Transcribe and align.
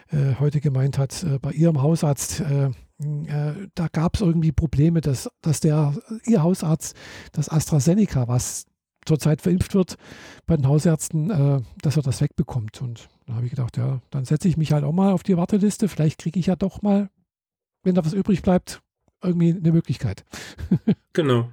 äh, 0.10 0.36
heute 0.40 0.60
gemeint 0.60 0.98
hat, 0.98 1.24
äh, 1.24 1.40
bei 1.40 1.52
ihrem 1.52 1.82
Hausarzt, 1.82 2.42
äh, 2.42 2.66
äh 2.66 3.70
da 3.74 3.88
gab 3.88 4.16
es 4.16 4.22
irgendwie 4.22 4.52
Probleme, 4.52 5.00
dass, 5.00 5.30
dass 5.42 5.62
der, 5.62 5.96
ihr 6.26 6.44
Hausarzt 6.44 6.96
das 7.32 7.48
AstraZeneca, 7.48 8.28
was 8.28 8.66
zurzeit 9.06 9.42
verimpft 9.42 9.74
wird 9.74 9.96
bei 10.46 10.58
den 10.58 10.68
Hausärzten, 10.68 11.30
äh, 11.30 11.62
dass 11.82 11.96
er 11.96 12.04
das 12.04 12.20
wegbekommt. 12.20 12.82
Und 12.82 13.08
da 13.32 13.38
habe 13.38 13.46
ich 13.46 13.52
gedacht, 13.52 13.78
ja, 13.78 14.02
dann 14.10 14.26
setze 14.26 14.50
ich 14.50 14.58
mich 14.58 14.74
halt 14.74 14.84
auch 14.84 14.92
mal 14.92 15.14
auf 15.14 15.24
die 15.24 15.38
Warteliste. 15.38 15.88
Vielleicht 15.88 16.20
kriege 16.20 16.38
ich 16.38 16.48
ja 16.48 16.58
doch 16.58 16.82
mal, 16.82 17.10
wenn 17.82 17.96
da 17.96 18.04
was 18.04 18.12
übrig 18.12 18.42
bleibt, 18.42 18.82
irgendwie 19.24 19.52
eine 19.52 19.72
Möglichkeit. 19.72 20.26
genau. 21.14 21.50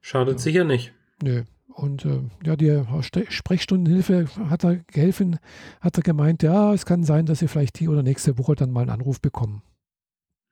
Schadet 0.00 0.34
ja. 0.34 0.38
sicher 0.38 0.64
nicht. 0.64 0.92
Nö. 1.20 1.42
Und 1.66 2.04
äh, 2.04 2.20
ja, 2.44 2.54
die 2.54 2.84
Sprechstundenhilfe 3.28 4.28
hat 4.48 4.62
er 4.62 4.76
geholfen, 4.76 5.40
hat 5.80 5.96
er 5.96 6.02
gemeint, 6.04 6.44
ja, 6.44 6.72
es 6.74 6.86
kann 6.86 7.02
sein, 7.02 7.26
dass 7.26 7.40
Sie 7.40 7.48
vielleicht 7.48 7.80
die 7.80 7.88
oder 7.88 8.04
nächste 8.04 8.38
Woche 8.38 8.54
dann 8.54 8.70
mal 8.70 8.82
einen 8.82 8.90
Anruf 8.90 9.20
bekommen. 9.20 9.62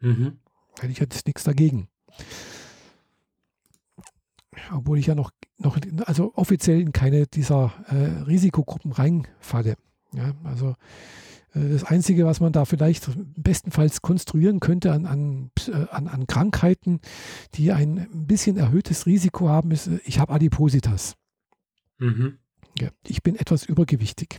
Mhm. 0.00 0.38
Hätte 0.80 0.90
ich 0.90 0.98
jetzt 0.98 1.24
nichts 1.26 1.44
dagegen. 1.44 1.86
Obwohl 4.72 4.98
ich 4.98 5.06
ja 5.06 5.14
noch, 5.14 5.30
noch 5.58 5.78
also 6.04 6.32
offiziell 6.34 6.80
in 6.80 6.92
keine 6.92 7.26
dieser 7.26 7.72
äh, 7.88 8.22
Risikogruppen 8.22 8.92
reinfalle. 8.92 9.76
Ja, 10.14 10.32
also 10.44 10.74
äh, 11.54 11.68
das 11.70 11.84
Einzige, 11.84 12.24
was 12.24 12.40
man 12.40 12.52
da 12.52 12.64
vielleicht 12.64 13.08
bestenfalls 13.36 14.02
konstruieren 14.02 14.60
könnte 14.60 14.92
an, 14.92 15.06
an, 15.06 15.50
äh, 15.68 15.86
an, 15.90 16.08
an 16.08 16.26
Krankheiten, 16.26 17.00
die 17.54 17.72
ein 17.72 18.08
bisschen 18.26 18.56
erhöhtes 18.56 19.06
Risiko 19.06 19.48
haben, 19.48 19.70
ist, 19.70 19.88
äh, 19.88 19.98
ich 20.04 20.18
habe 20.18 20.32
Adipositas. 20.32 21.16
Mhm. 21.98 22.38
Ja, 22.78 22.88
ich 23.06 23.22
bin 23.22 23.36
etwas 23.36 23.64
übergewichtig. 23.64 24.38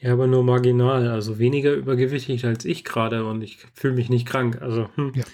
Ja, 0.00 0.12
aber 0.12 0.28
nur 0.28 0.44
marginal, 0.44 1.08
also 1.08 1.38
weniger 1.38 1.72
übergewichtig 1.72 2.44
als 2.46 2.64
ich 2.64 2.84
gerade 2.84 3.24
und 3.24 3.42
ich 3.42 3.58
fühle 3.74 3.94
mich 3.94 4.10
nicht 4.10 4.26
krank. 4.26 4.62
Also, 4.62 4.88
hm. 4.94 5.12
ja, 5.14 5.24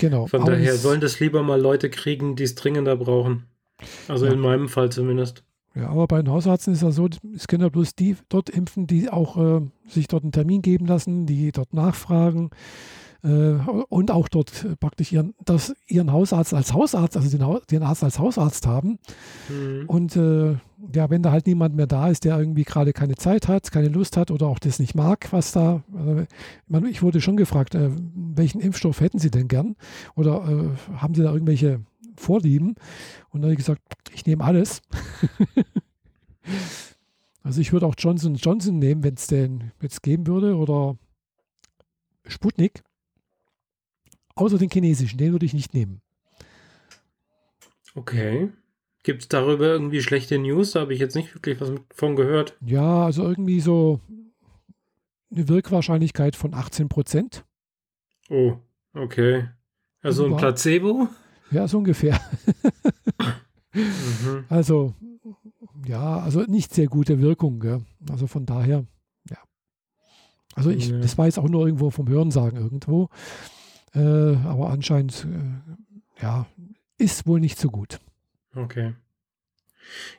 genau. 0.00 0.26
Von 0.26 0.42
aber 0.42 0.52
daher 0.52 0.76
sollen 0.76 1.00
das 1.00 1.20
lieber 1.20 1.42
mal 1.42 1.60
Leute 1.60 1.90
kriegen, 1.90 2.36
die 2.36 2.44
es 2.44 2.54
dringender 2.54 2.96
brauchen. 2.96 3.46
Also 4.08 4.26
ja. 4.26 4.32
in 4.32 4.40
meinem 4.40 4.68
Fall 4.68 4.90
zumindest. 4.90 5.44
Ja, 5.74 5.88
aber 5.90 6.08
bei 6.08 6.20
den 6.20 6.30
Hausärzten 6.30 6.74
ist 6.74 6.82
ja 6.82 6.90
so, 6.90 7.08
es 7.34 7.46
können 7.46 7.62
ja 7.62 7.68
bloß 7.68 7.94
die 7.94 8.16
dort 8.28 8.50
impfen, 8.50 8.86
die 8.86 9.08
auch 9.08 9.36
äh, 9.36 9.60
sich 9.86 10.08
dort 10.08 10.24
einen 10.24 10.32
Termin 10.32 10.62
geben 10.62 10.86
lassen, 10.86 11.26
die 11.26 11.52
dort 11.52 11.72
nachfragen 11.72 12.50
äh, 13.22 13.54
und 13.88 14.10
auch 14.10 14.28
dort 14.28 14.66
praktisch 14.80 15.12
ihren, 15.12 15.34
das, 15.44 15.74
ihren 15.86 16.12
Hausarzt 16.12 16.54
als 16.54 16.72
Hausarzt, 16.72 17.16
also 17.16 17.36
den, 17.36 17.60
den 17.70 17.82
Arzt 17.82 18.02
als 18.02 18.18
Hausarzt 18.18 18.66
haben. 18.66 18.98
Mhm. 19.48 19.84
Und 19.86 20.16
äh, 20.16 20.56
ja, 20.94 21.10
wenn 21.10 21.22
da 21.22 21.30
halt 21.30 21.46
niemand 21.46 21.74
mehr 21.74 21.86
da 21.86 22.08
ist, 22.08 22.24
der 22.24 22.38
irgendwie 22.38 22.64
gerade 22.64 22.92
keine 22.92 23.16
Zeit 23.16 23.48
hat, 23.48 23.70
keine 23.70 23.88
Lust 23.88 24.16
hat 24.16 24.30
oder 24.30 24.46
auch 24.46 24.58
das 24.58 24.78
nicht 24.78 24.94
mag, 24.94 25.32
was 25.32 25.52
da, 25.52 25.82
also, 25.94 26.86
ich 26.86 27.02
wurde 27.02 27.20
schon 27.20 27.36
gefragt, 27.36 27.74
äh, 27.74 27.90
welchen 28.14 28.60
Impfstoff 28.60 29.00
hätten 29.00 29.18
Sie 29.18 29.30
denn 29.30 29.48
gern? 29.48 29.76
Oder 30.16 30.48
äh, 30.48 30.96
haben 30.96 31.14
Sie 31.14 31.22
da 31.22 31.32
irgendwelche 31.32 31.80
Vorlieben. 32.16 32.74
Und 33.30 33.40
dann 33.40 33.44
habe 33.44 33.52
ich 33.52 33.58
gesagt, 33.58 33.82
ich 34.12 34.26
nehme 34.26 34.44
alles. 34.44 34.82
also 37.42 37.60
ich 37.60 37.72
würde 37.72 37.86
auch 37.86 37.94
Johnson 37.96 38.34
Johnson 38.34 38.78
nehmen, 38.78 39.02
wenn 39.02 39.14
es 39.14 39.26
den 39.26 39.72
jetzt 39.80 40.02
geben 40.02 40.26
würde, 40.26 40.56
oder 40.56 40.96
Sputnik. 42.26 42.82
Außer 44.34 44.58
den 44.58 44.70
chinesischen, 44.70 45.18
den 45.18 45.32
würde 45.32 45.46
ich 45.46 45.54
nicht 45.54 45.74
nehmen. 45.74 46.00
Okay. 47.94 48.50
Gibt 49.02 49.22
es 49.22 49.28
darüber 49.28 49.66
irgendwie 49.66 50.02
schlechte 50.02 50.38
News? 50.38 50.72
Da 50.72 50.80
habe 50.80 50.92
ich 50.92 51.00
jetzt 51.00 51.16
nicht 51.16 51.34
wirklich 51.34 51.60
was 51.60 51.72
von 51.94 52.16
gehört. 52.16 52.56
Ja, 52.60 53.06
also 53.06 53.26
irgendwie 53.26 53.60
so 53.60 54.00
eine 55.32 55.48
Wirkwahrscheinlichkeit 55.48 56.36
von 56.36 56.54
18 56.54 56.88
Prozent. 56.88 57.44
Oh, 58.28 58.56
okay. 58.94 59.48
Also 60.02 60.26
ein 60.26 60.36
Placebo? 60.36 61.08
Ja, 61.50 61.66
so 61.66 61.78
ungefähr. 61.78 62.20
mhm. 63.72 64.44
Also, 64.48 64.94
ja, 65.86 66.18
also 66.18 66.42
nicht 66.42 66.74
sehr 66.74 66.86
gute 66.86 67.20
Wirkung. 67.20 67.60
Gell? 67.60 67.82
Also 68.10 68.26
von 68.26 68.44
daher, 68.44 68.84
ja. 69.28 69.38
Also 70.54 70.70
ich, 70.70 70.88
ja. 70.88 70.98
das 70.98 71.16
war 71.16 71.26
jetzt 71.26 71.38
auch 71.38 71.48
nur 71.48 71.66
irgendwo 71.66 71.90
vom 71.90 72.08
Hörensagen 72.08 72.58
irgendwo. 72.58 73.08
Äh, 73.94 74.36
aber 74.44 74.70
anscheinend, 74.70 75.26
äh, 75.26 76.22
ja, 76.22 76.46
ist 76.98 77.26
wohl 77.26 77.40
nicht 77.40 77.58
so 77.58 77.70
gut. 77.70 77.98
Okay. 78.54 78.94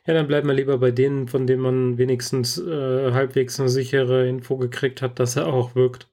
Ja, 0.06 0.14
dann 0.14 0.28
bleibt 0.28 0.46
man 0.46 0.56
lieber 0.56 0.78
bei 0.78 0.92
denen, 0.92 1.28
von 1.28 1.48
denen 1.48 1.62
man 1.62 1.98
wenigstens 1.98 2.58
äh, 2.58 3.12
halbwegs 3.14 3.60
eine 3.60 3.70
sichere 3.70 4.28
Info 4.28 4.58
gekriegt 4.58 5.02
hat, 5.02 5.20
dass 5.20 5.36
er 5.36 5.48
auch 5.48 5.76
wirkt. 5.76 6.10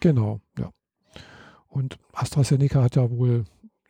Genau, 0.00 0.40
ja. 0.58 0.70
Und 1.68 1.98
AstraZeneca 2.12 2.82
hat 2.82 2.96
ja 2.96 3.10
wohl 3.10 3.44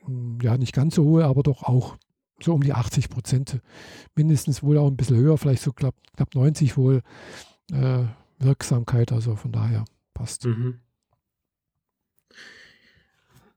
hm, 0.04 0.38
ja 0.42 0.56
nicht 0.56 0.74
ganz 0.74 0.94
so 0.94 1.04
hohe, 1.04 1.24
aber 1.24 1.42
doch 1.42 1.62
auch 1.64 1.96
so 2.42 2.54
um 2.54 2.62
die 2.62 2.72
80 2.72 3.10
Prozent, 3.10 3.60
mindestens 4.14 4.62
wohl 4.62 4.78
auch 4.78 4.86
ein 4.86 4.96
bisschen 4.96 5.16
höher, 5.16 5.36
vielleicht 5.36 5.62
so 5.62 5.72
knapp, 5.72 5.94
knapp 6.16 6.34
90 6.34 6.76
wohl 6.76 7.02
äh, 7.70 8.04
Wirksamkeit, 8.38 9.12
also 9.12 9.36
von 9.36 9.52
daher 9.52 9.84
passt. 10.14 10.46
Mhm. 10.46 10.80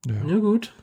Ja. 0.05 0.25
ja. 0.27 0.39
gut. 0.39 0.73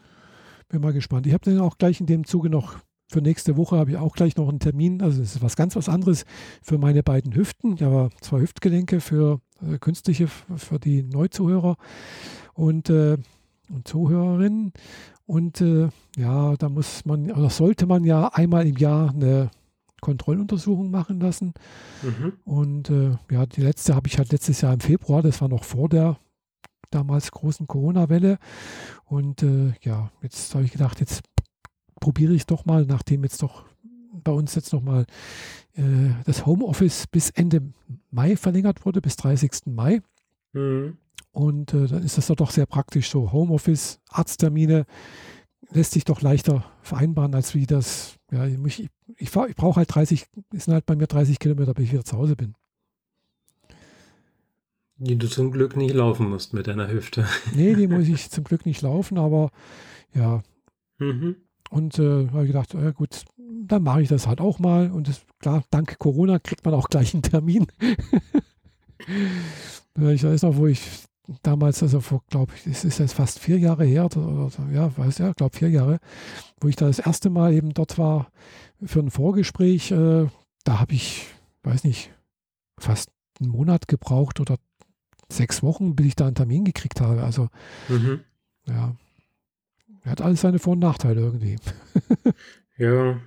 Bin 0.68 0.80
mal 0.80 0.92
gespannt. 0.92 1.26
Ich 1.26 1.34
habe 1.34 1.44
dann 1.44 1.60
auch 1.60 1.76
gleich 1.76 2.00
in 2.00 2.06
dem 2.06 2.24
Zuge 2.24 2.48
noch 2.48 2.78
für 3.10 3.20
nächste 3.20 3.56
Woche 3.56 3.76
habe 3.76 3.90
ich 3.90 3.96
auch 3.96 4.14
gleich 4.14 4.36
noch 4.36 4.48
einen 4.48 4.60
Termin. 4.60 5.02
Also 5.02 5.20
es 5.20 5.36
ist 5.36 5.42
was 5.42 5.56
ganz 5.56 5.74
was 5.74 5.88
anderes 5.88 6.24
für 6.62 6.78
meine 6.78 7.02
beiden 7.02 7.34
Hüften. 7.34 7.74
Ich 7.74 7.82
habe 7.82 8.10
zwei 8.20 8.40
Hüftgelenke 8.40 9.00
für 9.00 9.40
äh, 9.60 9.78
künstliche, 9.78 10.28
für 10.28 10.78
die 10.78 11.02
Neuzuhörer 11.02 11.76
und, 12.54 12.88
äh, 12.88 13.18
und 13.68 13.88
Zuhörerinnen. 13.88 14.72
Und 15.26 15.60
äh, 15.60 15.88
ja, 16.16 16.56
da 16.56 16.68
muss 16.68 17.04
man, 17.04 17.30
oder 17.32 17.50
sollte 17.50 17.86
man 17.86 18.04
ja 18.04 18.28
einmal 18.28 18.66
im 18.66 18.76
Jahr 18.76 19.10
eine 19.10 19.50
Kontrolluntersuchung 20.00 20.90
machen 20.90 21.20
lassen. 21.20 21.52
Mhm. 22.02 22.32
Und 22.44 22.90
äh, 22.90 23.16
ja, 23.30 23.44
die 23.46 23.62
letzte 23.62 23.94
habe 23.94 24.08
ich 24.08 24.18
halt 24.18 24.30
letztes 24.30 24.60
Jahr 24.60 24.72
im 24.72 24.80
Februar, 24.80 25.22
das 25.22 25.40
war 25.40 25.48
noch 25.48 25.64
vor 25.64 25.88
der 25.88 26.16
damals 26.90 27.30
großen 27.30 27.66
Corona-Welle. 27.66 28.38
Und 29.04 29.42
äh, 29.42 29.72
ja, 29.82 30.10
jetzt 30.22 30.54
habe 30.54 30.64
ich 30.64 30.72
gedacht, 30.72 31.00
jetzt 31.00 31.22
probiere 32.00 32.34
ich 32.34 32.46
doch 32.46 32.64
mal, 32.64 32.84
nachdem 32.86 33.22
jetzt 33.22 33.42
doch 33.42 33.64
bei 34.12 34.32
uns 34.32 34.54
jetzt 34.54 34.72
nochmal 34.72 35.06
äh, 35.74 35.82
das 36.24 36.46
Homeoffice 36.46 37.06
bis 37.06 37.30
Ende 37.30 37.72
Mai 38.10 38.36
verlängert 38.36 38.84
wurde, 38.84 39.00
bis 39.00 39.16
30. 39.16 39.66
Mai. 39.66 40.02
Mhm. 40.52 40.96
Und 41.32 41.74
äh, 41.74 41.86
dann 41.86 42.02
ist 42.02 42.18
das 42.18 42.26
doch 42.26 42.50
sehr 42.50 42.66
praktisch 42.66 43.10
so. 43.10 43.32
Homeoffice, 43.32 44.00
Arzttermine 44.08 44.86
lässt 45.70 45.92
sich 45.92 46.04
doch 46.04 46.20
leichter 46.20 46.64
vereinbaren, 46.82 47.34
als 47.34 47.54
wie 47.54 47.66
das, 47.66 48.16
ja, 48.32 48.46
ich, 48.46 48.58
ich, 48.64 48.90
ich, 49.16 49.36
ich 49.36 49.56
brauche 49.56 49.76
halt 49.76 49.94
30, 49.94 50.26
es 50.52 50.64
sind 50.64 50.74
halt 50.74 50.86
bei 50.86 50.96
mir 50.96 51.06
30 51.06 51.38
Kilometer, 51.38 51.74
bis 51.74 51.86
ich 51.86 51.92
wieder 51.92 52.04
zu 52.04 52.16
Hause 52.16 52.34
bin. 52.34 52.54
Die 54.96 55.16
du 55.16 55.28
zum 55.28 55.50
Glück 55.50 55.76
nicht 55.76 55.94
laufen 55.94 56.28
musst 56.28 56.52
mit 56.52 56.66
deiner 56.66 56.90
Hüfte. 56.90 57.26
nee, 57.54 57.74
die 57.74 57.86
muss 57.88 58.08
ich 58.08 58.30
zum 58.30 58.44
Glück 58.44 58.66
nicht 58.66 58.82
laufen, 58.82 59.16
aber 59.16 59.50
ja. 60.12 60.42
Mhm. 60.98 61.36
Und 61.70 61.98
äh, 61.98 62.28
habe 62.28 62.42
ich 62.42 62.48
gedacht, 62.48 62.74
äh, 62.74 62.92
gut, 62.92 63.24
dann 63.36 63.84
mache 63.84 64.02
ich 64.02 64.08
das 64.08 64.26
halt 64.26 64.40
auch 64.40 64.58
mal. 64.58 64.90
Und 64.90 65.08
das, 65.08 65.22
klar, 65.38 65.62
dank 65.70 65.98
Corona 65.98 66.38
kriegt 66.38 66.64
man 66.64 66.74
auch 66.74 66.88
gleich 66.88 67.14
einen 67.14 67.22
Termin. 67.22 67.68
ich 69.96 70.24
weiß 70.24 70.42
noch, 70.42 70.56
wo 70.56 70.66
ich 70.66 70.82
damals, 71.42 71.82
also 71.82 72.00
vor, 72.00 72.22
glaube 72.28 72.52
ich, 72.56 72.66
es 72.66 72.84
ist 72.84 72.98
jetzt 72.98 73.14
fast 73.14 73.38
vier 73.38 73.58
Jahre 73.58 73.84
her, 73.84 74.06
oder, 74.06 74.26
oder 74.26 74.70
ja, 74.72 74.96
weiß 74.96 75.18
ja, 75.18 75.32
glaube 75.32 75.56
vier 75.56 75.70
Jahre, 75.70 76.00
wo 76.60 76.68
ich 76.68 76.76
da 76.76 76.86
das 76.86 76.98
erste 76.98 77.30
Mal 77.30 77.54
eben 77.54 77.72
dort 77.72 77.98
war 77.98 78.32
für 78.82 79.00
ein 79.00 79.10
Vorgespräch. 79.10 79.92
Äh, 79.92 80.26
da 80.64 80.80
habe 80.80 80.94
ich, 80.94 81.28
weiß 81.62 81.84
nicht, 81.84 82.10
fast 82.78 83.10
einen 83.40 83.50
Monat 83.50 83.86
gebraucht 83.88 84.40
oder 84.40 84.56
sechs 85.30 85.62
Wochen, 85.62 85.94
bis 85.94 86.06
ich 86.06 86.16
da 86.16 86.26
einen 86.26 86.34
Termin 86.34 86.64
gekriegt 86.64 87.00
habe. 87.00 87.22
Also, 87.22 87.48
mhm. 87.88 88.20
ja, 88.66 88.96
hat 90.04 90.20
alles 90.20 90.40
seine 90.40 90.58
Vor- 90.58 90.74
und 90.74 90.80
Nachteile 90.80 91.20
irgendwie. 91.20 91.56
ja, 92.78 93.20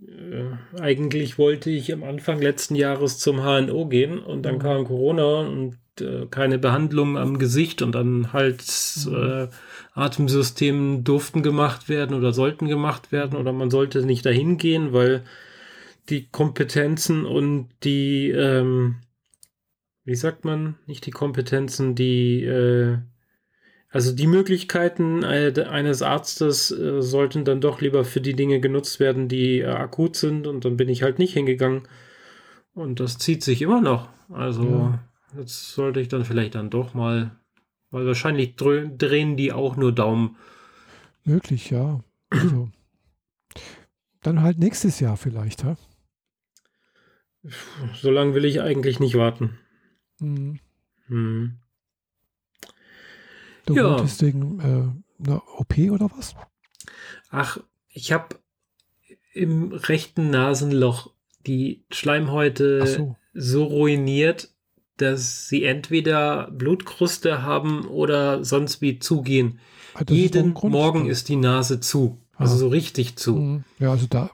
äh, 0.00 0.80
eigentlich 0.80 1.38
wollte 1.38 1.70
ich 1.70 1.92
am 1.92 2.02
Anfang 2.04 2.40
letzten 2.40 2.74
Jahres 2.74 3.18
zum 3.18 3.42
HNO 3.42 3.86
gehen 3.86 4.18
und 4.18 4.42
dann 4.42 4.56
mhm. 4.56 4.60
kam 4.60 4.84
Corona 4.84 5.40
und 5.40 5.78
äh, 6.00 6.26
keine 6.26 6.58
Behandlung 6.58 7.18
am 7.18 7.38
Gesicht 7.38 7.82
und 7.82 7.94
dann 7.94 8.32
halt 8.32 8.64
mhm. 9.06 9.14
äh, 9.14 9.48
Atemsystemen 9.94 11.04
durften 11.04 11.42
gemacht 11.42 11.88
werden 11.88 12.16
oder 12.16 12.32
sollten 12.32 12.68
gemacht 12.68 13.12
werden 13.12 13.38
oder 13.38 13.52
man 13.52 13.70
sollte 13.70 14.04
nicht 14.04 14.24
dahin 14.24 14.56
gehen, 14.56 14.92
weil 14.92 15.24
die 16.08 16.28
Kompetenzen 16.28 17.24
und 17.26 17.68
die, 17.84 18.30
ähm, 18.30 18.96
wie 20.04 20.16
sagt 20.16 20.44
man, 20.44 20.76
nicht 20.86 21.06
die 21.06 21.10
Kompetenzen, 21.12 21.94
die, 21.94 22.42
äh, 22.42 22.98
also 23.92 24.12
die 24.12 24.26
Möglichkeiten 24.26 25.22
äh, 25.22 25.52
eines 25.68 26.00
Arztes 26.00 26.70
äh, 26.70 27.02
sollten 27.02 27.44
dann 27.44 27.60
doch 27.60 27.82
lieber 27.82 28.06
für 28.06 28.22
die 28.22 28.34
Dinge 28.34 28.58
genutzt 28.58 29.00
werden, 29.00 29.28
die 29.28 29.58
äh, 29.58 29.66
akut 29.66 30.16
sind 30.16 30.46
und 30.46 30.64
dann 30.64 30.78
bin 30.78 30.88
ich 30.88 31.02
halt 31.02 31.18
nicht 31.18 31.34
hingegangen. 31.34 31.82
Und 32.72 33.00
das 33.00 33.18
zieht 33.18 33.44
sich 33.44 33.60
immer 33.60 33.82
noch. 33.82 34.08
Also 34.30 34.64
ja. 34.64 35.04
jetzt 35.36 35.74
sollte 35.74 36.00
ich 36.00 36.08
dann 36.08 36.24
vielleicht 36.24 36.54
dann 36.54 36.70
doch 36.70 36.94
mal, 36.94 37.32
weil 37.90 38.06
wahrscheinlich 38.06 38.56
drehen 38.56 39.36
die 39.36 39.52
auch 39.52 39.76
nur 39.76 39.92
Daumen. 39.92 40.36
Möglich, 41.24 41.68
ja. 41.70 42.02
Also, 42.30 42.70
dann 44.22 44.40
halt 44.40 44.58
nächstes 44.58 45.00
Jahr 45.00 45.18
vielleicht, 45.18 45.64
ha? 45.64 45.76
So 48.00 48.10
lange 48.10 48.34
will 48.34 48.46
ich 48.46 48.62
eigentlich 48.62 49.00
nicht 49.00 49.16
warten. 49.16 49.58
Mhm. 50.18 50.60
Hm. 51.08 51.58
Du 53.66 53.76
ja. 53.76 53.84
wolltest 53.84 54.22
wegen 54.22 54.60
äh, 54.60 55.24
einer 55.24 55.42
OP 55.58 55.78
oder 55.90 56.10
was? 56.16 56.34
Ach, 57.30 57.58
ich 57.88 58.12
habe 58.12 58.36
im 59.32 59.72
rechten 59.72 60.30
Nasenloch 60.30 61.12
die 61.46 61.84
Schleimhäute 61.90 62.86
so. 62.86 63.16
so. 63.32 63.64
ruiniert, 63.64 64.50
dass 64.96 65.48
sie 65.48 65.64
entweder 65.64 66.50
Blutkruste 66.50 67.42
haben 67.42 67.86
oder 67.86 68.44
sonst 68.44 68.80
wie 68.82 68.98
zugehen. 68.98 69.58
Ah, 69.94 70.02
Jeden 70.08 70.54
Grund, 70.54 70.72
Morgen 70.72 71.06
ist 71.06 71.28
die 71.28 71.36
Nase 71.36 71.80
zu. 71.80 72.18
Also 72.36 72.54
ah. 72.54 72.58
so 72.58 72.68
richtig 72.68 73.16
zu. 73.16 73.36
Mhm. 73.36 73.64
Ja, 73.78 73.90
also 73.90 74.06
da, 74.08 74.30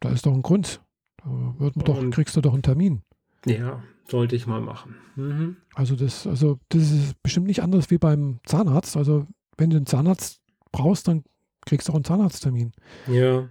da 0.00 0.10
ist 0.10 0.26
doch 0.26 0.32
ein 0.32 0.42
Grund. 0.42 0.80
Da 1.18 1.54
wird 1.58 1.76
man 1.76 1.84
doch, 1.84 2.10
kriegst 2.10 2.36
du 2.36 2.40
doch 2.40 2.52
einen 2.52 2.62
Termin. 2.62 3.02
Ja, 3.46 3.82
sollte 4.12 4.36
ich 4.36 4.46
mal 4.46 4.60
machen. 4.60 4.94
Mhm. 5.16 5.56
Also 5.74 5.96
das, 5.96 6.26
also 6.26 6.60
das 6.68 6.82
ist 6.82 7.22
bestimmt 7.22 7.46
nicht 7.46 7.62
anders 7.62 7.90
wie 7.90 7.96
beim 7.96 8.40
Zahnarzt. 8.44 8.96
Also 8.96 9.26
wenn 9.56 9.70
du 9.70 9.78
einen 9.78 9.86
Zahnarzt 9.86 10.42
brauchst, 10.70 11.08
dann 11.08 11.24
kriegst 11.64 11.88
du 11.88 11.92
auch 11.92 11.96
einen 11.96 12.04
Zahnarzttermin. 12.04 12.72
Ja. 13.08 13.48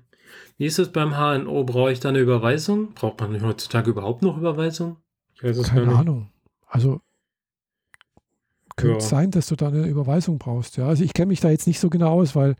Wie 0.58 0.66
ist 0.66 0.78
es 0.78 0.92
beim 0.92 1.16
HNO? 1.16 1.64
Brauche 1.64 1.92
ich 1.92 2.00
da 2.00 2.10
eine 2.10 2.20
Überweisung? 2.20 2.94
Braucht 2.94 3.20
man 3.20 3.42
heutzutage 3.42 3.90
überhaupt 3.90 4.22
noch 4.22 4.38
Überweisung? 4.38 4.98
Keine 5.40 5.96
Ahnung. 5.96 6.30
Also 6.68 7.02
könnte 8.76 9.00
ja. 9.00 9.02
sein, 9.02 9.32
dass 9.32 9.48
du 9.48 9.56
da 9.56 9.70
eine 9.70 9.88
Überweisung 9.88 10.38
brauchst. 10.38 10.78
Ja, 10.78 10.88
also 10.88 11.04
ich 11.04 11.14
kenne 11.14 11.28
mich 11.28 11.40
da 11.40 11.50
jetzt 11.50 11.66
nicht 11.66 11.80
so 11.80 11.90
genau 11.90 12.12
aus, 12.12 12.36
weil 12.36 12.56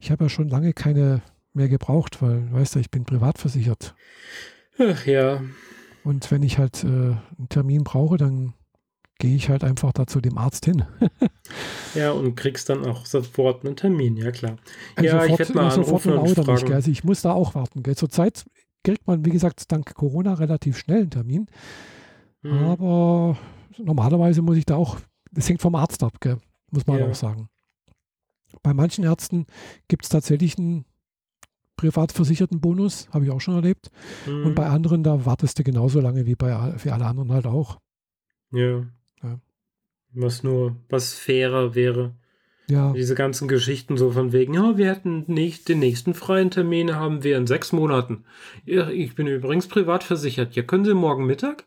ich 0.00 0.10
habe 0.10 0.24
ja 0.24 0.30
schon 0.30 0.48
lange 0.48 0.72
keine 0.72 1.20
mehr 1.52 1.68
gebraucht, 1.68 2.22
weil, 2.22 2.50
weißt 2.50 2.74
du, 2.74 2.78
ich 2.78 2.90
bin 2.90 3.04
privat 3.04 3.38
versichert. 3.38 3.94
Ach 4.78 5.04
ja. 5.04 5.42
Und 6.04 6.30
wenn 6.30 6.42
ich 6.42 6.58
halt 6.58 6.84
äh, 6.84 6.86
einen 6.86 7.48
Termin 7.48 7.84
brauche, 7.84 8.16
dann 8.16 8.54
gehe 9.18 9.36
ich 9.36 9.48
halt 9.48 9.62
einfach 9.62 9.92
da 9.92 10.06
zu 10.06 10.20
dem 10.20 10.36
Arzt 10.36 10.64
hin. 10.64 10.84
ja, 11.94 12.10
und 12.10 12.34
kriegst 12.34 12.68
dann 12.68 12.84
auch 12.84 13.06
sofort 13.06 13.64
einen 13.64 13.76
Termin, 13.76 14.16
ja 14.16 14.32
klar. 14.32 14.56
Also 14.96 15.06
ja, 15.06 15.22
sofort, 15.22 15.30
ich 15.30 15.38
werde 15.38 15.54
mal 15.54 15.70
sofort 15.70 16.06
und 16.06 16.28
fragen. 16.34 16.52
Nicht, 16.64 16.72
also 16.72 16.90
ich 16.90 17.04
muss 17.04 17.22
da 17.22 17.32
auch 17.32 17.54
warten. 17.54 17.84
Gell? 17.84 17.96
Zurzeit 17.96 18.44
kriegt 18.82 19.06
man, 19.06 19.24
wie 19.24 19.30
gesagt, 19.30 19.70
dank 19.70 19.94
Corona 19.94 20.34
relativ 20.34 20.76
schnell 20.76 21.02
einen 21.02 21.10
Termin. 21.10 21.46
Mhm. 22.42 22.64
Aber 22.64 23.38
normalerweise 23.78 24.42
muss 24.42 24.56
ich 24.56 24.66
da 24.66 24.74
auch, 24.74 24.98
das 25.30 25.48
hängt 25.48 25.62
vom 25.62 25.76
Arzt 25.76 26.02
ab, 26.02 26.20
gell? 26.20 26.38
muss 26.72 26.86
man 26.86 26.98
ja. 26.98 27.06
auch 27.06 27.14
sagen. 27.14 27.48
Bei 28.62 28.74
manchen 28.74 29.04
Ärzten 29.04 29.46
gibt 29.88 30.04
es 30.04 30.08
tatsächlich 30.08 30.58
einen 30.58 30.84
versicherten 31.90 32.60
Bonus, 32.60 33.08
habe 33.12 33.24
ich 33.24 33.30
auch 33.30 33.40
schon 33.40 33.54
erlebt. 33.54 33.90
Mhm. 34.26 34.46
Und 34.46 34.54
bei 34.54 34.66
anderen, 34.66 35.02
da 35.02 35.26
wartest 35.26 35.58
du 35.58 35.64
genauso 35.64 36.00
lange 36.00 36.26
wie 36.26 36.34
bei 36.34 36.78
für 36.78 36.92
alle 36.92 37.06
anderen 37.06 37.32
halt 37.32 37.46
auch. 37.46 37.78
Ja. 38.52 38.86
ja. 39.22 39.40
Was 40.12 40.42
nur, 40.42 40.76
was 40.88 41.14
fairer 41.14 41.74
wäre. 41.74 42.14
Ja. 42.68 42.92
Diese 42.92 43.14
ganzen 43.14 43.48
Geschichten 43.48 43.96
so 43.96 44.12
von 44.12 44.32
wegen, 44.32 44.54
ja, 44.54 44.78
wir 44.78 44.88
hätten 44.88 45.24
nicht 45.26 45.68
den 45.68 45.80
nächsten 45.80 46.14
freien 46.14 46.50
Termin 46.50 46.94
haben 46.94 47.24
wir 47.24 47.36
in 47.36 47.46
sechs 47.46 47.72
Monaten. 47.72 48.24
Ich 48.64 49.14
bin 49.14 49.26
übrigens 49.26 49.66
privat 49.66 50.04
versichert. 50.04 50.54
Ja, 50.54 50.62
können 50.62 50.84
Sie 50.84 50.94
morgen 50.94 51.26
Mittag? 51.26 51.66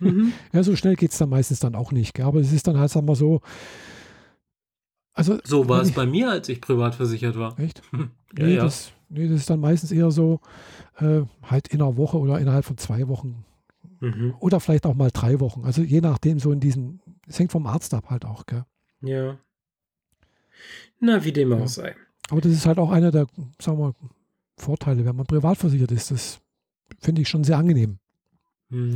Mhm. 0.00 0.32
ja, 0.52 0.62
so 0.62 0.74
schnell 0.74 0.96
geht 0.96 1.12
es 1.12 1.18
dann 1.18 1.28
meistens 1.28 1.60
dann 1.60 1.74
auch 1.74 1.92
nicht. 1.92 2.14
Gell? 2.14 2.24
Aber 2.24 2.40
es 2.40 2.52
ist 2.52 2.66
dann 2.66 2.78
halt, 2.78 2.90
sagen 2.90 3.06
wir 3.06 3.14
so, 3.14 3.40
also, 5.16 5.38
so 5.44 5.66
war 5.66 5.80
es 5.80 5.92
bei 5.92 6.04
mir, 6.04 6.30
als 6.30 6.48
ich 6.50 6.60
privat 6.60 6.94
versichert 6.94 7.38
war. 7.38 7.58
Echt? 7.58 7.80
ja, 7.92 8.08
nee, 8.46 8.54
ja. 8.56 8.64
Das, 8.64 8.92
nee, 9.08 9.28
das 9.28 9.40
ist 9.40 9.50
dann 9.50 9.60
meistens 9.60 9.92
eher 9.92 10.10
so, 10.10 10.40
äh, 10.98 11.22
halt 11.42 11.68
in 11.68 11.80
einer 11.80 11.96
Woche 11.96 12.18
oder 12.18 12.38
innerhalb 12.38 12.64
von 12.64 12.78
zwei 12.78 13.08
Wochen. 13.08 13.44
Mhm. 14.00 14.34
Oder 14.40 14.60
vielleicht 14.60 14.86
auch 14.86 14.94
mal 14.94 15.10
drei 15.10 15.40
Wochen. 15.40 15.64
Also 15.64 15.82
je 15.82 16.00
nachdem, 16.00 16.38
so 16.38 16.52
in 16.52 16.60
diesem, 16.60 17.00
es 17.26 17.38
hängt 17.38 17.52
vom 17.52 17.66
Arzt 17.66 17.94
ab 17.94 18.10
halt 18.10 18.24
auch, 18.24 18.46
gell? 18.46 18.64
Ja. 19.00 19.38
Na, 21.00 21.24
wie 21.24 21.32
dem 21.32 21.52
auch 21.52 21.60
ja. 21.60 21.68
sei. 21.68 21.96
Aber 22.30 22.40
das 22.40 22.52
ist 22.52 22.66
halt 22.66 22.78
auch 22.78 22.90
einer 22.90 23.10
der, 23.10 23.26
sagen 23.60 23.78
wir, 23.78 23.94
Vorteile, 24.56 25.04
wenn 25.04 25.16
man 25.16 25.26
privat 25.26 25.58
versichert 25.58 25.92
ist. 25.92 26.10
Das 26.10 26.40
finde 26.98 27.22
ich 27.22 27.28
schon 27.28 27.44
sehr 27.44 27.58
angenehm. 27.58 27.98
Mhm. 28.70 28.94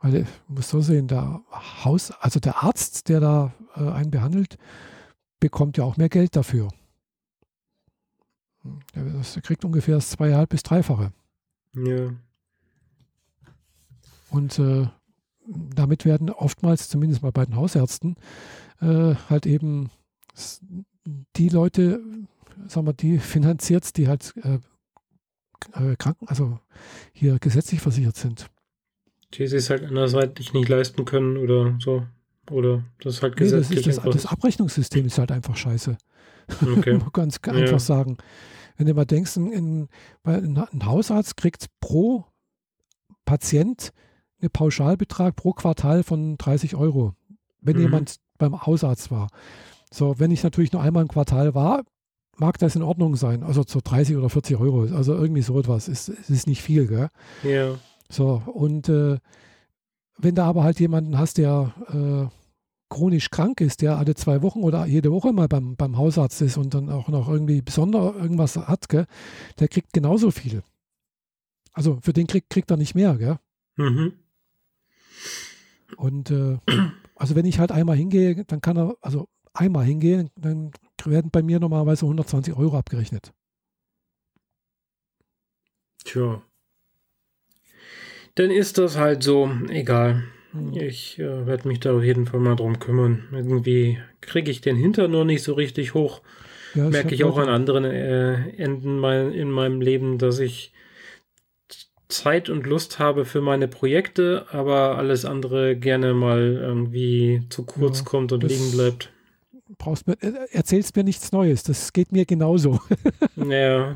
Weil, 0.00 0.16
ich 0.16 0.26
muss 0.48 0.68
so 0.68 0.80
sehen, 0.80 1.08
der 1.08 1.42
Haus, 1.84 2.10
also 2.10 2.40
der 2.40 2.62
Arzt, 2.62 3.08
der 3.08 3.20
da 3.20 3.54
äh, 3.76 3.80
einen 3.80 4.10
behandelt, 4.10 4.58
bekommt 5.40 5.76
ja 5.76 5.84
auch 5.84 5.96
mehr 5.96 6.08
Geld 6.08 6.36
dafür. 6.36 6.68
Er 8.94 9.42
kriegt 9.42 9.64
ungefähr 9.64 9.96
das 9.96 10.10
zweieinhalb 10.10 10.50
bis 10.50 10.62
dreifache. 10.62 11.12
Ja. 11.74 12.10
Und 14.30 14.58
äh, 14.58 14.86
damit 15.46 16.04
werden 16.04 16.30
oftmals, 16.30 16.88
zumindest 16.88 17.22
mal 17.22 17.32
bei 17.32 17.44
den 17.44 17.56
Hausärzten, 17.56 18.16
äh, 18.80 19.14
halt 19.28 19.46
eben 19.46 19.90
die 21.36 21.48
Leute, 21.48 22.00
sagen 22.66 22.86
wir, 22.86 22.94
die 22.94 23.18
finanziert, 23.18 23.96
die 23.96 24.08
halt 24.08 24.34
äh, 24.42 24.58
äh, 25.74 25.96
Kranken, 25.96 26.28
also 26.28 26.58
hier 27.12 27.38
gesetzlich 27.38 27.80
versichert 27.80 28.16
sind. 28.16 28.46
Die 29.34 29.46
sich 29.46 29.68
halt 29.70 29.84
andersweitig 29.84 30.52
nicht 30.52 30.68
leisten 30.68 31.04
können 31.04 31.36
oder 31.36 31.76
so. 31.80 32.06
Oder 32.50 32.84
das 33.00 33.14
ist 33.14 33.22
halt 33.22 33.36
gesetzlich. 33.36 33.80
Nee, 33.80 33.84
das, 33.86 33.96
ist 33.96 34.04
das, 34.04 34.14
das, 34.14 34.26
Abrechnungssystem 34.26 35.06
ist 35.06 35.18
halt 35.18 35.32
einfach 35.32 35.56
scheiße. 35.56 35.96
Okay. 36.62 36.98
ganz 37.12 37.40
ja. 37.46 37.52
einfach 37.52 37.80
sagen. 37.80 38.16
Wenn 38.76 38.86
du 38.86 38.94
mal 38.94 39.04
denkst, 39.04 39.36
ein, 39.36 39.88
ein, 40.24 40.86
Hausarzt 40.86 41.36
kriegt 41.36 41.66
pro 41.80 42.24
Patient 43.24 43.92
einen 44.40 44.50
Pauschalbetrag 44.50 45.36
pro 45.36 45.52
Quartal 45.52 46.02
von 46.02 46.36
30 46.36 46.74
Euro, 46.74 47.14
wenn 47.60 47.76
mhm. 47.76 47.82
jemand 47.82 48.16
beim 48.36 48.66
Hausarzt 48.66 49.10
war. 49.10 49.28
So, 49.92 50.18
wenn 50.18 50.32
ich 50.32 50.42
natürlich 50.42 50.72
nur 50.72 50.82
einmal 50.82 51.02
im 51.02 51.08
Quartal 51.08 51.54
war, 51.54 51.84
mag 52.36 52.58
das 52.58 52.74
in 52.74 52.82
Ordnung 52.82 53.14
sein. 53.14 53.42
Also 53.44 53.62
so 53.66 53.80
30 53.82 54.16
oder 54.16 54.28
40 54.28 54.58
Euro. 54.58 54.94
Also 54.94 55.14
irgendwie 55.14 55.42
so 55.42 55.58
etwas. 55.58 55.88
Ist, 55.88 56.08
ist 56.08 56.48
nicht 56.48 56.62
viel, 56.62 56.88
gell? 56.88 57.10
Ja. 57.44 57.76
So, 58.08 58.42
und 58.46 58.88
äh, 58.88 59.18
wenn 60.18 60.34
du 60.34 60.42
aber 60.42 60.64
halt 60.64 60.80
jemanden 60.80 61.18
hast, 61.18 61.38
der 61.38 61.72
äh, 61.92 62.43
chronisch 62.94 63.30
krank 63.30 63.60
ist, 63.60 63.82
der 63.82 63.98
alle 63.98 64.14
zwei 64.14 64.40
Wochen 64.42 64.62
oder 64.62 64.86
jede 64.86 65.10
Woche 65.10 65.32
mal 65.32 65.48
beim, 65.48 65.74
beim 65.74 65.96
Hausarzt 65.96 66.40
ist 66.42 66.56
und 66.56 66.74
dann 66.74 66.88
auch 66.90 67.08
noch 67.08 67.28
irgendwie 67.28 67.60
besonder 67.60 68.14
irgendwas 68.14 68.56
hat, 68.56 68.88
gell, 68.88 69.06
der 69.58 69.66
kriegt 69.66 69.92
genauso 69.92 70.30
viel. 70.30 70.62
Also 71.72 71.98
für 72.02 72.12
den 72.12 72.28
kriegt, 72.28 72.50
kriegt 72.50 72.70
er 72.70 72.76
nicht 72.76 72.94
mehr, 72.94 73.16
gell? 73.16 73.38
Mhm. 73.76 74.12
Und 75.96 76.30
äh, 76.30 76.58
also 77.16 77.34
wenn 77.34 77.46
ich 77.46 77.58
halt 77.58 77.72
einmal 77.72 77.96
hingehe, 77.96 78.44
dann 78.44 78.60
kann 78.60 78.76
er, 78.76 78.96
also 79.00 79.28
einmal 79.52 79.84
hingehen, 79.84 80.30
dann 80.36 80.70
werden 81.04 81.32
bei 81.32 81.42
mir 81.42 81.58
normalerweise 81.58 82.06
120 82.06 82.54
Euro 82.54 82.78
abgerechnet. 82.78 83.32
Tja. 86.04 86.42
Dann 88.36 88.50
ist 88.50 88.78
das 88.78 88.96
halt 88.96 89.24
so, 89.24 89.50
egal. 89.68 90.22
Hm. 90.54 90.72
Ich 90.74 91.18
äh, 91.18 91.46
werde 91.46 91.68
mich 91.68 91.80
da 91.80 91.96
auf 91.96 92.02
jeden 92.02 92.26
Fall 92.26 92.40
mal 92.40 92.56
drum 92.56 92.78
kümmern. 92.78 93.24
Irgendwie 93.32 93.98
kriege 94.20 94.50
ich 94.50 94.60
den 94.60 94.76
Hinter 94.76 95.08
nur 95.08 95.24
nicht 95.24 95.42
so 95.42 95.54
richtig 95.54 95.94
hoch. 95.94 96.22
Ja, 96.74 96.88
Merke 96.88 97.14
ich 97.14 97.24
auch 97.24 97.38
an 97.38 97.48
anderen 97.48 97.84
äh, 97.84 98.50
Enden 98.56 98.98
mein, 98.98 99.32
in 99.32 99.50
meinem 99.50 99.80
Leben, 99.80 100.18
dass 100.18 100.38
ich 100.38 100.72
Zeit 102.08 102.48
und 102.48 102.66
Lust 102.66 102.98
habe 102.98 103.24
für 103.24 103.40
meine 103.40 103.68
Projekte, 103.68 104.46
aber 104.50 104.98
alles 104.98 105.24
andere 105.24 105.76
gerne 105.76 106.14
mal 106.14 106.58
irgendwie 106.60 107.42
zu 107.48 107.64
kurz 107.64 108.00
ja, 108.00 108.04
kommt 108.04 108.32
und 108.32 108.42
liegen 108.42 108.72
bleibt. 108.72 109.12
Brauchst 109.78 110.06
mir, 110.06 110.14
äh, 110.20 110.32
erzählst 110.52 110.96
mir 110.96 111.04
nichts 111.04 111.32
Neues, 111.32 111.62
das 111.62 111.92
geht 111.92 112.12
mir 112.12 112.24
genauso. 112.24 112.80
Ja. 113.48 113.94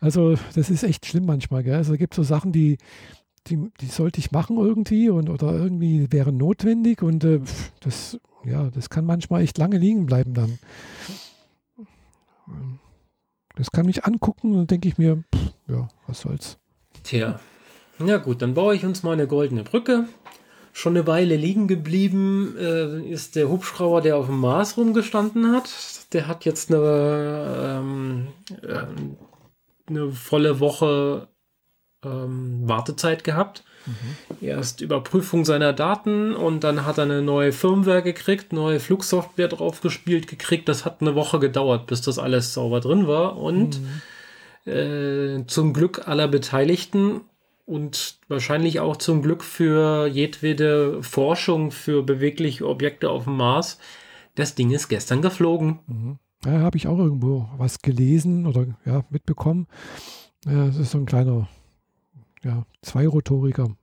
also, 0.00 0.36
das 0.54 0.70
ist 0.70 0.84
echt 0.84 1.06
schlimm 1.06 1.26
manchmal. 1.26 1.64
Gell? 1.64 1.74
Also, 1.74 1.94
es 1.94 1.98
gibt 1.98 2.14
so 2.14 2.22
Sachen, 2.22 2.52
die, 2.52 2.78
die, 3.46 3.70
die 3.80 3.86
sollte 3.86 4.20
ich 4.20 4.32
machen 4.32 4.56
irgendwie 4.56 5.10
und 5.10 5.28
oder 5.28 5.52
irgendwie 5.52 6.10
wären 6.10 6.36
notwendig 6.36 7.02
und 7.02 7.24
äh, 7.24 7.40
das, 7.80 8.18
ja, 8.44 8.70
das 8.70 8.90
kann 8.90 9.04
manchmal 9.04 9.42
echt 9.42 9.58
lange 9.58 9.78
liegen 9.78 10.06
bleiben 10.06 10.34
dann. 10.34 10.58
Das 13.56 13.70
kann 13.70 13.86
mich 13.86 14.04
angucken 14.04 14.54
und 14.54 14.70
denke 14.70 14.88
ich 14.88 14.98
mir, 14.98 15.24
pff, 15.34 15.52
ja, 15.68 15.88
was 16.06 16.20
soll's. 16.20 16.58
Tja, 17.02 17.38
na 17.98 18.16
gut, 18.16 18.42
dann 18.42 18.54
baue 18.54 18.74
ich 18.74 18.84
uns 18.84 19.02
mal 19.02 19.12
eine 19.12 19.26
goldene 19.26 19.62
Brücke. 19.62 20.08
Schon 20.72 20.96
eine 20.96 21.06
Weile 21.06 21.36
liegen 21.36 21.68
geblieben 21.68 22.56
äh, 22.58 23.08
ist 23.08 23.36
der 23.36 23.48
Hubschrauber, 23.48 24.00
der 24.00 24.16
auf 24.16 24.26
dem 24.26 24.40
Mars 24.40 24.76
rumgestanden 24.76 25.52
hat. 25.52 25.70
Der 26.12 26.26
hat 26.26 26.44
jetzt 26.44 26.72
eine, 26.72 27.80
ähm, 27.80 28.26
äh, 28.60 28.86
eine 29.86 30.10
volle 30.10 30.58
Woche 30.58 31.28
ähm, 32.04 32.62
Wartezeit 32.64 33.24
gehabt. 33.24 33.64
Mhm. 33.86 34.46
Erst 34.46 34.80
Überprüfung 34.80 35.44
seiner 35.44 35.72
Daten 35.72 36.34
und 36.34 36.64
dann 36.64 36.86
hat 36.86 36.98
er 36.98 37.04
eine 37.04 37.22
neue 37.22 37.52
Firmware 37.52 38.02
gekriegt, 38.02 38.52
neue 38.52 38.80
Flugsoftware 38.80 39.48
drauf 39.48 39.80
gespielt 39.80 40.26
gekriegt. 40.26 40.68
Das 40.68 40.84
hat 40.84 41.00
eine 41.00 41.14
Woche 41.14 41.38
gedauert, 41.38 41.86
bis 41.86 42.00
das 42.00 42.18
alles 42.18 42.54
sauber 42.54 42.80
drin 42.80 43.06
war. 43.06 43.36
Und 43.36 43.80
mhm. 44.64 44.72
äh, 44.72 45.46
zum 45.46 45.74
Glück 45.74 46.08
aller 46.08 46.28
Beteiligten 46.28 47.20
und 47.66 48.18
wahrscheinlich 48.28 48.80
auch 48.80 48.96
zum 48.96 49.22
Glück 49.22 49.42
für 49.42 50.06
jedwede 50.06 51.02
Forschung 51.02 51.70
für 51.70 52.02
bewegliche 52.02 52.66
Objekte 52.68 53.10
auf 53.10 53.24
dem 53.24 53.36
Mars, 53.36 53.78
das 54.34 54.54
Ding 54.54 54.70
ist 54.70 54.88
gestern 54.88 55.22
geflogen. 55.22 55.78
Mhm. 55.86 56.18
Ja, 56.44 56.60
habe 56.60 56.76
ich 56.76 56.86
auch 56.88 56.98
irgendwo 56.98 57.48
was 57.56 57.80
gelesen 57.80 58.46
oder 58.46 58.66
ja, 58.84 59.04
mitbekommen. 59.08 59.66
Ja, 60.44 60.66
es 60.66 60.76
ist 60.76 60.90
so 60.90 60.98
ein 60.98 61.06
kleiner 61.06 61.48
ja, 62.44 62.66
zweirotoriger 62.82 63.74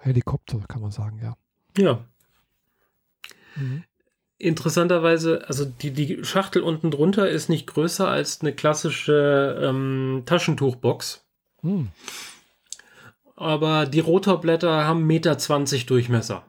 Helikopter, 0.00 0.60
kann 0.68 0.82
man 0.82 0.90
sagen, 0.90 1.20
ja. 1.22 1.36
Ja. 1.76 2.04
Mhm. 3.56 3.84
Interessanterweise, 4.38 5.44
also 5.46 5.64
die, 5.64 5.92
die 5.92 6.24
Schachtel 6.24 6.62
unten 6.62 6.90
drunter 6.90 7.28
ist 7.28 7.48
nicht 7.48 7.66
größer 7.66 8.08
als 8.08 8.40
eine 8.40 8.52
klassische 8.52 9.58
ähm, 9.62 10.22
Taschentuchbox. 10.26 11.24
Mhm. 11.62 11.88
Aber 13.36 13.86
die 13.86 14.00
Rotorblätter 14.00 14.84
haben 14.84 15.08
1,20 15.08 15.72
Meter 15.72 15.86
Durchmesser. 15.86 16.44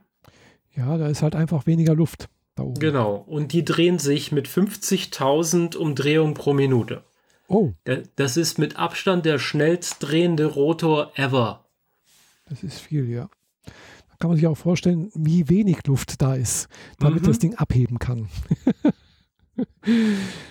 Ja, 0.75 0.98
da 0.98 1.08
ist 1.08 1.22
halt 1.22 1.36
einfach 1.36 1.66
weniger 1.66 1.96
Luft 1.96 2.28
da 2.56 2.64
oben. 2.64 2.80
Genau. 2.80 3.16
Und 3.16 3.54
die 3.54 3.64
drehen 3.64 3.98
sich 4.00 4.32
mit 4.32 4.48
50.000 4.48 5.78
Umdrehungen 5.78 6.34
pro 6.34 6.54
Minute. 6.54 7.04
Oh. 7.48 7.74
Das 8.16 8.38
ist 8.38 8.58
mit 8.58 8.78
Abstand 8.78 9.25
der 9.25 9.40
schnellst 9.40 9.98
drehende 10.00 10.46
Rotor 10.46 11.12
ever. 11.16 11.66
Das 12.50 12.64
ist 12.64 12.80
viel, 12.80 13.10
ja. 13.10 13.30
Da 13.66 14.16
kann 14.20 14.30
man 14.30 14.38
sich 14.38 14.48
auch 14.48 14.58
vorstellen, 14.58 15.12
wie 15.14 15.50
wenig 15.50 15.86
Luft 15.88 16.22
da 16.22 16.36
ist, 16.36 16.68
damit 17.00 17.24
mhm. 17.24 17.28
das 17.28 17.40
Ding 17.40 17.56
abheben 17.56 18.00
kann. 18.00 18.30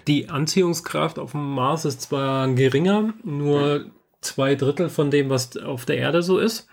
Die 0.06 0.30
Anziehungskraft 0.30 1.18
auf 1.18 1.32
dem 1.32 1.54
Mars 1.54 1.84
ist 1.84 2.02
zwar 2.02 2.48
geringer, 2.54 3.12
nur 3.22 3.90
zwei 4.20 4.54
Drittel 4.54 4.88
von 4.88 5.10
dem, 5.10 5.28
was 5.28 5.56
auf 5.56 5.84
der 5.84 5.98
Erde 5.98 6.22
so 6.22 6.38
ist. 6.38 6.68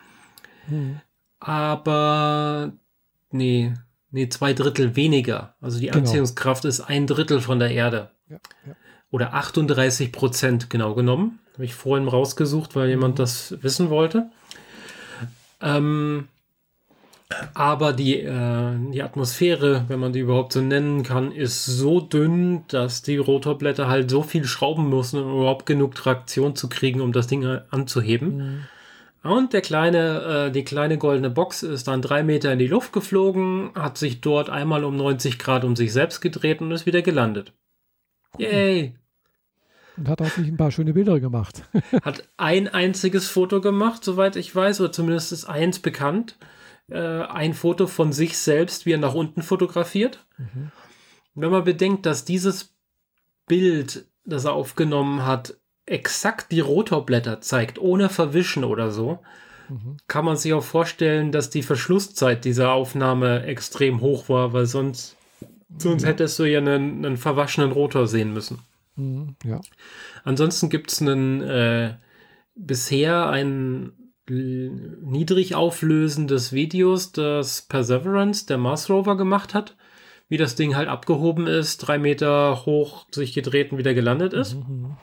Mhm. 0.67 1.01
Aber 1.39 2.73
nee, 3.31 3.73
nee, 4.11 4.29
zwei 4.29 4.53
Drittel 4.53 4.95
weniger. 4.95 5.55
Also 5.59 5.79
die 5.79 5.87
genau. 5.87 5.99
Anziehungskraft 5.99 6.65
ist 6.65 6.81
ein 6.81 7.07
Drittel 7.07 7.41
von 7.41 7.59
der 7.59 7.71
Erde. 7.71 8.11
Ja, 8.29 8.37
ja 8.65 8.75
oder 9.11 9.33
38 9.33 10.11
Prozent 10.11 10.69
genau 10.69 10.95
genommen. 10.95 11.39
Habe 11.53 11.65
ich 11.65 11.75
vorhin 11.75 12.07
rausgesucht, 12.07 12.75
weil 12.75 12.89
jemand 12.89 13.19
das 13.19 13.55
wissen 13.61 13.89
wollte. 13.89 14.29
Ähm, 15.61 16.27
aber 17.53 17.93
die, 17.93 18.19
äh, 18.19 18.71
die 18.91 19.03
Atmosphäre, 19.03 19.85
wenn 19.87 19.99
man 19.99 20.13
die 20.13 20.19
überhaupt 20.19 20.53
so 20.53 20.61
nennen 20.61 21.03
kann, 21.03 21.31
ist 21.31 21.65
so 21.65 21.99
dünn, 21.99 22.63
dass 22.67 23.01
die 23.01 23.17
Rotorblätter 23.17 23.87
halt 23.87 24.09
so 24.09 24.23
viel 24.23 24.45
schrauben 24.45 24.89
müssen, 24.89 25.21
um 25.21 25.39
überhaupt 25.39 25.65
genug 25.65 25.95
Traktion 25.95 26.55
zu 26.55 26.69
kriegen, 26.69 27.01
um 27.01 27.11
das 27.11 27.27
Ding 27.27 27.45
anzuheben. 27.45 28.37
Mhm. 28.37 28.63
Und 29.23 29.53
der 29.53 29.61
kleine, 29.61 30.47
äh, 30.47 30.51
die 30.51 30.63
kleine 30.63 30.97
goldene 30.97 31.29
Box 31.29 31.61
ist 31.63 31.87
dann 31.87 32.01
drei 32.01 32.23
Meter 32.23 32.51
in 32.51 32.59
die 32.59 32.67
Luft 32.67 32.91
geflogen, 32.91 33.69
hat 33.75 33.97
sich 33.97 34.19
dort 34.21 34.49
einmal 34.49 34.83
um 34.83 34.97
90 34.97 35.37
Grad 35.37 35.63
um 35.63 35.75
sich 35.75 35.93
selbst 35.93 36.21
gedreht 36.21 36.59
und 36.61 36.71
ist 36.71 36.87
wieder 36.87 37.03
gelandet. 37.03 37.53
Yay! 38.37 38.95
Und 40.01 40.09
hat 40.09 40.19
auch 40.23 40.31
sich 40.31 40.47
ein 40.47 40.57
paar 40.57 40.71
schöne 40.71 40.93
Bilder 40.93 41.19
gemacht. 41.19 41.61
hat 42.03 42.27
ein 42.35 42.67
einziges 42.67 43.27
Foto 43.27 43.61
gemacht, 43.61 44.03
soweit 44.03 44.35
ich 44.35 44.55
weiß, 44.55 44.81
oder 44.81 44.91
zumindest 44.91 45.31
ist 45.31 45.45
eins 45.45 45.77
bekannt. 45.77 46.39
Äh, 46.89 46.97
ein 46.97 47.53
Foto 47.53 47.85
von 47.85 48.11
sich 48.11 48.39
selbst, 48.39 48.87
wie 48.87 48.93
er 48.93 48.97
nach 48.97 49.13
unten 49.13 49.43
fotografiert. 49.43 50.25
Mhm. 50.39 50.71
Wenn 51.35 51.51
man 51.51 51.65
bedenkt, 51.65 52.07
dass 52.07 52.25
dieses 52.25 52.73
Bild, 53.45 54.07
das 54.25 54.45
er 54.45 54.53
aufgenommen 54.53 55.23
hat, 55.23 55.53
exakt 55.85 56.51
die 56.51 56.61
Rotorblätter 56.61 57.39
zeigt, 57.39 57.77
ohne 57.77 58.09
Verwischen 58.09 58.63
oder 58.63 58.89
so, 58.89 59.19
mhm. 59.69 59.97
kann 60.07 60.25
man 60.25 60.35
sich 60.35 60.51
auch 60.53 60.63
vorstellen, 60.63 61.31
dass 61.31 61.51
die 61.51 61.61
Verschlusszeit 61.61 62.43
dieser 62.43 62.71
Aufnahme 62.71 63.43
extrem 63.43 64.01
hoch 64.01 64.29
war, 64.29 64.51
weil 64.51 64.65
sonst, 64.65 65.15
sonst 65.77 66.01
ja. 66.01 66.09
hättest 66.09 66.39
du 66.39 66.45
ja 66.45 66.57
einen, 66.57 67.05
einen 67.05 67.17
verwaschenen 67.17 67.71
Rotor 67.71 68.07
sehen 68.07 68.33
müssen. 68.33 68.63
Mhm, 68.95 69.35
ja. 69.43 69.61
Ansonsten 70.23 70.69
gibt 70.69 70.91
es 70.91 71.01
einen 71.01 71.41
äh, 71.41 71.95
bisher 72.55 73.29
ein 73.29 73.93
niedrig 74.27 75.55
auflösendes 75.55 76.53
Videos, 76.53 77.11
das 77.11 77.63
Perseverance, 77.63 78.45
der 78.45 78.57
Mars 78.57 78.89
Rover, 78.89 79.17
gemacht 79.17 79.53
hat, 79.53 79.75
wie 80.29 80.37
das 80.37 80.55
Ding 80.55 80.75
halt 80.75 80.87
abgehoben 80.87 81.47
ist, 81.47 81.79
drei 81.79 81.97
Meter 81.97 82.65
hoch 82.65 83.05
sich 83.11 83.33
gedreht 83.33 83.71
und 83.71 83.77
wieder 83.77 83.93
gelandet 83.93 84.33
ist. 84.33 84.55
Mhm. 84.55 84.61
mhm. 84.67 84.97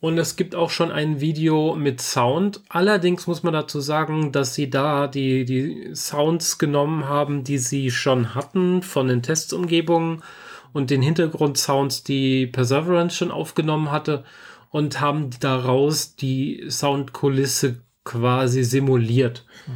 Und 0.00 0.18
es 0.18 0.34
gibt 0.34 0.56
auch 0.56 0.70
schon 0.70 0.90
ein 0.90 1.20
Video 1.20 1.76
mit 1.76 2.00
Sound. 2.00 2.60
Allerdings 2.68 3.28
muss 3.28 3.44
man 3.44 3.52
dazu 3.52 3.80
sagen, 3.80 4.32
dass 4.32 4.52
sie 4.52 4.68
da 4.68 5.06
die, 5.06 5.44
die 5.44 5.94
Sounds 5.94 6.58
genommen 6.58 7.08
haben, 7.08 7.44
die 7.44 7.58
sie 7.58 7.92
schon 7.92 8.34
hatten 8.34 8.82
von 8.82 9.06
den 9.06 9.22
Testumgebungen 9.22 10.24
und 10.72 10.90
den 10.90 11.02
Hintergrundsounds, 11.02 12.04
die 12.04 12.46
Perseverance 12.46 13.16
schon 13.16 13.30
aufgenommen 13.30 13.90
hatte 13.90 14.24
und 14.70 15.00
haben 15.00 15.30
daraus 15.40 16.16
die 16.16 16.64
Soundkulisse 16.68 17.80
quasi 18.04 18.64
simuliert. 18.64 19.44
Mhm. 19.66 19.72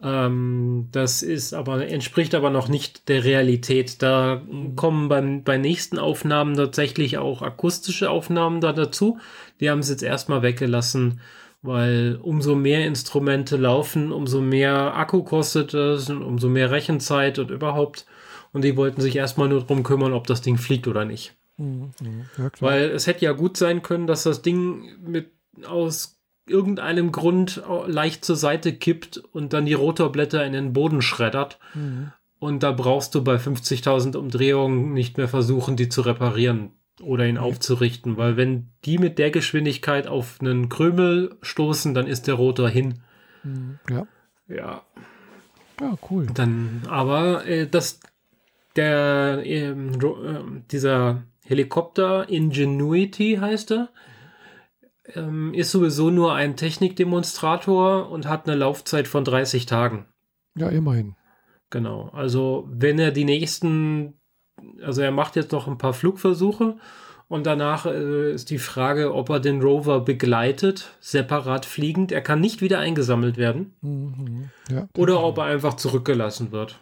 Ähm, 0.00 0.88
das 0.92 1.22
ist 1.22 1.54
aber, 1.54 1.88
entspricht 1.88 2.34
aber 2.34 2.50
noch 2.50 2.68
nicht 2.68 3.08
der 3.08 3.24
Realität. 3.24 4.00
Da 4.02 4.42
kommen 4.76 5.08
beim, 5.08 5.42
bei 5.42 5.58
nächsten 5.58 5.98
Aufnahmen 5.98 6.54
tatsächlich 6.54 7.18
auch 7.18 7.42
akustische 7.42 8.10
Aufnahmen 8.10 8.60
da 8.60 8.72
dazu. 8.72 9.18
Die 9.60 9.70
haben 9.70 9.82
sie 9.82 9.92
jetzt 9.92 10.04
erstmal 10.04 10.42
weggelassen, 10.42 11.20
weil 11.62 12.18
umso 12.22 12.54
mehr 12.54 12.86
Instrumente 12.86 13.56
laufen, 13.56 14.12
umso 14.12 14.40
mehr 14.40 14.94
Akku 14.94 15.24
kostet 15.24 15.74
es 15.74 16.08
und 16.08 16.22
umso 16.22 16.48
mehr 16.48 16.70
Rechenzeit 16.70 17.40
und 17.40 17.50
überhaupt 17.50 18.06
und 18.52 18.62
die 18.62 18.76
wollten 18.76 19.00
sich 19.00 19.16
erstmal 19.16 19.48
nur 19.48 19.60
darum 19.60 19.82
kümmern, 19.82 20.12
ob 20.12 20.26
das 20.26 20.40
Ding 20.40 20.56
fliegt 20.56 20.86
oder 20.88 21.04
nicht. 21.04 21.34
Mhm. 21.56 21.92
Ja, 22.36 22.50
Weil 22.60 22.84
es 22.90 23.06
hätte 23.06 23.24
ja 23.24 23.32
gut 23.32 23.56
sein 23.56 23.82
können, 23.82 24.06
dass 24.06 24.22
das 24.22 24.42
Ding 24.42 24.96
mit 25.04 25.30
aus 25.66 26.18
irgendeinem 26.46 27.12
Grund 27.12 27.62
leicht 27.86 28.24
zur 28.24 28.36
Seite 28.36 28.72
kippt 28.72 29.18
und 29.18 29.52
dann 29.52 29.66
die 29.66 29.74
Rotorblätter 29.74 30.44
in 30.44 30.52
den 30.52 30.72
Boden 30.72 31.02
schreddert. 31.02 31.58
Mhm. 31.74 32.12
Und 32.38 32.62
da 32.62 32.72
brauchst 32.72 33.14
du 33.14 33.24
bei 33.24 33.36
50.000 33.36 34.16
Umdrehungen 34.16 34.92
nicht 34.92 35.18
mehr 35.18 35.28
versuchen, 35.28 35.76
die 35.76 35.88
zu 35.88 36.02
reparieren 36.02 36.70
oder 37.02 37.26
ihn 37.26 37.34
mhm. 37.34 37.42
aufzurichten, 37.42 38.16
weil 38.16 38.36
wenn 38.36 38.68
die 38.84 38.98
mit 38.98 39.18
der 39.18 39.30
Geschwindigkeit 39.30 40.06
auf 40.06 40.40
einen 40.40 40.68
Krümel 40.68 41.36
stoßen, 41.42 41.94
dann 41.94 42.06
ist 42.06 42.26
der 42.26 42.34
Rotor 42.34 42.68
hin. 42.68 43.00
Mhm. 43.42 43.78
Ja. 43.90 44.06
Ja. 44.48 44.82
Ja, 45.80 45.96
cool. 46.10 46.26
Dann, 46.34 46.82
aber 46.88 47.46
äh, 47.46 47.68
das 47.68 48.00
der, 48.76 49.42
äh, 49.44 49.74
dieser 50.70 51.22
Helikopter 51.44 52.28
Ingenuity 52.28 53.38
heißt 53.40 53.72
er, 53.72 53.88
ähm, 55.14 55.54
ist 55.54 55.70
sowieso 55.70 56.10
nur 56.10 56.34
ein 56.34 56.56
Technikdemonstrator 56.56 58.10
und 58.10 58.26
hat 58.26 58.46
eine 58.46 58.56
Laufzeit 58.56 59.08
von 59.08 59.24
30 59.24 59.66
Tagen. 59.66 60.06
Ja, 60.56 60.68
immerhin. 60.68 61.14
Genau. 61.70 62.10
Also, 62.12 62.68
wenn 62.70 62.98
er 62.98 63.10
die 63.10 63.24
nächsten, 63.24 64.14
also 64.82 65.02
er 65.02 65.10
macht 65.10 65.36
jetzt 65.36 65.52
noch 65.52 65.66
ein 65.66 65.78
paar 65.78 65.94
Flugversuche 65.94 66.76
Und 67.30 67.44
danach 67.46 67.84
äh, 67.84 68.32
ist 68.32 68.48
die 68.48 68.58
Frage, 68.58 69.14
ob 69.14 69.28
er 69.28 69.38
den 69.38 69.60
Rover 69.60 70.00
begleitet, 70.00 70.96
separat 71.00 71.66
fliegend. 71.66 72.10
Er 72.10 72.22
kann 72.22 72.40
nicht 72.40 72.62
wieder 72.62 72.78
eingesammelt 72.78 73.36
werden. 73.36 73.74
Mhm, 73.82 74.50
ja, 74.70 74.88
oder 74.96 75.22
ob 75.22 75.36
er 75.36 75.44
einfach 75.44 75.74
zurückgelassen 75.74 76.52
wird. 76.52 76.78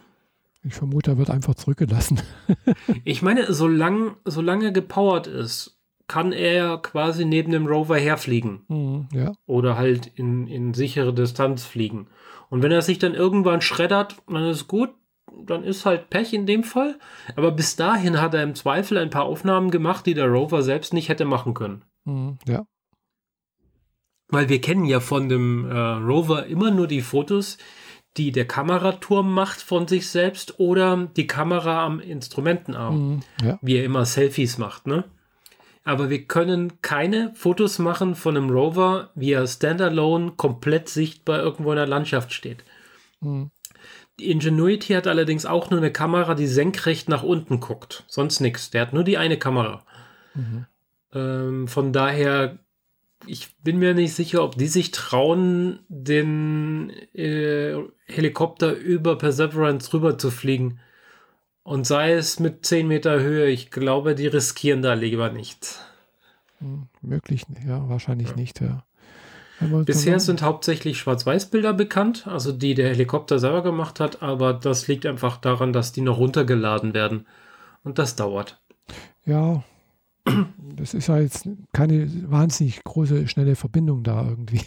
Ich 0.67 0.75
vermute, 0.75 1.13
er 1.13 1.19
wird 1.19 1.31
einfach 1.31 1.55
zurückgelassen. 1.55 2.21
ich 3.05 3.23
meine, 3.23 3.53
solange, 3.53 4.17
solange 4.25 4.67
er 4.67 4.73
gepowert 4.73 5.29
ist, 5.29 5.79
kann 6.09 6.33
er 6.33 6.79
quasi 6.79 7.25
neben 7.25 7.53
dem 7.53 7.67
Rover 7.67 7.97
herfliegen. 7.97 8.65
Mhm, 8.67 9.09
ja. 9.13 9.33
Oder 9.47 9.77
halt 9.77 10.09
in, 10.17 10.49
in 10.49 10.75
sichere 10.75 11.15
Distanz 11.15 11.65
fliegen. 11.65 12.09
Und 12.51 12.63
wenn 12.63 12.73
er 12.73 12.83
sich 12.83 12.99
dann 12.99 13.15
irgendwann 13.15 13.61
schreddert, 13.61 14.17
dann 14.27 14.45
ist 14.45 14.67
gut, 14.67 14.91
dann 15.45 15.63
ist 15.63 15.87
halt 15.87 16.11
Pech 16.11 16.33
in 16.33 16.47
dem 16.47 16.65
Fall. 16.65 16.99
Aber 17.37 17.53
bis 17.53 17.77
dahin 17.77 18.21
hat 18.21 18.35
er 18.35 18.43
im 18.43 18.57
Zweifel 18.57 18.99
ein 18.99 19.11
paar 19.11 19.25
Aufnahmen 19.25 19.71
gemacht, 19.71 20.05
die 20.07 20.15
der 20.15 20.27
Rover 20.27 20.63
selbst 20.63 20.93
nicht 20.93 21.09
hätte 21.09 21.25
machen 21.25 21.55
können. 21.55 21.85
Mhm, 22.05 22.39
ja. 22.49 22.67
Weil 24.29 24.49
wir 24.49 24.61
kennen 24.61 24.85
ja 24.85 24.99
von 24.99 25.29
dem 25.29 25.71
äh, 25.71 25.77
Rover 25.77 26.47
immer 26.47 26.73
nur 26.73 26.89
die 26.89 27.03
Fotos, 27.03 27.59
die 28.17 28.33
der 28.33 28.47
Kameraturm 28.47 29.33
macht 29.33 29.61
von 29.61 29.87
sich 29.87 30.09
selbst 30.09 30.59
oder 30.59 31.09
die 31.17 31.27
Kamera 31.27 31.85
am 31.85 32.01
Instrumentenarm. 32.01 33.09
Mhm, 33.09 33.23
ja. 33.43 33.59
Wie 33.63 33.77
er 33.77 33.85
immer 33.85 34.05
Selfies 34.07 34.59
macht, 34.59 34.87
ne? 34.87 35.05
Aber 35.85 36.11
wir 36.11 36.25
können 36.25 36.83
keine 36.83 37.33
Fotos 37.35 37.79
machen 37.79 38.17
von 38.17 38.37
einem 38.37 38.51
Rover, 38.51 39.11
wie 39.15 39.33
er 39.33 39.47
standalone 39.47 40.33
komplett 40.33 40.89
sichtbar 40.89 41.39
irgendwo 41.41 41.71
in 41.71 41.77
der 41.77 41.87
Landschaft 41.87 42.33
steht. 42.33 42.65
Mhm. 43.21 43.51
Die 44.19 44.31
Ingenuity 44.31 44.95
hat 44.95 45.07
allerdings 45.07 45.47
auch 45.47 45.71
nur 45.71 45.79
eine 45.79 45.93
Kamera, 45.93 46.35
die 46.35 46.47
senkrecht 46.47 47.09
nach 47.09 47.23
unten 47.23 47.61
guckt. 47.61 48.05
Sonst 48.09 48.41
nichts. 48.41 48.71
Der 48.71 48.81
hat 48.81 48.95
nur 48.95 49.05
die 49.05 49.19
eine 49.19 49.39
Kamera. 49.39 49.85
Mhm. 50.35 50.67
Ähm, 51.13 51.69
von 51.69 51.93
daher, 51.93 52.59
ich 53.27 53.57
bin 53.63 53.79
mir 53.79 53.95
nicht 53.95 54.15
sicher, 54.15 54.43
ob 54.43 54.57
die 54.57 54.67
sich 54.67 54.91
trauen, 54.91 55.81
den 55.89 56.91
äh, 57.15 57.75
Helikopter 58.07 58.73
über 58.75 59.17
Perseverance 59.17 59.93
rüber 59.93 60.19
zu 60.19 60.31
fliegen. 60.31 60.81
Und 61.63 61.87
sei 61.87 62.13
es 62.13 62.39
mit 62.39 62.65
10 62.65 62.87
Meter 62.87 63.21
Höhe, 63.21 63.49
ich 63.49 63.71
glaube, 63.71 64.15
die 64.15 64.27
riskieren 64.27 64.83
da 64.83 64.95
lieber 64.95 65.31
nicht. 65.31 65.81
Hm, 66.59 66.89
möglich, 67.03 67.45
ja, 67.67 67.89
wahrscheinlich 67.89 68.31
ja. 68.31 68.37
nicht, 68.37 68.61
ja. 68.61 68.85
Bisher 69.59 70.21
sind 70.21 70.43
hauptsächlich 70.43 70.99
Schwarz-Weiß-Bilder 70.99 71.73
bekannt, 71.73 72.27
also 72.27 72.53
die 72.53 72.75
der 72.75 72.91
Helikopter 72.91 73.39
selber 73.39 73.63
gemacht 73.63 74.01
hat, 74.01 74.23
aber 74.23 74.53
das 74.53 74.87
liegt 74.87 75.07
einfach 75.07 75.39
daran, 75.39 75.73
dass 75.73 75.93
die 75.93 76.03
noch 76.03 76.19
runtergeladen 76.19 76.93
werden. 76.93 77.27
Und 77.83 77.99
das 77.99 78.17
dauert. 78.17 78.61
Ja, 79.25 79.65
das 80.77 80.95
ist 80.95 81.09
ja 81.09 81.19
jetzt 81.19 81.49
keine 81.73 82.11
wahnsinnig 82.31 82.83
große, 82.85 83.29
schnelle 83.29 83.57
Verbindung 83.57 84.03
da 84.03 84.29
irgendwie. 84.29 84.61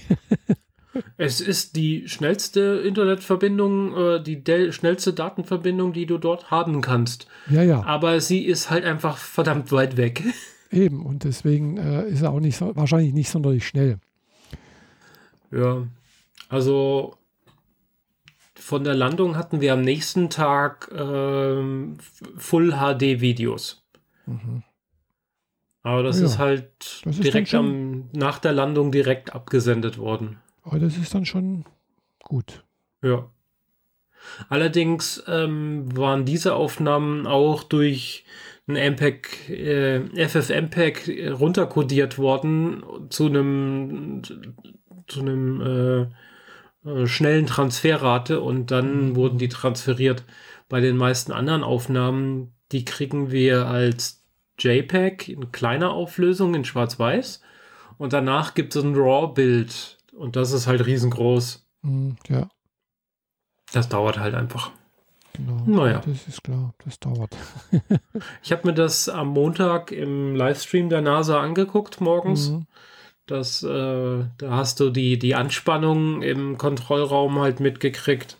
es 1.18 1.42
ist 1.42 1.76
die 1.76 2.08
schnellste 2.08 2.82
Internetverbindung, 2.86 3.96
äh, 3.96 4.24
die 4.24 4.42
schnellste 4.72 5.14
Datenverbindung, 5.14 5.94
die 5.94 6.06
du 6.06 6.18
dort 6.18 6.52
haben 6.52 6.82
kannst. 6.82 7.28
Ja, 7.50 7.64
ja. 7.64 7.84
Aber 7.84 8.20
sie 8.22 8.46
ist 8.46 8.70
halt 8.70 8.86
einfach 8.86 9.18
verdammt 9.18 9.72
weit 9.72 9.98
weg. 9.98 10.24
Eben, 10.72 11.06
und 11.06 11.24
deswegen 11.24 11.78
äh, 11.78 12.08
ist 12.08 12.22
er 12.22 12.32
auch 12.32 12.40
nicht 12.40 12.62
wahrscheinlich 12.62 13.14
nicht 13.14 13.30
sonderlich 13.30 13.68
schnell. 13.68 14.00
Ja, 15.52 15.88
also 16.48 17.16
von 18.54 18.84
der 18.84 18.94
Landung 18.94 19.36
hatten 19.36 19.62
wir 19.62 19.74
am 19.74 19.82
nächsten 19.82 20.30
Tag 20.30 20.92
ähm, 20.96 21.98
Full 22.38 22.74
HD 22.74 23.20
Videos. 23.20 23.84
Mhm. 24.28 24.64
Aber 25.84 26.04
das 26.04 26.20
ja, 26.20 26.26
ist 26.26 26.38
halt 26.38 27.02
das 27.06 27.20
direkt 27.20 27.48
ist 27.50 27.56
am, 27.56 28.10
nach 28.12 28.40
der 28.40 28.52
Landung 28.52 28.92
direkt 28.92 29.34
abgesendet 29.34 29.98
worden. 29.98 30.38
Aber 30.64 30.80
das 30.80 30.98
ist 30.98 31.14
dann 31.14 31.26
schon 31.26 31.66
gut. 32.20 32.64
Ja. 33.02 33.30
Allerdings 34.50 35.24
ähm, 35.28 35.96
waren 35.98 36.26
diese 36.26 36.54
Aufnahmen 36.54 37.26
auch 37.26 37.64
durch 37.64 38.26
ein 38.68 38.76
MPEG, 38.76 39.50
äh, 39.50 40.28
FFmpeg 40.28 41.10
runterkodiert 41.40 42.18
worden 42.18 42.84
zu 43.10 43.28
einem 43.28 44.22
zu 45.08 45.22
einem 45.22 45.62
äh, 46.86 46.90
äh, 46.90 47.08
schnellen 47.08 47.48
Transferrate 47.48 48.42
und 48.42 48.72
dann 48.72 49.10
mhm. 49.10 49.16
wurden 49.16 49.38
die 49.38 49.50
transferiert. 49.50 50.24
Bei 50.70 50.82
den 50.82 50.98
meisten 50.98 51.32
anderen 51.32 51.64
Aufnahmen, 51.64 52.54
die 52.72 52.86
kriegen 52.86 53.32
wir 53.32 53.66
als 53.66 54.19
JPEG 54.60 55.30
in 55.30 55.52
kleiner 55.52 55.92
Auflösung 55.92 56.56
in 56.56 56.66
Schwarz-Weiß 56.66 57.42
und 57.98 58.14
danach 58.14 58.54
gibt 58.54 58.76
es 58.76 58.84
ein 58.84 58.96
RAW-Bild 58.96 59.98
und 60.14 60.36
das 60.36 60.52
ist 60.52 60.68
halt 60.68 60.86
riesengroß. 60.86 61.66
Mhm, 61.82 62.18
ja. 62.28 62.50
Das 63.72 63.90
dauert 63.90 64.20
halt 64.20 64.36
einfach. 64.36 64.72
Genau. 65.34 65.64
Naja. 65.66 66.02
Das 66.06 66.28
ist 66.28 66.44
klar, 66.44 66.74
das 66.84 67.00
dauert. 67.00 67.36
ich 68.44 68.52
habe 68.52 68.68
mir 68.68 68.74
das 68.74 69.10
am 69.10 69.30
Montag 69.30 69.92
im 69.92 70.36
Livestream 70.36 70.90
der 70.90 71.02
NASA 71.02 71.40
angeguckt 71.40 72.02
morgens. 72.02 72.50
Mhm. 72.50 72.66
Das, 73.26 73.62
äh, 73.62 74.26
da 74.38 74.50
hast 74.50 74.80
du 74.80 74.90
die, 74.90 75.20
die 75.20 75.36
Anspannung 75.36 76.24
im 76.24 76.58
Kontrollraum 76.58 77.40
halt 77.40 77.60
mitgekriegt. 77.60 78.38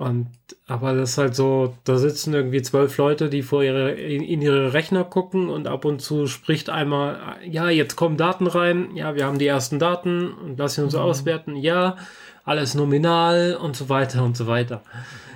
Und 0.00 0.28
aber 0.66 0.94
das 0.94 1.10
ist 1.10 1.18
halt 1.18 1.34
so, 1.34 1.74
da 1.84 1.98
sitzen 1.98 2.32
irgendwie 2.32 2.62
zwölf 2.62 2.96
Leute, 2.96 3.28
die 3.28 3.42
vor 3.42 3.62
ihre, 3.62 3.90
in, 3.90 4.22
in, 4.22 4.40
ihre 4.40 4.72
Rechner 4.72 5.04
gucken 5.04 5.50
und 5.50 5.68
ab 5.68 5.84
und 5.84 6.00
zu 6.00 6.26
spricht 6.26 6.70
einmal, 6.70 7.36
ja, 7.46 7.68
jetzt 7.68 7.96
kommen 7.96 8.16
Daten 8.16 8.46
rein, 8.46 8.96
ja, 8.96 9.14
wir 9.14 9.26
haben 9.26 9.38
die 9.38 9.46
ersten 9.46 9.78
Daten 9.78 10.32
und 10.32 10.58
lassen 10.58 10.84
uns 10.84 10.94
mhm. 10.94 11.00
auswerten, 11.00 11.54
ja, 11.54 11.96
alles 12.44 12.74
nominal 12.74 13.58
und 13.60 13.76
so 13.76 13.90
weiter 13.90 14.24
und 14.24 14.38
so 14.38 14.46
weiter. 14.46 14.80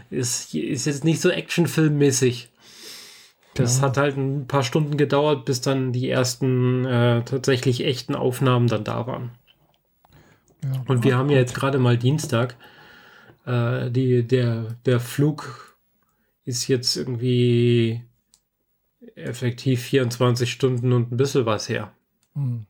Ist, 0.08 0.54
ist 0.54 0.86
jetzt 0.86 1.04
nicht 1.04 1.20
so 1.20 1.28
actionfilmmäßig. 1.28 2.48
Das 3.52 3.80
ja. 3.80 3.82
hat 3.82 3.98
halt 3.98 4.16
ein 4.16 4.46
paar 4.46 4.62
Stunden 4.62 4.96
gedauert, 4.96 5.44
bis 5.44 5.60
dann 5.60 5.92
die 5.92 6.08
ersten 6.08 6.86
äh, 6.86 7.22
tatsächlich 7.22 7.84
echten 7.84 8.14
Aufnahmen 8.14 8.68
dann 8.68 8.84
da 8.84 9.06
waren. 9.06 9.32
Ja, 10.64 10.82
Und 10.86 11.04
wir 11.04 11.18
haben 11.18 11.28
ja 11.28 11.36
jetzt 11.36 11.54
gerade 11.54 11.78
mal 11.78 11.98
Dienstag. 11.98 12.56
Äh, 13.44 13.90
die, 13.90 14.26
der, 14.26 14.76
der 14.86 15.00
Flug 15.00 15.78
ist 16.44 16.68
jetzt 16.68 16.96
irgendwie 16.96 18.02
effektiv 19.14 19.82
24 19.82 20.50
Stunden 20.50 20.92
und 20.92 21.12
ein 21.12 21.16
bisschen 21.16 21.46
was 21.46 21.68
her. 21.68 21.92
Hm. 22.34 22.66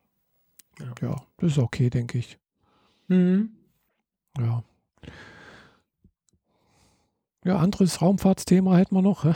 Ja. 0.79 0.95
ja. 1.01 1.27
das 1.39 1.53
ist 1.53 1.59
okay, 1.59 1.91
denke 1.91 2.19
ich. 2.19 2.39
Mhm. 3.09 3.51
Ja. 4.39 4.65
Ja, 7.45 7.59
anderes 7.59 8.01
Raumfahrtsthema 8.01 8.77
hätten 8.77 8.95
wir 8.95 9.03
noch. 9.03 9.27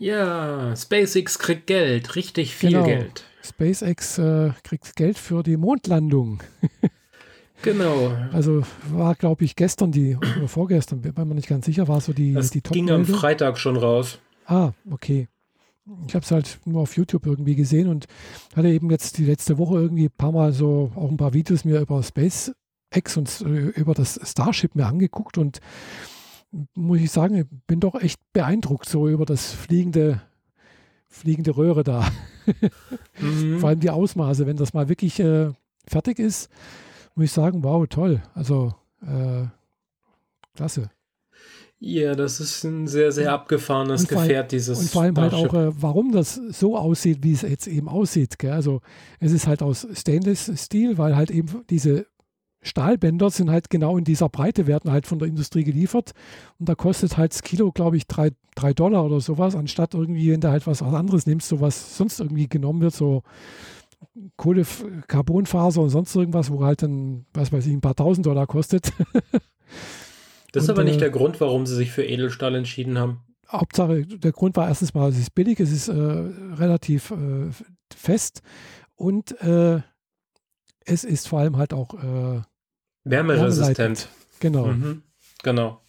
Ja, 0.00 0.74
SpaceX 0.74 1.38
kriegt 1.38 1.66
Geld, 1.66 2.16
richtig 2.16 2.54
viel 2.54 2.70
genau. 2.70 2.86
Geld. 2.86 3.24
SpaceX 3.42 4.16
äh, 4.16 4.50
kriegt 4.64 4.96
Geld 4.96 5.18
für 5.18 5.42
die 5.42 5.58
Mondlandung. 5.58 6.42
genau. 7.62 8.12
Also 8.32 8.62
war, 8.90 9.14
glaube 9.14 9.44
ich, 9.44 9.56
gestern 9.56 9.92
die, 9.92 10.16
oder 10.16 10.48
vorgestern, 10.48 11.00
bin 11.00 11.14
mir 11.16 11.34
nicht 11.34 11.48
ganz 11.48 11.66
sicher, 11.66 11.88
war 11.88 12.00
so 12.00 12.12
die, 12.12 12.34
das 12.34 12.50
die 12.50 12.62
Top 12.62 12.72
ging 12.72 12.90
am 12.90 13.04
Freitag 13.04 13.58
schon 13.58 13.76
raus. 13.76 14.18
Ah, 14.46 14.72
okay. 14.90 15.28
Ich 16.06 16.14
habe 16.14 16.24
es 16.24 16.30
halt 16.30 16.60
nur 16.64 16.82
auf 16.82 16.96
YouTube 16.96 17.26
irgendwie 17.26 17.56
gesehen 17.56 17.88
und 17.88 18.06
hatte 18.54 18.68
eben 18.68 18.90
jetzt 18.90 19.18
die 19.18 19.24
letzte 19.24 19.58
Woche 19.58 19.76
irgendwie 19.76 20.06
ein 20.06 20.16
paar 20.16 20.32
Mal 20.32 20.52
so 20.52 20.92
auch 20.94 21.10
ein 21.10 21.16
paar 21.16 21.32
Videos 21.32 21.64
mir 21.64 21.80
über 21.80 22.02
SpaceX 22.02 23.16
und 23.16 23.40
äh, 23.40 23.70
über 23.80 23.94
das 23.94 24.20
Starship 24.22 24.74
mir 24.74 24.86
angeguckt 24.86 25.38
und 25.38 25.60
muss 26.74 27.00
ich 27.00 27.10
sagen, 27.10 27.36
ich 27.36 27.46
bin 27.66 27.80
doch 27.80 27.94
echt 27.94 28.20
beeindruckt 28.32 28.88
so 28.88 29.08
über 29.08 29.24
das 29.24 29.52
fliegende, 29.52 30.20
fliegende 31.08 31.56
Röhre 31.56 31.84
da. 31.84 32.10
mhm. 33.20 33.58
Vor 33.58 33.68
allem 33.68 33.80
die 33.80 33.90
Ausmaße, 33.90 34.46
wenn 34.46 34.56
das 34.56 34.74
mal 34.74 34.88
wirklich 34.88 35.20
äh, 35.20 35.50
fertig 35.86 36.18
ist, 36.18 36.50
muss 37.14 37.26
ich 37.26 37.32
sagen, 37.32 37.62
wow, 37.62 37.86
toll. 37.86 38.22
Also 38.34 38.74
äh, 39.02 39.46
klasse. 40.54 40.90
Ja, 41.82 42.14
das 42.14 42.40
ist 42.40 42.62
ein 42.64 42.86
sehr, 42.86 43.10
sehr 43.10 43.32
abgefahrenes 43.32 44.06
Gefährt, 44.06 44.30
allem, 44.30 44.48
dieses. 44.48 44.78
Und 44.78 44.90
vor 44.90 45.02
allem 45.02 45.16
halt 45.16 45.32
auch, 45.32 45.54
äh, 45.54 45.70
warum 45.80 46.12
das 46.12 46.34
so 46.34 46.76
aussieht, 46.76 47.20
wie 47.22 47.32
es 47.32 47.40
jetzt 47.40 47.66
eben 47.66 47.88
aussieht. 47.88 48.38
Gell? 48.38 48.52
Also 48.52 48.82
es 49.18 49.32
ist 49.32 49.46
halt 49.46 49.62
aus 49.62 49.86
Stainless-Stil, 49.90 50.98
weil 50.98 51.16
halt 51.16 51.30
eben 51.30 51.64
diese 51.70 52.06
Stahlbänder 52.60 53.30
sind 53.30 53.50
halt 53.50 53.70
genau 53.70 53.96
in 53.96 54.04
dieser 54.04 54.28
Breite, 54.28 54.66
werden 54.66 54.92
halt 54.92 55.06
von 55.06 55.18
der 55.18 55.28
Industrie 55.28 55.64
geliefert. 55.64 56.12
Und 56.58 56.68
da 56.68 56.74
kostet 56.74 57.16
halt 57.16 57.32
das 57.32 57.42
Kilo, 57.42 57.72
glaube 57.72 57.96
ich, 57.96 58.06
drei, 58.06 58.32
drei 58.54 58.74
Dollar 58.74 59.06
oder 59.06 59.20
sowas, 59.20 59.56
anstatt 59.56 59.94
irgendwie, 59.94 60.30
wenn 60.30 60.42
du 60.42 60.50
halt 60.50 60.66
was 60.66 60.82
anderes 60.82 61.24
nimmst, 61.24 61.48
so 61.48 61.62
was 61.62 61.96
sonst 61.96 62.20
irgendwie 62.20 62.48
genommen 62.48 62.82
wird, 62.82 62.92
so 62.92 63.22
Kohle, 64.36 64.66
Carbonfaser 65.06 65.82
und 65.82 65.90
sonst 65.90 66.14
irgendwas, 66.14 66.50
wo 66.50 66.64
halt 66.64 66.82
dann, 66.82 67.26
was 67.32 67.52
weiß 67.52 67.66
ich, 67.66 67.72
ein 67.72 67.80
paar 67.80 67.94
tausend 67.94 68.26
Dollar 68.26 68.46
kostet. 68.46 68.92
das 70.52 70.64
ist 70.64 70.68
und, 70.68 70.76
aber 70.76 70.84
nicht 70.84 70.96
äh, 70.96 71.00
der 71.00 71.10
Grund, 71.10 71.40
warum 71.40 71.66
sie 71.66 71.76
sich 71.76 71.92
für 71.92 72.04
Edelstahl 72.04 72.54
entschieden 72.54 72.98
haben. 72.98 73.20
Hauptsache, 73.48 74.06
der 74.06 74.32
Grund 74.32 74.56
war 74.56 74.68
erstens 74.68 74.94
mal, 74.94 75.08
es 75.08 75.18
ist 75.18 75.34
billig, 75.34 75.58
es 75.60 75.72
ist 75.72 75.88
äh, 75.88 75.92
relativ 75.92 77.10
äh, 77.10 77.50
fest 77.92 78.42
und 78.94 79.40
äh, 79.40 79.80
es 80.84 81.04
ist 81.04 81.28
vor 81.28 81.40
allem 81.40 81.56
halt 81.56 81.72
auch 81.72 81.94
äh, 81.94 82.42
wärmeresistent. 83.04 84.08
Genau. 84.40 84.66
Mhm. 84.66 85.02
Genau. 85.42 85.82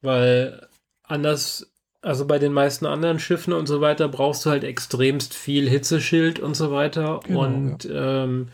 Weil 0.00 0.68
anders, 1.02 1.69
also 2.02 2.26
bei 2.26 2.38
den 2.38 2.52
meisten 2.52 2.86
anderen 2.86 3.18
Schiffen 3.18 3.52
und 3.52 3.66
so 3.66 3.80
weiter, 3.80 4.08
brauchst 4.08 4.46
du 4.46 4.50
halt 4.50 4.64
extremst 4.64 5.34
viel 5.34 5.68
Hitzeschild 5.68 6.40
und 6.40 6.56
so 6.56 6.70
weiter. 6.70 7.20
Genau, 7.26 7.44
und 7.44 7.84
ja. 7.84 8.24
ähm, 8.24 8.48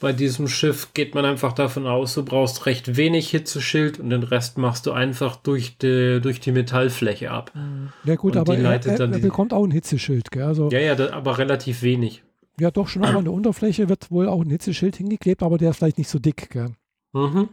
bei 0.00 0.14
diesem 0.14 0.48
Schiff 0.48 0.94
geht 0.94 1.14
man 1.14 1.26
einfach 1.26 1.52
davon 1.52 1.86
aus, 1.86 2.14
du 2.14 2.24
brauchst 2.24 2.64
recht 2.64 2.96
wenig 2.96 3.28
Hitzeschild 3.28 4.00
und 4.00 4.08
den 4.10 4.22
Rest 4.22 4.56
machst 4.56 4.86
du 4.86 4.92
einfach 4.92 5.36
durch 5.36 5.76
die, 5.76 6.20
durch 6.22 6.40
die 6.40 6.52
Metallfläche 6.52 7.30
ab. 7.30 7.52
Mhm. 7.54 7.90
Ja 8.04 8.16
gut, 8.16 8.34
und 8.34 8.40
aber 8.40 8.56
er, 8.56 8.84
er, 8.86 9.00
er 9.00 9.18
bekommt 9.18 9.52
auch 9.52 9.62
ein 9.62 9.70
Hitzeschild. 9.70 10.30
Gell? 10.30 10.42
Also, 10.42 10.70
ja, 10.70 10.80
ja, 10.80 10.94
da, 10.94 11.12
aber 11.12 11.36
relativ 11.38 11.82
wenig. 11.82 12.22
Ja, 12.58 12.70
doch 12.70 12.88
schon, 12.88 13.04
aber 13.04 13.18
an 13.18 13.24
der 13.24 13.32
Unterfläche 13.32 13.88
wird 13.88 14.10
wohl 14.10 14.26
auch 14.26 14.42
ein 14.42 14.50
Hitzeschild 14.50 14.96
hingeklebt, 14.96 15.42
aber 15.42 15.58
der 15.58 15.70
ist 15.70 15.76
vielleicht 15.76 15.98
nicht 15.98 16.10
so 16.10 16.18
dick. 16.18 16.50
Gell? 16.50 16.70
Mhm. 17.12 17.50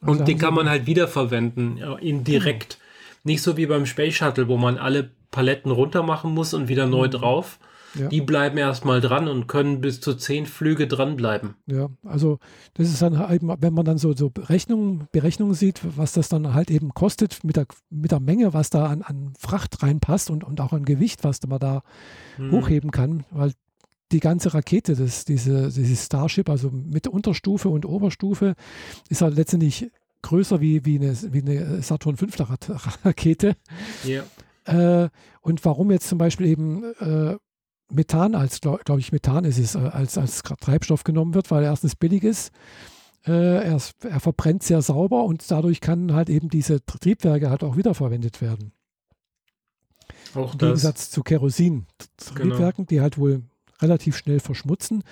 Und 0.00 0.08
also 0.08 0.24
den 0.24 0.38
kann 0.38 0.54
man 0.54 0.68
halt 0.68 0.86
wiederverwenden, 0.86 1.76
ja, 1.76 1.96
indirekt. 1.96 2.78
Genau. 2.78 2.87
Nicht 3.28 3.42
so 3.42 3.56
wie 3.56 3.66
beim 3.66 3.86
Space 3.86 4.14
Shuttle, 4.14 4.48
wo 4.48 4.56
man 4.56 4.78
alle 4.78 5.10
Paletten 5.30 5.70
runter 5.70 6.02
machen 6.02 6.32
muss 6.32 6.54
und 6.54 6.68
wieder 6.68 6.86
neu 6.86 7.06
mhm. 7.06 7.12
drauf. 7.12 7.58
Ja. 7.94 8.08
Die 8.08 8.20
bleiben 8.20 8.58
erstmal 8.58 9.00
dran 9.00 9.28
und 9.28 9.46
können 9.46 9.80
bis 9.80 10.00
zu 10.00 10.14
zehn 10.14 10.46
Flüge 10.46 10.86
dranbleiben. 10.86 11.54
Ja, 11.66 11.88
also 12.04 12.38
das 12.74 12.88
ist 12.88 13.02
dann 13.02 13.14
eben, 13.32 13.54
wenn 13.60 13.74
man 13.74 13.84
dann 13.84 13.98
so, 13.98 14.14
so 14.14 14.30
Berechnungen, 14.30 15.08
Berechnungen 15.12 15.54
sieht, 15.54 15.80
was 15.96 16.12
das 16.12 16.28
dann 16.28 16.54
halt 16.54 16.70
eben 16.70 16.94
kostet 16.94 17.44
mit 17.44 17.56
der, 17.56 17.66
mit 17.90 18.10
der 18.10 18.20
Menge, 18.20 18.52
was 18.52 18.70
da 18.70 18.86
an, 18.86 19.02
an 19.02 19.32
Fracht 19.38 19.82
reinpasst 19.82 20.30
und, 20.30 20.44
und 20.44 20.60
auch 20.60 20.72
an 20.72 20.84
Gewicht, 20.84 21.24
was 21.24 21.40
man 21.46 21.58
da 21.58 21.82
hm. 22.36 22.52
hochheben 22.52 22.90
kann, 22.90 23.24
weil 23.30 23.52
die 24.12 24.20
ganze 24.20 24.54
Rakete, 24.54 24.94
das, 24.94 25.24
diese, 25.24 25.70
dieses 25.70 26.06
Starship, 26.06 26.48
also 26.48 26.70
mit 26.70 27.06
Unterstufe 27.06 27.68
und 27.68 27.84
Oberstufe, 27.84 28.54
ist 29.08 29.22
halt 29.22 29.36
letztendlich 29.36 29.90
größer 30.22 30.60
wie, 30.60 30.84
wie, 30.84 30.96
eine, 30.96 31.16
wie 31.32 31.42
eine 31.42 31.82
Saturn 31.82 32.16
V 32.16 32.26
Rakete. 33.04 33.56
Ja. 34.04 34.24
Äh, 34.64 35.08
und 35.40 35.64
warum 35.64 35.90
jetzt 35.90 36.08
zum 36.08 36.18
Beispiel 36.18 36.46
eben 36.46 36.84
äh, 37.00 37.36
Methan 37.90 38.34
als, 38.34 38.60
glaube 38.60 38.82
glaub 38.84 38.98
ich, 38.98 39.12
Methan 39.12 39.44
ist 39.44 39.58
es, 39.58 39.74
äh, 39.74 39.78
als, 39.78 40.18
als 40.18 40.42
Treibstoff 40.42 41.04
genommen 41.04 41.34
wird, 41.34 41.50
weil 41.50 41.64
er 41.64 41.70
erstens 41.70 41.96
billig 41.96 42.24
ist. 42.24 42.52
Äh, 43.26 43.64
er, 43.64 43.80
er, 44.02 44.20
verbrennt 44.20 44.62
sehr 44.62 44.82
sauber 44.82 45.24
und 45.24 45.50
dadurch 45.50 45.80
kann 45.80 46.12
halt 46.12 46.30
eben 46.30 46.48
diese 46.48 46.84
Triebwerke 46.84 47.50
halt 47.50 47.64
auch 47.64 47.76
wiederverwendet 47.76 48.40
werden. 48.40 48.72
Auch 50.34 50.52
Im 50.52 50.58
Gegensatz 50.58 51.10
zu 51.10 51.22
Kerosin-Triebwerken, 51.22 52.86
genau. 52.86 52.88
die 52.88 53.00
halt 53.00 53.18
wohl 53.18 53.42
relativ 53.80 54.16
schnell 54.16 54.40
verschmutzen. 54.40 55.02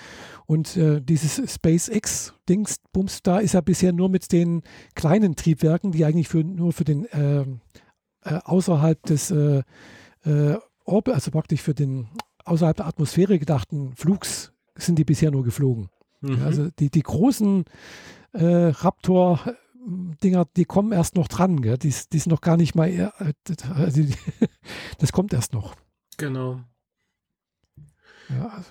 Und 0.46 0.76
äh, 0.76 1.00
dieses 1.00 1.40
SpaceX-Dings, 1.52 2.78
da 3.22 3.38
ist 3.38 3.54
ja 3.54 3.60
bisher 3.60 3.92
nur 3.92 4.08
mit 4.08 4.32
den 4.32 4.62
kleinen 4.94 5.36
Triebwerken, 5.36 5.92
die 5.92 6.04
eigentlich 6.04 6.28
für, 6.28 6.44
nur 6.44 6.72
für 6.72 6.84
den 6.84 7.06
äh, 7.06 7.44
äh, 8.26 8.40
außerhalb 8.44 9.02
des 9.04 9.30
äh, 9.30 9.62
äh, 10.24 10.58
Orbit, 10.84 11.14
also 11.14 11.30
praktisch 11.30 11.62
für 11.62 11.74
den 11.74 12.08
außerhalb 12.44 12.76
der 12.76 12.86
Atmosphäre 12.86 13.38
gedachten 13.38 13.94
Flugs 13.94 14.52
sind 14.76 14.98
die 14.98 15.04
bisher 15.04 15.30
nur 15.30 15.44
geflogen. 15.44 15.88
Mhm. 16.20 16.42
also 16.42 16.70
die, 16.78 16.90
die 16.90 17.02
großen 17.02 17.64
äh, 18.32 18.44
Raptor-Dinger, 18.44 20.46
die 20.56 20.64
kommen 20.64 20.92
erst 20.92 21.16
noch 21.16 21.28
dran. 21.28 21.60
Gell? 21.60 21.78
Die, 21.78 21.94
die 22.12 22.18
sind 22.18 22.30
noch 22.30 22.40
gar 22.40 22.56
nicht 22.56 22.74
mal, 22.74 23.12
die, 23.50 24.14
das 24.98 25.12
kommt 25.12 25.32
erst 25.32 25.52
noch. 25.52 25.74
Genau. 26.16 26.60
Ja, 28.28 28.62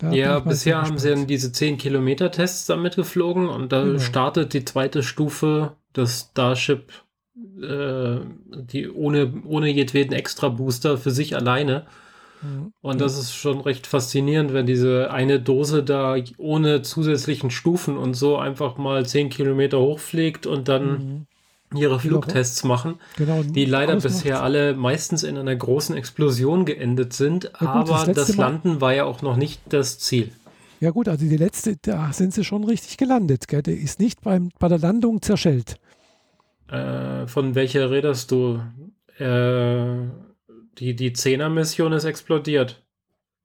also, 0.00 0.14
ja 0.14 0.38
bisher 0.40 0.82
haben 0.82 0.98
sie 0.98 1.10
dann 1.10 1.26
diese 1.26 1.52
10 1.52 1.78
Kilometer 1.78 2.30
Tests 2.30 2.66
damit 2.66 2.96
geflogen 2.96 3.48
und 3.48 3.72
da 3.72 3.84
genau. 3.84 3.98
startet 3.98 4.52
die 4.52 4.64
zweite 4.64 5.02
Stufe 5.02 5.76
des 5.96 6.28
Starship, 6.30 6.92
äh, 7.60 8.16
die 8.50 8.90
ohne, 8.90 9.42
ohne 9.46 9.68
jedweden 9.68 10.12
Extra 10.12 10.48
Booster 10.48 10.98
für 10.98 11.10
sich 11.10 11.36
alleine. 11.36 11.86
Mhm. 12.42 12.72
Und 12.80 13.00
das 13.00 13.18
ist 13.18 13.34
schon 13.34 13.60
recht 13.60 13.86
faszinierend, 13.86 14.52
wenn 14.52 14.66
diese 14.66 15.10
eine 15.10 15.40
Dose 15.40 15.82
da 15.82 16.16
ohne 16.38 16.82
zusätzlichen 16.82 17.50
Stufen 17.50 17.96
und 17.96 18.14
so 18.14 18.36
einfach 18.36 18.76
mal 18.76 19.06
10 19.06 19.30
Kilometer 19.30 19.78
hochfliegt 19.78 20.46
und 20.46 20.68
dann 20.68 20.84
mhm. 20.84 21.26
Ihre 21.76 22.00
Flugtests 22.00 22.64
machen, 22.64 22.96
genau, 23.16 23.42
die 23.42 23.64
leider 23.64 23.96
bisher 23.96 24.42
alle 24.42 24.74
meistens 24.74 25.22
in 25.22 25.36
einer 25.36 25.54
großen 25.54 25.96
Explosion 25.96 26.64
geendet 26.64 27.12
sind. 27.12 27.52
Gut, 27.52 27.68
aber 27.68 28.04
das, 28.06 28.28
das 28.28 28.36
Landen 28.36 28.80
war 28.80 28.94
ja 28.94 29.04
auch 29.04 29.22
noch 29.22 29.36
nicht 29.36 29.60
das 29.68 29.98
Ziel. 29.98 30.32
Ja 30.80 30.90
gut, 30.90 31.08
also 31.08 31.24
die 31.24 31.36
letzte, 31.36 31.76
da 31.76 32.12
sind 32.12 32.34
sie 32.34 32.42
schon 32.42 32.64
richtig 32.64 32.96
gelandet. 32.96 33.46
Gell? 33.46 33.62
Der 33.62 33.76
ist 33.76 34.00
nicht 34.00 34.20
beim, 34.22 34.50
bei 34.58 34.66
der 34.66 34.78
Landung 34.78 35.22
zerschellt. 35.22 35.76
Äh, 36.68 37.28
von 37.28 37.54
welcher 37.54 37.90
redest 37.90 38.32
du? 38.32 38.60
Äh, 39.18 40.08
die, 40.78 40.96
die 40.96 41.12
10er-Mission 41.12 41.92
ist 41.92 42.04
explodiert. 42.04 42.82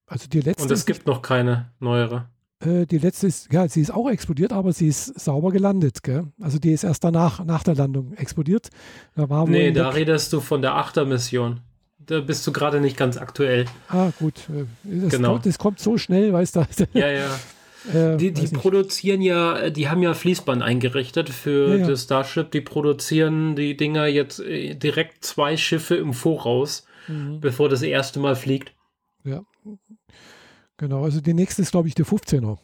Also 0.07 0.27
die 0.27 0.41
letzte. 0.41 0.63
Und 0.63 0.71
es 0.71 0.85
gibt 0.85 1.05
noch 1.05 1.21
keine 1.21 1.71
neuere. 1.79 2.29
Äh, 2.59 2.85
die 2.85 2.97
letzte 2.97 3.27
ist, 3.27 3.51
ja, 3.51 3.67
sie 3.67 3.81
ist 3.81 3.91
auch 3.91 4.09
explodiert, 4.09 4.51
aber 4.51 4.73
sie 4.73 4.87
ist 4.87 5.19
sauber 5.19 5.51
gelandet, 5.51 6.03
gell? 6.03 6.25
Also 6.41 6.59
die 6.59 6.71
ist 6.71 6.83
erst 6.83 7.03
danach, 7.03 7.43
nach 7.43 7.63
der 7.63 7.75
Landung 7.75 8.13
explodiert. 8.13 8.69
Da 9.15 9.29
war 9.29 9.47
nee, 9.47 9.71
da 9.71 9.89
redest 9.89 10.33
du 10.33 10.39
von 10.39 10.61
der 10.61 10.73
8er-Mission. 10.73 11.61
Da 11.99 12.21
bist 12.21 12.47
du 12.47 12.53
gerade 12.53 12.79
nicht 12.79 12.95
ganz 12.95 13.17
aktuell. 13.17 13.65
Ah, 13.89 14.11
gut. 14.17 14.49
Äh, 14.49 14.65
das, 14.83 15.11
genau. 15.11 15.33
kommt, 15.33 15.45
das 15.45 15.57
kommt 15.57 15.79
so 15.79 15.97
schnell, 15.97 16.33
weißt 16.33 16.55
du. 16.55 16.65
Ja, 16.93 17.11
ja. 17.11 17.39
Äh, 17.93 18.17
die, 18.17 18.33
die 18.33 18.47
produzieren 18.47 19.21
ja, 19.21 19.69
die 19.69 19.87
haben 19.87 20.01
ja 20.01 20.13
Fließband 20.13 20.61
eingerichtet 20.61 21.29
für 21.29 21.69
ja, 21.69 21.75
ja. 21.77 21.87
das 21.87 22.03
Starship. 22.03 22.51
Die 22.51 22.61
produzieren 22.61 23.55
die 23.55 23.77
Dinger 23.77 24.07
jetzt 24.07 24.39
äh, 24.39 24.75
direkt 24.75 25.23
zwei 25.23 25.57
Schiffe 25.57 25.95
im 25.95 26.13
Voraus 26.13 26.85
mhm. 27.07 27.39
bevor 27.39 27.69
das 27.69 27.81
erste 27.81 28.19
Mal 28.19 28.35
fliegt. 28.35 28.73
Ja, 29.23 29.41
genau. 30.77 31.03
Also 31.03 31.21
die 31.21 31.33
nächste 31.33 31.61
ist, 31.61 31.71
glaube 31.71 31.87
ich, 31.87 31.95
die 31.95 32.05
15er. 32.05 32.57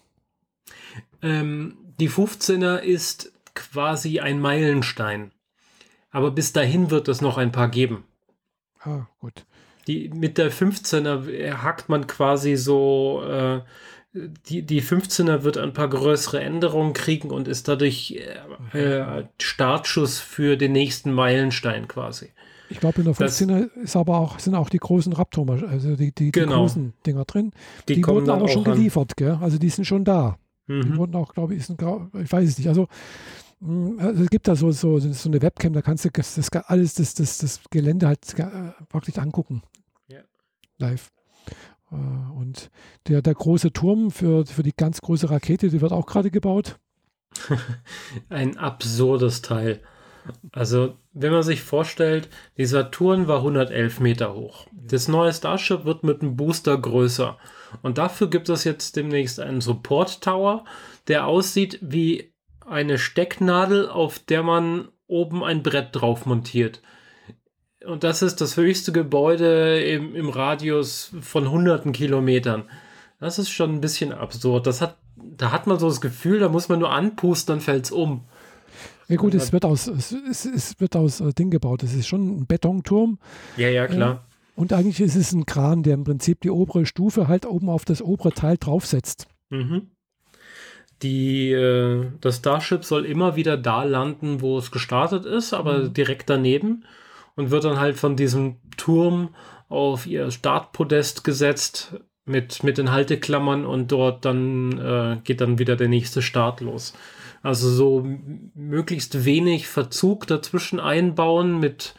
Ähm, 1.22 1.78
die 2.00 2.10
15er 2.10 2.78
ist 2.78 3.34
quasi 3.54 4.20
ein 4.20 4.40
Meilenstein. 4.40 5.32
Aber 6.12 6.32
bis 6.32 6.54
dahin 6.54 6.92
wird 6.92 7.08
es 7.08 7.22
noch 7.22 7.38
ein 7.38 7.52
paar 7.52 7.70
geben. 7.70 8.06
Ah, 8.82 9.08
gut. 9.20 9.46
Die, 9.88 10.10
mit 10.10 10.38
der 10.38 10.52
15er 10.52 11.58
hackt 11.58 11.90
man 11.90 12.08
quasi 12.08 12.56
so, 12.56 13.24
äh, 13.26 13.62
die, 14.14 14.62
die 14.62 14.82
15er 14.82 15.44
wird 15.44 15.58
ein 15.58 15.74
paar 15.74 15.90
größere 15.90 16.40
Änderungen 16.40 16.94
kriegen 16.94 17.32
und 17.32 17.48
ist 17.48 17.68
dadurch 17.68 18.20
äh, 18.74 18.80
äh 18.80 19.26
Startschuss 19.42 20.20
für 20.20 20.56
den 20.56 20.72
nächsten 20.72 21.12
Meilenstein 21.12 21.88
quasi. 21.88 22.32
Ich 22.74 22.80
glaube, 22.80 23.02
in 23.02 23.06
der 23.06 23.14
15er 23.14 23.70
ist 23.84 23.96
aber 23.96 24.18
auch, 24.18 24.40
sind 24.40 24.56
auch 24.56 24.68
die 24.68 24.80
großen 24.80 25.14
Raptor, 25.14 25.48
also 25.70 25.96
die, 25.96 26.12
die, 26.12 26.32
genau. 26.32 26.48
die 26.48 26.54
großen 26.54 26.94
Dinger 27.06 27.24
drin. 27.24 27.52
Die, 27.88 27.94
die 27.94 28.08
wurden 28.08 28.32
aber 28.32 28.48
schon 28.48 28.64
geliefert, 28.64 29.16
gell? 29.16 29.38
Also 29.40 29.60
die 29.60 29.70
sind 29.70 29.86
schon 29.86 30.04
da. 30.04 30.40
Mhm. 30.66 30.82
Die 30.82 30.98
wurden 30.98 31.16
auch, 31.16 31.34
glaube 31.36 31.54
ich, 31.54 31.68
sind, 31.68 31.80
ich 31.82 32.32
weiß 32.32 32.50
es 32.50 32.58
nicht. 32.58 32.68
Also, 32.68 32.88
mm, 33.60 34.00
also 34.00 34.24
es 34.24 34.30
gibt 34.32 34.48
da 34.48 34.56
so, 34.56 34.72
so, 34.72 34.98
so 34.98 35.30
eine 35.30 35.40
Webcam, 35.44 35.74
da 35.74 35.84
kannst 35.84 36.04
du 36.04 36.10
das, 36.10 36.34
das 36.34 36.50
alles, 36.66 36.96
das, 36.96 37.14
das, 37.14 37.38
das 37.38 37.62
Gelände 37.70 38.08
halt 38.08 38.22
wirklich 38.92 39.22
angucken. 39.22 39.62
Ja. 40.08 40.22
Live. 40.80 41.12
Äh, 41.92 41.96
und 41.96 42.72
der, 43.08 43.22
der 43.22 43.36
große 43.36 43.72
Turm 43.72 44.10
für, 44.10 44.48
für 44.48 44.64
die 44.64 44.74
ganz 44.76 45.00
große 45.00 45.30
Rakete, 45.30 45.70
die 45.70 45.80
wird 45.80 45.92
auch 45.92 46.08
gerade 46.08 46.32
gebaut. 46.32 46.80
Ein 48.30 48.58
absurdes 48.58 49.44
Teil. 49.44 49.82
Also, 50.52 50.98
wenn 51.14 51.32
man 51.32 51.44
sich 51.44 51.62
vorstellt, 51.62 52.30
die 52.58 52.66
Saturn 52.66 53.28
war 53.28 53.38
111 53.38 54.00
Meter 54.00 54.34
hoch. 54.34 54.68
Das 54.72 55.08
neue 55.08 55.34
Starship 55.34 55.86
wird 55.86 56.04
mit 56.04 56.22
einem 56.22 56.36
Booster 56.36 56.78
größer. 56.78 57.38
Und 57.82 57.98
dafür 57.98 58.30
gibt 58.30 58.50
es 58.50 58.64
jetzt 58.64 58.96
demnächst 58.96 59.40
einen 59.40 59.62
Support 59.62 60.22
Tower, 60.22 60.64
der 61.08 61.28
aussieht 61.28 61.80
wie 61.82 62.34
eine 62.66 62.98
Stecknadel, 62.98 63.90
auf 63.90 64.20
der 64.20 64.44
man 64.44 64.90
oben 65.08 65.44
ein 65.44 65.64
Brett 65.64 65.90
drauf 65.92 66.26
montiert. 66.26 66.82
Und 67.86 68.04
das 68.04 68.22
ist 68.22 68.40
das 68.40 68.56
höchste 68.56 68.92
Gebäude 68.92 69.82
im, 69.84 70.16
im 70.16 70.30
Radius 70.30 71.14
von 71.22 71.50
hunderten 71.50 71.92
Kilometern. 71.92 72.70
Das 73.20 73.40
ist 73.40 73.50
schon 73.50 73.76
ein 73.76 73.82
bisschen 73.82 74.14
absurd. 74.14 74.68
Das 74.68 74.82
hat, 74.82 74.98
da 75.16 75.52
hat 75.52 75.68
man 75.68 75.80
so 75.80 75.88
das 75.88 76.02
Gefühl, 76.02 76.40
da 76.40 76.50
muss 76.50 76.70
man 76.70 76.80
nur 76.80 76.92
anpusten, 76.92 77.56
dann 77.56 77.62
fällt 77.62 77.86
es 77.86 77.92
um. 77.92 78.26
Ja 79.08 79.16
gut, 79.18 79.34
es 79.34 79.52
wird 79.52 79.66
aus, 79.66 79.88
es, 79.88 80.12
es 80.46 80.80
wird 80.80 80.96
aus 80.96 81.22
äh, 81.22 81.34
Ding 81.34 81.50
gebaut. 81.50 81.84
Es 81.84 81.94
ist 81.94 82.08
schon 82.08 82.42
ein 82.42 82.48
Betonturm. 82.48 83.20
Ja, 83.58 83.70
ja, 83.70 83.88
klar. 83.88 84.26
Äh, 84.30 84.34
und 84.56 84.72
eigentlich 84.72 85.02
ist 85.02 85.16
es 85.16 85.34
ein 85.34 85.46
Kran, 85.46 85.84
der 85.84 85.96
im 85.96 86.04
Prinzip 86.04 86.42
die 86.42 86.52
obere 86.52 86.86
Stufe 86.86 87.28
halt 87.28 87.46
oben 87.46 87.70
auf 87.70 87.86
das 87.86 88.02
obere 88.02 88.32
Teil 88.32 88.58
draufsetzt. 88.58 89.28
Mhm. 89.50 89.90
Die, 91.02 91.52
äh, 91.52 92.06
das 92.22 92.38
Starship 92.38 92.86
soll 92.86 93.06
immer 93.06 93.36
wieder 93.36 93.58
da 93.58 93.84
landen, 93.84 94.42
wo 94.42 94.58
es 94.58 94.72
gestartet 94.72 95.26
ist, 95.26 95.54
aber 95.54 95.80
mhm. 95.80 95.94
direkt 95.94 96.30
daneben. 96.30 96.86
und 97.36 97.52
wird 97.52 97.64
dann 97.64 97.80
halt 97.80 97.98
von 97.98 98.16
diesem 98.16 98.58
Turm 98.78 99.30
auf 99.70 100.06
ihr 100.06 100.30
Startpodest 100.30 101.24
gesetzt 101.24 101.96
mit, 102.26 102.64
mit 102.64 102.78
den 102.78 102.92
Halteklammern 102.92 103.66
und 103.66 103.92
dort 103.92 104.24
dann 104.24 104.78
äh, 104.78 105.18
geht 105.24 105.42
dann 105.42 105.60
wieder 105.60 105.76
der 105.76 105.88
nächste 105.88 106.22
Start 106.22 106.62
los. 106.62 106.94
Also 107.44 107.70
so 107.70 108.08
möglichst 108.56 109.26
wenig 109.26 109.68
Verzug 109.68 110.26
dazwischen 110.28 110.80
einbauen 110.80 111.60
mit 111.60 111.94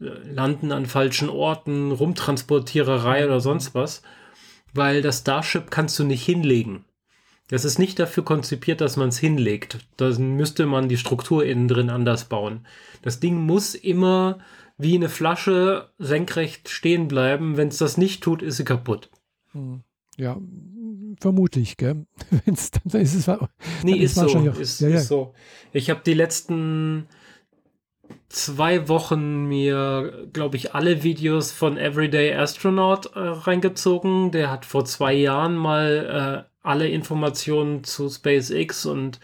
äh, 0.00 0.06
Landen 0.30 0.72
an 0.72 0.86
falschen 0.86 1.30
Orten, 1.30 1.92
Rumtransportiererei 1.92 3.24
oder 3.24 3.40
sonst 3.40 3.74
was, 3.74 4.02
weil 4.74 5.00
das 5.00 5.20
Starship 5.20 5.70
kannst 5.70 5.98
du 5.98 6.04
nicht 6.04 6.24
hinlegen. 6.24 6.84
Das 7.48 7.64
ist 7.64 7.78
nicht 7.78 7.98
dafür 7.98 8.24
konzipiert, 8.24 8.80
dass 8.80 8.96
man 8.96 9.08
es 9.08 9.18
hinlegt. 9.18 9.78
Da 9.96 10.10
müsste 10.18 10.66
man 10.66 10.88
die 10.88 10.98
Struktur 10.98 11.44
innen 11.46 11.68
drin 11.68 11.88
anders 11.88 12.26
bauen. 12.26 12.66
Das 13.00 13.20
Ding 13.20 13.38
muss 13.38 13.74
immer 13.74 14.40
wie 14.76 14.96
eine 14.96 15.08
Flasche 15.08 15.90
senkrecht 15.98 16.68
stehen 16.68 17.08
bleiben. 17.08 17.56
Wenn 17.56 17.68
es 17.68 17.78
das 17.78 17.96
nicht 17.96 18.22
tut, 18.22 18.42
ist 18.42 18.58
sie 18.58 18.64
kaputt. 18.64 19.10
Hm. 19.52 19.82
Ja, 20.18 20.36
vermutlich, 21.20 21.76
gell? 21.76 22.06
Wenn's, 22.44 22.70
dann 22.70 23.00
ist 23.00 23.14
es 23.14 23.30
Nee, 23.82 23.98
ist, 23.98 24.16
so. 24.16 24.26
Auch, 24.26 24.58
ist, 24.58 24.80
ja, 24.80 24.88
ja. 24.88 24.96
ist 24.96 25.08
so. 25.08 25.34
Ich 25.72 25.90
habe 25.90 26.00
die 26.04 26.14
letzten 26.14 27.06
zwei 28.28 28.88
Wochen 28.88 29.46
mir, 29.46 30.28
glaube 30.32 30.56
ich, 30.56 30.74
alle 30.74 31.02
Videos 31.02 31.52
von 31.52 31.76
Everyday 31.76 32.34
Astronaut 32.34 33.06
äh, 33.14 33.18
reingezogen. 33.18 34.30
Der 34.30 34.50
hat 34.50 34.64
vor 34.64 34.84
zwei 34.84 35.14
Jahren 35.14 35.56
mal 35.56 36.44
äh, 36.46 36.50
alle 36.66 36.88
Informationen 36.88 37.84
zu 37.84 38.08
SpaceX 38.08 38.86
und 38.86 39.20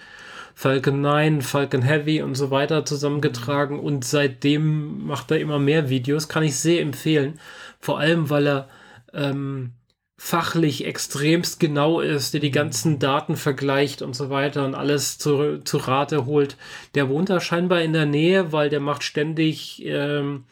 Falcon 0.54 1.00
9, 1.00 1.42
Falcon 1.42 1.82
Heavy 1.82 2.22
und 2.22 2.36
so 2.36 2.50
weiter 2.50 2.84
zusammengetragen 2.84 3.80
und 3.80 4.04
seitdem 4.04 5.04
macht 5.04 5.30
er 5.30 5.40
immer 5.40 5.58
mehr 5.58 5.88
Videos. 5.88 6.28
Kann 6.28 6.44
ich 6.44 6.56
sehr 6.56 6.80
empfehlen. 6.80 7.40
Vor 7.80 7.98
allem, 7.98 8.30
weil 8.30 8.46
er 8.46 8.68
ähm, 9.12 9.72
fachlich 10.24 10.86
extremst 10.86 11.60
genau 11.60 12.00
ist, 12.00 12.32
der 12.32 12.40
die 12.40 12.50
ganzen 12.50 12.98
Daten 12.98 13.36
vergleicht 13.36 14.00
und 14.00 14.16
so 14.16 14.30
weiter 14.30 14.64
und 14.64 14.74
alles 14.74 15.18
zu, 15.18 15.58
zu 15.64 15.76
Rate 15.76 16.24
holt. 16.24 16.56
Der 16.94 17.10
wohnt 17.10 17.28
da 17.28 17.40
scheinbar 17.40 17.82
in 17.82 17.92
der 17.92 18.06
Nähe, 18.06 18.50
weil 18.50 18.70
der 18.70 18.80
macht 18.80 19.02
ständig 19.02 19.84
ähm, 19.84 20.44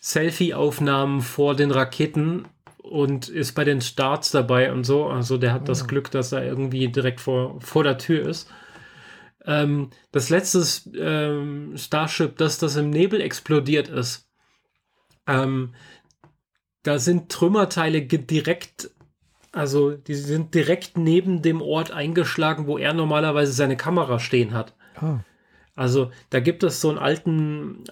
Selfie-Aufnahmen 0.00 1.20
vor 1.20 1.56
den 1.56 1.72
Raketen 1.72 2.46
und 2.80 3.28
ist 3.28 3.56
bei 3.56 3.64
den 3.64 3.80
Starts 3.80 4.30
dabei 4.30 4.70
und 4.70 4.84
so. 4.84 5.06
Also 5.06 5.36
der 5.36 5.52
hat 5.52 5.68
das 5.68 5.82
ah. 5.82 5.86
Glück, 5.86 6.12
dass 6.12 6.30
er 6.30 6.44
irgendwie 6.44 6.86
direkt 6.86 7.20
vor, 7.20 7.60
vor 7.60 7.82
der 7.82 7.98
Tür 7.98 8.24
ist. 8.24 8.48
Ähm, 9.44 9.90
das 10.12 10.30
letzte 10.30 10.64
ähm, 10.96 11.72
Starship, 11.76 12.36
das 12.36 12.58
das 12.58 12.76
im 12.76 12.90
Nebel 12.90 13.20
explodiert 13.20 13.88
ist, 13.88 14.28
ähm, 15.26 15.74
da 16.84 17.00
sind 17.00 17.32
Trümmerteile 17.32 18.00
direkt, 18.02 18.90
also 19.58 19.90
die 19.90 20.14
sind 20.14 20.54
direkt 20.54 20.96
neben 20.96 21.42
dem 21.42 21.60
Ort 21.60 21.90
eingeschlagen, 21.90 22.66
wo 22.66 22.78
er 22.78 22.94
normalerweise 22.94 23.52
seine 23.52 23.76
Kamera 23.76 24.20
stehen 24.20 24.54
hat. 24.54 24.74
Oh. 25.02 25.18
Also 25.74 26.10
da 26.30 26.40
gibt 26.40 26.62
es 26.62 26.80
so 26.80 26.88
einen 26.88 26.98
alten, 26.98 27.84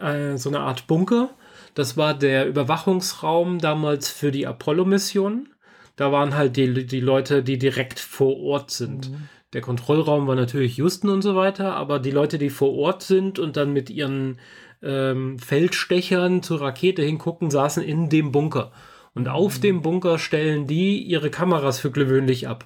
äh, 0.00 0.32
äh, 0.32 0.36
so 0.38 0.48
eine 0.48 0.60
Art 0.60 0.86
Bunker. 0.86 1.30
Das 1.74 1.96
war 1.96 2.14
der 2.14 2.46
Überwachungsraum 2.46 3.58
damals 3.58 4.08
für 4.08 4.30
die 4.30 4.46
Apollo-Mission. 4.46 5.48
Da 5.96 6.12
waren 6.12 6.36
halt 6.36 6.56
die, 6.56 6.86
die 6.86 7.00
Leute, 7.00 7.42
die 7.42 7.58
direkt 7.58 7.98
vor 7.98 8.38
Ort 8.38 8.70
sind. 8.70 9.10
Mhm. 9.10 9.28
Der 9.52 9.60
Kontrollraum 9.60 10.26
war 10.26 10.36
natürlich 10.36 10.76
Houston 10.76 11.08
und 11.08 11.22
so 11.22 11.34
weiter, 11.34 11.74
aber 11.74 11.98
die 11.98 12.10
Leute, 12.10 12.38
die 12.38 12.50
vor 12.50 12.74
Ort 12.74 13.02
sind 13.02 13.38
und 13.38 13.56
dann 13.56 13.72
mit 13.72 13.90
ihren 13.90 14.38
ähm, 14.82 15.38
Feldstechern 15.38 16.42
zur 16.42 16.60
Rakete 16.60 17.02
hingucken, 17.02 17.50
saßen 17.50 17.82
in 17.82 18.08
dem 18.08 18.30
Bunker. 18.30 18.70
Und 19.18 19.26
auf 19.26 19.56
mhm. 19.56 19.62
dem 19.62 19.82
Bunker 19.82 20.16
stellen 20.20 20.68
die 20.68 21.02
ihre 21.02 21.28
Kameras 21.28 21.80
für 21.80 21.90
gewöhnlich 21.90 22.46
ab. 22.46 22.64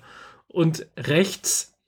Und 0.49 0.87
rechts 0.99 1.79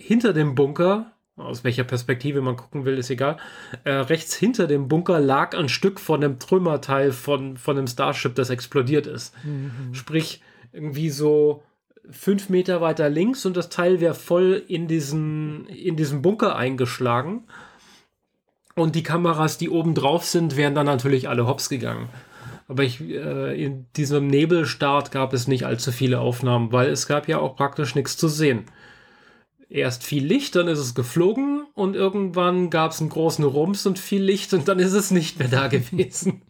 hinter 0.00 0.32
dem 0.32 0.56
Bunker, 0.56 1.12
aus 1.36 1.62
welcher 1.62 1.84
Perspektive 1.84 2.40
man 2.40 2.56
gucken 2.56 2.84
will, 2.84 2.98
ist 2.98 3.10
egal, 3.10 3.36
äh, 3.84 3.92
rechts 3.92 4.34
hinter 4.34 4.66
dem 4.66 4.88
Bunker 4.88 5.20
lag 5.20 5.56
ein 5.56 5.68
Stück 5.68 6.00
von 6.00 6.24
einem 6.24 6.40
Trümmerteil 6.40 7.12
von, 7.12 7.56
von 7.56 7.78
einem 7.78 7.86
Starship, 7.86 8.34
das 8.34 8.50
explodiert 8.50 9.06
ist. 9.06 9.32
Mhm. 9.44 9.94
Sprich, 9.94 10.42
irgendwie 10.72 11.10
so 11.10 11.62
fünf 12.10 12.48
Meter 12.48 12.80
weiter 12.80 13.08
links 13.08 13.46
und 13.46 13.56
das 13.56 13.68
Teil 13.68 14.00
wäre 14.00 14.14
voll 14.14 14.60
in 14.66 14.88
diesen, 14.88 15.66
in 15.68 15.94
diesen 15.94 16.20
Bunker 16.20 16.56
eingeschlagen. 16.56 17.44
Und 18.74 18.96
die 18.96 19.04
Kameras, 19.04 19.56
die 19.56 19.70
oben 19.70 19.94
drauf 19.94 20.24
sind, 20.24 20.56
wären 20.56 20.74
dann 20.74 20.86
natürlich 20.86 21.28
alle 21.28 21.46
hops 21.46 21.68
gegangen. 21.68 22.08
Aber 22.70 22.84
ich, 22.84 23.00
äh, 23.00 23.64
in 23.64 23.86
diesem 23.96 24.28
Nebelstart 24.28 25.10
gab 25.10 25.32
es 25.32 25.48
nicht 25.48 25.66
allzu 25.66 25.90
viele 25.90 26.20
Aufnahmen, 26.20 26.70
weil 26.70 26.88
es 26.90 27.08
gab 27.08 27.26
ja 27.26 27.40
auch 27.40 27.56
praktisch 27.56 27.96
nichts 27.96 28.16
zu 28.16 28.28
sehen. 28.28 28.66
Erst 29.68 30.04
viel 30.04 30.24
Licht, 30.24 30.54
dann 30.54 30.68
ist 30.68 30.78
es 30.78 30.94
geflogen 30.94 31.66
und 31.74 31.96
irgendwann 31.96 32.70
gab 32.70 32.92
es 32.92 33.00
einen 33.00 33.10
großen 33.10 33.44
Rums 33.44 33.86
und 33.86 33.98
viel 33.98 34.22
Licht 34.22 34.54
und 34.54 34.68
dann 34.68 34.78
ist 34.78 34.92
es 34.92 35.10
nicht 35.10 35.40
mehr 35.40 35.48
da 35.48 35.66
gewesen. 35.66 36.42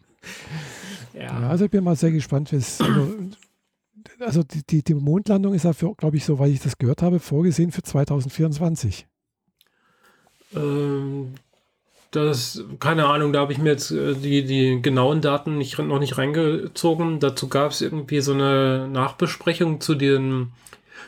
ja. 1.15 1.23
ja. 1.23 1.49
also 1.49 1.65
ich 1.65 1.71
bin 1.71 1.83
mal 1.83 1.95
sehr 1.95 2.11
gespannt, 2.11 2.51
wie 2.51 2.57
es. 2.57 2.79
Also, 2.79 3.15
also 4.19 4.43
die, 4.43 4.61
die, 4.63 4.83
die 4.83 4.93
Mondlandung 4.93 5.55
ist 5.55 5.65
ja, 5.65 5.71
glaube 5.71 6.17
ich, 6.17 6.23
soweit 6.23 6.51
ich 6.51 6.59
das 6.59 6.77
gehört 6.77 7.01
habe, 7.01 7.19
vorgesehen 7.19 7.71
für 7.71 7.81
2024. 7.81 9.07
Ähm, 10.55 11.33
das, 12.11 12.63
keine 12.79 13.07
Ahnung, 13.07 13.31
da 13.31 13.39
habe 13.39 13.53
ich 13.53 13.59
mir 13.59 13.71
jetzt 13.71 13.91
äh, 13.91 14.13
die, 14.13 14.43
die 14.43 14.81
genauen 14.81 15.21
Daten 15.21 15.57
nicht, 15.57 15.79
noch 15.79 15.99
nicht 15.99 16.17
reingezogen. 16.17 17.19
Dazu 17.19 17.47
gab 17.47 17.71
es 17.71 17.81
irgendwie 17.81 18.19
so 18.19 18.33
eine 18.33 18.87
Nachbesprechung 18.89 19.79
zu 19.79 19.95
den 19.95 20.51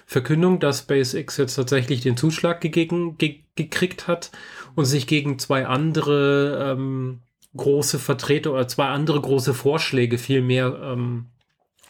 Verkündung, 0.05 0.59
dass 0.59 0.79
SpaceX 0.79 1.37
jetzt 1.37 1.55
tatsächlich 1.55 2.01
den 2.01 2.17
Zuschlag 2.17 2.61
gegeben, 2.61 3.17
ge 3.17 3.39
gekriegt 3.55 4.07
hat 4.07 4.31
und 4.73 4.85
sich 4.85 5.05
gegen 5.05 5.37
zwei 5.37 5.67
andere 5.67 6.71
ähm, 6.71 7.19
große 7.55 7.99
Vertreter 7.99 8.51
oder 8.51 8.67
zwei 8.67 8.87
andere 8.87 9.21
große 9.21 9.53
Vorschläge 9.53 10.17
vielmehr 10.17 10.75
ähm, 10.81 11.27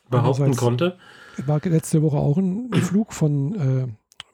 behaupten 0.09 0.57
konnte. 0.57 0.97
War 1.45 1.61
letzte 1.63 2.01
Woche 2.01 2.17
auch 2.17 2.37
ein 2.37 2.69
Flug 2.73 3.13
von 3.13 3.55
äh, 3.55 3.87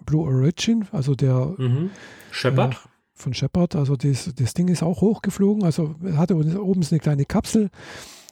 Blue 0.04 0.26
Origin, 0.26 0.88
also 0.92 1.14
der 1.14 1.54
mhm. 1.58 1.92
Shepard. 2.32 2.74
Äh, 2.74 2.89
von 3.22 3.34
Shepard. 3.34 3.76
Also 3.76 3.96
das, 3.96 4.34
das 4.36 4.54
Ding 4.54 4.68
ist 4.68 4.84
auch 4.84 5.02
hochgeflogen. 5.02 5.64
Also 5.64 5.96
hatte 6.16 6.36
oben 6.36 6.86
eine 6.90 7.00
kleine 7.00 7.26
Kapsel, 7.26 7.70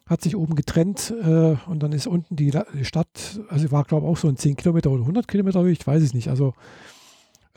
hat 0.06 0.22
sich 0.22 0.36
oben 0.36 0.56
getrennt 0.56 1.14
äh, 1.22 1.56
und 1.68 1.84
dann 1.84 1.92
ist 1.92 2.08
unten 2.08 2.36
die, 2.36 2.52
die 2.74 2.86
Stadt, 2.86 3.42
also 3.50 3.72
war 3.72 3.84
glaube 3.84 4.06
ich 4.06 4.12
auch 4.12 4.18
so 4.18 4.28
ein 4.28 4.38
10 4.38 4.56
Kilometer 4.56 4.90
oder 4.90 5.02
100 5.02 5.28
Kilometer, 5.28 5.64
ich 5.66 5.86
weiß 5.86 6.02
es 6.02 6.14
nicht. 6.14 6.30
Also 6.30 6.54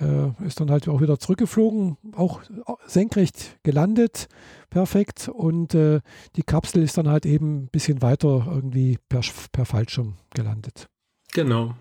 äh, 0.01 0.31
ist 0.45 0.61
dann 0.61 0.71
halt 0.71 0.89
auch 0.89 1.01
wieder 1.01 1.19
zurückgeflogen, 1.19 1.97
auch 2.17 2.41
senkrecht 2.87 3.59
gelandet, 3.63 4.29
perfekt. 4.71 5.29
Und 5.29 5.75
äh, 5.75 6.01
die 6.37 6.43
Kapsel 6.43 6.83
ist 6.83 6.97
dann 6.99 7.09
halt 7.09 7.27
eben 7.27 7.65
ein 7.65 7.69
bisschen 7.69 8.03
weiter 8.03 8.47
irgendwie 8.51 8.99
per, 9.09 9.21
per 9.53 9.65
Fallschirm 9.65 10.15
gelandet. 10.35 10.89
Genau. 11.33 11.75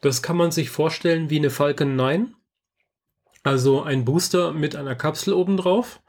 Das 0.00 0.22
kann 0.22 0.36
man 0.36 0.50
sich 0.50 0.70
vorstellen 0.70 1.30
wie 1.30 1.38
eine 1.38 1.50
Falcon 1.50 1.96
9. 1.96 2.34
Also 3.46 3.82
ein 3.84 4.04
Booster 4.04 4.52
mit 4.52 4.74
einer 4.74 4.96
Kapsel 4.96 5.32
obendrauf, 5.32 6.00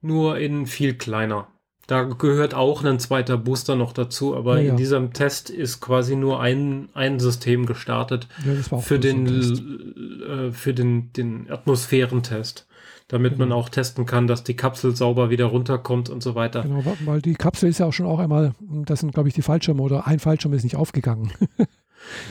nur 0.00 0.38
in 0.38 0.66
viel 0.66 0.94
kleiner. 0.94 1.48
Da 1.86 2.04
gehört 2.04 2.54
auch 2.54 2.82
ein 2.82 2.98
zweiter 2.98 3.36
Booster 3.36 3.76
noch 3.76 3.92
dazu, 3.92 4.34
aber 4.34 4.56
ja, 4.56 4.62
ja. 4.62 4.70
in 4.70 4.76
diesem 4.78 5.12
Test 5.12 5.50
ist 5.50 5.80
quasi 5.80 6.16
nur 6.16 6.40
ein, 6.40 6.88
ein 6.94 7.20
System 7.20 7.66
gestartet 7.66 8.26
ja, 8.44 8.78
für, 8.78 8.98
den, 8.98 9.26
äh, 9.26 10.52
für 10.52 10.72
den, 10.72 11.12
den 11.12 11.50
Atmosphärentest, 11.50 12.66
damit 13.06 13.34
genau. 13.34 13.46
man 13.46 13.52
auch 13.52 13.68
testen 13.68 14.06
kann, 14.06 14.26
dass 14.26 14.44
die 14.44 14.56
Kapsel 14.56 14.96
sauber 14.96 15.28
wieder 15.28 15.46
runterkommt 15.46 16.08
und 16.08 16.22
so 16.22 16.34
weiter. 16.34 16.62
Genau, 16.62 16.82
weil 17.04 17.20
die 17.20 17.34
Kapsel 17.34 17.68
ist 17.68 17.80
ja 17.80 17.86
auch 17.86 17.92
schon 17.92 18.06
auch 18.06 18.18
einmal, 18.18 18.54
das 18.60 19.00
sind 19.00 19.12
glaube 19.12 19.28
ich 19.28 19.34
die 19.34 19.42
Fallschirme 19.42 19.82
oder 19.82 20.06
ein 20.06 20.20
Fallschirm 20.20 20.54
ist 20.54 20.64
nicht 20.64 20.76
aufgegangen. 20.76 21.32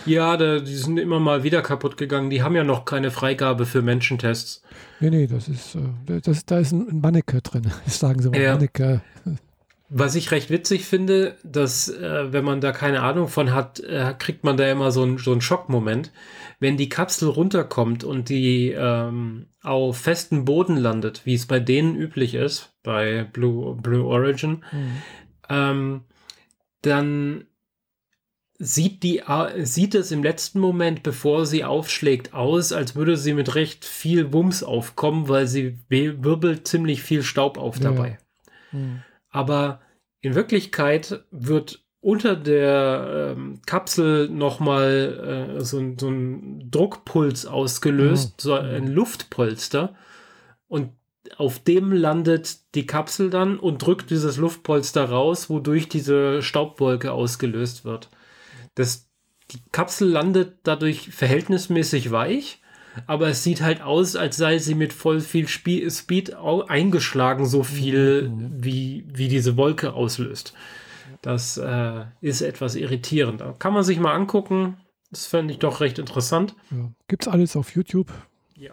Ja, 0.06 0.38
da, 0.38 0.60
die 0.60 0.76
sind 0.76 0.98
immer 0.98 1.20
mal 1.20 1.44
wieder 1.44 1.62
kaputt 1.62 1.98
gegangen. 1.98 2.30
Die 2.30 2.42
haben 2.42 2.56
ja 2.56 2.64
noch 2.64 2.86
keine 2.86 3.12
Freigabe 3.12 3.66
für 3.66 3.82
Menschentests. 3.82 4.62
Nee, 5.00 5.10
nee, 5.10 5.28
das 5.28 5.48
ist, 5.48 5.76
äh, 5.76 6.22
das, 6.22 6.46
da 6.46 6.60
ist 6.60 6.72
ein 6.72 7.00
Manneke 7.02 7.42
drin. 7.42 7.72
Das 7.86 8.00
sagen 8.00 8.22
sie 8.22 8.30
mal, 8.30 8.40
ja. 8.40 8.54
Manneke. 8.54 9.02
Was 9.90 10.16
ich 10.16 10.32
recht 10.32 10.50
witzig 10.50 10.84
finde, 10.84 11.38
dass 11.44 11.88
äh, 11.88 12.34
wenn 12.34 12.44
man 12.44 12.60
da 12.60 12.74
keine 12.74 13.04
Ahnung 13.04 13.30
von 13.30 13.54
hat, 13.54 13.80
äh, 13.80 14.14
kriegt 14.18 14.44
man 14.44 14.58
da 14.58 14.70
immer 14.70 14.92
so, 14.92 15.04
ein, 15.04 15.18
so 15.18 15.32
einen 15.32 15.40
Schockmoment. 15.40 16.12
Wenn 16.60 16.76
die 16.76 16.90
Kapsel 16.90 17.30
runterkommt 17.30 18.04
und 18.04 18.28
die 18.28 18.72
ähm, 18.72 19.48
auf 19.64 19.98
festem 19.98 20.44
Boden 20.44 20.76
landet, 20.76 21.26
wie 21.26 21.36
es 21.36 21.46
bei 21.46 21.60
denen 21.60 21.96
üblich 21.96 22.36
ist, 22.36 22.74
bei 22.84 23.24
Blue, 23.24 23.76
Blue 23.76 24.06
Origin, 24.06 24.64
mhm. 24.72 25.02
ähm, 25.50 26.02
dann 26.82 27.47
sieht, 28.60 29.04
die, 29.04 29.22
sieht 29.60 29.96
es 29.96 30.12
im 30.12 30.24
letzten 30.24 30.60
Moment, 30.60 31.04
bevor 31.04 31.46
sie 31.46 31.64
aufschlägt, 31.64 32.34
aus, 32.34 32.72
als 32.74 32.96
würde 32.96 33.16
sie 33.16 33.34
mit 33.34 33.56
recht 33.56 33.86
viel 33.86 34.34
Wumms 34.34 34.64
aufkommen, 34.64 35.30
weil 35.30 35.48
sie 35.48 35.80
wirbelt 35.90 36.68
ziemlich 36.68 37.04
viel 37.04 37.24
Staub 37.24 37.58
auf 37.58 37.80
dabei. 37.80 38.10
Ja. 38.10 38.18
Mhm. 38.80 39.02
aber 39.30 39.80
in 40.20 40.36
Wirklichkeit 40.36 41.24
wird 41.32 41.84
unter 42.02 42.36
der 42.36 43.36
ähm, 43.38 43.62
Kapsel 43.66 44.30
nochmal 44.30 45.58
äh, 45.58 45.64
so, 45.64 45.82
so 45.98 46.10
ein 46.10 46.70
Druckpuls 46.70 47.46
ausgelöst, 47.46 48.38
mhm. 48.38 48.42
so 48.42 48.54
ein 48.54 48.88
Luftpolster. 48.88 49.96
Und 50.68 50.92
auf 51.38 51.60
dem 51.60 51.92
landet 51.92 52.76
die 52.76 52.86
Kapsel 52.86 53.30
dann 53.30 53.60
und 53.60 53.86
drückt 53.86 54.10
dieses 54.10 54.38
Luftpolster 54.38 55.06
raus, 55.06 55.50
wodurch 55.50 55.88
diese 55.88 56.42
Staubwolke 56.42 57.12
ausgelöst 57.12 57.86
wird. 57.86 58.10
Das, 58.78 59.08
die 59.50 59.60
Kapsel 59.72 60.08
landet 60.08 60.60
dadurch 60.62 61.10
verhältnismäßig 61.10 62.12
weich, 62.12 62.62
aber 63.08 63.28
es 63.28 63.44
sieht 63.44 63.62
halt 63.62 63.82
aus, 63.82 64.16
als 64.16 64.38
sei 64.38 64.60
sie 64.60 64.76
mit 64.76 64.94
voll 64.94 65.20
viel 65.20 65.48
Speed 65.48 66.36
eingeschlagen, 66.36 67.48
so 67.48 67.64
viel 67.64 68.30
mhm. 68.30 68.64
wie, 68.64 69.04
wie 69.12 69.28
diese 69.30 69.58
Wolke 69.58 69.94
auslöst. 69.94 70.54
Das 71.24 71.58
äh, 71.58 72.06
ist 72.22 72.42
etwas 72.42 72.76
irritierend. 72.76 73.44
Kann 73.58 73.74
man 73.74 73.84
sich 73.84 74.00
mal 74.00 74.14
angucken. 74.14 74.78
Das 75.10 75.26
fände 75.26 75.54
ich 75.54 75.60
doch 75.60 75.82
recht 75.82 75.98
interessant. 75.98 76.56
Ja. 76.70 76.92
Gibt 77.08 77.24
es 77.24 77.28
alles 77.28 77.56
auf 77.56 77.74
YouTube? 77.74 78.14
Ja. 78.56 78.72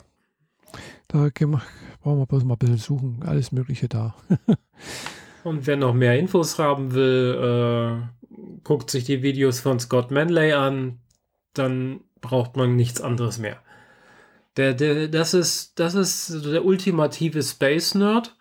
Da 1.09 1.31
brauchen 1.31 2.19
wir 2.19 2.27
bloß 2.27 2.45
mal 2.45 2.55
ein 2.55 2.59
bisschen 2.59 2.77
suchen. 2.77 3.23
Alles 3.25 3.53
Mögliche 3.53 3.89
da. 3.89 4.15
Und 5.45 5.67
wer 5.67 5.77
noch 5.77 5.95
mehr 5.95 6.19
Infos 6.19 6.59
haben 6.59 6.93
will, 6.93 7.39
äh, 7.41 8.24
guckt 8.65 8.91
sich 8.91 9.05
die 9.05 9.23
Videos 9.23 9.61
von 9.61 9.81
Scott 9.81 10.11
Manley 10.11 10.53
an. 10.53 10.99
Dann 11.53 12.01
braucht 12.21 12.57
man 12.57 12.77
nichts 12.77 13.01
anderes 13.01 13.39
mehr. 13.39 13.59
Der, 14.57 14.75
der, 14.75 15.09
das, 15.09 15.35
ist, 15.35 15.79
das 15.79 15.95
ist 15.95 16.45
der 16.45 16.65
ultimative 16.65 17.43
Space 17.43 17.95
Nerd 17.95 18.37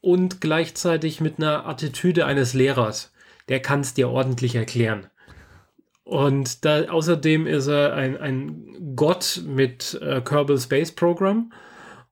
und 0.00 0.40
gleichzeitig 0.40 1.20
mit 1.20 1.38
einer 1.38 1.66
Attitüde 1.66 2.26
eines 2.26 2.54
Lehrers. 2.54 3.12
Der 3.48 3.60
kann 3.60 3.80
es 3.80 3.94
dir 3.94 4.10
ordentlich 4.10 4.54
erklären. 4.54 5.06
Und 6.04 6.64
da, 6.64 6.90
außerdem 6.90 7.46
ist 7.46 7.68
er 7.68 7.94
ein, 7.94 8.16
ein 8.18 8.94
Gott 8.96 9.42
mit 9.46 9.98
äh, 10.02 10.20
Kerbal 10.20 10.58
Space 10.58 10.92
Program 10.92 11.52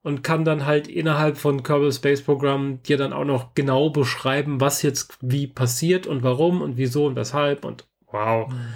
und 0.03 0.23
kann 0.23 0.45
dann 0.45 0.65
halt 0.65 0.89
innerhalb 0.89 1.37
von 1.37 1.63
Kerbal 1.63 1.93
Space 1.93 2.23
Program 2.23 2.83
dir 2.83 2.97
dann 2.97 3.13
auch 3.13 3.25
noch 3.25 3.55
genau 3.55 3.91
beschreiben, 3.91 4.61
was 4.61 4.83
jetzt 4.83 5.19
wie 5.21 5.47
passiert 5.47 6.07
und 6.07 6.23
warum 6.23 6.63
und 6.63 6.77
wieso 6.77 7.07
und 7.07 7.17
weshalb 7.17 7.65
und 7.65 7.87
wow. 8.07 8.51
Mhm. 8.51 8.75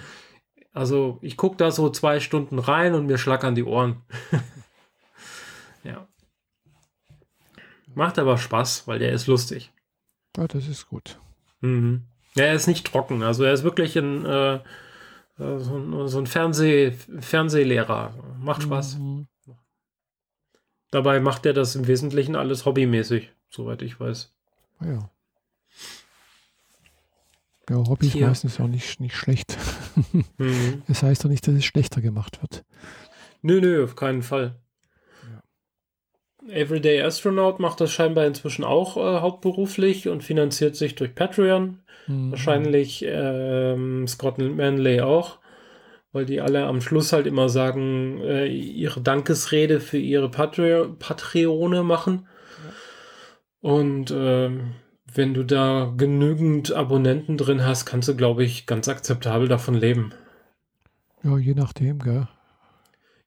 Also 0.73 1.19
ich 1.23 1.37
gucke 1.37 1.57
da 1.57 1.71
so 1.71 1.89
zwei 1.89 2.21
Stunden 2.21 2.59
rein 2.59 2.95
und 2.95 3.07
mir 3.07 3.17
schlackern 3.17 3.55
die 3.55 3.65
Ohren. 3.65 4.03
ja. 5.85 6.07
Macht 7.95 8.19
aber 8.19 8.37
Spaß, 8.37 8.87
weil 8.87 8.99
der 8.99 9.13
ist 9.13 9.27
lustig. 9.27 9.73
Ja, 10.37 10.49
das 10.49 10.67
ist 10.67 10.89
gut. 10.89 11.19
Mhm. 11.61 12.03
Ja, 12.35 12.47
er 12.47 12.55
ist 12.55 12.67
nicht 12.67 12.87
trocken. 12.87 13.23
Also 13.23 13.45
er 13.45 13.53
ist 13.53 13.63
wirklich 13.63 13.97
ein, 13.97 14.27
äh, 14.27 14.55
äh 14.57 15.59
so 15.59 15.77
ein, 15.77 16.09
so 16.09 16.19
ein 16.19 16.27
Fernseh, 16.27 16.91
Fernsehlehrer. 17.21 18.13
Macht 18.41 18.65
Spaß. 18.65 18.99
Mhm. 18.99 19.29
Dabei 20.95 21.19
macht 21.19 21.45
er 21.45 21.55
das 21.55 21.75
im 21.75 21.89
Wesentlichen 21.89 22.37
alles 22.37 22.67
hobbymäßig, 22.67 23.33
soweit 23.51 23.83
ich 23.83 23.99
weiß. 23.99 24.33
Ah 24.79 24.87
ja. 24.87 25.11
Ja, 27.69 27.77
Hobby 27.89 28.07
ist 28.07 28.15
meistens 28.15 28.61
auch 28.61 28.69
nicht, 28.69 29.01
nicht 29.01 29.17
schlecht. 29.17 29.59
mhm. 30.39 30.85
Das 30.87 31.03
heißt 31.03 31.25
doch 31.25 31.29
nicht, 31.29 31.49
dass 31.49 31.55
es 31.55 31.65
schlechter 31.65 32.01
gemacht 32.01 32.41
wird. 32.41 32.65
Nö, 33.43 33.61
nö, 33.61 33.83
auf 33.83 33.97
keinen 33.97 34.23
Fall. 34.23 34.55
Everyday 36.49 37.03
Astronaut 37.03 37.59
macht 37.59 37.81
das 37.81 37.91
scheinbar 37.91 38.27
inzwischen 38.27 38.63
auch 38.63 38.97
äh, 38.97 39.21
hauptberuflich 39.21 40.09
und 40.09 40.23
finanziert 40.23 40.77
sich 40.77 40.95
durch 40.95 41.17
Patreon. 41.17 41.81
Mhm. 42.07 42.31
Wahrscheinlich 42.31 43.05
ähm, 43.05 44.07
Scott 44.07 44.39
Manley 44.39 45.01
auch, 45.01 45.41
weil 46.15 46.25
die 46.25 46.41
alle 46.41 46.65
am 46.67 46.81
Schluss 46.81 47.13
halt 47.13 47.27
immer 47.27 47.49
sagen, 47.49 48.21
äh, 48.23 48.47
ihre 48.47 49.01
Dankesrede 49.01 49.81
für 49.81 49.99
ihre 49.99 50.31
Patre 50.31 50.95
Patreone 50.99 51.83
machen. 51.83 52.29
Ja. 53.63 53.71
Und 53.73 54.15
ähm, 54.17 54.75
wenn 55.13 55.35
du 55.35 55.45
da 55.45 55.93
genügend 55.97 56.73
Abonnenten 56.73 57.37
drin 57.37 57.67
hast, 57.67 57.85
kannst 57.85 58.09
du, 58.09 58.17
glaube 58.17 58.45
ich, 58.45 58.67
ganz 58.67 58.89
akzeptabel 58.89 59.49
davon 59.49 59.75
leben. 59.75 60.13
Ja, 61.25 61.37
je 61.37 61.55
nachdem, 61.55 61.99
gell. 61.99 62.29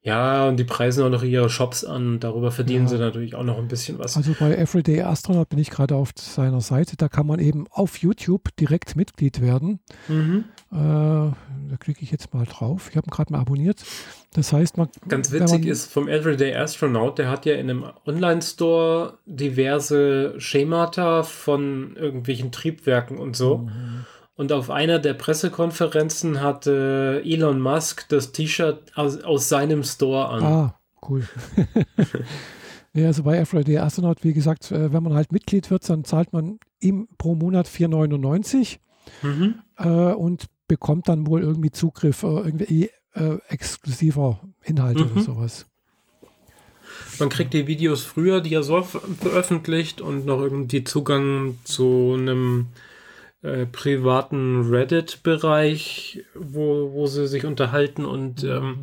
Ja, 0.08 0.48
und 0.48 0.56
die 0.56 0.64
preisen 0.64 1.04
auch 1.04 1.10
noch 1.10 1.22
ihre 1.22 1.50
Shops 1.50 1.84
an. 1.84 2.22
Darüber 2.22 2.50
verdienen 2.50 2.86
ja. 2.86 2.92
sie 2.92 2.98
natürlich 2.98 3.36
auch 3.36 3.44
noch 3.44 3.58
ein 3.58 3.68
bisschen 3.68 4.00
was. 4.00 4.16
Also 4.16 4.34
bei 4.40 4.56
Everyday 4.56 5.02
Astronaut 5.02 5.50
bin 5.50 5.60
ich 5.60 5.70
gerade 5.70 5.96
auf 5.96 6.12
seiner 6.16 6.62
Seite. 6.62 6.96
Da 6.96 7.10
kann 7.10 7.28
man 7.28 7.40
eben 7.40 7.68
auf 7.72 7.98
YouTube 7.98 8.56
direkt 8.56 8.96
Mitglied 8.96 9.42
werden. 9.42 9.82
Mhm. 10.08 10.46
Äh, 10.72 10.76
da 10.76 11.78
klicke 11.78 12.04
ich 12.04 12.12
jetzt 12.12 12.34
mal 12.34 12.46
drauf. 12.46 12.88
Ich 12.90 12.96
habe 12.96 13.08
ihn 13.08 13.12
gerade 13.12 13.34
mal 13.34 13.40
abonniert. 13.40 13.84
Das 14.32 14.54
heißt, 14.54 14.78
man. 14.78 14.88
Ganz 15.10 15.34
witzig 15.34 15.60
man, 15.60 15.68
ist 15.68 15.92
vom 15.92 16.08
Everyday 16.08 16.56
Astronaut, 16.56 17.18
der 17.18 17.30
hat 17.30 17.46
ja 17.46 17.56
in 17.56 17.70
einem 17.70 17.84
Online-Store 18.06 19.18
diverse 19.26 20.36
Schemata 20.38 21.24
von 21.24 21.98
irgendwelchen 21.98 22.54
Triebwerken 22.54 23.18
und 23.18 23.36
so. 23.36 23.58
Mhm. 23.58 24.06
Und 24.38 24.52
auf 24.52 24.70
einer 24.70 25.00
der 25.00 25.16
Pressekonferenzen 25.16 26.42
hatte 26.42 27.24
Elon 27.26 27.60
Musk 27.60 28.08
das 28.10 28.32
T-Shirt 28.32 28.96
aus, 28.96 29.24
aus 29.24 29.50
seinem 29.50 29.84
Store 29.84 30.30
an. 30.30 30.44
Ah, 30.44 30.80
cool. 31.10 31.28
ja, 32.94 33.08
also 33.08 33.24
bei 33.24 33.40
Everyday 33.40 33.80
Astronaut, 33.80 34.24
wie 34.24 34.34
gesagt, 34.34 34.72
äh, 34.72 34.94
wenn 34.94 35.02
man 35.02 35.16
halt 35.16 35.32
Mitglied 35.32 35.72
wird, 35.72 35.90
dann 35.90 36.04
zahlt 36.04 36.34
man 36.34 36.60
ihm 36.80 37.08
pro 37.18 37.34
Monat 37.34 37.68
4,99 37.68 38.78
mhm. 39.24 39.56
äh, 39.78 39.88
und 40.14 40.46
bekommt 40.68 41.10
dann 41.10 41.26
wohl 41.26 41.42
irgendwie 41.42 41.72
Zugriff, 41.72 42.22
äh, 42.22 42.28
irgendwie 42.28 42.92
äh, 43.16 43.38
exklusiver 43.50 44.40
Inhalte 44.64 45.06
mhm. 45.06 45.12
oder 45.14 45.22
sowas. 45.22 45.66
Man 47.20 47.30
kriegt 47.30 47.56
die 47.56 47.66
Videos 47.66 48.04
früher, 48.04 48.42
die 48.42 48.54
er 48.54 48.62
so 48.62 48.84
veröffentlicht 48.84 50.00
und 50.00 50.28
noch 50.28 50.42
irgendwie 50.42 50.84
Zugang 50.84 51.58
zu 51.64 52.16
einem 52.16 52.68
äh, 53.44 53.66
privaten 53.66 54.70
Reddit-Bereich, 54.70 56.24
wo, 56.34 56.94
wo 56.94 57.08
sie 57.08 57.28
sich 57.28 57.46
unterhalten 57.46 58.06
und 58.06 58.44
ähm, 58.44 58.64
mhm. 58.64 58.78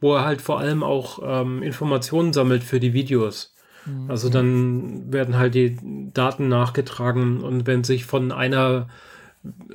wo 0.00 0.14
er 0.14 0.24
halt 0.24 0.40
vor 0.40 0.58
allem 0.58 0.82
auch 0.82 1.20
ähm, 1.22 1.62
Informationen 1.62 2.32
sammelt 2.32 2.64
für 2.64 2.80
die 2.80 2.94
Videos. 2.94 3.54
Mhm. 3.84 4.10
Also 4.10 4.30
dann 4.30 5.12
werden 5.12 5.36
halt 5.36 5.54
die 5.54 5.76
Daten 6.14 6.48
nachgetragen 6.48 7.42
und 7.42 7.66
wenn 7.66 7.84
sich 7.84 8.06
von 8.06 8.32
einer 8.32 8.88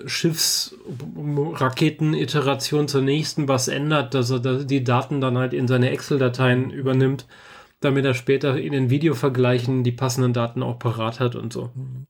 Schiffsraketeniteration 0.06 2.88
zur 2.88 3.02
nächsten 3.02 3.48
was 3.48 3.68
ändert, 3.68 4.14
dass 4.14 4.30
er 4.30 4.64
die 4.64 4.84
Daten 4.84 5.20
dann 5.22 5.38
halt 5.38 5.54
in 5.54 5.68
seine 5.68 5.90
Excel-Dateien 5.92 6.70
übernimmt, 6.70 7.26
damit 7.80 8.06
er 8.06 8.14
später 8.14 8.58
in 8.58 8.74
den 8.74 8.90
Videovergleichen 8.90 9.84
die 9.84 9.92
passenden 9.92 10.34
Daten 10.34 10.64
auch 10.64 10.80
parat 10.80 11.20
hat 11.20 11.36
und 11.36 11.54
so. 11.54 11.72
Mhm. 11.76 12.08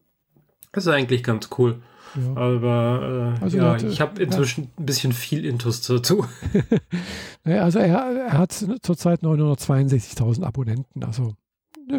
Das 0.72 0.86
ist 0.86 0.92
eigentlich 0.92 1.24
ganz 1.24 1.50
cool. 1.58 1.82
Ja. 2.16 2.36
Aber 2.36 3.38
äh, 3.40 3.44
also 3.44 3.58
ja, 3.58 3.74
hat, 3.74 3.84
ich 3.84 4.02
habe 4.02 4.22
inzwischen 4.22 4.66
ja. 4.66 4.70
ein 4.78 4.86
bisschen 4.86 5.14
viel 5.14 5.46
Intus 5.46 5.82
dazu. 5.82 6.26
naja, 7.44 7.64
also 7.64 7.80
er, 7.80 8.28
er 8.28 8.38
hat 8.38 8.52
zurzeit 8.82 9.22
962.000 9.22 10.44
Abonnenten. 10.44 11.04
Also 11.04 11.34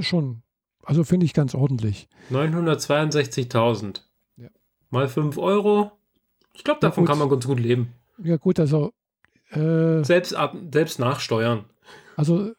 schon, 0.00 0.42
also 0.84 1.04
finde 1.04 1.26
ich 1.26 1.34
ganz 1.34 1.54
ordentlich. 1.54 2.08
962.000. 2.30 4.02
Ja. 4.36 4.48
Mal 4.90 5.08
5 5.08 5.38
Euro. 5.38 5.92
Ich 6.52 6.62
glaube, 6.62 6.80
davon 6.80 7.04
kann 7.04 7.18
man 7.18 7.28
ganz 7.28 7.46
gut 7.46 7.58
leben. 7.58 7.92
Ja 8.22 8.36
gut, 8.36 8.60
also 8.60 8.92
äh, 9.50 10.04
selbst, 10.04 10.34
ab, 10.34 10.56
selbst 10.72 10.98
nachsteuern. 10.98 11.64
Also 12.16 12.52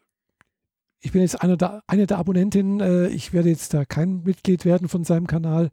ich 1.00 1.12
bin 1.12 1.22
jetzt 1.22 1.40
einer 1.40 1.56
der, 1.56 1.82
eine 1.86 2.06
der 2.06 2.18
Abonnentinnen. 2.18 2.80
Äh, 2.80 3.08
ich 3.08 3.32
werde 3.32 3.48
jetzt 3.48 3.72
da 3.72 3.84
kein 3.84 4.22
Mitglied 4.24 4.64
werden 4.64 4.88
von 4.88 5.04
seinem 5.04 5.26
Kanal. 5.26 5.70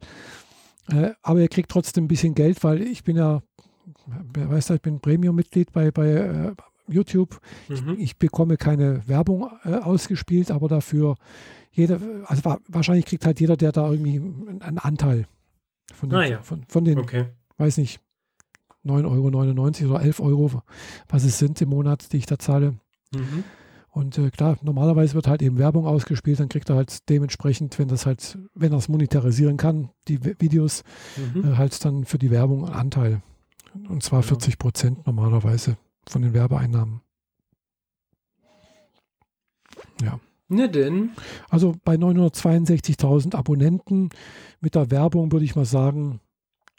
Äh, 0.90 1.12
aber 1.22 1.40
er 1.40 1.48
kriegt 1.48 1.70
trotzdem 1.70 2.04
ein 2.04 2.08
bisschen 2.08 2.34
Geld, 2.34 2.62
weil 2.64 2.82
ich 2.82 3.04
bin 3.04 3.16
ja, 3.16 3.42
wer 4.06 4.50
weiß 4.50 4.70
ich 4.70 4.82
bin 4.82 5.00
Premium-Mitglied 5.00 5.72
bei, 5.72 5.90
bei 5.90 6.08
äh, 6.08 6.52
YouTube. 6.88 7.40
Mhm. 7.68 7.94
Ich, 7.94 8.00
ich, 8.00 8.18
bekomme 8.18 8.56
keine 8.56 9.06
Werbung 9.08 9.50
äh, 9.64 9.74
ausgespielt, 9.74 10.50
aber 10.50 10.68
dafür 10.68 11.16
jeder, 11.72 11.98
also 12.26 12.44
wa 12.44 12.58
wahrscheinlich 12.68 13.06
kriegt 13.06 13.26
halt 13.26 13.40
jeder, 13.40 13.56
der 13.56 13.72
da 13.72 13.90
irgendwie 13.90 14.16
einen 14.16 14.78
Anteil 14.78 15.26
von 15.92 16.08
den, 16.08 16.18
ah, 16.18 16.24
ja. 16.24 16.42
von, 16.42 16.64
von 16.68 16.84
den 16.84 16.98
okay. 16.98 17.26
weiß 17.56 17.78
nicht, 17.78 18.00
9,99 18.84 19.84
Euro 19.84 19.94
oder 19.94 20.02
11 20.02 20.20
Euro, 20.20 20.62
was 21.08 21.24
es 21.24 21.38
sind 21.38 21.60
im 21.62 21.70
Monat, 21.70 22.12
die 22.12 22.18
ich 22.18 22.26
da 22.26 22.38
zahle. 22.38 22.74
Mhm. 23.14 23.44
Und 23.94 24.18
äh, 24.18 24.30
klar, 24.30 24.58
normalerweise 24.60 25.14
wird 25.14 25.28
halt 25.28 25.40
eben 25.40 25.56
Werbung 25.56 25.86
ausgespielt, 25.86 26.40
dann 26.40 26.48
kriegt 26.48 26.68
er 26.68 26.74
halt 26.74 27.08
dementsprechend, 27.08 27.78
wenn 27.78 27.86
das 27.86 28.06
halt, 28.06 28.36
wenn 28.52 28.72
er 28.72 28.78
es 28.78 28.88
monetarisieren 28.88 29.56
kann, 29.56 29.90
die 30.08 30.24
Videos, 30.40 30.82
mhm. 31.16 31.52
äh, 31.52 31.56
halt 31.56 31.84
dann 31.84 32.04
für 32.04 32.18
die 32.18 32.32
Werbung 32.32 32.64
einen 32.64 32.74
Anteil. 32.74 33.22
Und 33.88 34.02
zwar 34.02 34.22
ja. 34.22 34.26
40 34.26 34.58
Prozent 34.58 35.06
normalerweise 35.06 35.76
von 36.08 36.22
den 36.22 36.34
Werbeeinnahmen. 36.34 37.02
Ja. 40.02 40.18
Ne 40.48 40.68
denn? 40.68 41.10
Also 41.48 41.76
bei 41.84 41.94
962.000 41.94 43.36
Abonnenten 43.36 44.08
mit 44.58 44.74
der 44.74 44.90
Werbung 44.90 45.30
würde 45.30 45.44
ich 45.44 45.54
mal 45.54 45.66
sagen, 45.66 46.20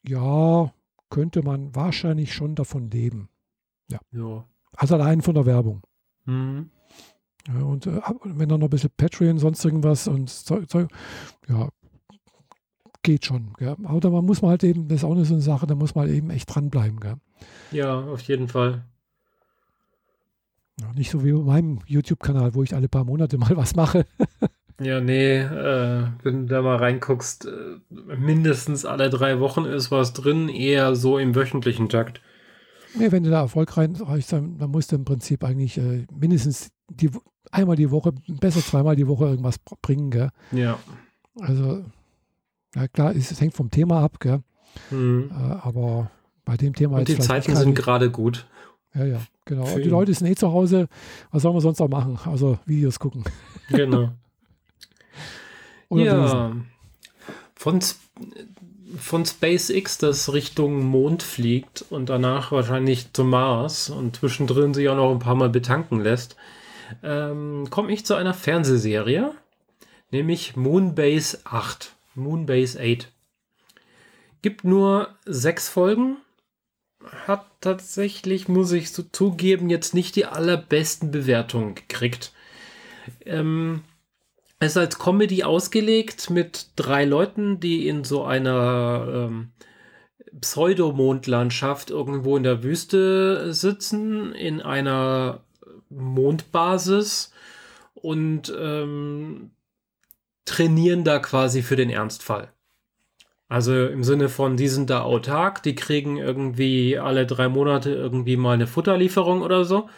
ja, 0.05 0.69
könnte 1.09 1.43
man 1.43 1.73
wahrscheinlich 1.73 2.33
schon 2.33 2.55
davon 2.55 2.91
leben. 2.91 3.29
Ja. 3.89 3.99
ja. 4.11 4.45
Also 4.75 4.95
allein 4.95 5.21
von 5.21 5.33
der 5.33 5.45
Werbung. 5.45 5.81
Mhm. 6.25 6.71
Ja, 7.47 7.63
und 7.63 7.85
äh, 7.85 8.01
wenn 8.23 8.49
dann 8.49 8.59
noch 8.59 8.67
ein 8.67 8.71
bisschen 8.71 8.91
Patreon, 8.95 9.37
sonst 9.37 9.63
irgendwas 9.63 10.07
und 10.07 10.29
Zeug, 10.29 10.69
Zeug 10.69 10.87
ja, 11.47 11.69
geht 13.03 13.25
schon. 13.25 13.53
Gell? 13.57 13.75
Aber 13.83 13.99
da 13.99 14.09
muss 14.09 14.41
man 14.41 14.51
halt 14.51 14.63
eben, 14.63 14.87
das 14.87 14.97
ist 14.97 15.03
auch 15.03 15.11
eine 15.11 15.25
so 15.25 15.35
eine 15.35 15.43
Sache, 15.43 15.67
da 15.67 15.75
muss 15.75 15.95
man 15.95 16.07
halt 16.07 16.15
eben 16.15 16.29
echt 16.31 16.53
dranbleiben. 16.53 16.99
Gell? 16.99 17.15
Ja, 17.71 17.99
auf 17.99 18.21
jeden 18.21 18.47
Fall. 18.47 18.83
Ja, 20.81 20.91
nicht 20.93 21.11
so 21.11 21.23
wie 21.23 21.31
bei 21.31 21.39
meinem 21.39 21.79
YouTube-Kanal, 21.85 22.53
wo 22.53 22.63
ich 22.63 22.75
alle 22.75 22.89
paar 22.89 23.05
Monate 23.05 23.37
mal 23.39 23.55
was 23.55 23.75
mache. 23.75 24.05
ja, 24.81 24.99
nee, 24.99 25.37
äh, 25.37 26.07
wenn 26.23 26.47
du 26.47 26.53
da 26.53 26.61
mal 26.61 26.77
reinguckst, 26.77 27.45
äh, 27.45 28.15
mindestens 28.17 28.85
alle 28.85 29.09
drei 29.09 29.39
Wochen 29.39 29.65
ist 29.65 29.91
was 29.91 30.13
drin, 30.13 30.49
eher 30.49 30.95
so 30.95 31.17
im 31.17 31.35
wöchentlichen 31.35 31.89
Takt. 31.89 32.21
Nee, 32.97 33.11
wenn 33.11 33.23
du 33.23 33.29
da 33.29 33.41
erfolgreich 33.41 33.89
bist, 33.89 34.31
dann 34.31 34.57
musst 34.71 34.91
du 34.91 34.95
im 34.95 35.05
Prinzip 35.05 35.43
eigentlich 35.43 35.77
äh, 35.77 36.05
mindestens 36.13 36.69
die, 36.89 37.09
einmal 37.51 37.75
die 37.75 37.91
Woche, 37.91 38.13
besser 38.27 38.61
zweimal 38.61 38.95
die 38.95 39.07
Woche 39.07 39.25
irgendwas 39.25 39.59
bringen, 39.81 40.11
gell? 40.11 40.29
Ja. 40.51 40.79
Also, 41.39 41.83
ja 42.75 42.87
klar, 42.87 43.15
es, 43.15 43.31
es 43.31 43.41
hängt 43.41 43.53
vom 43.53 43.69
Thema 43.69 44.01
ab, 44.01 44.19
gell? 44.19 44.41
Mhm. 44.91 45.31
Äh, 45.31 45.53
aber 45.61 46.11
bei 46.45 46.57
dem 46.57 46.73
Thema 46.73 46.99
Und 46.99 47.07
die 47.07 47.19
Zeiten 47.19 47.55
sind 47.55 47.75
gerade 47.75 48.11
gut. 48.11 48.47
Ja, 48.93 49.03
ja, 49.05 49.21
genau. 49.43 49.65
Und 49.73 49.83
die 49.83 49.89
Leute 49.89 50.13
sind 50.13 50.27
eh 50.27 50.35
zu 50.35 50.51
Hause. 50.51 50.87
Was 51.31 51.41
sollen 51.41 51.55
wir 51.55 51.61
sonst 51.61 51.81
auch 51.81 51.89
machen? 51.89 52.17
Also 52.25 52.59
Videos 52.65 52.99
gucken. 52.99 53.25
Genau. 53.69 54.11
ja. 55.89 56.55
Von, 57.55 57.79
von 58.97 59.25
SpaceX, 59.25 59.97
das 59.97 60.33
Richtung 60.33 60.83
Mond 60.83 61.23
fliegt 61.23 61.85
und 61.89 62.09
danach 62.09 62.51
wahrscheinlich 62.51 63.13
zum 63.13 63.29
Mars 63.29 63.89
und 63.89 64.17
zwischendrin 64.17 64.73
sich 64.73 64.89
auch 64.89 64.95
noch 64.95 65.11
ein 65.11 65.19
paar 65.19 65.35
Mal 65.35 65.49
betanken 65.49 65.99
lässt, 65.99 66.35
ähm, 67.03 67.67
komme 67.69 67.91
ich 67.91 68.05
zu 68.05 68.15
einer 68.15 68.33
Fernsehserie, 68.33 69.33
nämlich 70.11 70.55
Moonbase 70.55 71.39
8. 71.43 71.95
Moonbase 72.15 72.79
8. 72.79 73.11
Gibt 74.41 74.63
nur 74.63 75.09
sechs 75.25 75.69
Folgen. 75.69 76.17
Hat 77.27 77.45
tatsächlich, 77.61 78.47
muss 78.47 78.71
ich 78.71 78.91
so 78.91 79.03
zugeben, 79.03 79.69
jetzt 79.69 79.93
nicht 79.93 80.15
die 80.15 80.25
allerbesten 80.25 81.11
Bewertungen 81.11 81.75
gekriegt. 81.75 82.31
Ähm, 83.25 83.83
ist 84.65 84.77
als 84.77 84.99
Comedy 84.99 85.43
ausgelegt 85.43 86.29
mit 86.29 86.67
drei 86.75 87.05
Leuten, 87.05 87.59
die 87.59 87.87
in 87.87 88.03
so 88.03 88.23
einer 88.23 89.07
ähm, 89.09 89.51
Pseudomondlandschaft 90.39 91.89
irgendwo 91.89 92.37
in 92.37 92.43
der 92.43 92.63
Wüste 92.63 93.53
sitzen, 93.53 94.33
in 94.33 94.61
einer 94.61 95.41
Mondbasis 95.89 97.31
und 97.93 98.53
ähm, 98.57 99.51
trainieren 100.45 101.03
da 101.03 101.19
quasi 101.19 101.61
für 101.61 101.75
den 101.75 101.89
Ernstfall. 101.89 102.51
Also 103.47 103.85
im 103.85 104.03
Sinne 104.03 104.29
von, 104.29 104.57
die 104.57 104.67
sind 104.67 104.89
da 104.89 105.01
autark, 105.01 105.61
die 105.63 105.75
kriegen 105.75 106.17
irgendwie 106.17 106.97
alle 106.97 107.25
drei 107.25 107.47
Monate 107.47 107.91
irgendwie 107.91 108.37
mal 108.37 108.53
eine 108.53 108.67
Futterlieferung 108.67 109.41
oder 109.41 109.65
so. 109.65 109.89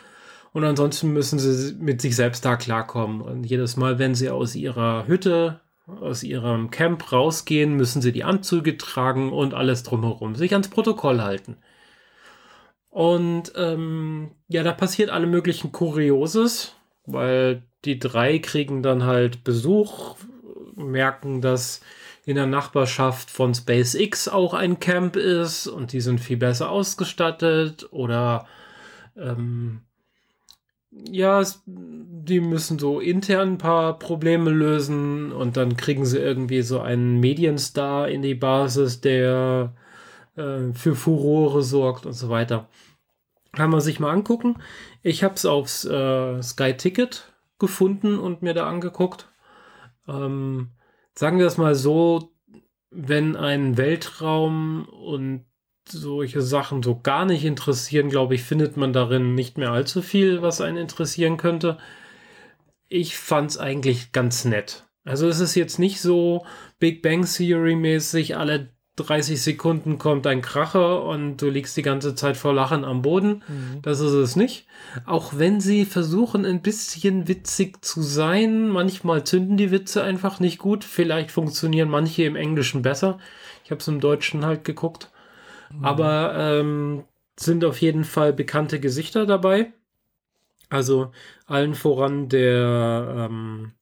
Und 0.53 0.63
ansonsten 0.63 1.13
müssen 1.13 1.39
sie 1.39 1.75
mit 1.75 2.01
sich 2.01 2.15
selbst 2.15 2.43
da 2.45 2.55
klarkommen. 2.55 3.21
Und 3.21 3.43
jedes 3.43 3.77
Mal, 3.77 3.99
wenn 3.99 4.15
sie 4.15 4.29
aus 4.29 4.55
ihrer 4.55 5.07
Hütte, 5.07 5.59
aus 5.85 6.23
ihrem 6.23 6.71
Camp 6.71 7.11
rausgehen, 7.11 7.75
müssen 7.75 8.01
sie 8.01 8.11
die 8.11 8.23
Anzüge 8.23 8.77
tragen 8.77 9.31
und 9.31 9.53
alles 9.53 9.83
drumherum, 9.83 10.35
sich 10.35 10.51
ans 10.53 10.69
Protokoll 10.69 11.21
halten. 11.21 11.57
Und 12.89 13.53
ähm, 13.55 14.31
ja, 14.47 14.63
da 14.63 14.73
passiert 14.73 15.09
alle 15.09 15.27
möglichen 15.27 15.71
Kurioses, 15.71 16.75
weil 17.05 17.63
die 17.85 17.99
drei 17.99 18.39
kriegen 18.39 18.81
dann 18.81 19.03
halt 19.03 19.43
Besuch, 19.43 20.15
merken, 20.75 21.41
dass 21.41 21.81
in 22.25 22.35
der 22.35 22.45
Nachbarschaft 22.45 23.31
von 23.31 23.53
SpaceX 23.53 24.27
auch 24.27 24.53
ein 24.53 24.79
Camp 24.79 25.15
ist 25.15 25.67
und 25.67 25.93
die 25.93 26.01
sind 26.01 26.19
viel 26.19 26.37
besser 26.37 26.69
ausgestattet 26.69 27.87
oder 27.91 28.47
ähm, 29.15 29.81
ja, 30.91 31.43
die 31.65 32.39
müssen 32.39 32.79
so 32.79 32.99
intern 32.99 33.53
ein 33.53 33.57
paar 33.57 33.99
Probleme 33.99 34.51
lösen 34.51 35.31
und 35.31 35.57
dann 35.57 35.77
kriegen 35.77 36.05
sie 36.05 36.19
irgendwie 36.19 36.61
so 36.61 36.79
einen 36.79 37.19
Medienstar 37.19 38.09
in 38.09 38.21
die 38.21 38.35
Basis, 38.35 39.01
der 39.01 39.73
äh, 40.35 40.73
für 40.73 40.95
Furore 40.95 41.61
sorgt 41.61 42.05
und 42.05 42.13
so 42.13 42.29
weiter. 42.29 42.69
Kann 43.53 43.69
man 43.69 43.81
sich 43.81 43.99
mal 43.99 44.11
angucken. 44.11 44.57
Ich 45.03 45.23
habe 45.23 45.35
es 45.35 45.45
aufs 45.45 45.83
äh, 45.85 46.41
Sky 46.41 46.75
Ticket 46.75 47.33
gefunden 47.59 48.19
und 48.19 48.41
mir 48.41 48.53
da 48.53 48.67
angeguckt. 48.67 49.29
Ähm, 50.07 50.71
sagen 51.15 51.39
wir 51.39 51.47
es 51.47 51.57
mal 51.57 51.75
so, 51.75 52.31
wenn 52.91 53.35
ein 53.35 53.77
Weltraum 53.77 54.87
und 54.87 55.45
solche 55.91 56.41
Sachen 56.41 56.83
so 56.83 56.99
gar 56.99 57.25
nicht 57.25 57.45
interessieren, 57.45 58.09
glaube 58.09 58.35
ich, 58.35 58.43
findet 58.43 58.77
man 58.77 58.93
darin 58.93 59.35
nicht 59.35 59.57
mehr 59.57 59.71
allzu 59.71 60.01
viel, 60.01 60.41
was 60.41 60.61
einen 60.61 60.77
interessieren 60.77 61.37
könnte. 61.37 61.77
Ich 62.89 63.17
fand 63.17 63.51
es 63.51 63.57
eigentlich 63.57 64.11
ganz 64.11 64.45
nett. 64.45 64.85
Also 65.03 65.27
es 65.27 65.39
ist 65.39 65.55
jetzt 65.55 65.79
nicht 65.79 66.01
so 66.01 66.45
Big 66.79 67.01
Bang 67.01 67.25
Theory 67.25 67.75
mäßig 67.75 68.37
alle 68.37 68.71
30 68.97 69.41
Sekunden 69.41 69.99
kommt 69.99 70.25
ein 70.25 70.41
Kracher 70.41 71.03
und 71.03 71.37
du 71.37 71.49
liegst 71.49 71.77
die 71.77 71.83
ganze 71.83 72.15
Zeit 72.15 72.35
vor 72.35 72.53
Lachen 72.53 72.83
am 72.83 73.03
Boden. 73.03 73.43
Mhm. 73.47 73.81
Das 73.83 73.99
ist 73.99 74.11
es 74.11 74.35
nicht. 74.35 74.65
Auch 75.05 75.33
wenn 75.37 75.61
sie 75.61 75.85
versuchen, 75.85 76.45
ein 76.45 76.61
bisschen 76.61 77.27
witzig 77.27 77.85
zu 77.85 78.01
sein, 78.01 78.67
manchmal 78.69 79.23
zünden 79.23 79.55
die 79.55 79.71
Witze 79.71 80.03
einfach 80.03 80.39
nicht 80.39 80.57
gut. 80.57 80.83
Vielleicht 80.83 81.31
funktionieren 81.31 81.89
manche 81.89 82.23
im 82.23 82.35
Englischen 82.35 82.81
besser. 82.81 83.19
Ich 83.63 83.71
habe 83.71 83.79
es 83.79 83.87
im 83.87 83.99
Deutschen 83.99 84.45
halt 84.45 84.63
geguckt. 84.63 85.11
Mhm. 85.71 85.85
Aber 85.85 86.35
ähm, 86.37 87.03
sind 87.39 87.63
auf 87.65 87.81
jeden 87.81 88.03
Fall 88.03 88.33
bekannte 88.33 88.79
Gesichter 88.79 89.25
dabei. 89.25 89.71
Also 90.69 91.11
allen 91.45 91.75
voran 91.75 92.29
der, 92.29 93.29
ähm, 93.29 93.73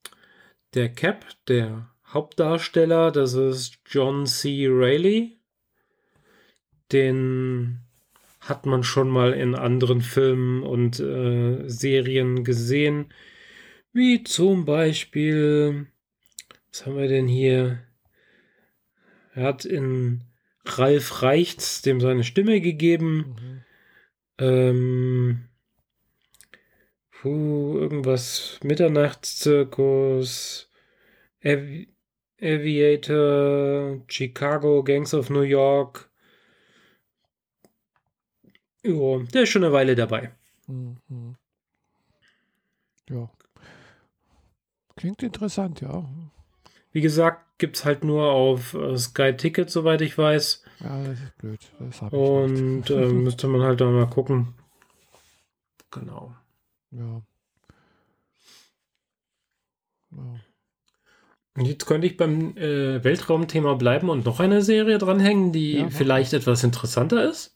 der 0.74 0.90
Cap, 0.90 1.26
der 1.48 1.90
Hauptdarsteller, 2.08 3.12
das 3.12 3.34
ist 3.34 3.80
John 3.86 4.26
C. 4.26 4.68
Reilly. 4.70 5.40
Den 6.92 7.80
hat 8.40 8.66
man 8.68 8.84
schon 8.84 9.10
mal 9.10 9.34
in 9.34 9.56
anderen 9.56 10.02
Filmen 10.02 10.62
und 10.62 11.00
äh, 11.00 11.68
Serien 11.68 12.44
gesehen. 12.44 13.08
Wie 13.92 14.24
zum 14.24 14.66
Beispiel, 14.66 15.88
was 16.70 16.86
haben 16.86 16.98
wir 16.98 17.08
denn 17.08 17.28
hier? 17.28 17.80
Er 19.34 19.44
hat 19.44 19.66
in 19.66 20.22
Ralf 20.66 21.22
Reichts 21.22 21.82
dem 21.82 22.02
seine 22.02 22.24
Stimme 22.24 22.62
gegeben. 22.62 23.18
Mhm. 23.18 23.62
Ähm, 24.38 25.50
puh, 27.12 27.78
irgendwas 27.78 28.60
Mitternachtszirkus. 28.64 30.70
Aviator, 32.42 34.02
Chicago, 34.08 34.84
Gangs 34.84 35.14
of 35.14 35.30
New 35.30 35.42
York. 35.42 36.10
Jo, 38.84 39.24
der 39.34 39.44
ist 39.44 39.50
schon 39.50 39.64
eine 39.64 39.74
Weile 39.74 39.96
dabei. 39.96 40.32
Mhm. 40.68 41.36
Ja. 43.10 43.30
Klingt 44.96 45.24
interessant, 45.24 45.82
ja. 45.82 46.08
Wie 46.92 47.02
gesagt, 47.02 47.45
gibt 47.58 47.78
es 47.78 47.86
halt 47.86 48.04
nur 48.04 48.32
auf 48.32 48.74
äh, 48.74 48.98
Sky 48.98 49.36
Ticket, 49.36 49.70
soweit 49.70 50.02
ich 50.02 50.18
weiß. 50.18 50.64
Ja, 50.82 51.04
das 51.04 51.20
ist 51.20 51.38
blöd. 51.38 51.60
Das 51.80 52.02
Und 52.12 52.90
äh, 52.90 53.08
müsste 53.08 53.48
man 53.48 53.62
halt 53.62 53.82
dann 53.82 53.94
mal 53.94 54.10
gucken. 54.10 54.54
Genau. 55.92 56.36
Ja. 56.92 57.22
ja. 60.12 60.40
Und 61.58 61.66
jetzt 61.66 61.86
könnte 61.86 62.06
ich 62.06 62.18
beim 62.18 62.58
äh, 62.58 63.02
Weltraumthema 63.02 63.76
bleiben 63.76 64.10
und 64.10 64.26
noch 64.26 64.42
eine 64.42 64.62
Serie 64.62 64.98
dranhängen, 64.98 65.54
die 65.54 65.78
ja, 65.78 65.90
vielleicht 65.90 66.34
etwas 66.34 66.64
interessanter 66.66 67.30
ist. 67.30 67.56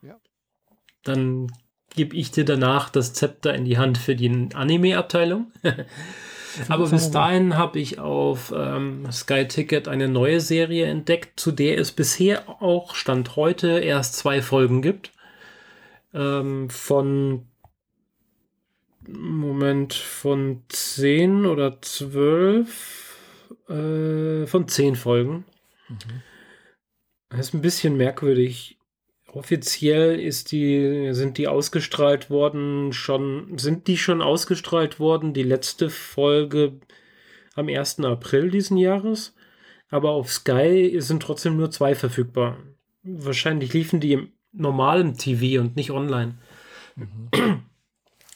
Ja. 0.00 0.18
Dann 1.02 1.52
gebe 1.94 2.16
ich 2.16 2.30
dir 2.30 2.46
danach 2.46 2.88
das 2.88 3.12
Zepter 3.12 3.54
in 3.54 3.66
die 3.66 3.76
Hand 3.76 3.98
für 3.98 4.16
die 4.16 4.48
Anime-Abteilung. 4.54 5.52
Aber 6.68 6.88
bis 6.88 7.10
dahin 7.10 7.56
habe 7.56 7.78
ich 7.78 7.98
auf 7.98 8.52
ähm, 8.56 9.10
Sky 9.10 9.46
Ticket 9.46 9.88
eine 9.88 10.08
neue 10.08 10.40
Serie 10.40 10.86
entdeckt, 10.86 11.38
zu 11.38 11.52
der 11.52 11.78
es 11.78 11.92
bisher 11.92 12.62
auch 12.62 12.94
Stand 12.94 13.36
heute 13.36 13.78
erst 13.78 14.16
zwei 14.16 14.42
Folgen 14.42 14.82
gibt. 14.82 15.12
Ähm, 16.14 16.70
von 16.70 17.46
Moment, 19.08 19.94
von 19.94 20.62
10 20.68 21.46
oder 21.46 21.80
12, 21.80 23.16
äh, 23.68 24.46
von 24.46 24.68
10 24.68 24.96
Folgen. 24.96 25.44
Mhm. 25.88 26.22
Das 27.30 27.40
ist 27.40 27.54
ein 27.54 27.62
bisschen 27.62 27.96
merkwürdig. 27.96 28.75
Offiziell 29.36 30.18
ist 30.18 30.50
die, 30.50 31.10
sind 31.12 31.36
die 31.36 31.46
ausgestrahlt 31.46 32.30
worden, 32.30 32.94
schon, 32.94 33.58
sind 33.58 33.86
die 33.86 33.98
schon 33.98 34.22
ausgestrahlt 34.22 34.98
worden, 34.98 35.34
die 35.34 35.42
letzte 35.42 35.90
Folge 35.90 36.80
am 37.54 37.68
1. 37.68 38.00
April 38.00 38.50
diesen 38.50 38.78
Jahres. 38.78 39.34
Aber 39.90 40.12
auf 40.12 40.32
Sky 40.32 40.96
sind 41.00 41.22
trotzdem 41.22 41.58
nur 41.58 41.70
zwei 41.70 41.94
verfügbar. 41.94 42.56
Wahrscheinlich 43.02 43.74
liefen 43.74 44.00
die 44.00 44.14
im 44.14 44.32
normalen 44.52 45.18
TV 45.18 45.60
und 45.60 45.76
nicht 45.76 45.90
online. 45.90 46.38
Mhm. 46.94 47.60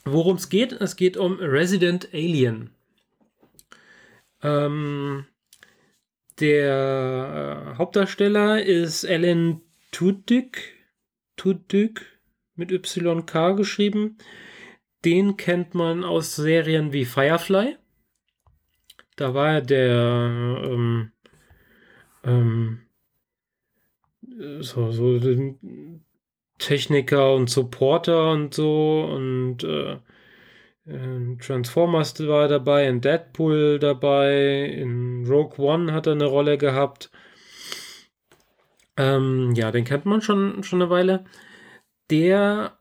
Worum 0.05 0.37
es 0.37 0.51
geht? 0.51 0.73
Es 0.73 0.97
geht 0.97 1.17
um 1.17 1.39
Resident 1.41 2.11
Alien. 2.13 2.73
Ähm, 4.43 5.25
der 6.41 7.77
Hauptdarsteller 7.79 8.63
ist 8.63 9.07
Alan 9.07 9.63
Tudyk. 9.93 10.80
Tudyk 11.41 12.21
mit 12.55 12.71
YK 12.71 13.57
geschrieben. 13.57 14.19
Den 15.07 15.39
kennt 15.39 15.75
man 15.75 16.05
aus 16.05 16.37
Serien 16.37 16.93
wie 16.93 17.07
Firefly. 17.07 17.77
Da 19.17 19.33
war 19.33 19.55
er 19.55 19.61
der 19.63 20.63
ähm, 20.65 21.13
ähm, 22.25 22.81
so, 24.61 24.93
so 24.93 25.19
Techniker 26.59 27.35
und 27.35 27.49
Supporter 27.49 28.33
und 28.33 28.53
so 28.53 29.09
und 29.11 29.65
äh, 29.65 29.97
in 30.85 31.39
Transformers 31.39 32.21
war 32.27 32.49
dabei, 32.49 32.87
in 32.87 33.01
Deadpool 33.01 33.79
dabei, 33.79 34.65
in 34.67 35.25
Rogue 35.27 35.59
One 35.59 35.95
hat 35.95 36.07
er 36.07 36.13
eine 36.13 36.27
Rolle 36.27 36.59
gehabt. 36.59 37.11
Ähm, 38.97 39.55
ja, 39.55 39.71
den 39.71 39.85
kennt 39.85 40.07
man 40.07 40.23
schon, 40.23 40.63
schon 40.63 40.83
eine 40.83 40.91
Weile. 40.91 41.25
Der 42.11 42.79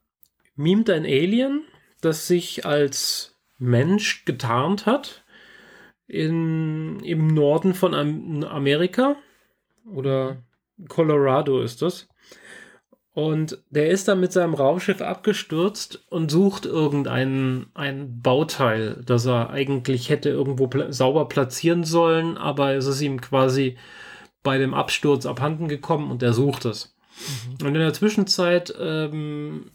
mimt 0.56 0.90
ein 0.90 1.06
Alien, 1.06 1.64
das 2.02 2.28
sich 2.28 2.66
als 2.66 3.38
Mensch 3.58 4.26
getarnt 4.26 4.86
hat 4.86 5.24
in, 6.08 7.00
im 7.02 7.28
Norden 7.28 7.74
von 7.74 7.94
Amerika 8.44 9.16
oder 9.86 10.44
Colorado 10.88 11.62
ist 11.62 11.82
das. 11.82 12.08
Und 13.14 13.62
der 13.70 13.90
ist 13.90 14.08
dann 14.08 14.20
mit 14.20 14.32
seinem 14.32 14.54
Raumschiff 14.54 15.02
abgestürzt 15.02 16.06
und 16.10 16.32
sucht 16.32 16.66
irgendein 16.66 17.68
ein 17.74 18.22
Bauteil, 18.22 19.02
das 19.06 19.26
er 19.26 19.50
eigentlich 19.50 20.10
hätte 20.10 20.30
irgendwo 20.30 20.68
pla 20.68 20.92
sauber 20.94 21.28
platzieren 21.28 21.84
sollen, 21.84 22.38
aber 22.38 22.76
es 22.76 22.86
ist 22.86 23.02
ihm 23.02 23.20
quasi 23.20 23.78
bei 24.44 24.58
dem 24.58 24.74
Absturz 24.74 25.26
abhanden 25.26 25.68
gekommen 25.68 26.12
und 26.12 26.24
er 26.24 26.34
sucht 26.34 26.66
es. 26.66 26.96
Mhm. 27.60 27.68
Und 27.68 27.76
in 27.76 27.82
der 27.82 27.94
Zwischenzeit 27.94 28.74
ähm, 28.80 29.72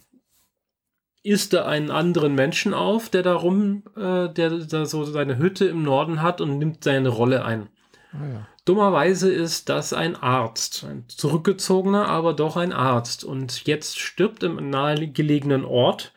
isst 1.23 1.55
er 1.55 1.67
einen 1.67 1.91
anderen 1.91 2.35
Menschen 2.35 2.75
auf, 2.75 3.09
der 3.09 3.23
da 3.23 3.35
rum, 3.35 3.83
äh, 3.97 4.29
der 4.29 4.51
da 4.51 4.87
so 4.87 5.05
seine 5.05 5.39
Hütte 5.39 5.65
im 5.65 5.83
Norden 5.83 6.23
hat 6.23 6.41
und 6.41 6.59
nimmt 6.59 6.85
seine 6.85 7.09
Rolle 7.09 7.45
ein. 7.45 7.69
Ah, 8.12 8.27
ja. 8.27 8.49
Dummerweise 8.65 9.31
ist 9.31 9.69
das 9.69 9.93
ein 9.93 10.17
Arzt, 10.17 10.87
ein 10.89 11.05
zurückgezogener, 11.09 12.09
aber 12.09 12.33
doch 12.33 12.57
ein 12.57 12.73
Arzt. 12.73 13.25
Und 13.25 13.67
jetzt 13.67 13.99
stirbt 13.99 14.43
im 14.43 14.71
nahegelegenen 14.71 15.65
Ort 15.67 16.15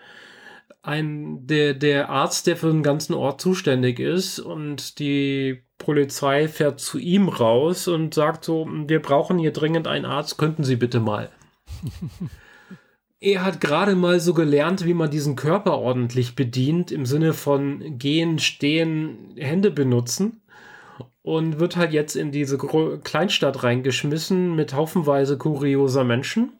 ein, 0.82 1.46
der, 1.46 1.74
der 1.74 2.10
Arzt, 2.10 2.48
der 2.48 2.56
für 2.56 2.72
den 2.72 2.84
ganzen 2.84 3.14
Ort 3.14 3.42
zuständig 3.42 4.00
ist. 4.00 4.40
Und 4.40 5.00
die 5.00 5.67
Polizei 5.88 6.50
fährt 6.50 6.82
zu 6.82 6.98
ihm 6.98 7.30
raus 7.30 7.88
und 7.88 8.14
sagt 8.14 8.44
so, 8.44 8.68
wir 8.88 9.02
brauchen 9.02 9.40
hier 9.40 9.54
dringend 9.54 9.88
einen 9.88 10.04
Arzt, 10.04 10.38
könnten 10.38 10.66
Sie 10.66 10.76
bitte 10.76 11.00
mal. 11.00 11.30
er 13.22 13.46
hat 13.46 13.62
gerade 13.62 13.96
mal 13.96 14.20
so 14.20 14.34
gelernt, 14.34 14.84
wie 14.84 14.94
man 14.94 15.10
diesen 15.10 15.38
Körper 15.38 15.78
ordentlich 15.78 16.36
bedient, 16.36 16.92
im 16.92 17.06
Sinne 17.06 17.32
von 17.32 17.98
gehen, 17.98 18.38
stehen, 18.38 19.34
Hände 19.38 19.72
benutzen 19.72 20.42
und 21.22 21.58
wird 21.58 21.78
halt 21.78 21.94
jetzt 21.94 22.18
in 22.18 22.34
diese 22.34 22.58
Kleinstadt 22.58 23.64
reingeschmissen 23.64 24.58
mit 24.58 24.74
haufenweise 24.74 25.38
kurioser 25.38 26.04
Menschen. 26.04 26.52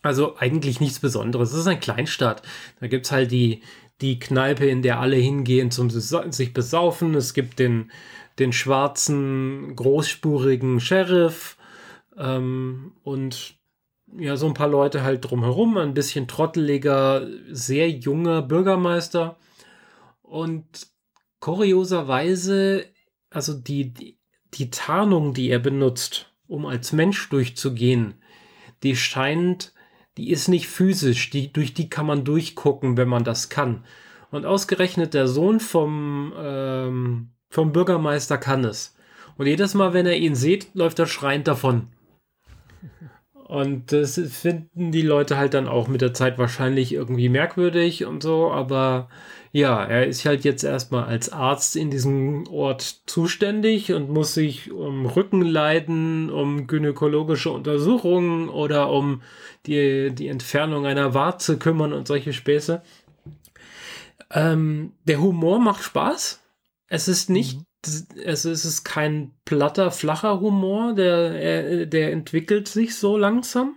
Also 0.00 0.38
eigentlich 0.38 0.80
nichts 0.80 0.98
Besonderes. 0.98 1.52
Es 1.52 1.60
ist 1.60 1.66
eine 1.66 1.78
Kleinstadt. 1.78 2.40
Da 2.80 2.86
gibt 2.86 3.04
es 3.04 3.12
halt 3.12 3.30
die, 3.30 3.60
die 4.00 4.18
Kneipe, 4.18 4.64
in 4.64 4.80
der 4.80 4.98
alle 4.98 5.16
hingehen 5.16 5.70
zum 5.70 5.90
sich 5.90 6.54
besaufen. 6.54 7.14
Es 7.14 7.34
gibt 7.34 7.58
den, 7.58 7.90
den 8.38 8.52
schwarzen, 8.52 9.74
großspurigen 9.76 10.80
Sheriff 10.80 11.56
ähm, 12.16 12.92
und 13.02 13.54
ja, 14.18 14.36
so 14.36 14.46
ein 14.46 14.54
paar 14.54 14.68
Leute 14.68 15.02
halt 15.02 15.28
drumherum. 15.28 15.76
Ein 15.78 15.94
bisschen 15.94 16.28
trotteliger, 16.28 17.26
sehr 17.50 17.90
junger 17.90 18.40
Bürgermeister. 18.42 19.36
Und 20.22 20.86
kurioserweise 21.40 22.86
also 23.36 23.52
die, 23.52 24.16
die, 24.54 24.70
Tarnung, 24.70 25.34
die 25.34 25.50
er 25.50 25.58
benutzt, 25.58 26.32
um 26.48 26.66
als 26.66 26.92
Mensch 26.92 27.28
durchzugehen, 27.28 28.14
die 28.82 28.96
scheint, 28.96 29.74
die 30.16 30.30
ist 30.30 30.48
nicht 30.48 30.68
physisch, 30.68 31.30
die, 31.30 31.52
durch 31.52 31.74
die 31.74 31.90
kann 31.90 32.06
man 32.06 32.24
durchgucken, 32.24 32.96
wenn 32.96 33.08
man 33.08 33.24
das 33.24 33.48
kann. 33.48 33.84
Und 34.30 34.46
ausgerechnet 34.46 35.14
der 35.14 35.28
Sohn 35.28 35.60
vom, 35.60 36.32
ähm, 36.36 37.30
vom 37.48 37.72
Bürgermeister 37.72 38.38
kann 38.38 38.64
es. 38.64 38.96
Und 39.36 39.46
jedes 39.46 39.74
Mal, 39.74 39.92
wenn 39.92 40.06
er 40.06 40.16
ihn 40.16 40.34
sieht, 40.34 40.68
läuft 40.74 40.98
er 40.98 41.06
schreiend 41.06 41.46
davon. 41.48 41.88
Und 43.46 43.92
das 43.92 44.20
finden 44.32 44.90
die 44.90 45.02
Leute 45.02 45.36
halt 45.36 45.54
dann 45.54 45.68
auch 45.68 45.86
mit 45.86 46.00
der 46.00 46.12
Zeit 46.12 46.36
wahrscheinlich 46.36 46.92
irgendwie 46.92 47.28
merkwürdig 47.28 48.04
und 48.04 48.20
so, 48.20 48.50
aber 48.50 49.08
ja, 49.52 49.84
er 49.84 50.06
ist 50.06 50.26
halt 50.26 50.44
jetzt 50.44 50.64
erstmal 50.64 51.04
als 51.04 51.32
Arzt 51.32 51.76
in 51.76 51.90
diesem 51.90 52.46
Ort 52.48 52.82
zuständig 53.06 53.92
und 53.92 54.10
muss 54.10 54.34
sich 54.34 54.72
um 54.72 55.06
Rückenleiden, 55.06 56.28
um 56.28 56.66
gynäkologische 56.66 57.50
Untersuchungen 57.50 58.48
oder 58.48 58.90
um 58.90 59.22
die, 59.66 60.10
die 60.12 60.28
Entfernung 60.28 60.84
einer 60.84 61.14
Warze 61.14 61.56
kümmern 61.56 61.92
und 61.92 62.08
solche 62.08 62.32
Späße. 62.32 62.82
Ähm, 64.32 64.92
der 65.06 65.20
Humor 65.20 65.60
macht 65.60 65.84
Spaß. 65.84 66.42
Es 66.88 67.08
ist 67.08 67.30
nicht, 67.30 67.58
mhm. 67.58 68.06
es, 68.24 68.44
ist, 68.44 68.84
kein 68.84 69.32
platter, 69.44 69.90
flacher 69.90 70.40
Humor, 70.40 70.94
der, 70.94 71.86
der 71.86 72.12
entwickelt 72.12 72.68
sich 72.68 72.96
so 72.96 73.16
langsam. 73.16 73.76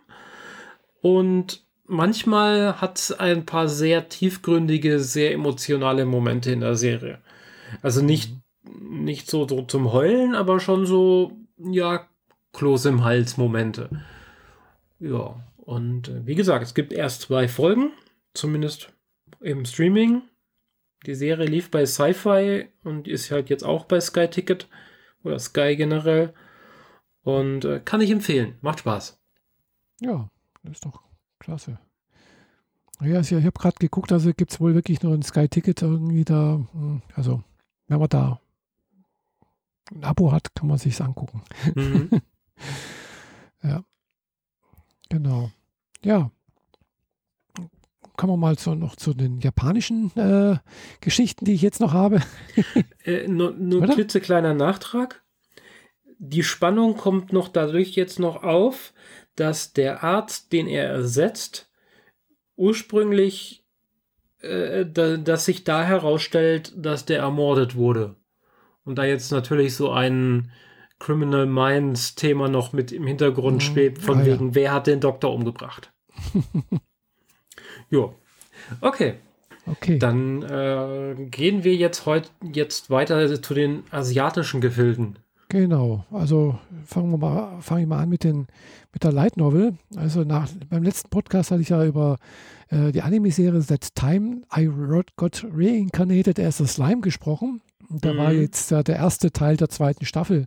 Und 1.01 1.65
manchmal 1.85 2.79
hat 2.81 2.99
es 2.99 3.11
ein 3.11 3.45
paar 3.45 3.67
sehr 3.67 4.09
tiefgründige, 4.09 4.99
sehr 4.99 5.33
emotionale 5.33 6.05
Momente 6.05 6.51
in 6.51 6.61
der 6.61 6.75
Serie. 6.75 7.19
Also 7.81 8.01
nicht, 8.01 8.33
mhm. 8.63 9.03
nicht 9.03 9.29
so, 9.29 9.47
so 9.47 9.63
zum 9.63 9.91
Heulen, 9.91 10.35
aber 10.35 10.59
schon 10.59 10.85
so, 10.85 11.37
ja, 11.57 12.07
Kloß 12.53 12.85
im 12.85 13.03
Hals 13.03 13.37
Momente. 13.37 13.89
Ja, 14.99 15.35
und 15.57 16.09
äh, 16.09 16.25
wie 16.25 16.35
gesagt, 16.35 16.63
es 16.63 16.73
gibt 16.73 16.93
erst 16.93 17.21
zwei 17.21 17.47
Folgen, 17.47 17.91
zumindest 18.33 18.91
im 19.39 19.65
Streaming. 19.65 20.23
Die 21.05 21.15
Serie 21.15 21.45
lief 21.45 21.71
bei 21.71 21.85
Sci-Fi 21.85 22.67
und 22.83 23.07
ist 23.07 23.31
halt 23.31 23.49
jetzt 23.49 23.63
auch 23.63 23.85
bei 23.85 23.99
Sky 24.01 24.27
Ticket 24.27 24.67
oder 25.23 25.39
Sky 25.39 25.75
generell. 25.75 26.33
Und 27.23 27.65
äh, 27.65 27.79
kann 27.79 28.01
ich 28.01 28.11
empfehlen. 28.11 28.57
Macht 28.61 28.79
Spaß. 28.79 29.19
Ja, 30.01 30.29
das 30.63 30.73
ist 30.73 30.85
doch 30.85 31.01
Klasse. 31.39 31.79
Ja, 33.01 33.21
ich 33.21 33.31
habe 33.31 33.51
gerade 33.51 33.77
geguckt, 33.79 34.11
also 34.11 34.33
gibt 34.33 34.51
es 34.51 34.59
wohl 34.59 34.75
wirklich 34.75 35.01
nur 35.01 35.13
ein 35.13 35.21
Sky-Ticket 35.21 35.81
irgendwie 35.81 36.25
da. 36.25 36.59
Hm, 36.73 37.01
also, 37.15 37.43
wenn 37.87 37.99
man 37.99 38.09
da 38.09 38.41
ein 39.91 40.03
Abo 40.03 40.31
hat, 40.33 40.53
kann 40.53 40.67
man 40.67 40.77
sich 40.77 40.99
angucken. 41.01 41.41
Mhm. 41.75 42.09
ja. 43.63 43.83
Genau. 45.09 45.49
Ja. 46.03 46.31
Kommen 48.19 48.33
wir 48.33 48.37
mal 48.37 48.57
zu, 48.57 48.75
noch 48.75 48.97
zu 48.97 49.13
den 49.13 49.39
japanischen 49.39 50.11
äh, 50.17 50.57
Geschichten, 50.99 51.45
die 51.45 51.53
ich 51.53 51.61
jetzt 51.61 51.79
noch 51.79 51.93
habe. 51.93 52.19
äh, 53.05 53.25
nur 53.29 53.51
nur 53.51 53.81
ein 53.81 53.91
klitzekleiner 53.91 54.53
Nachtrag. 54.53 55.23
Die 56.17 56.43
Spannung 56.43 56.97
kommt 56.97 57.31
noch 57.31 57.47
dadurch 57.47 57.91
jetzt 57.91 58.19
noch 58.19 58.43
auf, 58.43 58.91
dass 59.37 59.71
der 59.71 60.03
Arzt, 60.03 60.51
den 60.51 60.67
er 60.67 60.89
ersetzt, 60.89 61.71
ursprünglich, 62.57 63.63
äh, 64.41 64.85
da, 64.85 65.15
dass 65.15 65.45
sich 65.45 65.63
da 65.63 65.85
herausstellt, 65.85 66.73
dass 66.75 67.05
der 67.05 67.19
ermordet 67.19 67.77
wurde. 67.77 68.17
Und 68.83 68.97
da 68.97 69.05
jetzt 69.05 69.31
natürlich 69.31 69.77
so 69.77 69.91
ein 69.91 70.51
Criminal 70.99 71.45
Minds 71.45 72.15
Thema 72.15 72.49
noch 72.49 72.73
mit 72.73 72.91
im 72.91 73.07
Hintergrund 73.07 73.55
mhm. 73.55 73.61
schwebt, 73.61 74.01
von 74.01 74.19
ah, 74.19 74.25
wegen, 74.25 74.47
ja. 74.47 74.55
wer 74.55 74.73
hat 74.73 74.87
den 74.87 74.99
Doktor 74.99 75.33
umgebracht? 75.33 75.93
jo. 77.89 78.13
Okay. 78.81 79.15
Okay. 79.65 79.99
Dann 79.99 80.41
äh, 80.43 81.15
gehen 81.29 81.63
wir 81.63 81.75
jetzt 81.75 82.05
heute 82.05 82.29
jetzt 82.41 82.89
weiter 82.89 83.41
zu 83.41 83.53
den 83.53 83.83
asiatischen 83.91 84.61
Gefilden. 84.61 85.19
Genau, 85.51 86.05
also 86.11 86.59
fangen 86.85 87.09
wir 87.09 87.17
mal, 87.17 87.59
fange 87.61 87.81
ich 87.81 87.87
mal 87.87 88.03
an 88.03 88.09
mit, 88.09 88.23
den, 88.23 88.45
mit 88.93 89.03
der 89.03 89.11
Light 89.11 89.35
Novel. 89.35 89.73
Also 89.95 90.23
nach, 90.23 90.47
beim 90.69 90.83
letzten 90.83 91.09
Podcast 91.09 91.49
hatte 91.49 91.61
ich 91.61 91.69
ja 91.69 91.83
über 91.83 92.17
äh, 92.69 92.91
die 92.91 93.01
Anime-Serie 93.01 93.65
That 93.65 93.95
Time 93.95 94.41
I 94.55 94.69
Got 95.15 95.47
Reincarnated 95.51 96.39
as 96.39 96.61
a 96.61 96.67
Slime 96.67 97.01
gesprochen. 97.01 97.61
Und 97.89 98.05
da 98.05 98.13
mhm. 98.13 98.17
war 98.17 98.31
jetzt 98.31 98.71
äh, 98.71 98.83
der 98.83 98.97
erste 98.97 99.31
Teil 99.31 99.57
der 99.57 99.69
zweiten 99.69 100.05
Staffel, 100.05 100.45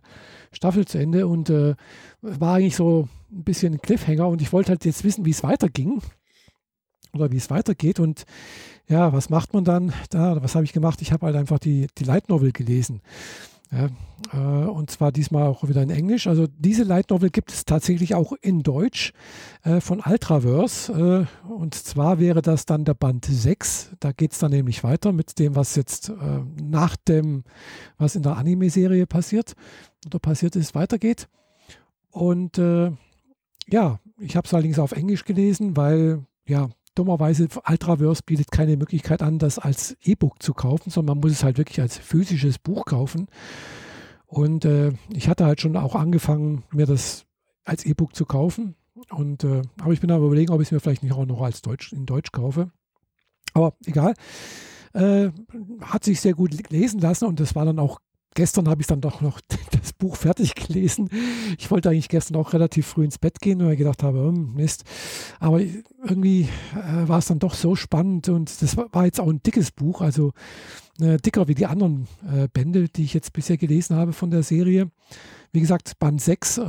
Staffel 0.53 0.85
zu 0.85 0.97
Ende 0.97 1.27
und 1.27 1.49
äh, 1.49 1.75
war 2.21 2.55
eigentlich 2.55 2.77
so 2.77 3.09
ein 3.29 3.43
bisschen 3.43 3.73
ein 3.73 3.81
Cliffhanger 3.81 4.29
und 4.29 4.41
ich 4.41 4.53
wollte 4.53 4.69
halt 4.69 4.85
jetzt 4.85 5.03
wissen, 5.03 5.25
wie 5.25 5.31
es 5.31 5.43
weiterging 5.43 6.01
oder 7.13 7.31
wie 7.31 7.37
es 7.37 7.49
weitergeht 7.49 7.99
und 7.99 8.25
ja, 8.87 9.13
was 9.13 9.29
macht 9.29 9.53
man 9.53 9.63
dann 9.63 9.93
da? 10.09 10.41
Was 10.43 10.55
habe 10.55 10.65
ich 10.65 10.73
gemacht? 10.73 11.01
Ich 11.01 11.11
habe 11.11 11.25
halt 11.25 11.35
einfach 11.35 11.59
die, 11.59 11.87
die 11.97 12.03
Light 12.03 12.29
Novel 12.29 12.51
gelesen. 12.51 13.01
Ja, 13.71 13.89
äh, 14.33 14.67
und 14.67 14.91
zwar 14.91 15.11
diesmal 15.11 15.47
auch 15.47 15.67
wieder 15.67 15.81
in 15.81 15.89
Englisch. 15.89 16.27
Also 16.27 16.45
diese 16.47 16.83
Light 16.83 17.09
Novel 17.09 17.31
gibt 17.31 17.51
es 17.51 17.65
tatsächlich 17.65 18.13
auch 18.13 18.33
in 18.41 18.61
Deutsch 18.61 19.13
äh, 19.63 19.79
von 19.79 19.99
Ultraverse. 20.05 21.27
Äh, 21.47 21.47
und 21.51 21.73
zwar 21.73 22.19
wäre 22.19 22.41
das 22.41 22.65
dann 22.65 22.85
der 22.85 22.93
Band 22.93 23.25
6. 23.25 23.91
Da 23.99 24.11
geht 24.11 24.33
es 24.33 24.39
dann 24.39 24.51
nämlich 24.51 24.83
weiter 24.83 25.11
mit 25.11 25.39
dem, 25.39 25.55
was 25.55 25.75
jetzt 25.75 26.09
äh, 26.09 26.13
nach 26.61 26.95
dem, 26.95 27.45
was 27.97 28.15
in 28.15 28.21
der 28.21 28.37
Anime-Serie 28.37 29.07
passiert 29.07 29.53
oder 30.05 30.19
passiert 30.19 30.55
ist, 30.55 30.75
weitergeht. 30.75 31.27
Und 32.11 32.59
äh, 32.59 32.91
ja, 33.69 33.99
ich 34.19 34.35
habe 34.35 34.45
es 34.45 34.53
allerdings 34.53 34.77
auf 34.77 34.91
Englisch 34.91 35.25
gelesen, 35.25 35.75
weil 35.75 36.23
ja, 36.45 36.69
dummerweise 36.95 37.47
Ultraverse 37.67 38.23
bietet 38.25 38.51
keine 38.51 38.77
Möglichkeit 38.77 39.21
an, 39.21 39.39
das 39.39 39.59
als 39.59 39.97
E-Book 40.03 40.41
zu 40.41 40.53
kaufen, 40.53 40.89
sondern 40.89 41.17
man 41.17 41.21
muss 41.21 41.31
es 41.31 41.43
halt 41.43 41.57
wirklich 41.57 41.81
als 41.81 41.97
physisches 41.97 42.59
Buch 42.59 42.85
kaufen. 42.85 43.27
Und 44.25 44.65
äh, 44.65 44.93
ich 45.13 45.27
hatte 45.27 45.45
halt 45.45 45.61
schon 45.61 45.77
auch 45.77 45.95
angefangen, 45.95 46.63
mir 46.71 46.85
das 46.85 47.25
als 47.65 47.85
E-Book 47.85 48.15
zu 48.15 48.25
kaufen. 48.25 48.75
Und 49.09 49.43
äh, 49.43 49.61
aber 49.79 49.93
ich 49.93 50.01
bin 50.01 50.11
aber 50.11 50.25
überlegen, 50.25 50.51
ob 50.51 50.61
ich 50.61 50.67
es 50.67 50.71
mir 50.71 50.79
vielleicht 50.79 51.03
nicht 51.03 51.13
auch 51.13 51.25
noch 51.25 51.41
als 51.41 51.61
Deutsch 51.61 51.93
in 51.93 52.05
Deutsch 52.05 52.31
kaufe. 52.31 52.71
Aber 53.53 53.75
egal. 53.85 54.13
Äh, 54.93 55.31
hat 55.81 56.03
sich 56.03 56.21
sehr 56.21 56.33
gut 56.33 56.69
lesen 56.69 56.99
lassen 56.99 57.25
und 57.25 57.39
das 57.39 57.55
war 57.55 57.65
dann 57.65 57.79
auch 57.79 57.99
gestern 58.33 58.67
habe 58.67 58.81
ich 58.81 58.87
dann 58.87 59.01
doch 59.01 59.21
noch 59.21 59.39
das 59.81 59.93
Buch 59.93 60.15
fertig 60.15 60.55
gelesen. 60.55 61.09
Ich 61.57 61.71
wollte 61.71 61.89
eigentlich 61.89 62.09
gestern 62.09 62.37
auch 62.37 62.53
relativ 62.53 62.87
früh 62.87 63.05
ins 63.05 63.17
Bett 63.17 63.39
gehen, 63.39 63.59
weil 63.59 63.73
ich 63.73 63.79
gedacht 63.79 64.03
habe, 64.03 64.19
hm, 64.19 64.53
Mist. 64.55 64.83
Aber 65.39 65.61
irgendwie 65.61 66.49
äh, 66.75 67.07
war 67.07 67.19
es 67.19 67.27
dann 67.27 67.39
doch 67.39 67.53
so 67.53 67.75
spannend 67.75 68.29
und 68.29 68.61
das 68.61 68.77
war 68.77 69.05
jetzt 69.05 69.19
auch 69.19 69.29
ein 69.29 69.41
dickes 69.43 69.71
Buch, 69.71 70.01
also 70.01 70.33
äh, 71.01 71.17
dicker 71.17 71.47
wie 71.47 71.55
die 71.55 71.65
anderen 71.65 72.07
äh, 72.31 72.47
Bände, 72.47 72.87
die 72.87 73.03
ich 73.03 73.13
jetzt 73.13 73.33
bisher 73.33 73.57
gelesen 73.57 73.95
habe 73.95 74.13
von 74.13 74.31
der 74.31 74.43
Serie. 74.43 74.89
Wie 75.51 75.59
gesagt, 75.59 75.99
Band 75.99 76.19
6 76.21 76.57
äh, 76.57 76.61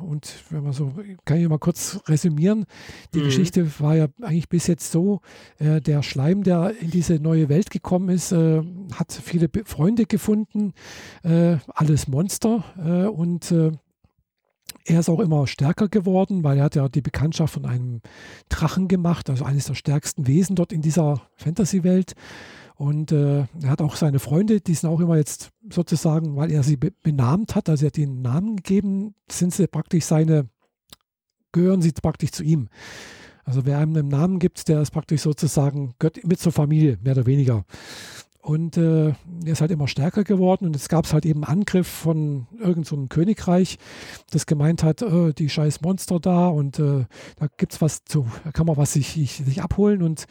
und 0.00 0.34
wenn 0.50 0.64
man 0.64 0.72
so, 0.72 0.92
kann 1.24 1.40
ich 1.40 1.48
mal 1.48 1.58
kurz 1.58 2.00
resümieren. 2.06 2.66
Die 3.14 3.20
mhm. 3.20 3.24
Geschichte 3.24 3.80
war 3.80 3.96
ja 3.96 4.06
eigentlich 4.20 4.48
bis 4.48 4.66
jetzt 4.66 4.90
so, 4.90 5.20
äh, 5.58 5.80
der 5.80 6.02
Schleim, 6.02 6.42
der 6.42 6.74
in 6.80 6.90
diese 6.90 7.14
neue 7.14 7.48
Welt 7.48 7.70
gekommen 7.70 8.08
ist, 8.08 8.32
äh, 8.32 8.62
hat 8.94 9.12
viele 9.12 9.48
Be 9.48 9.62
Freunde 9.64 10.06
gefunden, 10.06 10.74
äh, 11.22 11.56
alles 11.68 12.08
Monster 12.08 12.64
und 13.12 13.54
er 14.84 15.00
ist 15.00 15.08
auch 15.08 15.20
immer 15.20 15.46
stärker 15.46 15.88
geworden, 15.88 16.42
weil 16.42 16.58
er 16.58 16.64
hat 16.64 16.74
ja 16.74 16.88
die 16.88 17.02
Bekanntschaft 17.02 17.54
von 17.54 17.66
einem 17.66 18.00
Drachen 18.48 18.88
gemacht, 18.88 19.30
also 19.30 19.44
eines 19.44 19.66
der 19.66 19.74
stärksten 19.74 20.26
Wesen 20.26 20.56
dort 20.56 20.72
in 20.72 20.82
dieser 20.82 21.22
Fantasy-Welt. 21.36 22.14
Und 22.76 23.12
äh, 23.12 23.40
er 23.60 23.70
hat 23.70 23.82
auch 23.82 23.96
seine 23.96 24.18
Freunde, 24.18 24.60
die 24.60 24.74
sind 24.74 24.88
auch 24.88 25.00
immer 25.00 25.16
jetzt 25.16 25.50
sozusagen, 25.70 26.36
weil 26.36 26.50
er 26.50 26.62
sie 26.62 26.76
be 26.76 26.90
benannt 27.02 27.54
hat, 27.54 27.68
also 27.68 27.84
er 27.84 27.88
hat 27.88 27.98
ihnen 27.98 28.22
Namen 28.22 28.56
gegeben, 28.56 29.14
sind 29.30 29.52
sie 29.54 29.66
praktisch 29.66 30.04
seine, 30.04 30.48
gehören 31.52 31.82
sie 31.82 31.92
praktisch 31.92 32.32
zu 32.32 32.42
ihm. 32.42 32.68
Also 33.44 33.66
wer 33.66 33.78
einem 33.78 33.96
einen 33.96 34.08
Namen 34.08 34.38
gibt, 34.38 34.68
der 34.68 34.80
ist 34.80 34.92
praktisch 34.92 35.22
sozusagen, 35.22 35.94
gehört 35.98 36.24
mit 36.24 36.38
zur 36.38 36.52
Familie, 36.52 36.98
mehr 37.02 37.14
oder 37.14 37.26
weniger. 37.26 37.64
Und 38.42 38.76
äh, 38.76 39.10
er 39.10 39.14
ist 39.44 39.60
halt 39.60 39.70
immer 39.70 39.86
stärker 39.86 40.24
geworden 40.24 40.66
und 40.66 40.74
es 40.74 40.88
gab 40.88 41.10
halt 41.12 41.24
eben 41.24 41.44
Angriff 41.44 41.86
von 41.86 42.48
irgendeinem 42.58 43.02
so 43.02 43.06
Königreich, 43.08 43.78
das 44.32 44.46
gemeint 44.46 44.82
hat, 44.82 45.00
äh, 45.00 45.32
die 45.32 45.48
scheiß 45.48 45.80
Monster 45.80 46.18
da 46.18 46.48
und 46.48 46.80
äh, 46.80 47.04
da 47.36 47.46
gibt 47.56 47.74
es 47.74 47.80
was 47.80 48.04
zu, 48.04 48.26
da 48.42 48.50
kann 48.50 48.66
man 48.66 48.76
was 48.76 48.94
sich, 48.94 49.12
sich 49.12 49.62
abholen 49.62 50.02
und 50.02 50.26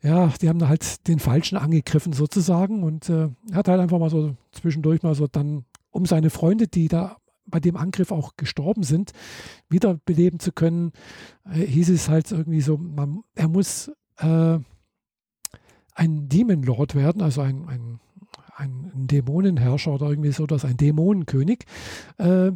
ja, 0.00 0.32
die 0.40 0.48
haben 0.48 0.66
halt 0.66 1.06
den 1.08 1.18
Falschen 1.18 1.58
angegriffen 1.58 2.14
sozusagen 2.14 2.82
und 2.82 3.10
äh, 3.10 3.28
er 3.50 3.56
hat 3.56 3.68
halt 3.68 3.80
einfach 3.80 3.98
mal 3.98 4.08
so 4.08 4.34
zwischendurch 4.52 5.02
mal 5.02 5.14
so 5.14 5.26
dann, 5.26 5.66
um 5.90 6.06
seine 6.06 6.30
Freunde, 6.30 6.68
die 6.68 6.88
da 6.88 7.18
bei 7.44 7.60
dem 7.60 7.76
Angriff 7.76 8.12
auch 8.12 8.36
gestorben 8.38 8.82
sind, 8.82 9.12
wiederbeleben 9.68 10.40
zu 10.40 10.52
können, 10.52 10.92
äh, 11.44 11.66
hieß 11.66 11.90
es 11.90 12.08
halt 12.08 12.32
irgendwie 12.32 12.62
so, 12.62 12.78
man, 12.78 13.24
er 13.34 13.48
muss 13.48 13.92
äh, 14.16 14.58
ein 15.94 16.28
Demon 16.28 16.62
Lord 16.62 16.94
werden, 16.94 17.22
also 17.22 17.40
ein, 17.42 17.68
ein, 17.68 18.00
ein 18.56 19.06
Dämonenherrscher 19.06 19.92
oder 19.92 20.08
irgendwie 20.10 20.32
so, 20.32 20.46
das 20.46 20.64
ein 20.64 20.76
Dämonenkönig. 20.76 21.64
Äh, 22.18 22.52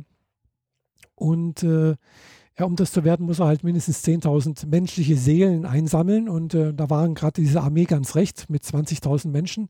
und 1.15 1.63
äh, 1.63 1.97
ja, 2.59 2.65
um 2.65 2.77
das 2.77 2.93
zu 2.93 3.05
werden, 3.05 3.27
muss 3.27 3.39
er 3.39 3.47
halt 3.47 3.65
mindestens 3.65 4.03
10.000 4.05 4.67
menschliche 4.67 5.17
Seelen 5.17 5.67
einsammeln. 5.67 6.29
Und 6.29 6.55
äh, 6.55 6.73
da 6.73 6.89
waren 6.89 7.15
gerade 7.15 7.41
diese 7.41 7.61
Armee 7.61 7.85
ganz 7.85 8.15
recht 8.15 8.49
mit 8.49 8.63
20.000 8.63 9.29
Menschen. 9.29 9.69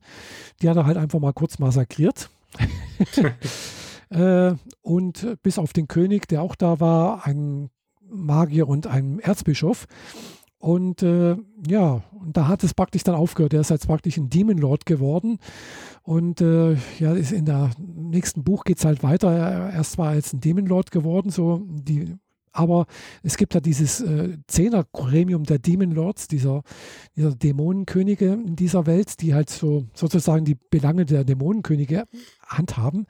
Die 0.61 0.69
hat 0.69 0.77
er 0.77 0.85
halt 0.85 0.97
einfach 0.97 1.19
mal 1.19 1.33
kurz 1.33 1.59
massakriert. 1.59 2.29
äh, 4.09 4.53
und 4.81 5.37
bis 5.43 5.59
auf 5.59 5.73
den 5.73 5.89
König, 5.89 6.27
der 6.29 6.41
auch 6.41 6.55
da 6.55 6.79
war, 6.79 7.25
ein 7.25 7.69
Magier 8.09 8.69
und 8.69 8.87
ein 8.87 9.19
Erzbischof. 9.19 9.85
Und 10.59 11.03
äh, 11.03 11.35
ja, 11.67 12.01
da 12.25 12.47
hat 12.47 12.63
es 12.63 12.73
praktisch 12.73 13.03
dann 13.03 13.15
aufgehört. 13.15 13.53
Er 13.53 13.61
ist 13.61 13.69
jetzt 13.69 13.87
praktisch 13.87 14.17
ein 14.17 14.29
Demon 14.29 14.57
Lord 14.57 14.85
geworden. 14.85 15.37
Und 16.01 16.41
äh, 16.41 16.73
ja, 16.99 17.13
ist 17.13 17.31
in 17.31 17.45
der 17.45 17.71
nächsten 17.77 18.43
Buch 18.43 18.63
geht 18.63 18.79
es 18.79 18.85
halt 18.85 19.03
weiter. 19.03 19.71
Erst 19.71 19.97
war 19.97 20.09
er 20.09 20.15
jetzt 20.15 20.33
ein 20.33 20.41
Demon 20.41 20.65
Lord 20.65 20.89
geworden, 20.91 21.29
so 21.29 21.61
die, 21.67 22.15
aber 22.57 22.87
es 23.21 23.37
gibt 23.37 23.53
ja 23.53 23.59
dieses 23.59 24.01
äh, 24.01 24.37
Zehner-Gremium 24.47 25.43
der 25.43 25.59
Demon 25.59 25.91
Lords, 25.91 26.27
dieser, 26.27 26.63
dieser 27.15 27.35
Dämonenkönige 27.35 28.33
in 28.33 28.55
dieser 28.55 28.87
Welt, 28.87 29.21
die 29.21 29.35
halt 29.35 29.51
so 29.51 29.85
sozusagen 29.93 30.43
die 30.43 30.55
Belange 30.55 31.05
der 31.05 31.23
Dämonenkönige 31.23 32.05
handhaben. 32.47 33.05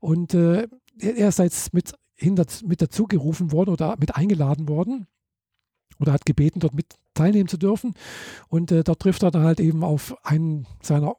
Und 0.00 0.34
äh, 0.34 0.66
er 0.98 1.28
ist 1.28 1.38
jetzt 1.38 1.72
mit, 1.72 1.94
hinter, 2.16 2.46
mit 2.66 2.82
dazugerufen 2.82 3.52
worden 3.52 3.70
oder 3.70 3.96
mit 3.98 4.16
eingeladen 4.16 4.68
worden 4.68 5.06
oder 6.00 6.12
hat 6.12 6.26
gebeten, 6.26 6.60
dort 6.60 6.74
mit 6.74 6.86
teilnehmen 7.14 7.48
zu 7.48 7.58
dürfen. 7.58 7.94
Und 8.48 8.72
äh, 8.72 8.82
dort 8.82 9.00
trifft 9.00 9.22
er 9.22 9.30
dann 9.30 9.44
halt 9.44 9.60
eben 9.60 9.84
auf 9.84 10.16
einen 10.24 10.66
seiner 10.82 11.16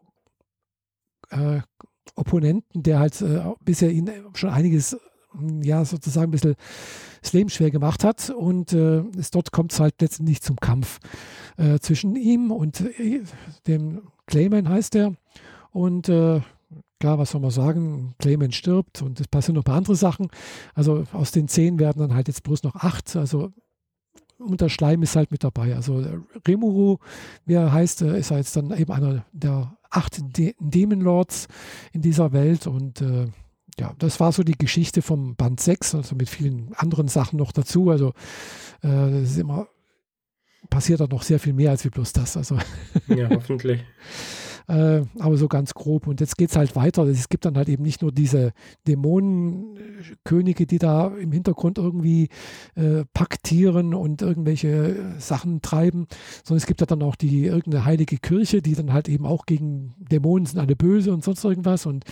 äh, 1.30 1.62
Opponenten, 2.16 2.84
der 2.84 3.00
halt 3.00 3.22
äh, 3.22 3.42
bisher 3.64 3.92
ihn 3.92 4.10
schon 4.34 4.50
einiges, 4.50 4.98
hm, 5.32 5.62
ja, 5.62 5.86
sozusagen 5.86 6.30
ein 6.30 6.32
bisschen 6.32 6.56
das 7.22 7.34
Leben 7.34 7.50
schwer 7.50 7.72
gemacht 7.72 8.04
hat. 8.04 8.30
Und 8.30 8.74
äh, 8.74 9.04
es, 9.18 9.32
dort 9.32 9.52
kommt 9.52 9.72
es 9.72 9.80
halt 9.80 10.02
letztendlich 10.02 10.42
zum 10.42 10.58
Kampf 10.58 11.00
äh, 11.58 11.80
zwischen 11.80 12.16
ihm 12.16 12.52
und 12.52 12.82
äh, 13.00 13.22
dem 13.68 14.02
Clayman 14.26 14.68
heißt 14.68 14.96
er. 14.96 15.14
Und 15.72 16.12
klar, 17.02 17.18
was 17.18 17.32
soll 17.32 17.42
man 17.42 17.52
sagen? 17.52 18.14
Clayman 18.20 18.52
stirbt 18.52 19.02
und 19.02 19.20
es 19.20 19.28
passieren 19.28 19.56
noch 19.56 19.62
ein 19.62 19.66
paar 19.66 19.78
andere 19.78 19.96
Sachen. 19.96 20.30
Also 20.74 21.06
aus 21.14 21.32
den 21.32 21.48
zehn 21.48 21.80
werden 21.80 22.00
dann 22.00 22.14
halt 22.14 22.28
jetzt 22.28 22.44
bloß 22.44 22.64
noch 22.64 22.76
acht. 22.76 23.16
Also 23.16 23.52
und 24.42 24.62
der 24.62 24.70
Schleim 24.70 25.04
ist 25.04 25.16
halt 25.16 25.32
mit 25.32 25.44
dabei. 25.44 25.76
Also 25.76 26.06
Remuru, 26.48 26.98
wie 27.46 27.54
er 27.54 27.72
heißt, 27.72 28.02
äh, 28.04 28.20
ist 28.20 28.32
jetzt 28.32 28.56
dann 28.56 28.72
eben 28.78 28.92
einer 28.92 29.26
der 29.32 29.78
acht 29.90 30.20
De 30.38 30.56
Demon 30.60 31.02
Lords 31.02 31.48
in 31.92 32.02
dieser 32.02 32.32
Welt 32.32 32.68
und 32.68 33.02
äh, 33.02 33.28
ja, 33.80 33.94
das 34.00 34.20
war 34.20 34.32
so 34.32 34.44
die 34.44 34.58
Geschichte 34.58 35.02
vom 35.02 35.36
Band 35.36 35.60
6, 35.60 35.96
also 35.96 36.16
mit 36.16 36.30
vielen 36.30 36.74
anderen 36.76 37.08
Sachen 37.08 37.38
noch 37.38 37.52
dazu. 37.52 37.90
Also 37.90 38.10
äh, 38.82 39.12
das 39.12 39.32
ist 39.32 39.38
immer 39.38 39.68
passiert 40.70 41.02
da 41.02 41.08
noch 41.08 41.24
sehr 41.24 41.40
viel 41.40 41.54
mehr 41.54 41.72
als 41.72 41.84
wie 41.86 41.90
bloß 41.90 42.14
das. 42.14 42.38
Also 42.38 42.58
ja, 43.08 43.30
hoffentlich. 43.30 43.84
Äh, 44.68 45.02
aber 45.20 45.38
so 45.38 45.48
ganz 45.48 45.74
grob. 45.74 46.08
Und 46.08 46.20
jetzt 46.20 46.38
geht 46.38 46.50
es 46.50 46.56
halt 46.56 46.76
weiter. 46.76 47.04
Es 47.04 47.30
gibt 47.30 47.46
dann 47.46 47.58
halt 47.58 47.70
eben 47.70 47.84
nicht 47.84 48.02
nur 48.02 48.12
diese 48.12 48.54
Dämonenkönige, 48.88 50.66
die 50.66 50.80
da 50.80 51.08
im 51.08 51.32
Hintergrund 51.32 51.78
irgendwie 51.78 52.30
äh, 52.76 53.04
paktieren 53.14 53.94
und 53.94 54.22
irgendwelche 54.22 55.16
Sachen 55.20 55.62
treiben, 55.62 56.08
sondern 56.44 56.58
es 56.58 56.66
gibt 56.66 56.82
ja 56.82 56.88
dann 56.88 57.04
auch 57.04 57.16
die 57.16 57.46
irgendeine 57.46 57.86
heilige 57.86 58.18
Kirche, 58.18 58.62
die 58.62 58.76
dann 58.76 58.94
halt 58.94 59.10
eben 59.10 59.26
auch 59.26 59.46
gegen 59.46 59.96
Dämonen 59.98 60.46
sind 60.46 60.60
alle 60.60 60.76
böse 60.76 61.14
und 61.14 61.24
sonst 61.24 61.44
irgendwas 61.44 61.86
und 61.86 62.06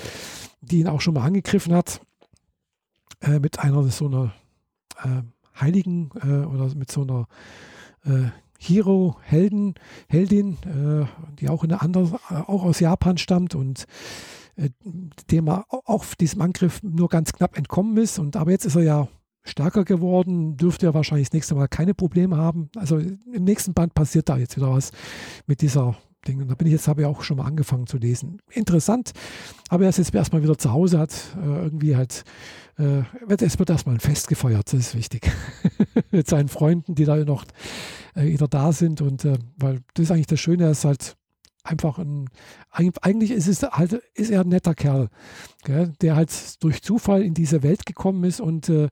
die 0.61 0.79
ihn 0.79 0.87
auch 0.87 1.01
schon 1.01 1.13
mal 1.13 1.25
angegriffen 1.25 1.73
hat 1.73 2.01
äh, 3.21 3.39
mit 3.39 3.59
einer 3.59 3.83
so 3.89 4.07
einer 4.07 4.33
äh, 5.03 5.21
Heiligen 5.59 6.11
äh, 6.21 6.45
oder 6.45 6.73
mit 6.75 6.91
so 6.91 7.01
einer 7.01 7.27
äh, 8.05 8.29
Hero, 8.61 9.15
Helden, 9.21 9.75
Heldin, 10.09 10.57
äh, 10.65 11.05
die 11.39 11.47
auch 11.47 11.63
in 11.63 11.71
eine 11.71 11.81
andere, 11.81 12.19
auch 12.29 12.63
aus 12.63 12.81
Japan 12.81 13.17
stammt 13.17 13.55
und 13.55 13.85
äh, 14.57 14.69
dem 15.31 15.47
er 15.47 15.65
auch 15.69 16.03
diesem 16.15 16.41
Angriff 16.41 16.83
nur 16.83 17.07
ganz 17.07 17.31
knapp 17.31 17.57
entkommen 17.57 17.95
ist. 17.97 18.19
Und 18.19 18.35
aber 18.35 18.51
jetzt 18.51 18.65
ist 18.65 18.75
er 18.75 18.83
ja 18.83 19.07
stärker 19.43 19.85
geworden, 19.85 20.57
dürfte 20.57 20.87
er 20.87 20.93
wahrscheinlich 20.93 21.29
das 21.29 21.33
nächste 21.33 21.55
Mal 21.55 21.69
keine 21.69 21.93
Probleme 21.93 22.35
haben. 22.35 22.69
Also 22.75 22.97
im 22.97 23.43
nächsten 23.45 23.73
Band 23.73 23.93
passiert 23.93 24.27
da 24.27 24.37
jetzt 24.37 24.57
wieder 24.57 24.71
was 24.71 24.91
mit 25.47 25.61
dieser 25.61 25.95
Ding. 26.27 26.41
Und 26.41 26.49
da 26.49 26.55
bin 26.55 26.67
ich 26.67 26.73
jetzt, 26.73 26.89
habe 26.89 27.01
ich 27.01 27.07
auch 27.07 27.23
schon 27.23 27.37
mal 27.37 27.45
angefangen 27.45 27.87
zu 27.87 27.97
lesen. 27.97 28.41
Interessant, 28.51 29.13
aber 29.69 29.83
er 29.83 29.89
ist 29.89 29.97
jetzt 29.97 30.13
erstmal 30.13 30.43
wieder 30.43 30.57
zu 30.57 30.73
Hause, 30.73 30.99
hat 30.99 31.13
äh, 31.41 31.45
irgendwie 31.45 31.95
halt, 31.95 32.25
äh, 32.77 33.03
wird 33.25 33.41
erstmal 33.41 33.95
ein 33.95 34.01
Fest 34.01 34.27
gefeiert, 34.27 34.73
das 34.73 34.79
ist 34.79 34.95
wichtig. 34.95 35.31
Mit 36.17 36.27
seinen 36.27 36.49
Freunden, 36.49 36.95
die 36.95 37.05
da 37.05 37.17
noch 37.17 37.45
äh, 38.15 38.25
wieder 38.25 38.47
da 38.47 38.71
sind 38.71 39.01
und 39.01 39.25
äh, 39.25 39.37
weil 39.57 39.79
das 39.93 40.05
ist 40.05 40.11
eigentlich 40.11 40.27
das 40.27 40.39
Schöne, 40.39 40.65
er 40.65 40.71
ist 40.71 40.85
halt 40.85 41.15
einfach 41.63 41.99
ein, 41.99 42.29
eigentlich 42.71 43.31
ist 43.31 43.47
es 43.47 43.61
halt, 43.63 43.93
ist 44.15 44.31
er 44.31 44.41
ein 44.41 44.49
netter 44.49 44.73
Kerl, 44.73 45.09
gell, 45.63 45.93
der 46.01 46.15
halt 46.15 46.63
durch 46.63 46.81
Zufall 46.81 47.21
in 47.21 47.33
diese 47.33 47.63
Welt 47.63 47.85
gekommen 47.85 48.23
ist 48.23 48.39
und 48.39 48.69
äh, 48.69 48.87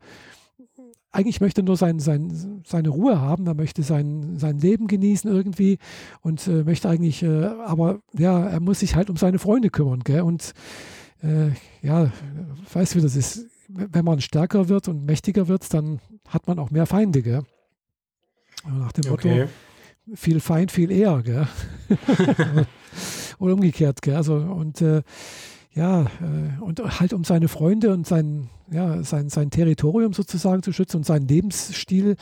eigentlich 1.11 1.41
möchte 1.41 1.63
nur 1.63 1.78
sein, 1.78 1.99
sein, 1.99 2.61
seine 2.65 2.89
Ruhe 2.89 3.20
haben, 3.20 3.47
er 3.47 3.55
möchte 3.55 3.82
sein, 3.82 4.38
sein 4.38 4.59
Leben 4.59 4.88
genießen 4.88 5.32
irgendwie 5.32 5.80
und 6.22 6.47
äh, 6.47 6.63
möchte 6.63 6.89
eigentlich, 6.89 7.24
äh, 7.24 7.45
aber 7.45 8.01
ja, 8.13 8.47
er 8.47 8.59
muss 8.59 8.82
sich 8.82 8.95
halt 8.95 9.09
um 9.09 9.15
seine 9.15 9.39
Freunde 9.39 9.70
kümmern, 9.70 10.01
gell? 10.01 10.22
Und 10.22 10.53
äh, 11.24 11.49
ja, 11.82 12.11
weißt 12.72 12.93
du, 12.93 12.99
wie 12.99 13.03
das 13.03 13.15
ist. 13.15 13.47
Wenn 13.68 14.05
man 14.05 14.22
stärker 14.22 14.70
wird 14.70 14.88
und 14.88 15.05
mächtiger 15.05 15.47
wird, 15.47 15.74
dann 15.74 15.99
hat 16.28 16.47
man 16.47 16.59
auch 16.59 16.72
mehr 16.72 16.86
Feinde, 16.86 17.22
gell? 17.22 17.43
Nach 18.65 18.91
dem 18.91 19.11
okay. 19.11 19.39
Motto, 19.39 19.51
viel 20.15 20.39
Feind, 20.39 20.72
viel 20.72 20.91
eher, 20.91 21.22
gell? 21.22 21.47
Oder 23.39 23.53
umgekehrt, 23.53 24.01
gell? 24.01 24.15
Also, 24.15 24.36
und 24.36 24.82
äh, 24.82 25.03
ja, 25.78 26.03
äh, 26.22 26.59
und 26.61 26.82
halt 26.99 27.13
um 27.13 27.24
seine 27.24 27.47
Freunde 27.47 27.93
und 27.93 28.07
sein, 28.07 28.49
ja, 28.72 29.03
sein, 29.03 29.30
sein 29.30 29.51
Territorium 29.51 30.11
sozusagen 30.11 30.63
zu 30.63 30.74
schützen 30.74 30.97
und 30.97 31.05
seinen 31.05 31.28
Lebensstil, 31.28 32.15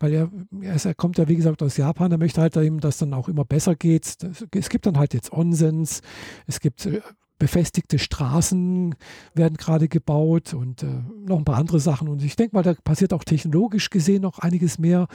weil 0.00 0.12
er, 0.14 0.30
er 0.62 0.94
kommt 0.94 1.18
ja 1.18 1.28
wie 1.28 1.36
gesagt 1.36 1.62
aus 1.62 1.76
Japan, 1.76 2.10
er 2.10 2.18
möchte 2.18 2.40
halt 2.40 2.56
eben, 2.56 2.80
dass 2.80 2.98
dann 2.98 3.12
auch 3.12 3.28
immer 3.28 3.44
besser 3.44 3.74
geht. 3.74 4.16
Es 4.54 4.68
gibt 4.70 4.86
dann 4.86 4.98
halt 4.98 5.12
jetzt 5.12 5.30
Onsens, 5.30 6.00
es 6.46 6.60
gibt 6.60 6.86
äh, 6.86 7.02
befestigte 7.42 7.98
Straßen 7.98 8.94
werden 9.34 9.56
gerade 9.56 9.88
gebaut 9.88 10.54
und 10.54 10.84
äh, 10.84 10.86
noch 11.26 11.38
ein 11.38 11.44
paar 11.44 11.56
andere 11.56 11.80
Sachen. 11.80 12.06
Und 12.06 12.22
ich 12.22 12.36
denke 12.36 12.54
mal, 12.54 12.62
da 12.62 12.72
passiert 12.74 13.12
auch 13.12 13.24
technologisch 13.24 13.90
gesehen 13.90 14.22
noch 14.22 14.38
einiges 14.38 14.78
mehr. 14.78 15.08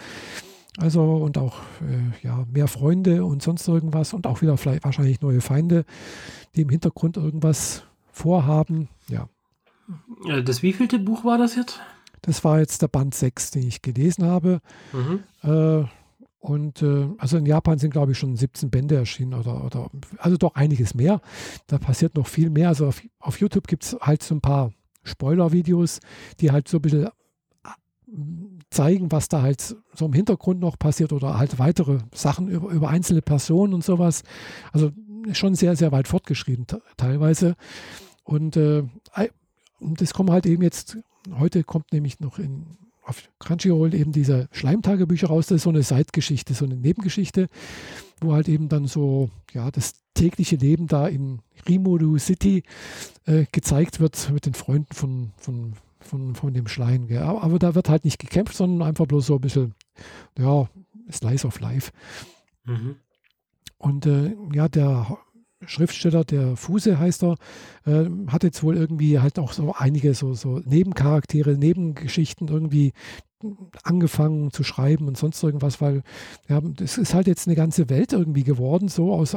Also 0.77 1.03
und 1.03 1.37
auch 1.37 1.59
äh, 1.79 2.27
ja, 2.27 2.45
mehr 2.51 2.67
Freunde 2.67 3.23
und 3.23 3.41
sonst 3.41 3.65
irgendwas 3.69 4.11
und 4.13 4.27
auch 4.27 4.41
wieder 4.41 4.57
vielleicht 4.57 4.83
wahrscheinlich 4.83 5.21
neue 5.21 5.39
Feinde, 5.39 5.85
die 6.57 6.63
im 6.63 6.69
Hintergrund 6.69 7.15
irgendwas 7.15 7.83
vorhaben. 8.11 8.89
Ja. 9.07 9.29
Das 10.43 10.61
wievielte 10.61 10.99
Buch 10.99 11.23
war 11.23 11.37
das 11.37 11.55
jetzt? 11.55 11.79
Das 12.23 12.43
war 12.43 12.59
jetzt 12.59 12.81
der 12.81 12.89
Band 12.89 13.15
6, 13.15 13.51
den 13.51 13.65
ich 13.65 13.81
gelesen 13.81 14.25
habe. 14.25 14.59
Mhm. 14.91 15.23
Äh, 15.49 15.85
und 16.47 16.81
äh, 16.81 17.09
also 17.17 17.37
in 17.37 17.45
Japan 17.45 17.77
sind, 17.77 17.91
glaube 17.91 18.13
ich, 18.13 18.17
schon 18.17 18.37
17 18.37 18.69
Bände 18.69 18.95
erschienen 18.95 19.33
oder, 19.33 19.65
oder 19.65 19.89
also 20.17 20.37
doch 20.37 20.55
einiges 20.55 20.93
mehr. 20.93 21.19
Da 21.67 21.77
passiert 21.77 22.15
noch 22.15 22.25
viel 22.25 22.49
mehr. 22.49 22.69
Also 22.69 22.87
auf, 22.87 23.01
auf 23.19 23.41
YouTube 23.41 23.67
gibt 23.67 23.83
es 23.83 23.97
halt 23.99 24.23
so 24.23 24.33
ein 24.33 24.39
paar 24.39 24.71
Spoiler-Videos, 25.03 25.99
die 26.39 26.51
halt 26.51 26.69
so 26.69 26.77
ein 26.77 26.81
bisschen 26.83 27.09
zeigen, 28.69 29.11
was 29.11 29.27
da 29.27 29.41
halt 29.41 29.75
so 29.93 30.05
im 30.05 30.13
Hintergrund 30.13 30.61
noch 30.61 30.79
passiert 30.79 31.11
oder 31.11 31.37
halt 31.37 31.59
weitere 31.59 31.99
Sachen 32.13 32.47
über, 32.47 32.69
über 32.69 32.87
einzelne 32.87 33.21
Personen 33.21 33.73
und 33.73 33.83
sowas. 33.83 34.23
Also 34.71 34.91
schon 35.33 35.53
sehr, 35.53 35.75
sehr 35.75 35.91
weit 35.91 36.07
fortgeschritten 36.07 36.65
teilweise. 36.95 37.57
Und 38.23 38.55
äh, 38.55 38.83
das 39.79 40.13
kommt 40.13 40.29
halt 40.29 40.45
eben 40.45 40.63
jetzt, 40.63 40.97
heute 41.37 41.65
kommt 41.65 41.91
nämlich 41.91 42.21
noch 42.21 42.39
in, 42.39 42.77
auf 43.07 43.29
Crunchyroll 43.39 43.93
eben 43.93 44.11
diese 44.11 44.49
Schleimtagebücher 44.51 45.27
raus. 45.27 45.47
Das 45.47 45.57
ist 45.57 45.63
so 45.63 45.69
eine 45.69 45.83
Seitgeschichte, 45.83 46.53
so 46.53 46.65
eine 46.65 46.75
Nebengeschichte, 46.75 47.47
wo 48.21 48.33
halt 48.33 48.49
eben 48.49 48.69
dann 48.69 48.87
so, 48.87 49.29
ja, 49.53 49.71
das 49.71 49.95
tägliche 50.13 50.57
Leben 50.57 50.87
da 50.87 51.07
in 51.07 51.39
Rimuru 51.67 52.17
City 52.17 52.63
äh, 53.25 53.45
gezeigt 53.51 53.99
wird 53.99 54.29
mit 54.31 54.45
den 54.45 54.53
Freunden 54.53 54.93
von, 54.93 55.31
von 55.37 55.73
von, 55.99 56.35
von 56.35 56.53
dem 56.53 56.67
Schleien. 56.67 57.07
Gell? 57.07 57.21
Aber, 57.21 57.43
aber, 57.43 57.59
da 57.59 57.75
wird 57.75 57.89
halt 57.89 58.05
nicht 58.05 58.19
gekämpft, 58.19 58.55
sondern 58.55 58.87
einfach 58.87 59.05
bloß 59.05 59.25
so 59.25 59.35
ein 59.35 59.41
bisschen, 59.41 59.75
ja, 60.37 60.69
Slice 61.11 61.45
of 61.45 61.59
Life. 61.59 61.91
Mhm. 62.63 62.95
Und 63.77 64.05
äh, 64.05 64.35
ja, 64.53 64.67
der 64.69 65.17
Schriftsteller, 65.65 66.23
der 66.23 66.55
Fuse 66.55 66.99
heißt 66.99 67.23
er, 67.23 67.35
äh, 67.87 68.09
hat 68.27 68.43
jetzt 68.43 68.61
wohl 68.63 68.77
irgendwie 68.77 69.19
halt 69.19 69.39
auch 69.39 69.53
so 69.53 69.73
einige 69.75 70.13
so, 70.13 70.33
so 70.33 70.59
Nebencharaktere, 70.59 71.57
Nebengeschichten 71.57 72.47
irgendwie 72.47 72.93
angefangen 73.83 74.51
zu 74.51 74.63
schreiben 74.63 75.07
und 75.07 75.17
sonst 75.17 75.41
irgendwas, 75.43 75.79
weil 75.79 76.01
ja, 76.49 76.59
es 76.81 76.97
ist 76.97 77.13
halt 77.13 77.27
jetzt 77.27 77.47
eine 77.47 77.55
ganze 77.55 77.89
Welt 77.89 78.13
irgendwie 78.13 78.43
geworden, 78.43 78.87
so 78.87 79.13
aus 79.13 79.35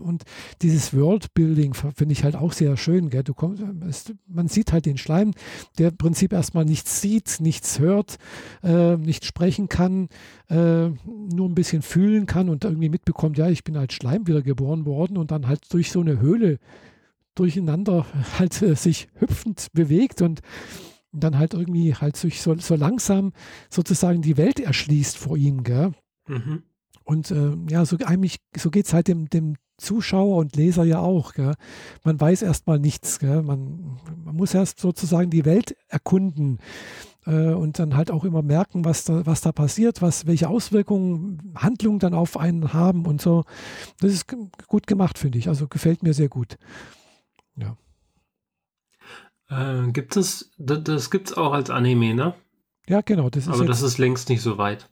und 0.00 0.24
dieses 0.62 0.94
Worldbuilding 0.94 1.74
finde 1.74 2.12
ich 2.12 2.24
halt 2.24 2.34
auch 2.34 2.52
sehr 2.52 2.76
schön. 2.76 3.10
Gell? 3.10 3.22
Du 3.22 3.34
kommst, 3.34 3.62
es, 3.88 4.12
man 4.26 4.48
sieht 4.48 4.72
halt 4.72 4.86
den 4.86 4.96
Schleim, 4.96 5.32
der 5.78 5.90
im 5.90 5.96
Prinzip 5.96 6.32
erstmal 6.32 6.64
nichts 6.64 7.00
sieht, 7.00 7.36
nichts 7.40 7.78
hört, 7.78 8.16
äh, 8.62 8.96
nicht 8.96 9.24
sprechen 9.24 9.68
kann, 9.68 10.08
äh, 10.48 10.88
nur 10.88 11.48
ein 11.48 11.54
bisschen 11.54 11.82
fühlen 11.82 12.26
kann 12.26 12.48
und 12.48 12.64
irgendwie 12.64 12.88
mitbekommt, 12.88 13.38
ja, 13.38 13.48
ich 13.48 13.62
bin 13.62 13.76
als 13.76 13.94
Schleim 13.94 14.26
wieder 14.26 14.42
geboren 14.42 14.86
worden 14.86 15.16
und 15.16 15.30
dann 15.30 15.48
halt 15.48 15.60
durch 15.72 15.92
so 15.92 16.00
eine 16.00 16.20
Höhle 16.20 16.58
durcheinander 17.34 18.06
halt 18.38 18.60
äh, 18.62 18.74
sich 18.74 19.08
hüpfend 19.14 19.68
bewegt 19.72 20.22
und 20.22 20.40
dann 21.12 21.38
halt 21.38 21.54
irgendwie 21.54 21.94
halt 21.94 22.16
sich 22.16 22.40
so, 22.40 22.56
so 22.56 22.76
langsam 22.76 23.32
sozusagen 23.68 24.22
die 24.22 24.36
Welt 24.36 24.60
erschließt 24.60 25.16
vor 25.16 25.36
ihm, 25.36 25.64
gell? 25.64 25.92
Mhm. 26.28 26.62
Und 27.04 27.30
äh, 27.32 27.56
ja, 27.68 27.84
so 27.84 27.96
eigentlich, 28.04 28.36
so 28.56 28.70
geht 28.70 28.86
es 28.86 28.92
halt 28.92 29.08
dem, 29.08 29.28
dem 29.28 29.56
Zuschauer 29.78 30.36
und 30.36 30.54
Leser 30.54 30.84
ja 30.84 31.00
auch. 31.00 31.34
Gell? 31.34 31.54
Man 32.04 32.20
weiß 32.20 32.42
erstmal 32.42 32.78
nichts. 32.78 33.18
Gell? 33.18 33.42
Man, 33.42 33.98
man, 34.24 34.36
muss 34.36 34.54
erst 34.54 34.78
sozusagen 34.78 35.30
die 35.30 35.44
Welt 35.44 35.76
erkunden 35.88 36.58
äh, 37.26 37.52
und 37.52 37.78
dann 37.80 37.96
halt 37.96 38.10
auch 38.12 38.24
immer 38.24 38.42
merken, 38.42 38.84
was 38.84 39.04
da, 39.04 39.26
was 39.26 39.40
da 39.40 39.50
passiert, 39.50 40.02
was, 40.02 40.26
welche 40.26 40.48
Auswirkungen 40.48 41.52
Handlungen 41.56 41.98
dann 41.98 42.14
auf 42.14 42.36
einen 42.36 42.72
haben 42.72 43.06
und 43.06 43.20
so. 43.20 43.44
Das 44.00 44.12
ist 44.12 44.26
gut 44.68 44.86
gemacht, 44.86 45.18
finde 45.18 45.38
ich. 45.38 45.48
Also 45.48 45.66
gefällt 45.66 46.02
mir 46.02 46.14
sehr 46.14 46.28
gut. 46.28 46.58
Ja. 47.60 47.76
Äh, 49.50 49.92
gibt 49.92 50.16
es, 50.16 50.50
das, 50.58 50.82
das 50.84 51.10
gibt 51.10 51.28
es 51.28 51.36
auch 51.36 51.52
als 51.52 51.70
Anime, 51.70 52.14
ne? 52.14 52.34
Ja, 52.88 53.00
genau. 53.02 53.30
Das 53.30 53.46
ist 53.46 53.52
Aber 53.52 53.64
das 53.64 53.82
ist 53.82 53.98
längst 53.98 54.28
nicht 54.28 54.42
so 54.42 54.58
weit. 54.58 54.88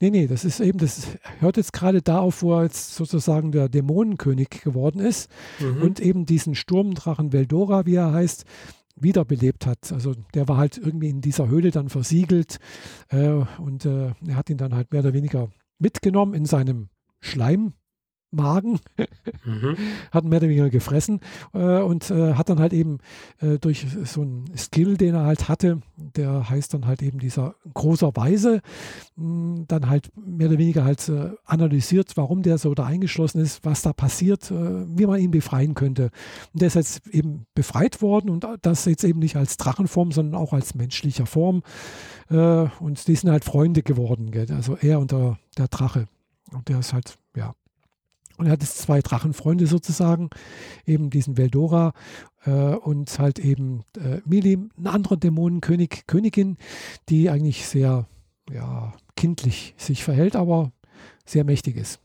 Nee, 0.00 0.10
nee, 0.10 0.26
das 0.26 0.44
ist 0.44 0.60
eben, 0.60 0.78
das 0.78 1.08
hört 1.40 1.56
jetzt 1.56 1.72
gerade 1.72 2.00
da 2.00 2.20
auf, 2.20 2.42
wo 2.42 2.54
er 2.54 2.64
jetzt 2.64 2.94
sozusagen 2.94 3.50
der 3.50 3.68
Dämonenkönig 3.68 4.48
geworden 4.62 5.00
ist 5.00 5.30
mhm. 5.58 5.82
und 5.82 6.00
eben 6.00 6.24
diesen 6.24 6.54
Sturmdrachen 6.54 7.32
Veldora, 7.32 7.84
wie 7.84 7.96
er 7.96 8.12
heißt, 8.12 8.44
wiederbelebt 8.94 9.66
hat. 9.66 9.92
Also 9.92 10.14
der 10.34 10.48
war 10.48 10.56
halt 10.56 10.78
irgendwie 10.78 11.08
in 11.08 11.20
dieser 11.20 11.48
Höhle 11.48 11.70
dann 11.70 11.88
versiegelt 11.88 12.58
äh, 13.08 13.44
und 13.58 13.84
äh, 13.84 14.12
er 14.26 14.36
hat 14.36 14.50
ihn 14.50 14.56
dann 14.56 14.74
halt 14.74 14.92
mehr 14.92 15.00
oder 15.00 15.12
weniger 15.12 15.50
mitgenommen 15.78 16.34
in 16.34 16.46
seinem 16.46 16.88
Schleim, 17.20 17.74
Magen, 18.36 18.78
mhm. 19.44 19.76
hat 20.12 20.24
mehr 20.24 20.38
oder 20.38 20.48
weniger 20.48 20.70
gefressen 20.70 21.20
äh, 21.54 21.80
und 21.80 22.10
äh, 22.10 22.34
hat 22.34 22.48
dann 22.48 22.60
halt 22.60 22.72
eben 22.72 22.98
äh, 23.40 23.58
durch 23.58 23.86
so 24.04 24.22
einen 24.22 24.44
Skill, 24.56 24.96
den 24.96 25.14
er 25.14 25.24
halt 25.24 25.48
hatte, 25.48 25.80
der 25.96 26.48
heißt 26.48 26.74
dann 26.74 26.86
halt 26.86 27.02
eben 27.02 27.18
dieser 27.18 27.54
großer 27.74 28.14
Weise, 28.14 28.60
mh, 29.16 29.64
dann 29.68 29.88
halt 29.88 30.10
mehr 30.16 30.48
oder 30.48 30.58
weniger 30.58 30.84
halt 30.84 31.08
äh, 31.08 31.30
analysiert, 31.44 32.16
warum 32.16 32.42
der 32.42 32.58
so 32.58 32.74
da 32.74 32.84
eingeschlossen 32.84 33.40
ist, 33.40 33.64
was 33.64 33.82
da 33.82 33.92
passiert, 33.92 34.50
äh, 34.50 34.84
wie 34.96 35.06
man 35.06 35.20
ihn 35.20 35.30
befreien 35.30 35.74
könnte. 35.74 36.10
Und 36.52 36.62
der 36.62 36.68
ist 36.68 36.74
jetzt 36.74 37.06
eben 37.08 37.46
befreit 37.54 38.02
worden 38.02 38.30
und 38.30 38.46
das 38.62 38.84
jetzt 38.84 39.04
eben 39.04 39.18
nicht 39.18 39.36
als 39.36 39.56
Drachenform, 39.56 40.12
sondern 40.12 40.40
auch 40.40 40.52
als 40.52 40.74
menschlicher 40.74 41.26
Form. 41.26 41.62
Äh, 42.30 42.66
und 42.80 43.06
die 43.08 43.16
sind 43.16 43.30
halt 43.30 43.44
Freunde 43.44 43.82
geworden, 43.82 44.30
gell? 44.30 44.46
also 44.52 44.76
er 44.76 45.00
und 45.00 45.12
der, 45.12 45.38
der 45.56 45.68
Drache. 45.68 46.06
Und 46.52 46.68
der 46.68 46.78
ist 46.78 46.92
halt, 46.92 47.18
ja, 47.36 47.54
und 48.36 48.46
er 48.46 48.52
hat 48.52 48.62
jetzt 48.62 48.78
zwei 48.78 49.00
Drachenfreunde 49.00 49.66
sozusagen, 49.66 50.30
eben 50.86 51.10
diesen 51.10 51.36
Veldora 51.36 51.92
äh, 52.44 52.50
und 52.50 53.18
halt 53.18 53.38
eben 53.38 53.82
äh, 53.96 54.20
Mili, 54.24 54.58
ein 54.78 54.86
anderer 54.86 55.16
Dämonenkönig, 55.16 56.04
Königin, 56.06 56.56
die 57.08 57.30
eigentlich 57.30 57.66
sehr 57.66 58.06
ja, 58.50 58.94
kindlich 59.16 59.74
sich 59.76 60.04
verhält, 60.04 60.36
aber 60.36 60.72
sehr 61.24 61.44
mächtig 61.44 61.76
ist. 61.76 62.00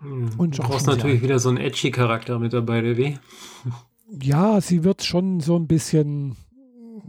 Hm. 0.00 0.30
Und 0.38 0.58
du 0.58 0.62
brauchst 0.62 0.86
natürlich 0.86 1.22
wieder 1.22 1.38
so 1.38 1.48
einen 1.48 1.58
edgy 1.58 1.90
Charakter 1.90 2.38
mit 2.38 2.52
dabei, 2.52 2.80
der 2.80 2.96
wie? 2.96 3.18
Ja, 4.22 4.60
sie 4.60 4.84
wird 4.84 5.02
schon 5.02 5.40
so 5.40 5.56
ein 5.56 5.66
bisschen, 5.66 6.36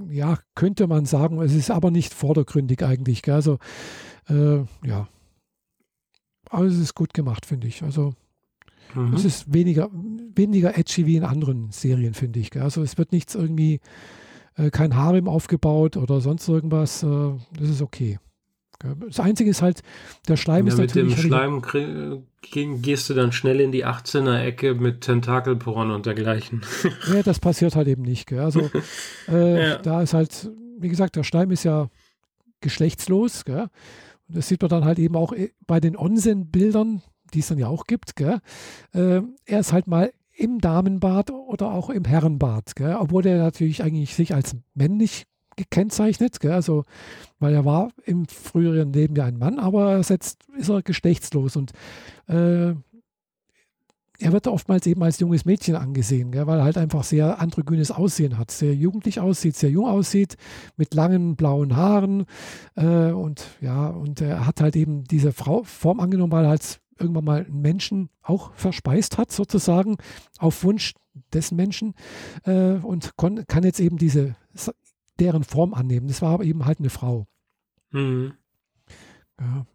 ja, 0.10 0.40
könnte 0.56 0.88
man 0.88 1.06
sagen, 1.06 1.40
es 1.42 1.54
ist 1.54 1.70
aber 1.70 1.92
nicht 1.92 2.12
vordergründig 2.12 2.84
eigentlich. 2.84 3.22
Gell? 3.22 3.36
Also, 3.36 3.60
äh, 4.28 4.62
ja, 4.84 5.08
aber 6.50 6.66
es 6.66 6.78
ist 6.78 6.96
gut 6.96 7.14
gemacht, 7.14 7.46
finde 7.46 7.68
ich. 7.68 7.84
Also 7.84 8.14
mhm. 8.96 9.14
es 9.14 9.26
ist 9.26 9.54
weniger, 9.54 9.90
weniger 10.36 10.78
edgy 10.78 11.06
wie 11.06 11.18
in 11.18 11.24
anderen 11.24 11.72
Serien, 11.72 12.14
finde 12.14 12.40
ich. 12.40 12.60
Also 12.60 12.82
es 12.82 12.98
wird 12.98 13.12
nichts 13.12 13.36
irgendwie, 13.36 13.80
äh, 14.56 14.70
kein 14.70 14.96
Harem 14.96 15.28
aufgebaut 15.28 15.98
oder 15.98 16.22
sonst 16.22 16.48
irgendwas. 16.48 17.04
Äh, 17.04 17.34
das 17.58 17.70
ist 17.70 17.82
okay. 17.82 18.20
Das 18.80 19.20
Einzige 19.20 19.50
ist 19.50 19.64
halt, 19.64 19.82
der 20.28 20.38
Schleim 20.38 20.68
ja, 20.68 20.74
ist 20.74 20.80
natürlich. 20.80 21.16
Mit 21.16 21.32
dem 21.32 21.64
Schleim 21.64 22.82
gehst 22.82 23.10
du 23.10 23.16
dann 23.16 23.32
schnell 23.32 23.60
in 23.60 23.72
die 23.72 23.86
18er-Ecke 23.86 24.76
mit 24.76 25.02
Tentakelporn 25.02 25.90
und 25.92 26.06
dergleichen. 26.06 26.62
Ja, 27.12 27.24
das 27.24 27.40
passiert 27.40 27.76
halt 27.76 27.88
eben 27.88 28.04
nicht. 28.04 28.28
Gell? 28.28 28.40
Also, 28.40 28.70
äh, 29.28 29.70
ja. 29.70 29.78
da 29.78 30.02
ist 30.04 30.14
halt, 30.14 30.52
wie 30.78 30.90
gesagt, 30.90 31.16
der 31.16 31.24
Schleim 31.24 31.50
ist 31.50 31.64
ja 31.64 31.90
geschlechtslos. 32.62 33.46
Gell? 33.46 33.68
Und 34.28 34.38
das 34.38 34.48
sieht 34.48 34.62
man 34.62 34.70
dann 34.70 34.86
halt 34.86 35.00
eben 35.00 35.16
auch 35.16 35.34
äh, 35.34 35.52
bei 35.66 35.80
den 35.80 35.98
Onsen-Bildern, 35.98 37.02
die 37.34 37.40
es 37.40 37.48
dann 37.48 37.58
ja 37.58 37.68
auch 37.68 37.86
gibt. 37.86 38.16
Gell? 38.16 38.40
Äh, 38.94 39.22
er 39.46 39.60
ist 39.60 39.74
halt 39.74 39.88
mal 39.88 40.12
im 40.38 40.60
Damenbad 40.60 41.32
oder 41.32 41.72
auch 41.72 41.90
im 41.90 42.06
Herrenbad, 42.06 42.76
gell? 42.76 42.96
obwohl 43.00 43.26
er 43.26 43.40
natürlich 43.40 43.84
eigentlich 43.84 44.16
sich 44.16 44.36
als 44.36 44.56
männlich 44.76 45.26
gekennzeichnet, 45.56 46.40
gell? 46.40 46.52
also 46.52 46.84
weil 47.40 47.56
er 47.56 47.66
war 47.66 47.90
im 48.06 48.28
früheren 48.28 48.94
Leben 48.94 49.16
ja 49.16 49.26
ein 49.26 49.40
Mann, 49.40 49.58
aber 49.58 49.98
jetzt 49.98 50.38
ist 50.56 50.70
er 50.70 50.84
geschlechtslos 50.84 51.56
und 51.56 51.72
äh, 52.28 52.76
er 54.20 54.32
wird 54.34 54.48
oftmals 54.48 54.88
eben 54.88 55.04
als 55.04 55.20
junges 55.20 55.46
Mädchen 55.46 55.76
angesehen, 55.76 56.32
gell? 56.32 56.48
weil 56.48 56.60
er 56.60 56.66
halt 56.66 56.78
einfach 56.78 57.04
sehr 57.04 57.40
androgynes 57.40 57.92
Aussehen 57.92 58.38
hat, 58.38 58.50
sehr 58.52 58.74
jugendlich 58.74 59.20
aussieht, 59.20 59.56
sehr 59.56 59.70
jung 59.70 59.86
aussieht, 59.86 60.38
mit 60.76 60.94
langen 60.94 61.36
blauen 61.36 61.76
Haaren 61.76 62.26
äh, 62.76 63.12
und 63.12 63.46
ja, 63.62 63.88
und 63.88 64.22
er 64.22 64.46
hat 64.48 64.62
halt 64.62 64.76
eben 64.76 65.04
diese 65.04 65.32
Frau, 65.34 65.64
Form 65.64 66.00
angenommen, 66.00 66.32
weil 66.32 66.46
er 66.46 66.50
halt 66.50 66.80
irgendwann 67.00 67.26
mal 67.26 67.46
einen 67.46 67.62
Menschen 67.62 68.10
auch 68.24 68.54
verspeist 68.54 69.18
hat, 69.18 69.32
sozusagen, 69.32 69.98
auf 70.40 70.64
Wunsch 70.64 70.96
des 71.34 71.52
Menschen 71.52 71.94
äh, 72.44 72.74
und 72.74 73.18
kann 73.18 73.64
jetzt 73.64 73.80
eben 73.80 73.98
diese 73.98 74.36
deren 75.20 75.44
Form 75.44 75.74
annehmen. 75.74 76.08
Das 76.08 76.22
war 76.22 76.34
aber 76.34 76.44
eben 76.44 76.66
halt 76.66 76.80
eine 76.80 76.90
Frau. 76.90 77.28
Mhm. 77.92 78.34
Ja, 79.40 79.66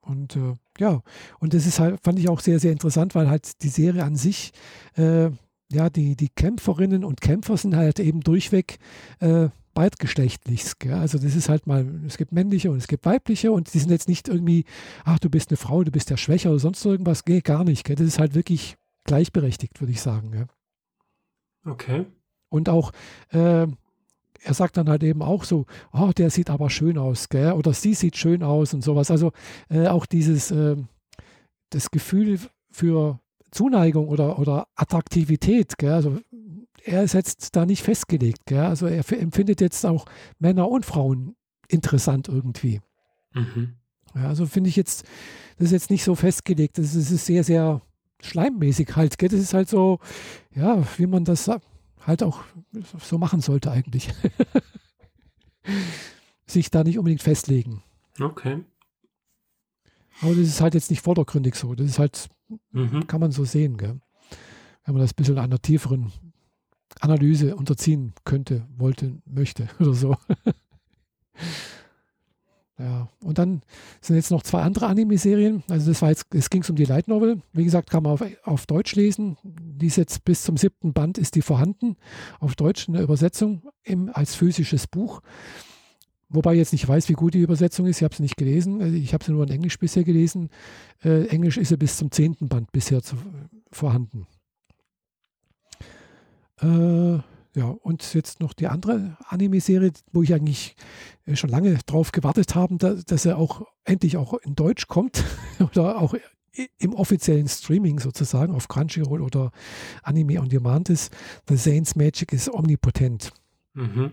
und 0.00 0.36
äh, 0.36 0.54
ja, 0.78 1.02
und 1.38 1.54
das 1.54 1.66
ist 1.66 1.78
halt, 1.80 2.00
fand 2.02 2.18
ich 2.18 2.28
auch 2.28 2.40
sehr, 2.40 2.58
sehr 2.58 2.72
interessant, 2.72 3.14
weil 3.14 3.28
halt 3.28 3.62
die 3.62 3.68
Serie 3.68 4.04
an 4.04 4.16
sich, 4.16 4.52
äh, 4.96 5.30
ja, 5.70 5.90
die, 5.90 6.16
die 6.16 6.28
Kämpferinnen 6.28 7.04
und 7.04 7.20
Kämpfer 7.20 7.56
sind 7.56 7.76
halt 7.76 7.98
eben 7.98 8.20
durchweg 8.20 8.78
äh, 9.20 9.48
beidgeschlechtlich. 9.74 10.78
Gell? 10.78 10.94
Also 10.94 11.18
das 11.18 11.34
ist 11.34 11.48
halt 11.48 11.66
mal, 11.66 11.86
es 12.06 12.16
gibt 12.18 12.32
männliche 12.32 12.70
und 12.70 12.76
es 12.76 12.88
gibt 12.88 13.06
weibliche 13.06 13.52
und 13.52 13.72
die 13.72 13.78
sind 13.78 13.90
jetzt 13.90 14.08
nicht 14.08 14.28
irgendwie, 14.28 14.64
ach, 15.04 15.18
du 15.18 15.30
bist 15.30 15.50
eine 15.50 15.56
Frau, 15.56 15.82
du 15.82 15.90
bist 15.90 16.10
ja 16.10 16.16
schwächer 16.16 16.50
oder 16.50 16.58
sonst 16.58 16.84
irgendwas. 16.84 17.22
Nee, 17.26 17.40
gar 17.40 17.64
nicht. 17.64 17.84
Gell? 17.84 17.96
Das 17.96 18.06
ist 18.06 18.18
halt 18.18 18.34
wirklich 18.34 18.76
gleichberechtigt, 19.04 19.80
würde 19.80 19.92
ich 19.92 20.00
sagen. 20.00 20.30
Gell? 20.32 20.46
Okay. 21.64 22.06
Und 22.50 22.68
auch, 22.68 22.92
äh, 23.30 23.66
er 24.42 24.54
sagt 24.54 24.76
dann 24.76 24.88
halt 24.88 25.02
eben 25.02 25.22
auch 25.22 25.44
so, 25.44 25.66
oh, 25.92 26.10
der 26.16 26.30
sieht 26.30 26.50
aber 26.50 26.70
schön 26.70 26.98
aus, 26.98 27.28
gell? 27.28 27.52
oder 27.52 27.72
sie 27.72 27.94
sieht 27.94 28.16
schön 28.16 28.42
aus 28.42 28.74
und 28.74 28.82
sowas. 28.82 29.10
Also 29.10 29.32
äh, 29.68 29.86
auch 29.86 30.06
dieses, 30.06 30.50
äh, 30.50 30.76
das 31.70 31.90
Gefühl 31.90 32.38
für 32.70 33.20
Zuneigung 33.50 34.08
oder, 34.08 34.38
oder 34.38 34.66
Attraktivität, 34.74 35.78
gell? 35.78 35.92
also 35.92 36.18
er 36.84 37.02
ist 37.02 37.14
jetzt 37.14 37.54
da 37.54 37.66
nicht 37.66 37.82
festgelegt. 37.82 38.46
Gell? 38.46 38.60
Also 38.60 38.86
er 38.86 39.04
empfindet 39.12 39.60
jetzt 39.60 39.84
auch 39.86 40.06
Männer 40.38 40.68
und 40.68 40.84
Frauen 40.84 41.36
interessant 41.68 42.28
irgendwie. 42.28 42.80
Mhm. 43.34 43.74
Ja, 44.14 44.28
also 44.28 44.46
finde 44.46 44.68
ich 44.68 44.76
jetzt, 44.76 45.04
das 45.56 45.66
ist 45.66 45.72
jetzt 45.72 45.90
nicht 45.90 46.04
so 46.04 46.14
festgelegt. 46.14 46.78
Das 46.78 46.86
ist, 46.94 47.06
das 47.06 47.10
ist 47.10 47.26
sehr, 47.26 47.44
sehr 47.44 47.80
schleimmäßig 48.20 48.94
halt. 48.96 49.18
Gell? 49.18 49.28
Das 49.28 49.40
ist 49.40 49.54
halt 49.54 49.68
so, 49.68 49.98
ja, 50.54 50.82
wie 50.96 51.06
man 51.06 51.24
das 51.24 51.50
halt 52.06 52.22
auch 52.22 52.40
so 53.00 53.18
machen 53.18 53.40
sollte 53.40 53.70
eigentlich. 53.70 54.12
Sich 56.46 56.70
da 56.70 56.84
nicht 56.84 56.98
unbedingt 56.98 57.22
festlegen. 57.22 57.82
Okay. 58.20 58.64
Aber 60.20 60.34
das 60.34 60.46
ist 60.46 60.60
halt 60.60 60.74
jetzt 60.74 60.90
nicht 60.90 61.02
vordergründig 61.02 61.54
so. 61.54 61.74
Das 61.74 61.86
ist 61.86 61.98
halt, 61.98 62.28
mhm. 62.70 63.06
kann 63.06 63.20
man 63.20 63.32
so 63.32 63.44
sehen, 63.44 63.76
gell? 63.76 64.00
wenn 64.84 64.94
man 64.94 65.02
das 65.02 65.12
ein 65.12 65.16
bisschen 65.16 65.38
einer 65.38 65.60
tieferen 65.60 66.12
Analyse 67.00 67.56
unterziehen 67.56 68.12
könnte, 68.24 68.66
wollte, 68.76 69.20
möchte 69.24 69.68
oder 69.80 69.94
so. 69.94 70.16
Ja, 72.78 73.08
und 73.22 73.38
dann 73.38 73.62
sind 74.00 74.16
jetzt 74.16 74.30
noch 74.30 74.42
zwei 74.42 74.62
andere 74.62 74.86
Anime-Serien. 74.86 75.62
Also 75.68 75.90
das 75.90 76.00
war 76.02 76.08
jetzt, 76.08 76.26
es 76.34 76.48
ging 76.48 76.64
um 76.68 76.74
die 76.74 76.84
Light 76.84 77.06
Novel. 77.06 77.42
Wie 77.52 77.64
gesagt, 77.64 77.90
kann 77.90 78.02
man 78.02 78.12
auf, 78.12 78.24
auf 78.44 78.66
Deutsch 78.66 78.94
lesen. 78.94 79.36
Die 79.44 79.86
ist 79.86 79.96
jetzt 79.96 80.24
bis 80.24 80.42
zum 80.42 80.56
siebten 80.56 80.92
Band 80.92 81.18
ist 81.18 81.34
die 81.34 81.42
vorhanden. 81.42 81.96
Auf 82.40 82.54
Deutsch 82.56 82.88
eine 82.88 83.02
Übersetzung 83.02 83.62
im, 83.84 84.10
als 84.12 84.34
physisches 84.34 84.86
Buch. 84.86 85.20
Wobei 86.30 86.54
ich 86.54 86.58
jetzt 86.58 86.72
nicht 86.72 86.88
weiß, 86.88 87.10
wie 87.10 87.14
gut 87.14 87.34
die 87.34 87.42
Übersetzung 87.42 87.86
ist. 87.86 87.98
Ich 87.98 88.04
habe 88.04 88.14
sie 88.14 88.22
nicht 88.22 88.38
gelesen. 88.38 88.80
Also 88.80 88.96
ich 88.96 89.12
habe 89.12 89.22
sie 89.22 89.32
nur 89.32 89.44
in 89.44 89.50
Englisch 89.50 89.78
bisher 89.78 90.02
gelesen. 90.02 90.48
Äh, 91.04 91.26
Englisch 91.26 91.58
ist 91.58 91.68
sie 91.68 91.76
bis 91.76 91.98
zum 91.98 92.10
zehnten 92.10 92.48
Band 92.48 92.72
bisher 92.72 93.02
zu, 93.02 93.16
vorhanden. 93.70 94.26
Äh, 96.62 97.18
ja, 97.54 97.66
und 97.66 98.14
jetzt 98.14 98.40
noch 98.40 98.54
die 98.54 98.66
andere 98.66 99.18
Anime-Serie, 99.28 99.92
wo 100.12 100.22
ich 100.22 100.32
eigentlich 100.32 100.74
äh, 101.26 101.36
schon 101.36 101.50
lange 101.50 101.78
drauf 101.86 102.12
gewartet 102.12 102.54
habe, 102.54 102.76
dass 102.78 103.26
er 103.26 103.36
auch 103.36 103.66
endlich 103.84 104.16
auch 104.16 104.34
in 104.34 104.54
Deutsch 104.54 104.88
kommt 104.88 105.24
oder 105.60 106.00
auch 106.00 106.14
im 106.78 106.94
offiziellen 106.94 107.48
Streaming 107.48 107.98
sozusagen 107.98 108.54
auf 108.54 108.68
Crunchyroll 108.68 109.22
oder 109.22 109.52
Anime 110.02 110.40
on 110.40 110.48
Demand 110.48 110.90
ist. 110.90 111.14
The 111.48 111.56
Saints 111.56 111.96
Magic 111.96 112.32
ist 112.32 112.52
omnipotent. 112.52 113.32
Mhm. 113.74 114.12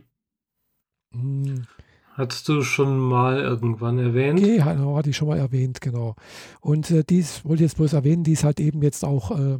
Mhm. 1.11 1.67
Hattest 2.13 2.49
du 2.49 2.63
schon 2.63 2.99
mal 2.99 3.39
irgendwann 3.39 3.97
erwähnt? 3.97 4.39
Okay, 4.39 4.61
hatte 4.61 5.09
ich 5.09 5.15
schon 5.15 5.29
mal 5.29 5.37
erwähnt, 5.37 5.79
genau. 5.79 6.15
Und 6.59 6.91
äh, 6.91 7.05
dies 7.09 7.45
wollte 7.45 7.63
ich 7.63 7.69
jetzt 7.69 7.77
bloß 7.77 7.93
erwähnen, 7.93 8.25
die 8.25 8.33
ist 8.33 8.43
halt 8.43 8.59
eben 8.59 8.81
jetzt 8.83 9.05
auch 9.05 9.31
äh, 9.31 9.59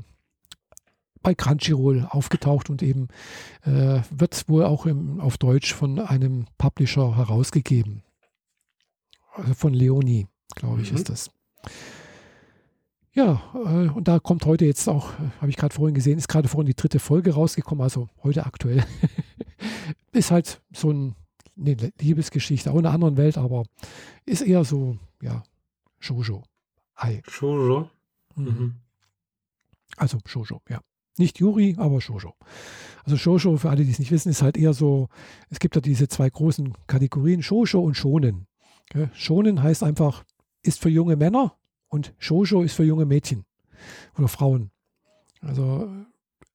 bei 1.22 1.36
Crunchyroll 1.36 2.08
aufgetaucht 2.10 2.70
und 2.70 2.82
eben 2.82 3.08
äh, 3.64 4.02
wird 4.10 4.48
wohl 4.48 4.66
auch 4.66 4.86
im, 4.86 5.20
auf 5.20 5.38
Deutsch 5.38 5.74
von 5.74 6.00
einem 6.00 6.46
Publisher 6.58 7.18
herausgegeben. 7.18 8.04
Also 9.34 9.54
von 9.54 9.74
Leonie, 9.74 10.28
glaube 10.56 10.82
ich, 10.82 10.92
mhm. 10.92 10.98
ist 10.98 11.10
das. 11.10 11.32
Ja, 13.14 13.42
äh, 13.54 13.90
und 13.90 14.08
da 14.08 14.20
kommt 14.20 14.46
heute 14.46 14.66
jetzt 14.66 14.88
auch, 14.88 15.12
äh, 15.14 15.30
habe 15.42 15.50
ich 15.50 15.58
gerade 15.58 15.74
vorhin 15.74 15.96
gesehen, 15.96 16.18
ist 16.18 16.28
gerade 16.28 16.48
vorhin 16.48 16.68
die 16.68 16.76
dritte 16.76 17.00
Folge 17.00 17.34
rausgekommen, 17.34 17.84
also 17.84 18.08
heute 18.24 18.46
aktuell. 18.46 18.86
ist 20.12 20.32
halt 20.32 20.62
so 20.72 20.92
ein, 20.92 21.16
eine 21.58 21.76
Liebesgeschichte, 22.00 22.72
auch 22.72 22.76
in 22.76 22.86
einer 22.86 22.94
anderen 22.94 23.18
Welt, 23.18 23.38
aber 23.38 23.64
ist 24.26 24.42
eher 24.42 24.64
so, 24.64 24.98
ja, 25.22 25.44
Shoujo. 26.00 26.44
Ei. 26.96 27.22
Shoujo? 27.28 27.90
Mhm. 28.36 28.46
mhm. 28.46 28.76
Also 29.98 30.20
Shoujo, 30.26 30.62
ja. 30.70 30.80
Nicht 31.20 31.38
Yuri, 31.40 31.76
aber 31.78 32.00
Shoujo. 32.00 32.34
Also 33.04 33.18
Shoujo, 33.18 33.58
für 33.58 33.70
alle, 33.70 33.84
die 33.84 33.92
es 33.92 34.00
nicht 34.00 34.12
wissen, 34.12 34.30
ist 34.30 34.42
halt 34.42 34.56
eher 34.56 34.74
so, 34.74 35.10
es 35.50 35.60
gibt 35.60 35.76
ja 35.76 35.82
diese 35.82 36.08
zwei 36.08 36.30
großen 36.30 36.74
Kategorien, 36.88 37.44
Shoujo 37.44 37.82
und 37.82 37.96
Shonen. 37.96 38.48
Okay? 38.90 39.10
Shonen 39.14 39.62
heißt 39.62 39.84
einfach, 39.84 40.24
ist 40.64 40.80
für 40.80 40.90
junge 40.90 41.18
Männer 41.18 41.56
und 41.90 42.14
Shoujo 42.20 42.62
ist 42.62 42.74
für 42.74 42.86
junge 42.86 43.06
Mädchen 43.06 43.44
oder 44.18 44.30
Frauen. 44.30 44.72
Also, 45.42 45.90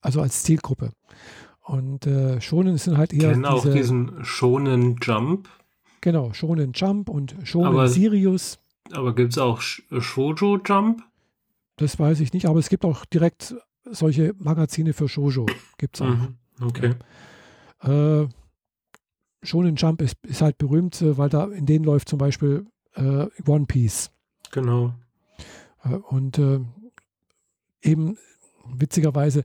also 0.01 0.23
als 0.23 0.43
Zielgruppe. 0.43 0.93
Und 1.61 2.07
äh, 2.07 2.41
Shonen 2.41 2.79
sind 2.79 2.97
halt 2.97 3.13
eher. 3.13 3.33
Kennen 3.33 3.45
auch 3.45 3.71
diesen 3.71 4.25
Shonen 4.25 4.97
Jump. 5.03 5.49
Genau, 6.01 6.33
Shonen 6.33 6.73
Jump 6.73 7.11
und 7.11 7.37
Shonen 7.45 7.67
aber, 7.67 7.89
Sirius. 7.89 8.59
Aber 8.93 9.15
gibt 9.15 9.33
es 9.33 9.39
auch 9.39 9.61
Shoujo 9.61 10.59
Jump? 10.65 11.03
Das 11.77 11.99
weiß 11.99 12.21
ich 12.21 12.33
nicht, 12.33 12.47
aber 12.47 12.61
es 12.61 12.71
gibt 12.71 12.85
auch 12.85 13.05
direkt 13.05 13.55
solche 13.91 14.35
Magazine 14.39 14.93
für 14.93 15.09
Shoujo 15.09 15.47
gibt 15.79 15.97
es 15.97 16.03
auch. 16.03 16.09
Mhm, 16.09 16.37
okay. 16.61 16.95
Äh, 17.83 18.27
Shonen 19.43 19.77
Jump 19.77 20.01
ist, 20.01 20.17
ist 20.23 20.41
halt 20.41 20.59
berühmt, 20.59 21.01
äh, 21.03 21.19
weil 21.19 21.29
da 21.29 21.45
in 21.47 21.67
denen 21.67 21.85
läuft 21.85 22.09
zum 22.09 22.19
Beispiel 22.19 22.67
äh, 22.95 23.27
One 23.47 23.67
Piece. 23.67 24.11
Genau. 24.51 24.95
Äh, 25.85 25.97
und 25.97 26.39
äh, 26.39 26.61
eben 27.83 28.17
witzigerweise, 28.67 29.45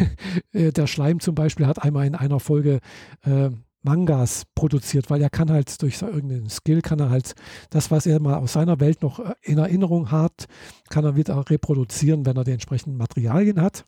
äh, 0.52 0.72
der 0.72 0.86
Schleim 0.86 1.20
zum 1.20 1.34
Beispiel 1.34 1.66
hat 1.66 1.82
einmal 1.82 2.06
in 2.06 2.14
einer 2.14 2.40
Folge 2.40 2.80
äh, 3.22 3.50
Mangas 3.84 4.44
produziert, 4.54 5.10
weil 5.10 5.22
er 5.22 5.30
kann 5.30 5.50
halt 5.50 5.80
durch 5.82 6.00
irgendeinen 6.00 6.48
Skill, 6.48 6.80
kann 6.80 6.98
er 6.98 7.10
halt 7.10 7.34
das, 7.70 7.90
was 7.90 8.06
er 8.06 8.20
mal 8.20 8.36
aus 8.36 8.54
seiner 8.54 8.80
Welt 8.80 9.02
noch 9.02 9.20
äh, 9.20 9.34
in 9.42 9.58
Erinnerung 9.58 10.10
hat, 10.10 10.46
kann 10.88 11.04
er 11.04 11.16
wieder 11.16 11.48
reproduzieren, 11.48 12.26
wenn 12.26 12.36
er 12.36 12.44
die 12.44 12.52
entsprechenden 12.52 12.96
Materialien 12.96 13.60
hat 13.60 13.84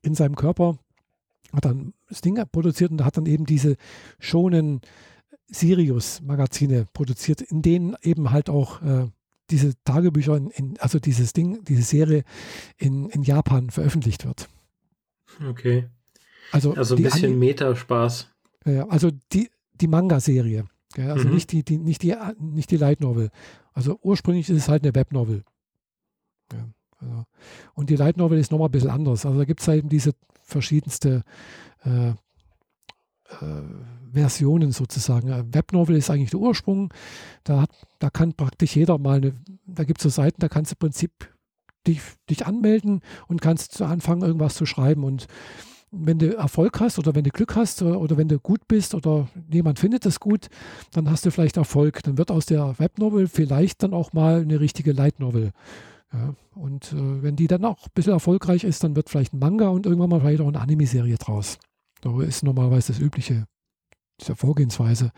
in 0.00 0.14
seinem 0.14 0.36
Körper. 0.36 0.78
Hat 1.52 1.64
dann 1.64 1.92
das 2.08 2.20
Ding 2.20 2.42
produziert 2.50 2.92
und 2.92 3.04
hat 3.04 3.16
dann 3.16 3.26
eben 3.26 3.44
diese 3.44 3.76
schonen 4.18 4.80
Sirius-Magazine 5.48 6.86
produziert, 6.92 7.42
in 7.42 7.62
denen 7.62 7.96
eben 8.00 8.30
halt 8.30 8.48
auch 8.48 8.80
äh, 8.80 9.08
diese 9.50 9.74
Tagebücher, 9.84 10.36
in, 10.36 10.50
in, 10.50 10.78
also 10.78 10.98
dieses 10.98 11.32
Ding, 11.32 11.62
diese 11.64 11.82
Serie 11.82 12.24
in, 12.78 13.10
in 13.10 13.22
Japan 13.22 13.70
veröffentlicht 13.70 14.24
wird. 14.24 14.48
Okay. 15.46 15.88
Also, 16.52 16.74
also 16.74 16.96
ein 16.96 17.02
bisschen 17.02 17.38
Metaspaß. 17.38 18.31
Ja, 18.64 18.86
also 18.88 19.10
die, 19.32 19.50
die 19.80 19.88
Manga-Serie. 19.88 20.64
Also 20.96 21.26
mhm. 21.26 21.34
nicht, 21.34 21.52
die, 21.52 21.64
die, 21.64 21.78
nicht, 21.78 22.02
die, 22.02 22.14
nicht 22.38 22.70
die 22.70 22.76
Light 22.76 23.00
Novel. 23.00 23.30
Also 23.72 23.98
ursprünglich 24.02 24.48
ist 24.50 24.58
es 24.58 24.68
halt 24.68 24.82
eine 24.82 24.94
Webnovel. 24.94 25.42
Ja, 26.52 26.68
also. 26.98 27.24
Und 27.74 27.90
die 27.90 27.96
Light 27.96 28.16
Novel 28.16 28.38
ist 28.38 28.52
nochmal 28.52 28.68
ein 28.68 28.72
bisschen 28.72 28.90
anders. 28.90 29.24
Also 29.24 29.38
da 29.38 29.44
gibt 29.44 29.60
es 29.60 29.68
halt 29.68 29.78
eben 29.78 29.88
diese 29.88 30.12
verschiedenste 30.42 31.22
äh, 31.84 32.10
äh, 32.10 32.14
Versionen 34.12 34.72
sozusagen. 34.72 35.54
Webnovel 35.54 35.96
ist 35.96 36.10
eigentlich 36.10 36.30
der 36.30 36.40
Ursprung. 36.40 36.92
Da, 37.44 37.62
hat, 37.62 37.70
da 37.98 38.10
kann 38.10 38.34
praktisch 38.34 38.76
jeder 38.76 38.98
mal 38.98 39.16
eine, 39.16 39.32
da 39.66 39.84
gibt 39.84 40.00
es 40.00 40.02
so 40.02 40.08
Seiten, 40.10 40.40
da 40.40 40.48
kannst 40.48 40.72
du 40.72 40.74
im 40.74 40.78
Prinzip 40.80 41.34
dich, 41.86 42.02
dich 42.28 42.46
anmelden 42.46 43.00
und 43.28 43.40
kannst 43.40 43.80
anfangen, 43.80 44.22
irgendwas 44.22 44.54
zu 44.54 44.66
schreiben. 44.66 45.04
Und 45.04 45.26
wenn 45.92 46.18
du 46.18 46.34
Erfolg 46.34 46.80
hast 46.80 46.98
oder 46.98 47.14
wenn 47.14 47.22
du 47.22 47.30
Glück 47.30 47.54
hast 47.54 47.82
oder 47.82 48.16
wenn 48.16 48.28
du 48.28 48.40
gut 48.40 48.66
bist 48.66 48.94
oder 48.94 49.28
jemand 49.50 49.78
findet 49.78 50.06
es 50.06 50.18
gut, 50.18 50.48
dann 50.92 51.10
hast 51.10 51.26
du 51.26 51.30
vielleicht 51.30 51.58
Erfolg. 51.58 52.02
Dann 52.02 52.16
wird 52.18 52.30
aus 52.30 52.46
der 52.46 52.78
Webnovel 52.78 53.28
vielleicht 53.28 53.82
dann 53.82 53.92
auch 53.92 54.12
mal 54.14 54.40
eine 54.40 54.58
richtige 54.58 54.92
Light 54.92 55.20
Novel. 55.20 55.52
Ja, 56.12 56.34
und 56.54 56.92
äh, 56.92 57.22
wenn 57.22 57.36
die 57.36 57.46
dann 57.46 57.64
auch 57.64 57.86
ein 57.86 57.90
bisschen 57.94 58.12
erfolgreich 58.12 58.64
ist, 58.64 58.82
dann 58.84 58.96
wird 58.96 59.08
vielleicht 59.08 59.34
ein 59.34 59.38
Manga 59.38 59.68
und 59.68 59.86
irgendwann 59.86 60.10
mal 60.10 60.20
vielleicht 60.20 60.40
auch 60.40 60.48
eine 60.48 60.60
Anime-Serie 60.60 61.16
draus. 61.16 61.58
So 62.02 62.20
ist 62.20 62.42
normalerweise 62.42 62.92
das 62.92 63.00
Übliche, 63.00 63.46
diese 64.20 64.34
Vorgehensweise. 64.34 65.12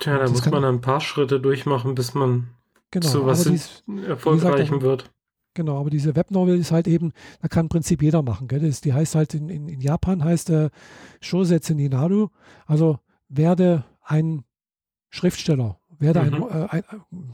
Tja, 0.00 0.18
da 0.18 0.28
muss 0.28 0.48
man 0.50 0.64
ein 0.64 0.80
paar 0.80 1.00
Schritte 1.00 1.40
durchmachen, 1.40 1.94
bis 1.94 2.14
man 2.14 2.48
genau, 2.90 3.08
zu 3.08 3.26
was 3.26 3.82
Erfolgreichem 4.06 4.80
wird. 4.82 5.10
Genau, 5.58 5.80
aber 5.80 5.90
diese 5.90 6.14
Webnovel 6.14 6.56
ist 6.56 6.70
halt 6.70 6.86
eben, 6.86 7.12
da 7.42 7.48
kann 7.48 7.64
im 7.64 7.68
Prinzip 7.68 8.00
jeder 8.00 8.22
machen. 8.22 8.46
Gell? 8.46 8.60
Das, 8.60 8.80
die 8.80 8.92
heißt 8.92 9.16
halt 9.16 9.34
in, 9.34 9.48
in, 9.48 9.68
in 9.68 9.80
Japan 9.80 10.22
heißt 10.22 10.50
äh, 10.50 10.70
Shosetsu 11.20 11.74
Ninaru, 11.74 12.28
also 12.64 13.00
werde 13.28 13.82
ein 14.04 14.44
Schriftsteller, 15.10 15.80
werde, 15.98 16.22
mhm. 16.22 16.44
ein, 16.44 16.50
äh, 16.50 16.68
ein, 16.70 16.84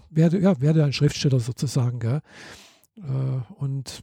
werde, 0.08 0.40
ja, 0.40 0.58
werde 0.58 0.84
ein 0.86 0.94
Schriftsteller 0.94 1.38
sozusagen. 1.38 1.98
Gell? 1.98 2.22
Äh, 2.96 3.02
und 3.58 4.00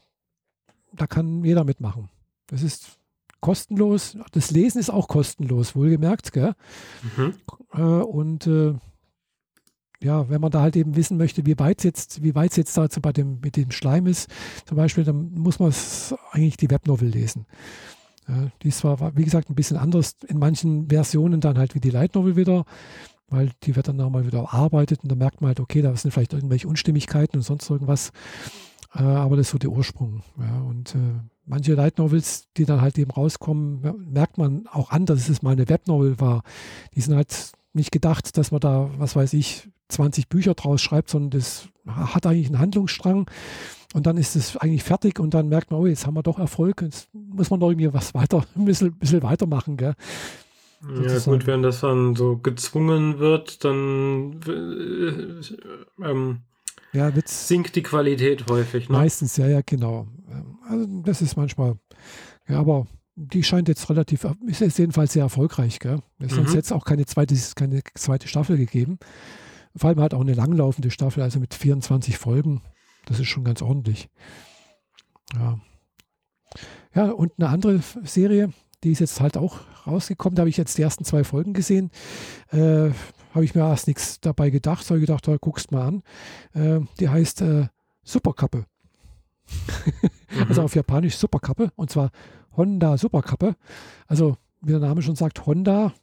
da 0.93 1.07
kann 1.07 1.43
jeder 1.43 1.63
mitmachen. 1.63 2.09
Das 2.45 2.61
ist 2.61 2.99
kostenlos. 3.39 4.19
Das 4.33 4.51
Lesen 4.51 4.77
ist 4.77 4.91
auch 4.91 5.07
kostenlos, 5.07 5.75
wohlgemerkt. 5.75 6.31
Gell? 6.31 6.53
Mhm. 7.17 7.33
Äh, 7.73 7.81
und 7.81 8.45
äh, 8.45 8.75
ja, 10.03 10.29
wenn 10.29 10.41
man 10.41 10.51
da 10.51 10.61
halt 10.61 10.75
eben 10.75 10.95
wissen 10.95 11.17
möchte, 11.17 11.45
wie 11.45 11.57
weit 11.59 11.79
es 11.79 11.83
jetzt, 11.83 12.23
wie 12.23 12.35
weit 12.35 12.57
jetzt 12.57 12.77
da 12.77 12.87
bei 13.01 13.13
dem, 13.13 13.39
mit 13.41 13.55
dem 13.55 13.71
Schleim 13.71 14.07
ist, 14.07 14.29
zum 14.65 14.77
Beispiel, 14.77 15.03
dann 15.03 15.31
muss 15.33 15.59
man 15.59 15.73
eigentlich 16.31 16.57
die 16.57 16.69
Webnovel 16.69 17.09
lesen. 17.09 17.45
Ja, 18.27 18.47
die 18.61 18.69
ist 18.69 18.79
zwar, 18.79 19.15
wie 19.15 19.23
gesagt, 19.23 19.49
ein 19.49 19.55
bisschen 19.55 19.77
anders 19.77 20.15
in 20.27 20.39
manchen 20.39 20.89
Versionen 20.89 21.41
dann 21.41 21.57
halt 21.57 21.75
wie 21.75 21.79
die 21.79 21.89
Light 21.89 22.15
Novel 22.15 22.35
wieder, 22.35 22.65
weil 23.29 23.51
die 23.63 23.75
wird 23.75 23.87
dann 23.87 23.97
nochmal 23.97 24.25
wieder 24.25 24.39
erarbeitet 24.39 25.01
und 25.03 25.11
da 25.11 25.15
merkt 25.15 25.41
man 25.41 25.49
halt, 25.49 25.59
okay, 25.59 25.81
da 25.81 25.95
sind 25.95 26.11
vielleicht 26.11 26.33
irgendwelche 26.33 26.67
Unstimmigkeiten 26.67 27.37
und 27.37 27.43
sonst 27.43 27.69
irgendwas. 27.69 28.11
Äh, 28.93 29.03
aber 29.03 29.37
das 29.37 29.47
ist 29.47 29.51
so 29.51 29.57
der 29.57 29.71
Ursprung. 29.71 30.23
Ja, 30.37 30.61
und 30.61 30.95
äh, 30.95 31.19
manche 31.45 31.73
Light 31.73 31.97
Novels, 31.97 32.47
die 32.57 32.65
dann 32.65 32.81
halt 32.81 32.97
eben 32.97 33.11
rauskommen, 33.11 34.11
merkt 34.11 34.37
man 34.37 34.67
auch 34.71 34.91
an, 34.91 35.05
dass 35.05 35.29
es 35.29 35.41
mal 35.41 35.51
eine 35.51 35.69
Webnovel 35.69 36.19
war. 36.19 36.43
Die 36.95 37.01
sind 37.01 37.15
halt 37.15 37.53
nicht 37.73 37.91
gedacht, 37.91 38.37
dass 38.37 38.51
man 38.51 38.59
da, 38.59 38.89
was 38.97 39.15
weiß 39.15 39.33
ich, 39.33 39.69
20 39.89 40.29
Bücher 40.29 40.53
draus 40.53 40.81
schreibt, 40.81 41.09
sondern 41.09 41.31
das 41.31 41.67
hat 41.87 42.25
eigentlich 42.25 42.47
einen 42.47 42.59
Handlungsstrang 42.59 43.29
und 43.93 44.05
dann 44.05 44.17
ist 44.17 44.35
es 44.35 44.57
eigentlich 44.57 44.83
fertig 44.83 45.19
und 45.19 45.33
dann 45.33 45.49
merkt 45.49 45.71
man, 45.71 45.81
oh, 45.81 45.85
jetzt 45.85 46.05
haben 46.05 46.15
wir 46.15 46.23
doch 46.23 46.39
Erfolg, 46.39 46.81
jetzt 46.81 47.09
muss 47.13 47.49
man 47.49 47.59
doch 47.59 47.69
irgendwie 47.69 47.93
was 47.93 48.13
weiter, 48.13 48.45
ein 48.55 48.65
bisschen, 48.65 48.97
bisschen 48.97 49.23
weitermachen, 49.23 49.77
gell? 49.77 49.95
Ja, 51.03 51.19
gut, 51.19 51.45
wenn 51.45 51.61
das 51.61 51.81
dann 51.81 52.15
so 52.15 52.37
gezwungen 52.37 53.19
wird, 53.19 53.63
dann 53.63 54.39
äh, 54.47 56.03
ähm, 56.03 56.39
ja, 56.91 57.11
sinkt 57.23 57.75
die 57.75 57.83
Qualität 57.83 58.49
häufig. 58.49 58.89
Ne? 58.89 58.97
Meistens, 58.97 59.37
ja, 59.37 59.47
ja, 59.47 59.61
genau. 59.63 60.07
Also 60.67 60.87
das 61.03 61.21
ist 61.21 61.37
manchmal, 61.37 61.77
ja, 62.47 62.59
aber 62.59 62.87
die 63.15 63.43
scheint 63.43 63.67
jetzt 63.67 63.89
relativ, 63.89 64.25
ist 64.45 64.61
jetzt 64.61 64.79
jedenfalls 64.79 65.13
sehr 65.13 65.23
erfolgreich. 65.23 65.79
Gell? 65.79 65.99
Es 66.19 66.35
mhm. 66.35 66.45
hat 66.45 66.53
jetzt 66.53 66.71
auch 66.71 66.85
keine 66.85 67.05
zweite, 67.05 67.35
keine 67.55 67.81
zweite 67.95 68.27
Staffel 68.27 68.57
gegeben. 68.57 68.99
Vor 69.75 69.89
allem 69.89 70.01
hat 70.01 70.13
auch 70.13 70.21
eine 70.21 70.33
langlaufende 70.33 70.91
Staffel, 70.91 71.23
also 71.23 71.39
mit 71.39 71.53
24 71.53 72.17
Folgen. 72.17 72.61
Das 73.05 73.19
ist 73.19 73.27
schon 73.27 73.43
ganz 73.43 73.61
ordentlich. 73.61 74.09
Ja. 75.33 75.59
Ja, 76.93 77.11
und 77.11 77.31
eine 77.37 77.49
andere 77.49 77.81
Serie, 78.03 78.51
die 78.83 78.91
ist 78.91 78.99
jetzt 78.99 79.21
halt 79.21 79.37
auch 79.37 79.59
rausgekommen. 79.87 80.35
Da 80.35 80.41
habe 80.41 80.49
ich 80.49 80.57
jetzt 80.57 80.77
die 80.77 80.81
ersten 80.81 81.05
zwei 81.05 81.23
Folgen 81.23 81.53
gesehen. 81.53 81.89
Äh, 82.51 82.89
habe 83.33 83.45
ich 83.45 83.55
mir 83.55 83.61
erst 83.61 83.87
nichts 83.87 84.19
dabei 84.19 84.49
gedacht. 84.49 84.83
So 84.83 84.89
habe 84.89 84.99
ich 84.99 85.07
gedacht, 85.07 85.27
da 85.27 85.37
guckst 85.37 85.71
mal 85.71 85.87
an. 85.87 86.03
Äh, 86.53 86.81
die 86.99 87.07
heißt 87.07 87.41
äh, 87.41 87.67
Superkappe. 88.03 88.65
mhm. 90.31 90.43
Also 90.49 90.63
auf 90.63 90.75
Japanisch 90.75 91.15
Superkappe. 91.15 91.71
Und 91.75 91.89
zwar 91.89 92.11
Honda 92.55 92.97
Superkappe. 92.97 93.55
Also, 94.07 94.37
wie 94.61 94.71
der 94.71 94.79
Name 94.79 95.01
schon 95.01 95.15
sagt, 95.15 95.45
Honda 95.45 95.93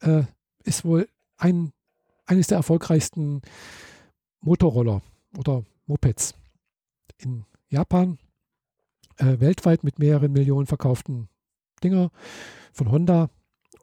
äh, 0.00 0.22
ist 0.64 0.84
wohl 0.84 1.08
ein 1.36 1.72
eines 2.26 2.46
der 2.48 2.58
erfolgreichsten 2.58 3.42
Motorroller 4.40 5.02
oder 5.36 5.64
Mopeds 5.86 6.34
in 7.18 7.44
Japan. 7.70 8.18
Äh, 9.16 9.40
weltweit 9.40 9.82
mit 9.82 9.98
mehreren 9.98 10.32
Millionen 10.32 10.66
verkauften 10.66 11.28
Dinger 11.82 12.10
von 12.72 12.90
Honda. 12.90 13.30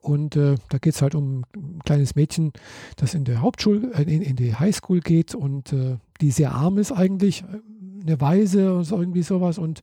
Und 0.02 0.36
äh, 0.36 0.56
da 0.70 0.78
geht 0.78 0.94
es 0.94 1.02
halt 1.02 1.16
um 1.16 1.46
ein 1.56 1.80
kleines 1.84 2.16
Mädchen, 2.16 2.54
das 2.96 3.16
in 3.16 3.26
der 3.26 3.42
Hauptschule, 3.42 3.92
äh, 3.94 4.04
in, 4.04 4.22
in, 4.22 4.36
die 4.36 4.56
Highschool 4.56 5.00
geht 5.00 5.34
und 5.34 5.74
äh, 5.74 5.98
die 6.22 6.32
sehr 6.32 6.52
arm 6.52 6.78
ist 6.78 6.92
eigentlich, 6.92 7.44
äh, 7.44 7.62
eine 8.04 8.22
Weise 8.22 8.84
so 8.84 9.00
irgendwie 9.00 9.24
sowas. 9.24 9.58
Und 9.58 9.82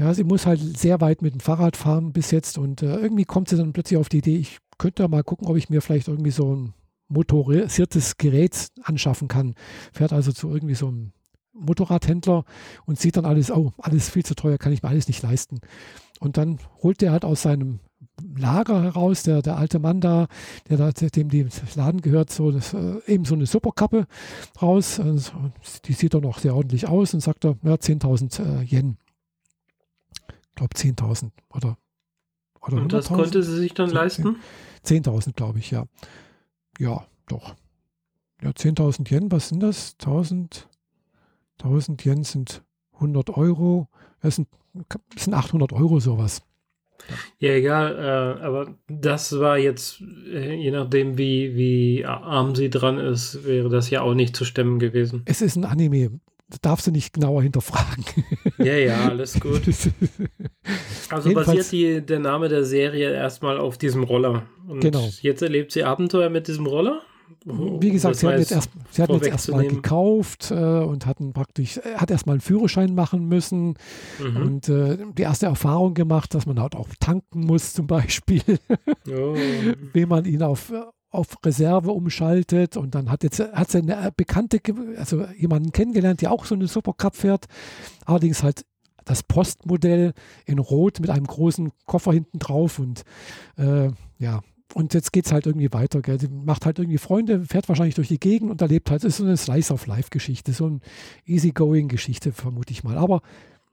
ja, 0.00 0.14
sie 0.14 0.24
muss 0.24 0.46
halt 0.46 0.78
sehr 0.78 1.00
weit 1.00 1.20
mit 1.20 1.34
dem 1.34 1.40
Fahrrad 1.40 1.76
fahren 1.76 2.12
bis 2.12 2.30
jetzt. 2.30 2.56
Und 2.56 2.82
äh, 2.82 2.96
irgendwie 2.96 3.24
kommt 3.24 3.48
sie 3.48 3.56
dann 3.56 3.72
plötzlich 3.72 3.98
auf 3.98 4.08
die 4.08 4.18
Idee, 4.18 4.36
ich 4.36 4.58
könnte 4.78 5.06
mal 5.08 5.22
gucken, 5.22 5.46
ob 5.46 5.56
ich 5.56 5.68
mir 5.68 5.82
vielleicht 5.82 6.08
irgendwie 6.08 6.30
so 6.30 6.54
ein 6.54 6.72
motorisiertes 7.08 8.16
Gerät 8.16 8.68
anschaffen 8.82 9.28
kann. 9.28 9.54
Fährt 9.92 10.12
also 10.12 10.32
zu 10.32 10.48
irgendwie 10.48 10.74
so 10.74 10.88
einem 10.88 11.12
Motorradhändler 11.52 12.44
und 12.86 12.98
sieht 12.98 13.16
dann 13.16 13.26
alles, 13.26 13.50
oh, 13.50 13.72
alles 13.78 14.08
viel 14.08 14.24
zu 14.24 14.34
teuer, 14.34 14.56
kann 14.56 14.72
ich 14.72 14.82
mir 14.82 14.88
alles 14.88 15.06
nicht 15.06 15.22
leisten. 15.22 15.60
Und 16.18 16.38
dann 16.38 16.58
holt 16.82 17.02
der 17.02 17.12
halt 17.12 17.24
aus 17.24 17.42
seinem 17.42 17.80
Lager 18.36 18.82
heraus, 18.82 19.22
der, 19.24 19.42
der 19.42 19.58
alte 19.58 19.78
Mann 19.78 20.00
da, 20.00 20.28
der 20.68 20.78
da, 20.78 20.90
dem 20.92 21.28
die 21.28 21.46
Laden 21.74 22.00
gehört, 22.00 22.30
so 22.30 22.50
das, 22.50 22.72
äh, 22.72 23.00
eben 23.06 23.24
so 23.24 23.34
eine 23.34 23.46
Superkappe 23.46 24.06
raus. 24.62 25.00
Also, 25.00 25.32
die 25.84 25.92
sieht 25.92 26.14
doch 26.14 26.22
noch 26.22 26.38
sehr 26.38 26.54
ordentlich 26.54 26.88
aus 26.88 27.12
und 27.12 27.20
sagt 27.20 27.44
er, 27.44 27.58
ja, 27.62 27.74
10.000 27.74 28.62
äh, 28.62 28.64
Yen. 28.64 28.96
Glaube 30.60 30.76
10.000 30.76 31.30
oder, 31.54 31.78
oder 32.60 32.76
Und 32.76 32.92
das 32.92 33.08
konnte 33.08 33.42
sie 33.42 33.56
sich 33.56 33.72
dann 33.72 33.88
10, 33.88 33.94
leisten? 33.94 34.36
10.000, 34.84 35.32
glaube 35.32 35.58
ich, 35.58 35.70
ja. 35.70 35.86
Ja, 36.78 37.06
doch. 37.28 37.54
Ja, 38.42 38.50
10.000 38.50 39.10
Yen, 39.10 39.32
was 39.32 39.48
sind 39.48 39.60
das? 39.60 39.96
1000, 40.00 40.68
1000 41.62 42.04
Yen 42.04 42.24
sind 42.24 42.62
100 42.92 43.30
Euro. 43.38 43.88
Das 44.20 44.36
sind, 44.36 44.48
das 45.14 45.24
sind 45.24 45.32
800 45.32 45.72
Euro 45.72 45.98
sowas. 45.98 46.42
Ja, 47.38 47.52
egal, 47.52 47.96
äh, 47.96 48.42
aber 48.42 48.74
das 48.86 49.38
war 49.38 49.56
jetzt, 49.56 50.02
äh, 50.30 50.56
je 50.56 50.72
nachdem, 50.72 51.16
wie, 51.16 51.56
wie 51.56 52.04
arm 52.04 52.54
sie 52.54 52.68
dran 52.68 52.98
ist, 52.98 53.46
wäre 53.46 53.70
das 53.70 53.88
ja 53.88 54.02
auch 54.02 54.12
nicht 54.12 54.36
zu 54.36 54.44
stemmen 54.44 54.78
gewesen. 54.78 55.22
Es 55.24 55.40
ist 55.40 55.56
ein 55.56 55.64
Anime, 55.64 56.20
das 56.50 56.60
darfst 56.60 56.86
du 56.86 56.90
nicht 56.90 57.12
genauer 57.14 57.42
hinterfragen. 57.42 58.04
Ja, 58.58 58.74
ja, 58.74 59.08
alles 59.08 59.40
gut. 59.40 59.62
Also 61.08 61.30
Jedenfalls, 61.30 61.58
basiert 61.58 62.02
die, 62.02 62.06
der 62.06 62.18
Name 62.18 62.48
der 62.48 62.64
Serie 62.64 63.12
erstmal 63.12 63.58
auf 63.58 63.78
diesem 63.78 64.04
Roller. 64.04 64.44
Und 64.68 64.80
genau. 64.80 65.08
jetzt 65.22 65.42
erlebt 65.42 65.72
sie 65.72 65.82
Abenteuer 65.82 66.28
mit 66.28 66.46
diesem 66.46 66.66
Roller? 66.66 67.02
Wie 67.44 67.90
gesagt, 67.90 68.16
sie 68.16 68.26
hat 68.26 68.38
jetzt 68.38 68.52
erst, 68.52 68.70
sie 68.90 69.02
hat 69.02 69.10
jetzt 69.10 69.26
erstmal 69.26 69.66
gekauft 69.66 70.50
äh, 70.50 70.54
und 70.54 71.06
hatten 71.06 71.32
praktisch, 71.32 71.78
äh, 71.78 71.94
hat 71.96 72.10
erstmal 72.10 72.34
einen 72.34 72.40
Führerschein 72.40 72.94
machen 72.94 73.26
müssen 73.26 73.74
mhm. 74.18 74.36
und 74.36 74.68
äh, 74.68 74.98
die 75.16 75.22
erste 75.22 75.46
Erfahrung 75.46 75.94
gemacht, 75.94 76.34
dass 76.34 76.46
man 76.46 76.60
halt 76.60 76.76
auch 76.76 76.88
tanken 77.00 77.40
muss, 77.46 77.72
zum 77.72 77.86
Beispiel. 77.86 78.42
Oh. 79.08 79.34
Wie 79.92 80.06
man 80.06 80.26
ihn 80.26 80.42
auf, 80.42 80.72
auf 81.10 81.36
Reserve 81.44 81.90
umschaltet 81.90 82.76
und 82.76 82.94
dann 82.94 83.10
hat 83.10 83.24
jetzt 83.24 83.40
hat 83.40 83.70
sie 83.70 83.78
eine 83.78 84.12
Bekannte, 84.16 84.60
also 84.96 85.24
jemanden 85.36 85.72
kennengelernt, 85.72 86.22
der 86.22 86.32
auch 86.32 86.44
so 86.44 86.54
eine 86.54 86.68
Supercup 86.68 87.16
fährt, 87.16 87.46
allerdings 88.06 88.42
halt 88.42 88.64
das 89.04 89.22
Postmodell 89.22 90.12
in 90.46 90.58
Rot 90.58 91.00
mit 91.00 91.10
einem 91.10 91.26
großen 91.26 91.72
Koffer 91.86 92.12
hinten 92.12 92.38
drauf 92.38 92.78
und 92.78 93.02
äh, 93.56 93.90
ja, 94.18 94.40
und 94.74 94.94
jetzt 94.94 95.12
geht 95.12 95.26
es 95.26 95.32
halt 95.32 95.46
irgendwie 95.46 95.72
weiter. 95.72 96.00
Gell? 96.00 96.20
Sie 96.20 96.28
macht 96.28 96.64
halt 96.64 96.78
irgendwie 96.78 96.98
Freunde, 96.98 97.44
fährt 97.44 97.68
wahrscheinlich 97.68 97.96
durch 97.96 98.08
die 98.08 98.20
Gegend 98.20 98.50
und 98.50 98.62
erlebt 98.62 98.90
halt, 98.90 99.02
ist 99.02 99.16
so 99.16 99.24
eine 99.24 99.36
Slice-of-Life-Geschichte, 99.36 100.52
so 100.52 100.66
eine 100.66 100.80
Easy-Going-Geschichte, 101.26 102.32
vermute 102.32 102.72
ich 102.72 102.84
mal. 102.84 102.96
Aber. 102.96 103.22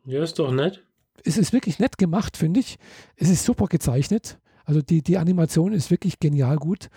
Ja, 0.06 0.24
ist 0.24 0.40
doch 0.40 0.52
nett. 0.52 0.84
Es 1.24 1.38
ist 1.38 1.54
wirklich 1.54 1.80
nett 1.80 1.98
gemacht, 1.98 2.38
finde 2.38 2.60
ich. 2.60 2.78
Es 3.16 3.30
ist 3.30 3.46
super 3.46 3.68
gezeichnet. 3.68 4.40
Also 4.66 4.82
die, 4.82 5.02
die 5.02 5.18
Animation 5.18 5.72
ist 5.72 5.92
wirklich 5.92 6.20
genial 6.20 6.58
gut. 6.58 6.90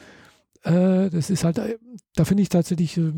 Äh, 0.63 1.11
das 1.11 1.31
ist 1.31 1.45
halt, 1.45 1.59
äh, 1.59 1.79
da 2.15 2.25
finde 2.25 2.43
ich 2.43 2.49
tatsächlich 2.49 2.97
äh, 2.97 3.13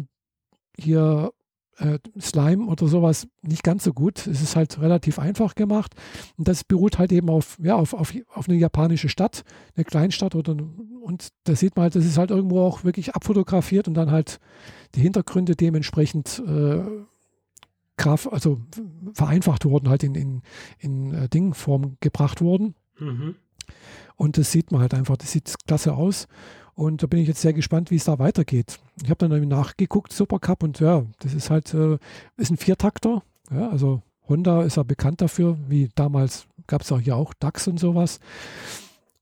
hier 0.76 1.32
äh, 1.78 1.98
Slime 2.20 2.66
oder 2.66 2.86
sowas 2.86 3.26
nicht 3.42 3.62
ganz 3.62 3.84
so 3.84 3.92
gut. 3.92 4.26
Es 4.26 4.42
ist 4.42 4.56
halt 4.56 4.80
relativ 4.80 5.18
einfach 5.18 5.54
gemacht 5.54 5.94
und 6.36 6.48
das 6.48 6.64
beruht 6.64 6.98
halt 6.98 7.12
eben 7.12 7.30
auf, 7.30 7.58
ja, 7.62 7.76
auf, 7.76 7.94
auf, 7.94 8.12
auf 8.34 8.48
eine 8.48 8.58
japanische 8.58 9.08
Stadt, 9.08 9.42
eine 9.74 9.84
Kleinstadt 9.84 10.34
oder 10.34 10.56
und 11.02 11.30
da 11.44 11.56
sieht 11.56 11.76
man 11.76 11.84
halt, 11.84 11.96
das 11.96 12.04
ist 12.04 12.18
halt 12.18 12.30
irgendwo 12.30 12.60
auch 12.60 12.84
wirklich 12.84 13.14
abfotografiert 13.14 13.88
und 13.88 13.94
dann 13.94 14.10
halt 14.10 14.38
die 14.94 15.00
Hintergründe 15.00 15.56
dementsprechend 15.56 16.42
äh, 16.46 16.84
Graf, 17.98 18.26
also 18.26 18.60
vereinfacht 19.12 19.64
wurden, 19.64 19.88
halt 19.88 20.02
in, 20.02 20.14
in, 20.14 20.42
in 20.78 21.14
äh, 21.14 21.28
Dingform 21.28 21.98
gebracht 22.00 22.40
wurden. 22.40 22.74
Mhm. 22.98 23.34
Und 24.16 24.38
das 24.38 24.52
sieht 24.52 24.72
man 24.72 24.80
halt 24.80 24.94
einfach, 24.94 25.16
das 25.16 25.32
sieht 25.32 25.52
klasse 25.66 25.94
aus. 25.94 26.26
Und 26.74 27.02
da 27.02 27.06
bin 27.06 27.20
ich 27.20 27.28
jetzt 27.28 27.42
sehr 27.42 27.52
gespannt, 27.52 27.90
wie 27.90 27.96
es 27.96 28.04
da 28.04 28.18
weitergeht. 28.18 28.80
Ich 29.02 29.10
habe 29.10 29.28
dann 29.28 29.48
nachgeguckt, 29.48 30.12
Supercup, 30.12 30.62
und 30.62 30.80
ja, 30.80 31.04
das 31.20 31.34
ist 31.34 31.50
halt, 31.50 31.72
äh, 31.74 31.98
ist 32.36 32.50
ein 32.50 32.56
Viertakter. 32.56 33.22
Ja, 33.50 33.68
also 33.68 34.02
Honda 34.28 34.62
ist 34.62 34.76
ja 34.76 34.82
bekannt 34.82 35.20
dafür, 35.20 35.58
wie 35.68 35.90
damals 35.94 36.46
gab 36.66 36.82
es 36.82 36.92
auch 36.92 37.00
hier 37.00 37.16
auch 37.16 37.34
DAX 37.34 37.68
und 37.68 37.78
sowas. 37.78 38.20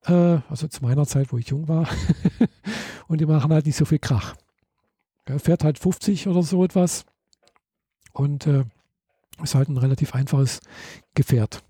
Äh, 0.04 0.38
also 0.48 0.68
zu 0.68 0.82
meiner 0.82 1.06
Zeit, 1.06 1.32
wo 1.32 1.38
ich 1.38 1.48
jung 1.48 1.66
war. 1.66 1.88
und 3.08 3.20
die 3.20 3.26
machen 3.26 3.52
halt 3.52 3.66
nicht 3.66 3.76
so 3.76 3.84
viel 3.84 3.98
Krach. 3.98 4.36
Ja, 5.28 5.38
fährt 5.38 5.64
halt 5.64 5.78
50 5.78 6.28
oder 6.28 6.42
so 6.42 6.64
etwas. 6.64 7.04
Und 8.12 8.46
äh, 8.46 8.64
ist 9.42 9.54
halt 9.54 9.68
ein 9.68 9.76
relativ 9.76 10.14
einfaches 10.14 10.60
Gefährt. 11.14 11.62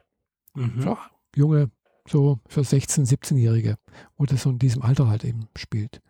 Mhm. 0.54 0.82
Ja, 0.84 0.98
junge 1.34 1.70
so 2.10 2.40
für 2.46 2.60
16-, 2.60 3.08
17-Jährige, 3.08 3.76
wo 4.16 4.26
das 4.26 4.42
so 4.42 4.50
in 4.50 4.58
diesem 4.58 4.82
Alter 4.82 5.08
halt 5.08 5.24
eben 5.24 5.48
spielt. 5.56 6.00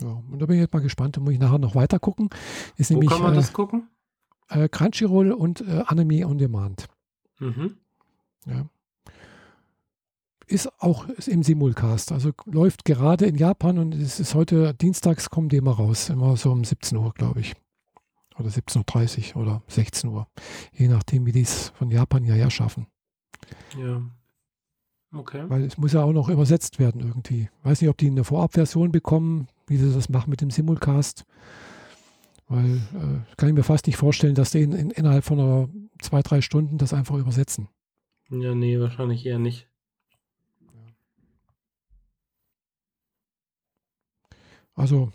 Ja, 0.00 0.22
und 0.30 0.38
da 0.38 0.46
bin 0.46 0.56
ich 0.56 0.62
jetzt 0.62 0.72
mal 0.72 0.80
gespannt, 0.80 1.16
da 1.16 1.20
muss 1.20 1.32
ich 1.32 1.38
nachher 1.38 1.58
noch 1.58 1.74
weiter 1.74 1.98
gucken. 1.98 2.30
Ist 2.76 2.90
wo 2.90 2.94
nämlich, 2.94 3.10
kann 3.10 3.22
man 3.22 3.32
äh, 3.32 3.36
das 3.36 3.52
gucken? 3.52 3.88
Äh, 4.48 4.68
Crunchyroll 4.68 5.32
und 5.32 5.60
äh, 5.60 5.82
Anime 5.86 6.26
on 6.26 6.38
Demand. 6.38 6.86
Mhm. 7.38 7.76
Ja. 8.46 8.66
Ist 10.46 10.70
auch 10.80 11.06
ist 11.08 11.28
im 11.28 11.42
Simulcast, 11.42 12.10
also 12.10 12.32
läuft 12.46 12.86
gerade 12.86 13.26
in 13.26 13.34
Japan 13.34 13.78
und 13.78 13.94
es 13.94 14.18
ist 14.18 14.34
heute 14.34 14.72
dienstags, 14.72 15.28
kommen 15.28 15.50
die 15.50 15.58
immer 15.58 15.72
raus, 15.72 16.08
immer 16.08 16.36
so 16.38 16.50
um 16.52 16.64
17 16.64 16.96
Uhr, 16.96 17.12
glaube 17.12 17.40
ich. 17.40 17.54
Oder 18.38 18.48
17.30 18.48 19.34
Uhr 19.34 19.42
oder 19.42 19.62
16 19.66 20.08
Uhr. 20.08 20.26
Je 20.72 20.88
nachdem, 20.88 21.26
wie 21.26 21.32
die 21.32 21.42
es 21.42 21.70
von 21.70 21.90
Japan 21.90 22.22
hierher 22.22 22.50
schaffen. 22.50 22.86
Ja. 23.78 24.02
Okay. 25.12 25.44
Weil 25.48 25.64
es 25.64 25.78
muss 25.78 25.92
ja 25.92 26.02
auch 26.02 26.12
noch 26.12 26.28
übersetzt 26.28 26.78
werden 26.78 27.00
irgendwie. 27.00 27.48
Weiß 27.62 27.80
nicht, 27.80 27.88
ob 27.88 27.96
die 27.96 28.08
eine 28.08 28.24
Vorabversion 28.24 28.92
bekommen, 28.92 29.48
wie 29.66 29.78
sie 29.78 29.92
das 29.92 30.08
machen 30.08 30.30
mit 30.30 30.40
dem 30.40 30.50
Simulcast. 30.50 31.24
Weil 32.48 32.76
äh, 32.76 33.36
kann 33.36 33.48
ich 33.48 33.54
mir 33.54 33.62
fast 33.62 33.86
nicht 33.86 33.96
vorstellen, 33.96 34.34
dass 34.34 34.50
die 34.50 34.62
in, 34.62 34.72
in, 34.72 34.90
innerhalb 34.90 35.24
von 35.24 35.40
einer 35.40 35.68
zwei, 36.00 36.22
drei 36.22 36.40
Stunden 36.40 36.78
das 36.78 36.92
einfach 36.92 37.16
übersetzen. 37.16 37.68
Ja, 38.30 38.54
nee, 38.54 38.78
wahrscheinlich 38.78 39.24
eher 39.24 39.38
nicht. 39.38 39.68
Also. 44.74 45.10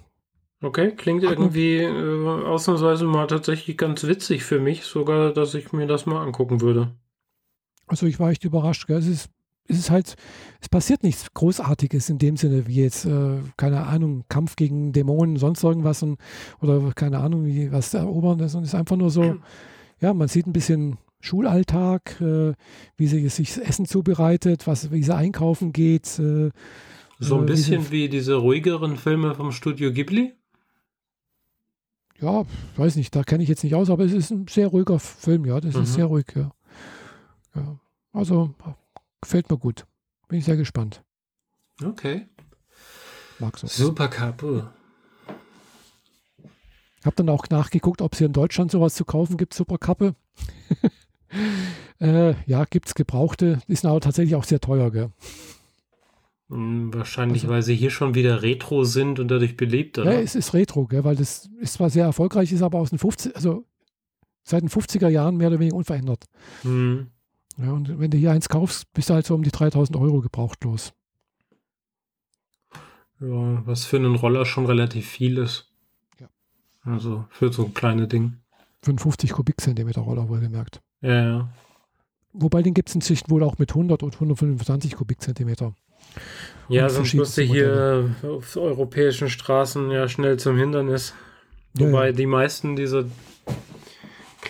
Okay, 0.62 0.96
klingt 0.96 1.24
irgendwie 1.24 1.78
äh, 1.78 2.28
ausnahmsweise 2.46 3.06
mal 3.06 3.28
tatsächlich 3.28 3.78
ganz 3.78 4.04
witzig 4.06 4.44
für 4.44 4.60
mich, 4.60 4.84
sogar, 4.84 5.34
dass 5.34 5.54
ich 5.54 5.72
mir 5.72 5.88
das 5.88 6.06
mal 6.06 6.22
angucken 6.22 6.62
würde. 6.62 6.96
Also 7.94 8.08
ich 8.08 8.20
war 8.20 8.32
echt 8.32 8.44
überrascht. 8.44 8.88
Gell? 8.88 8.98
Es 8.98 9.06
ist, 9.06 9.30
es 9.68 9.78
ist 9.78 9.91
halt, 9.91 10.16
es 10.60 10.68
passiert 10.68 11.04
nichts 11.04 11.32
Großartiges 11.32 12.10
in 12.10 12.18
dem 12.18 12.38
Sinne, 12.38 12.66
wie 12.66 12.82
jetzt, 12.82 13.06
äh, 13.06 13.38
keine 13.56 13.86
Ahnung, 13.86 14.24
Kampf 14.30 14.56
gegen 14.56 14.94
Dämonen, 14.94 15.38
sonst 15.38 15.64
irgendwas 15.64 16.02
und, 16.02 16.18
oder 16.60 16.91
keine 16.96 17.20
Ahnung, 17.20 17.46
wie 17.46 17.72
was 17.72 17.94
erobern 17.94 18.39
ist. 18.39 18.56
Und 18.56 18.64
es 18.64 18.70
ist 18.70 18.76
einfach 18.76 18.96
nur 18.96 19.12
so, 19.12 19.36
ja, 20.02 20.12
man 20.16 20.28
sieht 20.28 20.48
ein 20.48 20.54
bisschen 20.54 20.98
Schulalltag, 21.20 22.20
äh, 22.20 22.54
wie 22.98 23.06
sie 23.06 23.30
sich 23.30 23.62
Essen 23.62 23.86
zubereitet, 23.86 24.66
was, 24.66 24.91
wie 24.91 25.04
sie 25.04 25.16
einkaufen 25.16 25.72
geht. 25.72 26.18
Äh, 26.18 26.50
so 27.20 27.38
ein 27.38 27.44
äh, 27.44 27.46
bisschen 27.46 27.91
wie, 27.91 28.06
wie 28.06 28.10
diese 28.10 28.34
ruhigeren 28.34 28.98
Filme 28.98 29.36
vom 29.36 29.52
Studio 29.52 29.94
Ghibli? 29.94 30.34
Ja, 32.20 32.44
weiß 32.76 32.96
nicht, 32.96 33.16
da 33.16 33.22
kenne 33.22 33.44
ich 33.44 33.50
jetzt 33.50 33.64
nicht 33.64 33.76
aus, 33.76 33.91
aber 33.91 34.04
es 34.04 34.14
ist 34.14 34.32
ein 34.32 34.48
sehr 34.48 34.70
ruhiger 34.70 34.98
Film, 34.98 35.46
ja, 35.46 35.62
das 35.62 35.76
mhm. 35.76 35.84
ist 35.84 35.94
sehr 35.94 36.06
ruhig, 36.06 36.26
ja. 36.36 36.50
Ja, 37.56 37.80
also 38.14 38.53
gefällt 39.22 39.49
mir 39.49 39.57
gut. 39.57 39.86
Bin 40.28 40.39
ich 40.39 40.45
sehr 40.45 40.57
gespannt. 40.57 41.03
Okay. 41.84 42.28
Mag 43.39 43.57
so. 43.57 43.68
Super 43.68 44.07
Capo. 44.07 44.64
Hab 47.03 47.16
dann 47.18 47.30
auch 47.30 47.49
nachgeguckt, 47.49 48.01
ob 48.01 48.14
es 48.14 48.20
hier 48.20 48.28
in 48.28 48.34
Deutschland 48.34 48.72
sowas 48.72 48.95
zu 48.95 49.03
kaufen 49.03 49.36
gibt, 49.36 49.53
Superkappe. 49.53 50.16
äh, 51.99 52.36
ja, 52.45 52.64
gibt 52.66 52.88
es 52.88 52.95
gebrauchte, 52.95 53.59
ist 53.68 53.86
aber 53.86 53.99
tatsächlich 53.99 54.36
auch 54.36 54.45
sehr 54.45 54.61
teuer, 54.61 54.89
gell? 54.91 55.11
Hm, 56.49 56.93
wahrscheinlich, 56.93 57.43
also, 57.43 57.53
weil 57.53 57.64
sie 57.64 57.76
hier 57.76 57.89
schon 57.89 58.16
wieder 58.16 58.41
Retro 58.41 58.86
sind 58.86 59.20
und 59.20 59.28
dadurch 59.28 59.57
beliebt, 59.57 59.97
oder? 59.97 60.14
Ja, 60.14 60.20
es 60.20 60.36
ist 60.36 60.53
Retro, 60.53 60.86
gell, 60.86 61.03
weil 61.03 61.16
das 61.16 61.49
ist 61.59 61.74
zwar 61.74 61.89
sehr 61.89 62.05
erfolgreich, 62.05 62.51
ist 62.51 62.61
aber 62.61 62.80
aus 62.80 62.91
den 62.91 62.99
50, 62.99 63.36
also 63.36 63.66
seit 64.43 64.61
den 64.61 64.70
50er 64.70 65.09
Jahren 65.09 65.36
mehr 65.36 65.47
oder 65.47 65.59
weniger 65.59 65.76
unverändert. 65.76 66.26
Mhm. 66.64 67.07
Ja, 67.58 67.72
und 67.72 67.99
wenn 67.99 68.10
du 68.10 68.18
hier 68.18 68.32
eins 68.32 68.49
kaufst, 68.49 68.91
bist 68.93 69.10
du 69.10 69.14
halt 69.14 69.26
so 69.26 69.36
um 69.36 69.43
die 69.43 69.51
3000 69.51 69.97
Euro 69.97 70.22
gebraucht 70.22 70.64
los. 70.64 70.93
Ja, 73.20 73.66
was 73.66 73.86
für 73.86 73.97
einen 73.97 74.16
Roller 74.16 74.45
schon 74.45 74.66
relativ 74.66 75.08
viel 75.08 75.38
ist. 75.38 75.72
Ja. 76.20 76.28
Also 76.84 77.26
für 77.30 77.54
so 77.54 77.66
ein 77.66 77.74
kleines 77.74 78.10
Ding. 78.10 78.38
55 78.82 79.32
Kubikzentimeter 79.32 80.01
Roller 80.01 80.28
wohlgemerkt. 80.28 80.82
Ja, 81.01 81.24
ja. 81.24 81.49
Wobei 82.34 82.64
den 82.64 82.74
gibt 82.74 82.89
es 82.89 82.95
inzwischen 82.95 83.30
wohl 83.30 83.43
auch 83.43 83.60
mit 83.60 83.70
100 83.70 84.04
und 84.04 84.16
125 84.16 84.95
Kubikzentimeter. 84.95 85.76
Ja, 86.68 86.89
sonst 86.89 87.14
musst 87.14 87.38
du 87.38 87.43
hier 87.43 88.16
auf 88.24 88.58
europäischen 88.58 89.30
Straßen 89.30 89.91
ja 89.91 90.08
schnell 90.10 90.38
zum 90.38 90.58
Hindernis. 90.58 91.14
Wobei 91.76 91.99
ja, 91.99 92.06
ja. 92.08 92.12
die 92.12 92.26
meisten 92.26 92.76
dieser 92.76 93.06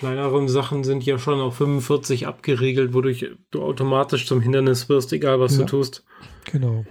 kleineren 0.03 0.49
Sachen 0.49 0.83
sind 0.83 1.05
ja 1.05 1.17
schon 1.17 1.39
auf 1.39 1.55
45 1.55 2.27
abgeriegelt, 2.27 2.93
wodurch 2.93 3.31
du 3.51 3.63
automatisch 3.63 4.27
zum 4.27 4.41
Hindernis 4.41 4.89
wirst, 4.89 5.13
egal 5.13 5.39
was 5.39 5.53
ja, 5.53 5.59
du 5.59 5.65
tust. 5.65 6.03
Genau. 6.51 6.83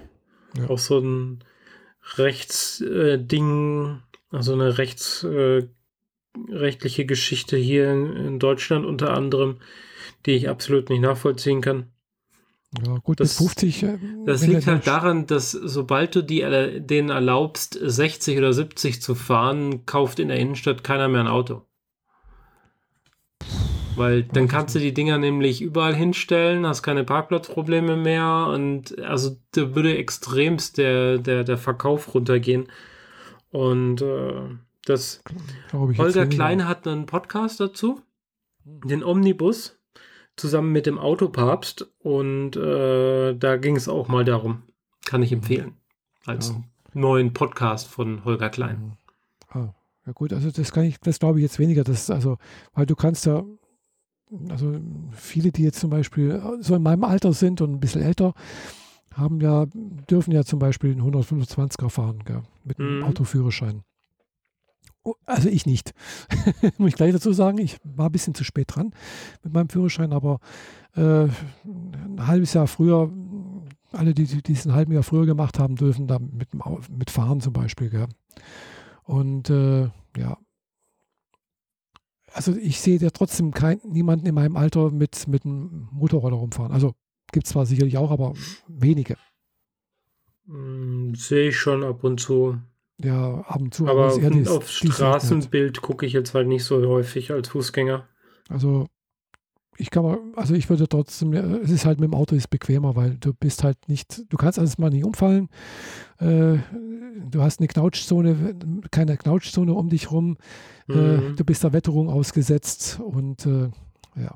Ja. 0.56 0.70
Auch 0.70 0.78
so 0.78 0.98
ein 0.98 1.44
Rechtsding, 2.16 3.84
äh, 3.84 3.96
also 4.34 4.54
eine 4.54 4.78
rechtsrechtliche 4.78 7.02
äh, 7.02 7.04
Geschichte 7.04 7.58
hier 7.58 7.92
in, 7.92 8.16
in, 8.16 8.38
Deutschland 8.38 8.86
unter 8.86 9.12
anderem, 9.12 9.58
die 10.24 10.32
ich 10.32 10.48
absolut 10.48 10.88
nicht 10.88 11.02
nachvollziehen 11.02 11.60
kann. 11.60 11.88
Ja, 12.82 12.96
gut, 12.96 13.20
das, 13.20 13.36
50. 13.36 13.82
Äh, 13.82 13.98
das 14.24 14.46
liegt 14.46 14.66
halt 14.66 14.86
daran, 14.86 15.26
dass 15.26 15.50
sobald 15.50 16.14
du 16.14 16.22
die, 16.22 16.40
denen 16.80 17.10
erlaubst, 17.10 17.78
60 17.78 18.38
oder 18.38 18.54
70 18.54 19.02
zu 19.02 19.14
fahren, 19.14 19.84
kauft 19.84 20.18
in 20.18 20.28
der 20.28 20.38
Innenstadt 20.38 20.82
keiner 20.82 21.08
mehr 21.08 21.20
ein 21.20 21.28
Auto. 21.28 21.66
Weil 23.96 24.22
dann 24.22 24.48
kannst 24.48 24.74
du 24.74 24.78
die 24.78 24.94
Dinger 24.94 25.18
nämlich 25.18 25.60
überall 25.60 25.94
hinstellen, 25.94 26.66
hast 26.66 26.82
keine 26.82 27.04
Parkplatzprobleme 27.04 27.96
mehr 27.96 28.48
und 28.52 28.98
also 29.00 29.36
da 29.52 29.74
würde 29.74 29.96
extremst 29.96 30.78
der, 30.78 31.18
der, 31.18 31.44
der 31.44 31.58
Verkauf 31.58 32.14
runtergehen. 32.14 32.68
Und 33.50 34.00
äh, 34.00 34.32
das 34.86 35.22
Holger 35.72 36.26
Klein 36.26 36.66
hat 36.66 36.86
einen 36.86 37.06
Podcast 37.06 37.60
dazu, 37.60 38.00
den 38.64 39.04
Omnibus, 39.04 39.78
zusammen 40.36 40.72
mit 40.72 40.86
dem 40.86 40.98
Autopapst 40.98 41.86
und 42.00 42.56
äh, 42.56 43.34
da 43.34 43.56
ging 43.56 43.76
es 43.76 43.88
auch 43.88 44.08
mal 44.08 44.24
darum. 44.24 44.62
Kann 45.04 45.22
ich 45.22 45.32
empfehlen. 45.32 45.76
Als 46.24 46.48
ja. 46.48 46.62
neuen 46.94 47.32
Podcast 47.32 47.88
von 47.88 48.24
Holger 48.24 48.48
Klein. 48.48 48.96
Ah, 49.48 49.74
ja 50.06 50.12
gut, 50.12 50.32
also 50.32 50.50
das 50.50 50.72
kann 50.72 50.84
ich, 50.84 50.98
das 51.00 51.18
glaube 51.18 51.38
ich 51.38 51.42
jetzt 51.42 51.58
weniger. 51.58 51.84
Das, 51.84 52.08
also, 52.10 52.38
weil 52.74 52.86
du 52.86 52.96
kannst 52.96 53.26
ja 53.26 53.44
also 54.48 54.76
viele, 55.12 55.52
die 55.52 55.62
jetzt 55.62 55.80
zum 55.80 55.90
Beispiel 55.90 56.42
so 56.60 56.74
in 56.74 56.82
meinem 56.82 57.04
Alter 57.04 57.32
sind 57.32 57.60
und 57.60 57.72
ein 57.72 57.80
bisschen 57.80 58.02
älter, 58.02 58.34
haben 59.14 59.40
ja, 59.40 59.66
dürfen 60.10 60.32
ja 60.32 60.44
zum 60.44 60.58
Beispiel 60.58 60.92
einen 60.92 61.02
125er 61.02 61.90
fahren, 61.90 62.22
gell, 62.24 62.42
mit 62.64 62.78
einem 62.78 62.98
mhm. 62.98 63.04
Autoführerschein. 63.04 63.82
Oh, 65.04 65.14
also 65.26 65.48
ich 65.48 65.66
nicht. 65.66 65.92
Muss 66.78 66.90
ich 66.90 66.96
gleich 66.96 67.12
dazu 67.12 67.32
sagen, 67.32 67.58
ich 67.58 67.78
war 67.82 68.06
ein 68.06 68.12
bisschen 68.12 68.34
zu 68.34 68.44
spät 68.44 68.74
dran 68.74 68.92
mit 69.42 69.52
meinem 69.52 69.68
Führerschein, 69.68 70.12
aber 70.12 70.38
äh, 70.94 71.24
ein 71.64 72.26
halbes 72.26 72.54
Jahr 72.54 72.68
früher 72.68 73.10
alle, 73.92 74.14
die, 74.14 74.24
die 74.24 74.42
diesen 74.42 74.72
halben 74.72 74.92
Jahr 74.92 75.02
früher 75.02 75.26
gemacht 75.26 75.58
haben, 75.58 75.76
dürfen 75.76 76.06
da 76.06 76.18
mit, 76.18 76.48
mit 76.90 77.10
fahren 77.10 77.40
zum 77.40 77.52
Beispiel. 77.52 77.90
Gell? 77.90 78.08
Und 79.04 79.50
äh, 79.50 79.90
ja, 80.16 80.38
also 82.34 82.54
ich 82.56 82.80
sehe 82.80 82.98
ja 82.98 83.10
trotzdem 83.10 83.52
kein, 83.52 83.80
niemanden 83.84 84.26
in 84.26 84.34
meinem 84.34 84.56
Alter 84.56 84.90
mit, 84.90 85.26
mit 85.28 85.44
einem 85.44 85.88
Motorroller 85.92 86.36
rumfahren. 86.36 86.72
Also 86.72 86.94
gibt 87.32 87.46
es 87.46 87.52
zwar 87.52 87.66
sicherlich 87.66 87.96
auch, 87.98 88.10
aber 88.10 88.34
wenige. 88.68 89.16
Hm, 90.46 91.14
sehe 91.14 91.48
ich 91.48 91.56
schon 91.56 91.84
ab 91.84 92.04
und 92.04 92.20
zu. 92.20 92.58
Ja, 92.98 93.40
ab 93.40 93.60
und 93.60 93.74
zu. 93.74 93.86
Aber, 93.88 94.12
aber 94.12 94.50
auf, 94.50 94.56
auf 94.56 94.70
Straßenbild 94.70 95.82
gucke 95.82 96.06
ich 96.06 96.12
jetzt 96.12 96.34
halt 96.34 96.48
nicht 96.48 96.64
so 96.64 96.86
häufig 96.86 97.30
als 97.32 97.48
Fußgänger. 97.48 98.08
Also 98.48 98.86
ich 99.76 99.90
kann 99.90 100.04
mal, 100.04 100.18
also 100.36 100.54
ich 100.54 100.68
würde 100.68 100.88
trotzdem, 100.88 101.32
es 101.32 101.70
ist 101.70 101.86
halt 101.86 102.00
mit 102.00 102.10
dem 102.10 102.14
Auto 102.14 102.34
ist 102.34 102.50
bequemer, 102.50 102.94
weil 102.94 103.16
du 103.16 103.32
bist 103.32 103.64
halt 103.64 103.76
nicht, 103.88 104.24
du 104.30 104.36
kannst 104.36 104.58
alles 104.58 104.78
mal 104.78 104.90
nicht 104.90 105.04
umfallen. 105.04 105.48
Äh, 106.18 106.58
du 107.30 107.42
hast 107.42 107.60
eine 107.60 107.68
Knautschzone, 107.68 108.56
keine 108.90 109.16
Knautschzone 109.16 109.72
um 109.72 109.88
dich 109.88 110.10
rum. 110.10 110.36
Äh, 110.88 110.92
mhm. 110.92 111.32
Äh, 111.32 111.36
du 111.36 111.44
bist 111.44 111.64
der 111.64 111.72
Wetterung 111.72 112.08
ausgesetzt 112.08 113.00
und 113.02 113.46
äh, 113.46 113.70
ja. 114.16 114.34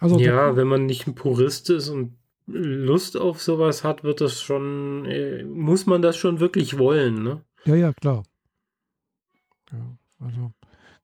Also, 0.00 0.18
ja, 0.18 0.56
wenn 0.56 0.66
man 0.66 0.86
nicht 0.86 1.06
ein 1.06 1.14
Purist 1.14 1.70
ist 1.70 1.88
und 1.88 2.16
Lust 2.46 3.16
auf 3.16 3.40
sowas 3.40 3.84
hat, 3.84 4.02
wird 4.02 4.20
das 4.20 4.40
schon, 4.40 5.04
äh, 5.06 5.44
muss 5.44 5.86
man 5.86 6.02
das 6.02 6.16
schon 6.16 6.40
wirklich 6.40 6.76
wollen, 6.78 7.22
ne? 7.22 7.42
Ja, 7.64 7.76
ja, 7.76 7.92
klar. 7.92 8.24
Ja, 9.70 9.96
also, 10.18 10.52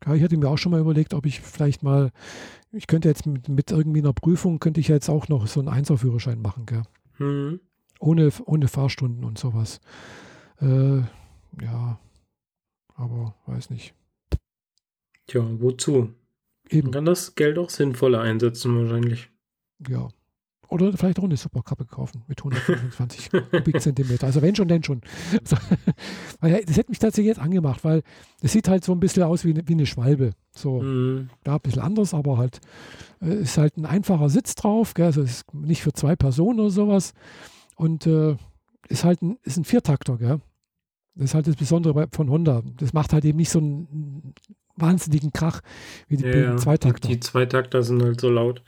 klar, 0.01 0.17
ich 0.17 0.23
hatte 0.23 0.37
mir 0.37 0.49
auch 0.49 0.59
schon 0.59 0.73
mal 0.73 0.81
überlegt, 0.81 1.15
ob 1.15 1.27
ich 1.27 1.41
vielleicht 1.41 1.85
mal, 1.85 2.11
ich 2.73 2.87
könnte 2.87 3.09
jetzt 3.09 3.27
mit, 3.27 3.49
mit 3.49 3.71
irgendwie 3.71 4.01
einer 4.01 4.13
Prüfung, 4.13 4.59
könnte 4.61 4.81
ich 4.81 4.89
jetzt 4.89 5.09
auch 5.09 5.29
noch 5.29 5.47
so 5.47 5.61
einen 5.61 5.69
Einserführerschein 5.69 6.41
machen, 6.41 6.67
gell? 6.67 6.83
Mhm. 7.19 7.61
Ohne, 8.01 8.31
ohne 8.45 8.69
Fahrstunden 8.69 9.25
und 9.25 9.39
sowas. 9.39 9.81
Äh, 10.61 10.99
ja, 11.61 11.99
aber 12.95 13.35
weiß 13.47 13.71
nicht. 13.71 13.95
Tja, 15.27 15.45
wozu? 15.61 16.15
Eben. 16.71 16.87
Man 16.87 16.93
kann 16.93 17.05
das 17.05 17.35
Geld 17.35 17.59
auch 17.59 17.71
sinnvoller 17.71 18.21
einsetzen, 18.21 18.77
wahrscheinlich. 18.77 19.31
Ja. 19.89 20.09
Oder 20.69 20.93
vielleicht 20.93 21.19
auch 21.19 21.25
eine 21.25 21.37
Superkappe 21.37 21.87
kaufen 21.87 22.25
mit 22.27 22.41
125 22.41 23.31
Kubikzentimeter. 23.51 24.27
Also 24.27 24.43
wenn 24.43 24.55
schon, 24.55 24.69
denn 24.69 24.85
schon. 24.85 25.01
das 25.43 25.59
hätte 26.43 26.91
mich 26.91 26.99
tatsächlich 26.99 27.29
jetzt 27.29 27.41
angemacht, 27.41 27.85
weil 27.85 28.03
es 28.43 28.53
sieht 28.53 28.69
halt 28.69 28.85
so 28.85 28.93
ein 28.93 29.01
bisschen 29.01 29.23
aus 29.23 29.45
wie 29.45 29.51
eine, 29.51 29.67
wie 29.67 29.73
eine 29.73 29.87
Schwalbe. 29.87 30.33
So, 30.55 30.83
mhm. 30.83 31.31
da 31.43 31.55
ein 31.55 31.61
bisschen 31.61 31.83
anders, 31.83 32.13
aber 32.13 32.37
halt 32.37 32.61
äh, 33.23 33.35
ist 33.35 33.57
halt 33.57 33.79
ein 33.79 33.87
einfacher 33.87 34.29
Sitz 34.29 34.55
drauf. 34.57 34.93
Gell? 34.93 35.07
Also 35.07 35.23
ist 35.23 35.53
nicht 35.55 35.83
für 35.83 35.95
zwei 35.95 36.17
Personen 36.17 36.61
oder 36.61 36.71
sowas. 36.71 37.15
Und 37.77 38.07
äh, 38.07 38.37
ist 38.89 39.05
halt 39.05 39.23
ein, 39.23 39.39
ist 39.45 39.57
ein 39.57 39.65
Viertakter. 39.65 40.19
Gell? 40.19 40.41
Das 41.15 41.31
ist 41.31 41.35
halt 41.35 41.47
das 41.47 41.57
Besondere 41.57 42.09
von 42.13 42.29
Honda. 42.29 42.63
Das 42.77 42.93
macht 42.93 43.15
halt 43.15 43.25
eben 43.25 43.39
nicht 43.39 43.51
so 43.51 43.59
einen 43.59 44.35
wahnsinnigen 44.81 45.33
Krach 45.33 45.61
wie 46.09 46.17
die 46.17 46.27
ja, 46.27 46.57
Zweitakter. 46.57 47.09
Die 47.09 47.21
Zweitakter 47.21 47.83
sind 47.83 48.03
halt 48.03 48.21
so 48.21 48.31
laut. 48.31 48.63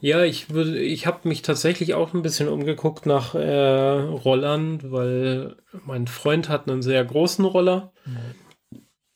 Ja, 0.00 0.18
ja 0.18 0.24
ich 0.24 0.50
würde, 0.50 0.78
ich 0.78 1.06
habe 1.06 1.28
mich 1.28 1.42
tatsächlich 1.42 1.94
auch 1.94 2.14
ein 2.14 2.22
bisschen 2.22 2.48
umgeguckt 2.48 3.06
nach 3.06 3.34
äh, 3.34 4.00
Rollern, 4.00 4.80
weil 4.90 5.56
mein 5.84 6.06
Freund 6.06 6.48
hat 6.48 6.68
einen 6.68 6.82
sehr 6.82 7.04
großen 7.04 7.44
Roller. 7.44 7.92
Mhm. 8.04 8.16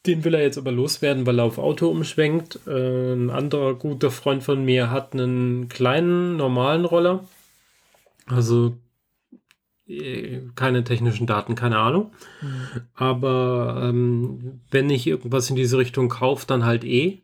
Den 0.07 0.25
will 0.25 0.33
er 0.33 0.43
jetzt 0.43 0.57
aber 0.57 0.73
loswerden, 0.73 1.27
weil 1.27 1.39
er 1.39 1.45
auf 1.45 1.59
Auto 1.59 1.89
umschwenkt. 1.89 2.61
Äh, 2.67 3.13
ein 3.13 3.31
anderer 3.31 3.75
guter 3.75 4.11
Freund 4.11 4.43
von 4.43 4.65
mir 4.65 4.91
hat 4.91 5.13
einen 5.13 5.69
kleinen, 5.69 6.37
normalen 6.37 6.87
Roller. 6.87 7.25
Also 8.27 8.77
keine 10.55 10.85
technischen 10.85 11.27
Daten, 11.27 11.55
keine 11.55 11.79
Ahnung. 11.79 12.13
Mhm. 12.41 12.81
Aber 12.95 13.83
ähm, 13.85 14.61
wenn 14.71 14.91
ich 14.91 15.07
irgendwas 15.07 15.51
in 15.51 15.57
diese 15.57 15.79
Richtung 15.79 16.09
kaufe, 16.09 16.47
dann 16.47 16.65
halt 16.65 16.85
eh. 16.85 17.23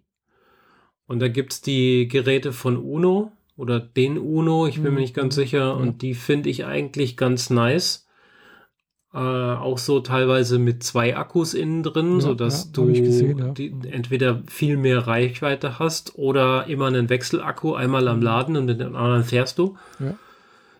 Und 1.06 1.20
da 1.20 1.28
gibt 1.28 1.52
es 1.52 1.60
die 1.60 2.09
Geräte 2.09 2.52
von 2.52 2.76
Uno 2.76 3.32
oder 3.56 3.78
den 3.78 4.18
Uno, 4.18 4.66
ich 4.66 4.76
bin 4.76 4.90
mhm. 4.90 4.94
mir 4.94 5.01
nicht 5.01 5.14
ganz 5.14 5.34
sicher. 5.34 5.76
Mhm. 5.76 5.80
Und 5.80 6.02
die 6.02 6.14
finde 6.14 6.51
ich 6.51 6.64
eigentlich 6.64 7.16
ganz 7.16 7.51
nice. 7.51 8.06
Äh, 9.14 9.18
auch 9.18 9.78
so 9.78 10.01
teilweise 10.01 10.59
mit 10.59 10.82
zwei 10.82 11.16
Akkus 11.16 11.55
innen 11.55 11.82
drin, 11.82 12.14
ja, 12.14 12.20
sodass 12.20 12.64
ja, 12.66 12.70
du 12.72 12.86
gesehen, 12.93 13.38
ja. 13.38 13.48
die, 13.52 13.74
entweder 13.90 14.43
viel 14.47 14.76
mehr 14.76 15.06
Reichweite 15.06 15.78
hast 15.78 16.18
oder 16.18 16.66
immer 16.66 16.86
einen 16.88 17.09
Wechselakku 17.09 17.74
einmal 17.74 18.09
am 18.09 18.18
mhm. 18.18 18.22
Laden 18.22 18.56
und 18.56 18.66
den 18.66 18.82
anderen 18.94 19.24
fährst 19.24 19.59
du. 19.59 19.76
Ja. 20.01 20.14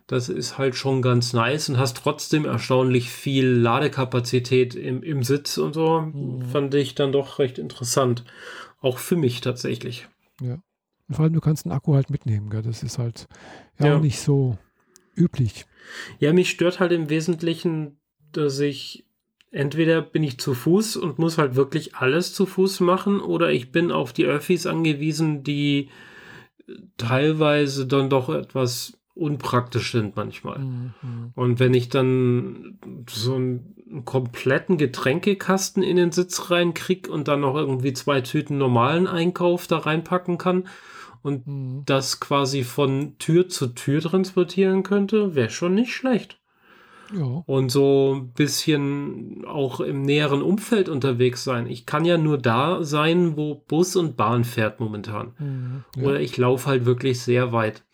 Das 0.07 0.29
ist 0.29 0.57
halt 0.57 0.77
schon 0.77 1.03
ganz 1.03 1.33
nice 1.33 1.69
und 1.69 1.79
hast 1.79 1.97
trotzdem 1.97 2.45
erstaunlich 2.45 3.11
viel 3.11 3.47
Ladekapazität 3.47 4.77
im, 4.77 5.03
im 5.03 5.25
Sitz 5.25 5.59
und 5.59 5.73
so. 5.73 6.01
Mhm. 6.01 6.43
Fand 6.43 6.75
ich 6.75 6.95
dann 6.95 7.11
doch 7.11 7.39
recht 7.39 7.59
interessant. 7.59 8.25
Auch 8.81 8.99
für 8.99 9.17
mich 9.17 9.41
tatsächlich. 9.41 10.09
Ja. 10.41 10.59
vor 11.11 11.25
allem, 11.25 11.33
du 11.33 11.41
kannst 11.41 11.67
einen 11.67 11.73
Akku 11.73 11.95
halt 11.95 12.11
mitnehmen, 12.11 12.51
gell? 12.51 12.63
Das 12.63 12.83
ist 12.83 12.99
halt 12.99 13.27
ja, 13.81 13.87
ja. 13.87 13.97
auch 13.97 14.01
nicht 14.01 14.21
so 14.21 14.59
üblich. 15.17 15.67
Ja, 16.19 16.33
mich 16.33 16.51
stört 16.51 16.79
halt 16.79 16.93
im 16.93 17.11
Wesentlichen, 17.11 17.99
dass 18.33 18.61
ich 18.61 19.07
entweder 19.51 20.03
bin 20.03 20.23
ich 20.23 20.39
zu 20.39 20.55
Fuß 20.55 20.97
und 20.97 21.19
muss 21.19 21.39
halt 21.39 21.57
wirklich 21.57 21.97
alles 21.97 22.35
zu 22.35 22.47
Fuß 22.47 22.81
machen 22.81 23.21
oder 23.21 23.51
ich 23.51 23.73
bin 23.73 23.91
auf 23.91 24.13
die 24.13 24.27
Öffis 24.27 24.67
angewiesen, 24.67 25.43
die 25.43 25.89
teilweise 26.97 27.87
dann 27.87 28.11
doch 28.11 28.29
etwas 28.29 28.99
unpraktisch 29.17 29.93
sind 29.93 30.15
manchmal. 30.15 30.59
Mhm. 30.59 30.93
Und 31.35 31.59
wenn 31.59 31.75
ich 31.75 31.89
dann 31.89 32.79
so 33.09 33.35
einen 33.35 34.03
kompletten 34.05 34.77
Getränkekasten 34.77 35.83
in 35.83 35.97
den 35.97 36.13
Sitz 36.13 36.51
reinkriege 36.51 37.11
und 37.11 37.27
dann 37.27 37.41
noch 37.41 37.57
irgendwie 37.57 37.95
zwei 37.95 38.21
Tüten 38.21 38.59
normalen 38.59 39.07
Einkauf 39.07 39.67
da 39.67 39.79
reinpacken 39.79 40.39
kann 40.39 40.69
und 41.23 41.47
mhm. 41.47 41.83
das 41.87 42.21
quasi 42.21 42.63
von 42.63 43.17
Tür 43.19 43.49
zu 43.49 43.69
Tür 43.69 44.03
transportieren 44.03 44.83
könnte, 44.83 45.35
wäre 45.35 45.51
schon 45.51 45.75
nicht 45.75 45.95
schlecht. 45.95 46.39
Ja. 47.17 47.43
Und 47.47 47.71
so 47.71 48.17
ein 48.17 48.33
bisschen 48.33 49.45
auch 49.47 49.81
im 49.81 50.03
näheren 50.03 50.43
Umfeld 50.43 50.89
unterwegs 50.89 51.45
sein. 51.45 51.69
Ich 51.69 51.87
kann 51.87 52.05
ja 52.05 52.19
nur 52.19 52.37
da 52.37 52.83
sein, 52.83 53.37
wo 53.37 53.55
Bus 53.55 53.97
und 53.97 54.17
Bahn 54.17 54.45
fährt 54.45 54.81
momentan. 54.81 55.33
Mhm, 55.39 55.85
ja. 55.97 56.09
Oder 56.09 56.21
ich 56.21 56.37
laufe 56.37 56.67
halt 56.67 56.85
wirklich 56.85 57.21
sehr 57.21 57.53
weit. 57.53 57.86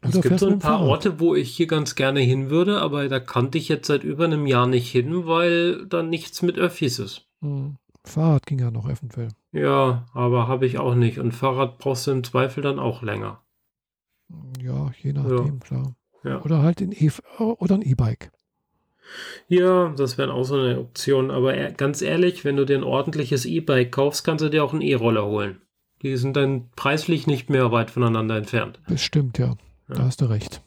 Es 0.00 0.20
gibt 0.20 0.38
so 0.38 0.48
ein 0.48 0.60
paar 0.60 0.80
Orte, 0.80 1.18
wo 1.18 1.34
ich 1.34 1.50
hier 1.50 1.66
ganz 1.66 1.94
gerne 1.94 2.20
hin 2.20 2.50
würde, 2.50 2.80
aber 2.80 3.08
da 3.08 3.18
kannte 3.18 3.58
ich 3.58 3.68
jetzt 3.68 3.88
seit 3.88 4.04
über 4.04 4.24
einem 4.24 4.46
Jahr 4.46 4.66
nicht 4.66 4.90
hin, 4.90 5.26
weil 5.26 5.86
da 5.86 6.02
nichts 6.02 6.42
mit 6.42 6.56
Öffis 6.56 6.98
ist. 6.98 7.26
Hm. 7.40 7.76
Fahrrad 8.04 8.46
ging 8.46 8.58
ja 8.60 8.70
noch 8.70 8.88
eventuell. 8.88 9.28
Ja, 9.52 10.06
aber 10.14 10.48
habe 10.48 10.66
ich 10.66 10.78
auch 10.78 10.94
nicht. 10.94 11.18
Und 11.18 11.32
Fahrrad 11.32 11.78
brauchst 11.78 12.06
du 12.06 12.12
im 12.12 12.24
Zweifel 12.24 12.62
dann 12.62 12.78
auch 12.78 13.02
länger. 13.02 13.42
Ja, 14.62 14.92
je 15.02 15.12
nachdem, 15.12 15.46
ja. 15.46 15.60
klar. 15.60 15.94
Ja. 16.24 16.42
Oder 16.42 16.62
halt 16.62 16.80
ein 16.80 16.92
e 16.92 17.10
oder 17.36 17.74
ein 17.76 17.82
E-Bike. 17.82 18.30
Ja, 19.46 19.88
das 19.96 20.18
wäre 20.18 20.32
auch 20.32 20.44
so 20.44 20.56
eine 20.56 20.78
Option. 20.78 21.30
Aber 21.30 21.54
ganz 21.70 22.02
ehrlich, 22.02 22.44
wenn 22.44 22.56
du 22.56 22.66
dir 22.66 22.76
ein 22.76 22.84
ordentliches 22.84 23.46
E-Bike 23.46 23.92
kaufst, 23.92 24.24
kannst 24.24 24.44
du 24.44 24.48
dir 24.48 24.64
auch 24.64 24.72
einen 24.72 24.82
E-Roller 24.82 25.24
holen. 25.24 25.60
Die 26.02 26.16
sind 26.16 26.36
dann 26.36 26.70
preislich 26.76 27.26
nicht 27.26 27.50
mehr 27.50 27.72
weit 27.72 27.90
voneinander 27.90 28.36
entfernt. 28.36 28.80
Bestimmt, 28.86 29.38
ja. 29.38 29.56
Da 29.88 30.04
hast 30.04 30.20
du 30.20 30.26
recht. 30.26 30.62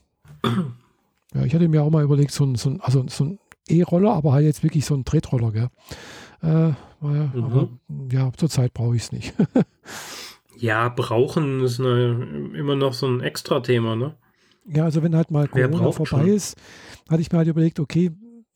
Ja, 1.34 1.46
ich 1.46 1.54
hatte 1.54 1.68
mir 1.68 1.84
auch 1.84 1.92
mal 1.92 2.04
überlegt, 2.04 2.32
so 2.32 2.44
ein, 2.44 2.56
so 2.56 2.72
ein, 2.72 2.82
also 2.82 3.06
so 3.08 3.24
ein 3.24 3.40
E-Roller, 3.68 4.14
aber 4.14 4.34
halt 4.34 4.46
jetzt 4.46 4.64
wirklich 4.64 4.86
so 4.86 4.96
ein 4.96 5.06
Tretroller, 5.06 5.52
gell? 5.52 5.70
Äh, 6.42 6.74
mhm. 7.00 7.32
aber, 7.36 7.70
ja, 8.12 8.32
zurzeit 8.36 8.74
brauche 8.74 8.96
ich 8.96 9.04
es 9.04 9.12
nicht. 9.12 9.34
ja, 10.58 10.90
brauchen 10.90 11.62
ist 11.64 11.80
eine, 11.80 12.52
immer 12.54 12.76
noch 12.76 12.94
so 12.94 13.08
ein 13.08 13.22
Extra-Thema, 13.22 13.96
ne? 13.96 14.16
Ja, 14.66 14.84
also 14.84 15.02
wenn 15.04 15.16
halt 15.16 15.32
mal 15.32 15.48
Corona 15.48 15.92
vorbei 15.92 16.06
schon? 16.06 16.28
ist, 16.28 16.58
hatte 17.10 17.22
ich 17.22 17.32
mir 17.32 17.40
halt 17.40 17.48
überlegt, 17.48 17.80
okay, 17.80 18.12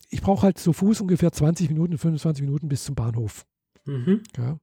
ich 0.09 0.21
brauche 0.21 0.43
halt 0.43 0.57
zu 0.57 0.71
Fuß 0.71 1.01
ungefähr 1.01 1.31
20 1.31 1.69
Minuten, 1.69 1.97
25 1.97 2.43
Minuten 2.43 2.67
bis 2.67 2.83
zum 2.83 2.95
Bahnhof. 2.95 3.45
Mhm. 3.85 4.21
Ja. 4.37 4.59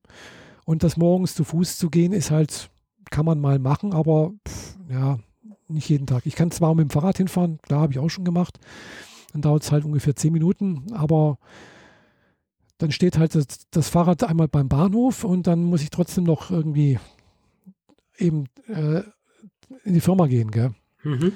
Und 0.65 0.83
das 0.83 0.97
morgens 0.97 1.35
zu 1.35 1.45
Fuß 1.45 1.79
zu 1.79 1.91
gehen, 1.91 2.13
ist 2.13 2.31
halt, 2.31 2.71
kann 3.11 3.27
man 3.27 3.41
mal 3.41 3.59
machen, 3.59 3.93
aber 3.93 4.33
pff, 4.47 4.77
ja, 4.89 5.19
nicht 5.75 5.89
jeden 5.89 6.07
Tag. 6.07 6.27
Ich 6.27 6.35
kann 6.35 6.51
zwar 6.51 6.75
mit 6.75 6.89
dem 6.89 6.91
Fahrrad 6.91 7.17
hinfahren, 7.17 7.59
klar, 7.63 7.81
habe 7.81 7.93
ich 7.93 7.99
auch 7.99 8.09
schon 8.09 8.25
gemacht. 8.25 8.59
Dann 9.33 9.43
dauert 9.43 9.63
es 9.63 9.73
halt 9.73 9.85
ungefähr 9.85 10.15
zehn 10.15 10.33
Minuten, 10.33 10.87
aber 10.93 11.39
dann 12.79 12.91
steht 12.91 13.17
halt 13.19 13.35
das, 13.35 13.47
das, 13.71 13.89
Fahrrad 13.89 14.25
einmal 14.25 14.49
beim 14.49 14.69
Bahnhof 14.69 15.25
und 15.25 15.47
dann 15.47 15.65
muss 15.65 15.83
ich 15.83 15.91
trotzdem 15.91 16.25
noch 16.25 16.51
irgendwie 16.51 16.99
eben 18.19 18.47
äh, 18.67 19.03
in 19.85 19.95
die 19.95 20.01
Firma 20.01 20.27
gehen. 20.27 20.51
Gell? 20.51 20.75
Mhm. 21.03 21.33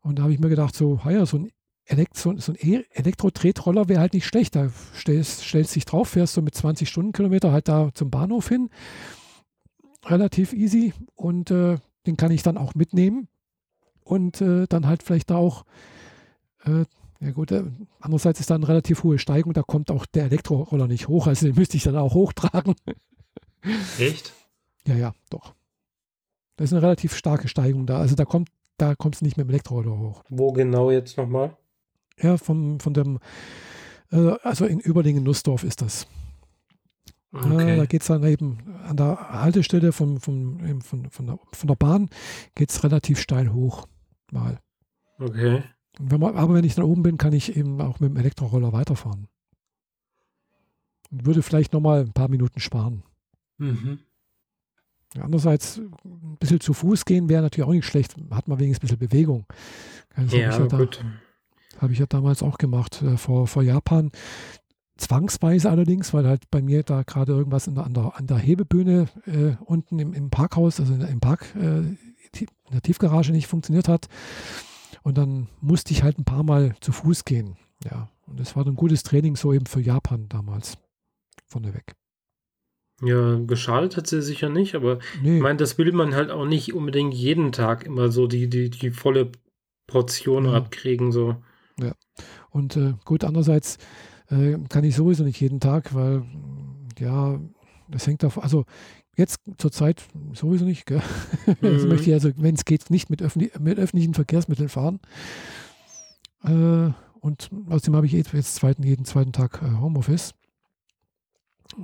Und 0.00 0.18
da 0.18 0.22
habe 0.22 0.32
ich 0.32 0.38
mir 0.38 0.48
gedacht, 0.48 0.74
so, 0.74 1.00
ja, 1.04 1.26
so 1.26 1.38
ein, 1.38 1.50
Elekt 1.88 2.16
so, 2.16 2.36
so 2.38 2.52
ein 2.52 2.58
e 2.60 2.84
Elektro-Tretroller 2.90 3.88
wäre 3.88 4.00
halt 4.00 4.14
nicht 4.14 4.26
schlecht. 4.26 4.56
Da 4.56 4.70
stellst, 4.94 5.42
stellst 5.42 5.74
dich 5.76 5.84
drauf, 5.84 6.08
fährst 6.08 6.34
so 6.34 6.42
mit 6.42 6.54
20 6.54 6.88
Stundenkilometer 6.88 7.52
halt 7.52 7.68
da 7.68 7.90
zum 7.94 8.10
Bahnhof 8.10 8.48
hin. 8.48 8.70
Relativ 10.04 10.52
easy 10.52 10.92
und 11.14 11.50
äh, 11.50 11.78
den 12.06 12.16
kann 12.16 12.32
ich 12.32 12.42
dann 12.42 12.58
auch 12.58 12.74
mitnehmen 12.74 13.28
und 14.06 14.40
äh, 14.40 14.66
dann 14.66 14.86
halt 14.86 15.02
vielleicht 15.02 15.30
da 15.30 15.36
auch 15.36 15.64
Äh, 16.64 16.84
ja 17.20 17.30
gut, 17.30 17.50
äh, 17.50 17.64
andererseits 18.00 18.40
ist 18.40 18.50
da 18.50 18.56
eine 18.56 18.68
relativ 18.68 19.02
hohe 19.02 19.18
Steigung, 19.18 19.52
da 19.54 19.62
kommt 19.62 19.90
auch 19.90 20.04
der 20.04 20.24
Elektroroller 20.24 20.86
nicht 20.86 21.08
hoch, 21.08 21.26
also 21.26 21.46
den 21.46 21.54
müsste 21.54 21.76
ich 21.76 21.84
dann 21.84 21.96
auch 21.96 22.14
hochtragen. 22.14 22.74
Echt? 23.98 24.34
Ja, 24.86 24.94
ja, 24.94 25.14
doch. 25.30 25.54
Da 26.56 26.64
ist 26.64 26.72
eine 26.72 26.82
relativ 26.82 27.14
starke 27.14 27.48
Steigung 27.48 27.86
da. 27.86 27.98
Also 27.98 28.14
da 28.14 28.24
kommt, 28.24 28.48
da 28.78 28.94
kommst 28.94 29.20
du 29.20 29.24
nicht 29.24 29.36
mit 29.36 29.46
dem 29.46 29.50
Elektroroller 29.50 29.98
hoch. 29.98 30.24
Wo 30.28 30.52
genau 30.52 30.90
jetzt 30.90 31.16
nochmal? 31.16 31.56
Ja, 32.20 32.36
vom, 32.36 32.80
von 32.80 32.94
dem, 32.94 33.18
äh, 34.10 34.34
also 34.42 34.66
in 34.66 34.80
Überlingen-Nussdorf 34.80 35.64
ist 35.64 35.82
das. 35.82 36.06
Okay. 37.32 37.74
Äh, 37.74 37.76
da 37.76 37.86
geht 37.86 38.02
es 38.02 38.08
dann 38.08 38.24
eben 38.24 38.58
an 38.84 38.96
der 38.96 39.42
Haltestelle 39.42 39.92
vom, 39.92 40.20
vom, 40.20 40.80
von, 40.82 41.10
von, 41.10 41.26
der, 41.26 41.38
von 41.52 41.68
der 41.68 41.76
Bahn 41.76 42.08
geht 42.54 42.70
es 42.70 42.84
relativ 42.84 43.20
steil 43.20 43.52
hoch. 43.52 43.86
Mal. 44.32 44.60
Okay. 45.18 45.62
Wenn 45.98 46.20
man, 46.20 46.36
aber 46.36 46.54
wenn 46.54 46.64
ich 46.64 46.74
dann 46.74 46.84
oben 46.84 47.02
bin, 47.02 47.18
kann 47.18 47.32
ich 47.32 47.56
eben 47.56 47.80
auch 47.80 48.00
mit 48.00 48.10
dem 48.10 48.16
Elektroroller 48.16 48.72
weiterfahren. 48.72 49.28
Und 51.10 51.24
würde 51.24 51.42
vielleicht 51.42 51.72
nochmal 51.72 52.00
ein 52.00 52.12
paar 52.12 52.28
Minuten 52.28 52.60
sparen. 52.60 53.02
Mhm. 53.58 54.00
Andererseits, 55.18 55.78
ein 56.04 56.36
bisschen 56.38 56.60
zu 56.60 56.74
Fuß 56.74 57.04
gehen 57.04 57.28
wäre 57.28 57.42
natürlich 57.42 57.66
auch 57.66 57.72
nicht 57.72 57.86
schlecht. 57.86 58.16
Hat 58.30 58.48
man 58.48 58.58
wenigstens 58.58 58.90
ein 58.90 58.98
bisschen 58.98 59.08
Bewegung. 59.08 59.46
Also 60.14 60.36
ja, 60.36 60.52
habe 60.52 60.66
ich, 60.66 60.72
ja 60.72 60.78
da, 60.78 61.80
hab 61.80 61.90
ich 61.90 61.98
ja 61.98 62.06
damals 62.06 62.42
auch 62.42 62.58
gemacht 62.58 63.00
äh, 63.02 63.16
vor, 63.16 63.46
vor 63.46 63.62
Japan. 63.62 64.10
Zwangsweise 64.96 65.70
allerdings, 65.70 66.14
weil 66.14 66.26
halt 66.26 66.50
bei 66.50 66.62
mir 66.62 66.82
da 66.82 67.02
gerade 67.02 67.32
irgendwas 67.32 67.64
der, 67.64 67.84
an, 67.84 67.92
der, 67.92 68.16
an 68.16 68.26
der 68.26 68.38
Hebebühne 68.38 69.08
äh, 69.26 69.56
unten 69.64 69.98
im, 69.98 70.14
im, 70.14 70.30
Parkhaus, 70.30 70.80
also 70.80 70.94
in, 70.94 71.02
im 71.02 71.20
Park, 71.20 71.54
äh, 71.54 71.80
in 71.80 72.46
der 72.72 72.82
Tiefgarage 72.82 73.32
nicht 73.32 73.46
funktioniert 73.46 73.88
hat. 73.88 74.08
Und 75.02 75.18
dann 75.18 75.48
musste 75.60 75.92
ich 75.92 76.02
halt 76.02 76.18
ein 76.18 76.24
paar 76.24 76.42
Mal 76.42 76.74
zu 76.80 76.92
Fuß 76.92 77.24
gehen. 77.24 77.56
Ja, 77.84 78.08
und 78.26 78.40
das 78.40 78.56
war 78.56 78.66
ein 78.66 78.74
gutes 78.74 79.02
Training 79.02 79.36
so 79.36 79.52
eben 79.52 79.66
für 79.66 79.80
Japan 79.80 80.28
damals. 80.28 80.78
Vorneweg. 81.46 81.94
Ja, 83.02 83.38
geschadet 83.38 83.96
hat 83.96 84.06
sie 84.06 84.22
sicher 84.22 84.48
nicht, 84.48 84.74
aber 84.74 84.98
nee. 85.22 85.36
ich 85.36 85.42
meine, 85.42 85.58
das 85.58 85.76
will 85.76 85.92
man 85.92 86.14
halt 86.14 86.30
auch 86.30 86.46
nicht 86.46 86.72
unbedingt 86.72 87.12
jeden 87.12 87.52
Tag 87.52 87.84
immer 87.84 88.10
so 88.10 88.26
die, 88.26 88.48
die, 88.48 88.70
die 88.70 88.90
volle 88.90 89.30
Portion 89.86 90.46
ja. 90.46 90.54
abkriegen. 90.54 91.12
So. 91.12 91.36
Ja. 91.78 91.92
Und 92.50 92.76
äh, 92.76 92.94
gut, 93.04 93.22
andererseits 93.22 93.76
äh, 94.30 94.58
kann 94.68 94.84
ich 94.84 94.96
sowieso 94.96 95.24
nicht 95.24 95.40
jeden 95.40 95.60
Tag, 95.60 95.94
weil 95.94 96.24
ja, 96.98 97.38
das 97.88 98.06
hängt 98.06 98.22
davon, 98.22 98.42
also 98.42 98.64
jetzt 99.16 99.40
zur 99.58 99.72
Zeit 99.72 100.04
sowieso 100.32 100.64
nicht, 100.64 100.86
gell? 100.86 101.02
Mhm. 101.60 101.88
möchte 101.88 102.08
ich 102.08 102.12
also, 102.12 102.30
wenn 102.36 102.54
es 102.54 102.64
geht, 102.64 102.90
nicht 102.90 103.08
mit, 103.10 103.22
öffentlich, 103.22 103.58
mit 103.58 103.78
öffentlichen 103.78 104.14
Verkehrsmitteln 104.14 104.68
fahren. 104.68 105.00
Äh, 106.42 106.90
und 107.20 107.50
außerdem 107.68 107.96
habe 107.96 108.06
ich 108.06 108.12
jetzt 108.12 108.54
zweiten, 108.54 108.82
jeden 108.82 109.04
zweiten 109.04 109.32
Tag 109.32 109.62
äh, 109.62 109.78
Homeoffice. 109.80 110.34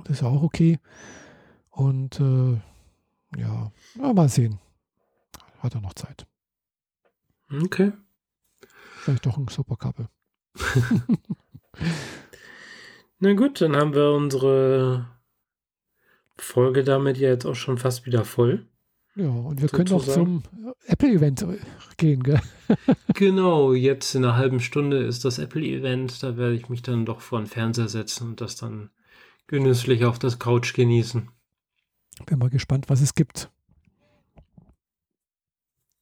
Das 0.05 0.17
ist 0.17 0.23
auch 0.23 0.43
okay. 0.43 0.79
Und 1.69 2.19
äh, 2.19 2.59
ja, 3.37 3.71
mal 3.95 4.29
sehen. 4.29 4.59
Hat 5.59 5.75
er 5.75 5.81
noch 5.81 5.93
Zeit. 5.93 6.27
Okay. 7.51 7.93
Vielleicht 9.01 9.25
doch 9.25 9.37
ein 9.37 9.47
Superkabel. 9.47 10.07
Na 13.23 13.31
gut, 13.31 13.61
dann 13.61 13.77
haben 13.77 13.95
wir 13.95 14.11
unsere 14.11 15.07
Folge 16.35 16.83
damit 16.83 17.17
ja 17.17 17.29
jetzt 17.29 17.45
auch 17.45 17.55
schon 17.55 17.77
fast 17.77 18.05
wieder 18.05 18.25
voll. 18.25 18.65
Ja, 19.15 19.29
und 19.29 19.61
wir 19.61 19.69
können 19.69 19.93
auch 19.93 20.03
zum 20.03 20.43
Apple-Event 20.87 21.45
gehen, 21.95 22.21
gell? 22.21 22.41
genau, 23.13 23.71
jetzt 23.71 24.13
in 24.13 24.25
einer 24.25 24.35
halben 24.35 24.59
Stunde 24.59 24.97
ist 24.97 25.23
das 25.23 25.39
Apple-Event. 25.39 26.21
Da 26.21 26.35
werde 26.35 26.55
ich 26.55 26.67
mich 26.67 26.81
dann 26.81 27.05
doch 27.05 27.21
vor 27.21 27.39
den 27.39 27.47
Fernseher 27.47 27.87
setzen 27.87 28.27
und 28.27 28.41
das 28.41 28.57
dann 28.57 28.89
genüsslich 29.47 30.03
auf 30.03 30.19
das 30.19 30.37
Couch 30.37 30.73
genießen. 30.73 31.29
Bin 32.25 32.39
mal 32.39 32.49
gespannt, 32.49 32.89
was 32.89 32.99
es 32.99 33.15
gibt. 33.15 33.49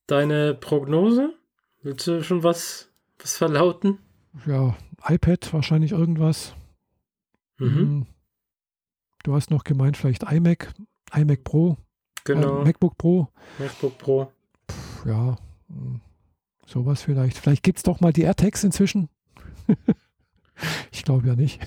Deine 0.07 0.55
Prognose? 0.55 1.35
Willst 1.83 2.07
du 2.07 2.23
schon 2.23 2.41
was, 2.41 2.89
was 3.19 3.37
verlauten? 3.37 3.99
Ja, 4.47 4.75
iPad 5.07 5.53
wahrscheinlich 5.53 5.91
irgendwas. 5.91 6.55
Mhm. 7.61 7.77
Hm. 7.77 8.05
Du 9.23 9.35
hast 9.35 9.51
noch 9.51 9.63
gemeint, 9.63 9.97
vielleicht 9.97 10.23
iMac, 10.23 10.73
iMac 11.13 11.43
Pro. 11.43 11.77
Genau. 12.23 12.61
Äh, 12.61 12.65
MacBook 12.65 12.97
Pro. 12.97 13.27
MacBook 13.59 13.97
Pro. 13.97 14.31
Puh, 14.67 15.09
ja, 15.09 15.37
hm, 15.67 16.01
sowas 16.65 17.01
vielleicht. 17.01 17.37
Vielleicht 17.37 17.63
gibt 17.63 17.77
es 17.77 17.83
doch 17.83 17.99
mal 17.99 18.13
die 18.13 18.23
AirTags 18.23 18.63
inzwischen. 18.63 19.09
ich 20.91 21.03
glaube 21.03 21.27
ja 21.27 21.35
nicht. 21.35 21.61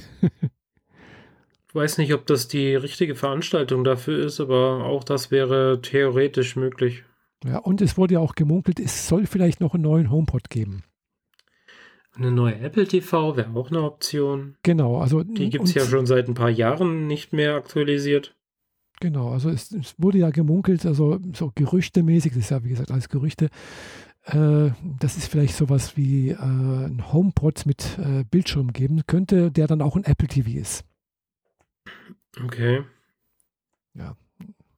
Ich 1.69 1.75
weiß 1.75 1.99
nicht, 1.99 2.15
ob 2.15 2.27
das 2.27 2.47
die 2.49 2.75
richtige 2.75 3.17
Veranstaltung 3.17 3.83
dafür 3.85 4.25
ist, 4.25 4.41
aber 4.41 4.85
auch 4.85 5.03
das 5.03 5.31
wäre 5.31 5.81
theoretisch 5.83 6.57
möglich. 6.57 7.05
Ja, 7.45 7.59
und 7.59 7.81
es 7.81 7.99
wurde 7.99 8.15
ja 8.15 8.21
auch 8.21 8.37
gemunkelt, 8.37 8.81
es 8.81 9.09
soll 9.09 9.27
vielleicht 9.27 9.61
noch 9.61 9.75
einen 9.75 9.83
neuen 9.83 10.11
HomePod 10.11 10.51
geben. 10.51 10.85
Eine 12.17 12.31
neue 12.31 12.59
Apple 12.61 12.87
TV 12.87 13.37
wäre 13.37 13.51
auch 13.55 13.71
eine 13.71 13.83
Option. 13.83 14.57
Genau, 14.63 14.99
also. 14.99 15.25
Die 15.25 15.51
gibt 15.51 15.65
es 15.65 15.75
ja 15.75 15.85
schon 15.85 16.07
seit 16.07 16.29
ein 16.29 16.35
paar 16.35 16.51
Jahren 16.51 17.07
nicht 17.07 17.33
mehr 17.33 17.55
aktualisiert. 17.57 18.37
Genau, 19.01 19.31
also 19.31 19.51
es, 19.51 19.73
es, 19.73 19.95
wurde 19.99 20.19
ja 20.19 20.31
gemunkelt, 20.31 20.87
also 20.87 21.19
so 21.33 21.51
gerüchtemäßig, 21.55 22.33
das 22.33 22.45
ist 22.45 22.51
ja 22.51 22.63
wie 22.63 22.69
gesagt 22.69 22.93
alles 22.93 23.09
Gerüchte, 23.09 23.51
äh, 24.27 24.71
dass 24.99 25.17
es 25.17 25.27
vielleicht 25.27 25.57
sowas 25.57 25.97
wie 25.97 26.31
äh, 26.31 26.37
ein 26.37 27.13
HomePod 27.13 27.67
mit 27.67 27.99
äh, 27.99 28.25
Bildschirm 28.25 28.73
geben 28.73 29.03
könnte, 29.07 29.51
der 29.51 29.67
dann 29.67 29.83
auch 29.83 29.97
ein 29.97 30.05
Apple 30.05 30.29
TV 30.29 30.51
ist. 30.51 30.85
Okay. 32.43 32.85
Ja. 33.95 34.17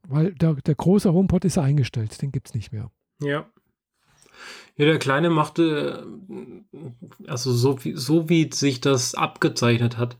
Weil 0.08 0.32
der, 0.34 0.54
der 0.54 0.74
große 0.74 1.12
HomePod 1.12 1.44
ist 1.44 1.56
ja 1.56 1.62
eingestellt, 1.62 2.20
den 2.22 2.32
gibt 2.32 2.48
es 2.48 2.54
nicht 2.54 2.72
mehr. 2.72 2.90
Ja. 3.20 3.48
Ja, 4.76 4.84
der 4.84 4.98
Kleine 4.98 5.30
machte, 5.30 6.06
also 7.26 7.52
so 7.52 7.82
wie, 7.84 7.96
so 7.96 8.28
wie 8.28 8.50
sich 8.52 8.80
das 8.80 9.14
abgezeichnet 9.14 9.96
hat, 9.96 10.16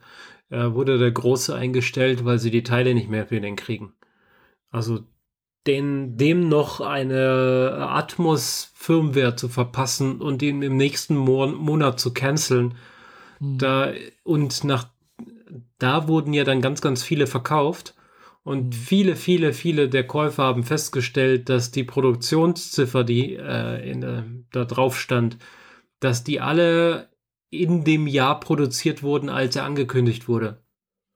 äh, 0.51 0.73
wurde 0.73 0.99
der 0.99 1.11
Große 1.11 1.55
eingestellt, 1.55 2.25
weil 2.25 2.39
sie 2.39 2.51
die 2.51 2.63
Teile 2.63 2.95
nicht 2.95 3.11
mehr 3.11 3.27
für 3.27 3.41
den 3.41 3.57
kriegen. 3.57 3.93
Also 4.71 5.01
den, 5.67 6.17
dem 6.17 6.49
noch 6.49 6.81
eine 6.81 7.89
Atmos-Firmware 7.91 9.37
zu 9.37 9.49
verpassen 9.49 10.21
und 10.21 10.43
ihn 10.43 10.63
im 10.63 10.77
nächsten 10.77 11.17
Mo 11.17 11.47
Monat 11.49 11.99
zu 11.99 12.15
canceln. 12.15 12.75
Mhm. 13.41 13.59
Da, 13.59 13.93
und 14.23 14.65
nach 14.65 14.89
da 15.79 16.09
wurden 16.09 16.33
ja 16.33 16.45
dann 16.45 16.63
ganz, 16.63 16.81
ganz 16.81 17.03
viele 17.03 17.27
verkauft. 17.27 17.95
Und 18.47 18.67
mhm. 18.67 18.73
viele, 18.73 19.17
viele, 19.17 19.53
viele 19.53 19.89
der 19.89 20.07
Käufer 20.07 20.45
haben 20.45 20.63
festgestellt, 20.63 21.49
dass 21.49 21.73
die 21.73 21.83
Produktionsziffer, 21.83 23.03
die 23.03 23.35
äh, 23.35 23.91
in, 23.91 24.05
äh, 24.05 24.23
da 24.53 24.65
drauf 24.65 25.01
stand, 25.01 25.39
dass 25.99 26.23
die 26.23 26.41
alle 26.41 27.11
in 27.51 27.83
dem 27.83 28.07
Jahr 28.07 28.39
produziert 28.39 29.03
wurden, 29.03 29.31
als 29.31 29.57
er 29.57 29.65
angekündigt 29.65 30.29
wurde. 30.29 30.63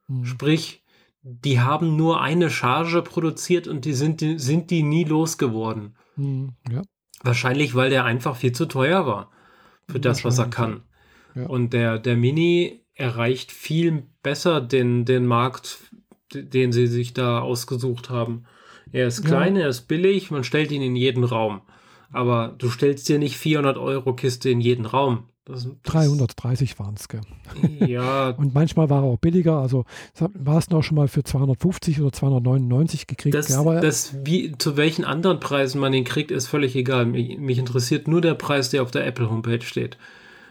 Mhm. 0.08 0.24
Sprich, 0.24 0.82
die 1.22 1.60
haben 1.60 1.94
nur 1.94 2.20
eine 2.20 2.50
Charge 2.50 3.00
produziert 3.02 3.68
und 3.68 3.84
die 3.84 3.92
sind, 3.92 4.20
die, 4.20 4.40
sind 4.40 4.72
die 4.72 4.82
nie 4.82 5.04
losgeworden. 5.04 5.96
Mhm. 6.16 6.56
Ja. 6.68 6.82
Wahrscheinlich, 7.22 7.76
weil 7.76 7.90
der 7.90 8.04
einfach 8.04 8.34
viel 8.34 8.52
zu 8.52 8.66
teuer 8.66 9.06
war 9.06 9.30
für 9.88 10.00
das, 10.00 10.24
was 10.24 10.36
er 10.38 10.50
kann. 10.50 10.82
Ja. 11.36 11.46
Und 11.46 11.74
der, 11.74 12.00
der 12.00 12.16
Mini 12.16 12.84
erreicht 12.94 13.52
viel 13.52 14.02
besser 14.24 14.60
den, 14.60 15.04
den 15.04 15.26
Markt, 15.26 15.78
den 16.32 16.72
sie 16.72 16.86
sich 16.86 17.12
da 17.12 17.40
ausgesucht 17.40 18.10
haben. 18.10 18.44
Er 18.92 19.06
ist 19.06 19.24
klein, 19.24 19.56
ja. 19.56 19.62
er 19.62 19.68
ist 19.68 19.82
billig, 19.82 20.30
man 20.30 20.44
stellt 20.44 20.72
ihn 20.72 20.82
in 20.82 20.96
jeden 20.96 21.24
Raum. 21.24 21.60
Aber 22.12 22.54
du 22.58 22.68
stellst 22.70 23.08
dir 23.08 23.18
nicht 23.18 23.36
400 23.36 23.78
Euro 23.78 24.14
Kiste 24.14 24.50
in 24.50 24.60
jeden 24.60 24.86
Raum. 24.86 25.24
Das, 25.44 25.64
das 25.64 25.92
330 25.92 26.78
waren 26.78 26.94
es, 26.94 27.08
gell? 27.08 27.20
Ja. 27.86 28.30
und 28.30 28.54
manchmal 28.54 28.90
war 28.90 29.02
er 29.02 29.08
auch 29.08 29.18
billiger. 29.18 29.58
Also 29.58 29.84
war 30.34 30.58
es 30.58 30.70
noch 30.70 30.82
schon 30.82 30.96
mal 30.96 31.08
für 31.08 31.24
250 31.24 32.00
oder 32.00 32.12
299 32.12 33.06
gekriegt. 33.06 33.34
Das, 33.34 33.52
aber 33.52 33.80
das, 33.80 34.14
wie, 34.24 34.52
zu 34.58 34.76
welchen 34.76 35.04
anderen 35.04 35.40
Preisen 35.40 35.80
man 35.80 35.94
ihn 35.94 36.04
kriegt, 36.04 36.30
ist 36.30 36.46
völlig 36.46 36.76
egal. 36.76 37.06
Mich, 37.06 37.38
mich 37.38 37.58
interessiert 37.58 38.06
nur 38.06 38.20
der 38.20 38.34
Preis, 38.34 38.70
der 38.70 38.82
auf 38.82 38.90
der 38.90 39.06
Apple 39.06 39.30
Homepage 39.30 39.62
steht. 39.62 39.98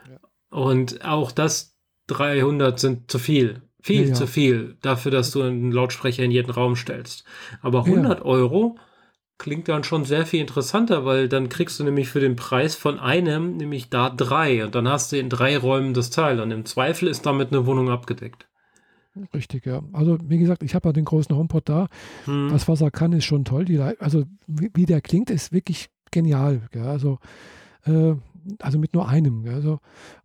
Ja. 0.09 0.17
Und 0.49 1.05
auch 1.05 1.31
das 1.31 1.77
300 2.07 2.79
sind 2.79 3.11
zu 3.11 3.19
viel. 3.19 3.61
Viel 3.81 4.01
ja, 4.01 4.07
ja. 4.09 4.13
zu 4.13 4.27
viel 4.27 4.75
dafür, 4.81 5.11
dass 5.11 5.31
du 5.31 5.41
einen 5.41 5.71
Lautsprecher 5.71 6.23
in 6.23 6.31
jeden 6.31 6.51
Raum 6.51 6.75
stellst. 6.75 7.23
Aber 7.61 7.85
100 7.85 8.19
ja. 8.19 8.25
Euro 8.25 8.77
klingt 9.37 9.69
dann 9.69 9.85
schon 9.85 10.03
sehr 10.03 10.25
viel 10.25 10.41
interessanter, 10.41 11.05
weil 11.05 11.29
dann 11.29 11.47
kriegst 11.47 11.79
du 11.79 11.85
nämlich 11.85 12.09
für 12.09 12.19
den 12.19 12.35
Preis 12.35 12.75
von 12.75 12.99
einem, 12.99 13.55
nämlich 13.55 13.89
da 13.89 14.09
drei. 14.09 14.65
Und 14.65 14.75
dann 14.75 14.87
hast 14.87 15.11
du 15.11 15.17
in 15.17 15.29
drei 15.29 15.57
Räumen 15.57 15.93
das 15.93 16.09
Teil. 16.09 16.41
Und 16.41 16.51
im 16.51 16.65
Zweifel 16.65 17.07
ist 17.07 17.25
damit 17.25 17.53
eine 17.53 17.65
Wohnung 17.65 17.89
abgedeckt. 17.89 18.47
Richtig, 19.33 19.65
ja. 19.65 19.81
Also 19.93 20.17
wie 20.23 20.37
gesagt, 20.37 20.61
ich 20.61 20.75
habe 20.75 20.89
ja 20.89 20.93
den 20.93 21.05
großen 21.05 21.35
HomePod 21.35 21.67
da. 21.69 21.87
Hm. 22.25 22.49
Das, 22.51 22.67
was 22.67 22.81
er 22.81 22.91
kann, 22.91 23.13
ist 23.13 23.25
schon 23.25 23.45
toll. 23.45 23.65
Die, 23.65 23.79
also 23.79 24.25
wie, 24.45 24.71
wie, 24.73 24.85
der 24.85 25.01
klingt, 25.01 25.29
ist 25.29 25.53
wirklich 25.53 25.89
genial. 26.11 26.61
Gell? 26.71 26.83
Also 26.83 27.19
äh, 27.85 28.15
also 28.59 28.79
mit 28.79 28.93
nur 28.93 29.07
einem. 29.07 29.45
Also, 29.47 29.79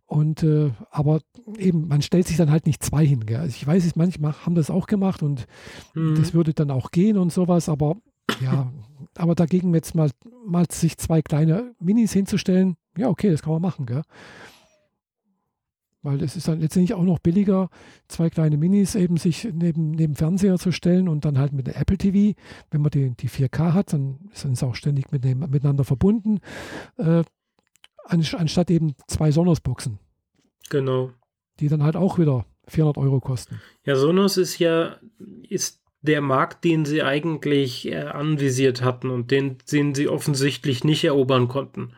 und 0.07 0.43
äh, 0.43 0.71
aber 0.91 1.21
eben, 1.57 1.87
man 1.87 2.01
stellt 2.01 2.27
sich 2.27 2.37
dann 2.37 2.51
halt 2.51 2.65
nicht 2.65 2.83
zwei 2.83 3.05
hin. 3.05 3.25
Gell? 3.25 3.39
Also 3.39 3.55
ich 3.55 3.65
weiß 3.65 3.85
es, 3.85 3.95
manchmal 3.95 4.33
haben 4.45 4.55
das 4.55 4.69
auch 4.69 4.87
gemacht 4.87 5.23
und 5.23 5.47
mhm. 5.93 6.15
das 6.15 6.33
würde 6.33 6.53
dann 6.53 6.71
auch 6.71 6.91
gehen 6.91 7.17
und 7.17 7.33
sowas, 7.33 7.69
aber 7.69 7.97
ja, 8.41 8.71
aber 9.17 9.35
dagegen 9.35 9.73
jetzt 9.73 9.95
mal, 9.95 10.11
mal 10.45 10.65
sich 10.69 10.97
zwei 10.97 11.21
kleine 11.21 11.73
Minis 11.79 12.13
hinzustellen, 12.13 12.75
ja, 12.97 13.09
okay, 13.09 13.31
das 13.31 13.41
kann 13.41 13.53
man 13.53 13.61
machen, 13.61 13.85
gell? 13.85 14.03
Weil 16.01 16.21
es 16.21 16.35
ist 16.35 16.47
dann 16.47 16.59
letztendlich 16.59 16.93
auch 16.93 17.03
noch 17.03 17.17
billiger, 17.17 17.69
zwei 18.07 18.29
kleine 18.29 18.57
Minis 18.57 18.93
eben 18.93 19.17
sich 19.17 19.49
neben, 19.51 19.89
neben 19.89 20.15
Fernseher 20.15 20.59
zu 20.59 20.71
stellen 20.71 21.09
und 21.09 21.25
dann 21.25 21.39
halt 21.39 21.51
mit 21.51 21.65
der 21.65 21.77
Apple 21.81 21.97
TV, 21.97 22.37
wenn 22.69 22.81
man 22.81 22.91
die, 22.91 23.15
die 23.15 23.27
4K 23.27 23.73
hat, 23.73 23.91
dann 23.91 24.19
ist 24.31 24.45
es 24.45 24.61
auch 24.61 24.75
ständig 24.75 25.11
mit 25.11 25.23
dem, 25.23 25.39
miteinander 25.39 25.83
verbunden, 25.83 26.41
äh, 26.97 27.23
anstatt 28.05 28.71
eben 28.71 28.95
zwei 29.07 29.31
Sonos-Boxen. 29.31 29.99
Genau. 30.69 31.11
Die 31.59 31.67
dann 31.67 31.83
halt 31.83 31.95
auch 31.95 32.19
wieder 32.19 32.45
400 32.67 32.97
Euro 32.97 33.19
kosten. 33.19 33.61
Ja, 33.85 33.95
Sonos 33.95 34.37
ist 34.37 34.59
ja, 34.59 34.97
ist 35.47 35.81
der 36.01 36.21
Markt, 36.21 36.63
den 36.63 36.85
sie 36.85 37.03
eigentlich 37.03 37.87
äh, 37.87 37.97
anvisiert 37.97 38.81
hatten 38.81 39.09
und 39.09 39.31
den, 39.31 39.57
den 39.71 39.95
sie 39.95 40.07
offensichtlich 40.07 40.83
nicht 40.83 41.03
erobern 41.03 41.47
konnten. 41.47 41.93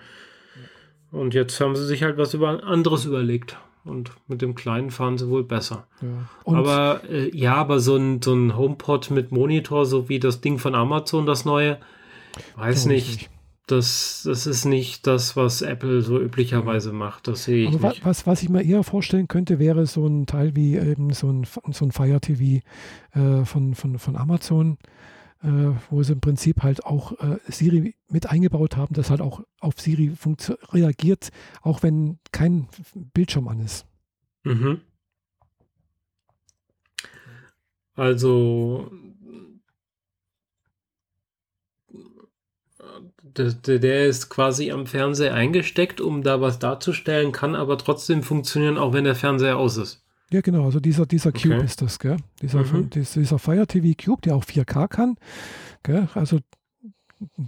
Und 1.12 1.34
jetzt 1.34 1.60
haben 1.60 1.76
sie 1.76 1.86
sich 1.86 2.04
halt 2.04 2.18
was 2.18 2.34
über 2.34 2.64
anderes 2.64 3.06
überlegt. 3.06 3.58
Und 3.84 4.12
mit 4.28 4.42
dem 4.42 4.54
kleinen 4.54 4.92
fahren 4.92 5.18
sie 5.18 5.30
wohl 5.30 5.46
besser. 5.46 5.88
Ja. 6.02 6.54
Aber 6.54 7.02
äh, 7.10 7.36
ja, 7.36 7.56
aber 7.56 7.80
so 7.80 7.96
ein, 7.96 8.22
so 8.22 8.34
ein 8.34 8.58
HomePod 8.58 9.12
mit 9.12 9.32
Monitor, 9.32 9.86
so 9.86 10.10
wie 10.10 10.20
das 10.20 10.42
Ding 10.42 10.60
von 10.60 10.76
Amazon, 10.76 11.26
das 11.26 11.46
neue, 11.46 11.78
weiß 12.58 12.86
nicht. 12.88 13.08
nicht. 13.08 13.30
Das, 13.68 14.22
das 14.24 14.48
ist 14.48 14.64
nicht 14.64 15.06
das, 15.08 15.36
was 15.36 15.62
Apple 15.62 16.02
so 16.02 16.20
üblicherweise 16.22 16.94
macht. 16.94 17.28
Das 17.28 17.44
sehe 17.44 17.68
ich 17.68 17.76
Aber 17.76 17.90
nicht. 17.90 18.06
Was, 18.06 18.26
was 18.26 18.42
ich 18.42 18.48
mir 18.48 18.64
eher 18.64 18.82
vorstellen 18.84 19.28
könnte, 19.28 19.60
wäre 19.60 19.86
so 19.86 20.08
ein 20.08 20.26
Teil 20.26 20.56
wie 20.56 20.78
eben 20.78 21.12
so 21.12 21.30
ein, 21.30 21.46
so 21.72 21.86
ein 21.86 21.92
Fire 21.92 22.22
TV 22.22 22.64
äh, 23.12 23.44
von, 23.44 23.76
von, 23.76 24.00
von 24.00 24.16
Amazon, 24.16 24.78
äh, 25.44 25.50
wo 25.90 26.02
sie 26.02 26.14
im 26.14 26.22
Prinzip 26.22 26.64
halt 26.64 26.86
auch 26.86 27.12
äh, 27.20 27.40
Siri 27.50 27.96
mit 28.08 28.30
eingebaut 28.30 28.78
haben, 28.78 28.94
dass 28.94 29.10
halt 29.10 29.20
auch 29.20 29.44
auf 29.60 29.80
Siri 29.82 30.14
reagiert, 30.72 31.30
auch 31.62 31.84
wenn 31.84 32.20
kein 32.32 32.70
Bildschirm 33.14 33.50
an 33.50 33.60
ist. 33.60 33.86
Mhm. 34.46 34.80
Also 37.96 38.92
der, 43.22 43.80
der 43.80 44.06
ist 44.08 44.30
quasi 44.30 44.72
am 44.72 44.86
Fernseher 44.88 45.34
eingesteckt, 45.34 46.02
um 46.02 46.24
da 46.24 46.42
was 46.42 46.60
darzustellen, 46.60 47.32
kann 47.32 47.56
aber 47.56 47.78
trotzdem 47.78 48.24
funktionieren, 48.24 48.78
auch 48.78 48.94
wenn 48.94 49.04
der 49.04 49.16
Fernseher 49.16 49.58
aus 49.58 49.78
ist. 49.78 50.04
Ja, 50.30 50.42
genau, 50.42 50.66
also 50.66 50.80
dieser, 50.80 51.06
dieser 51.06 51.32
Cube 51.32 51.56
okay. 51.56 51.66
ist 51.66 51.82
das, 51.82 52.00
gell? 52.00 52.18
Dieser, 52.42 52.64
mhm. 52.64 52.90
dieser 52.90 53.40
Fire 53.40 53.66
TV 53.66 53.96
Cube, 53.98 54.22
der 54.24 54.36
auch 54.36 54.44
4K 54.44 54.88
kann, 54.88 55.16
gell? 55.84 56.10
Also 56.16 56.40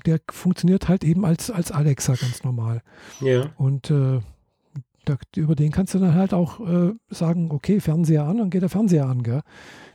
der 0.06 0.20
funktioniert 0.32 0.88
halt 0.88 1.03
eben 1.03 1.26
als, 1.26 1.52
als 1.52 1.72
Alexa 1.72 2.16
ganz 2.16 2.44
normal. 2.44 2.82
Ja. 3.22 3.52
Und 3.57 3.91
äh, 3.91 4.20
da, 5.05 5.17
über 5.35 5.55
den 5.55 5.71
kannst 5.71 5.93
du 5.93 5.99
dann 5.99 6.13
halt 6.13 6.34
auch 6.34 6.59
äh, 6.59 6.93
sagen, 7.09 7.51
okay, 7.51 7.80
Fernseher 7.80 8.26
an, 8.26 8.38
dann 8.38 8.49
geht 8.49 8.61
der 8.61 8.69
Fernseher 8.69 9.07
an, 9.07 9.23
gell? 9.23 9.41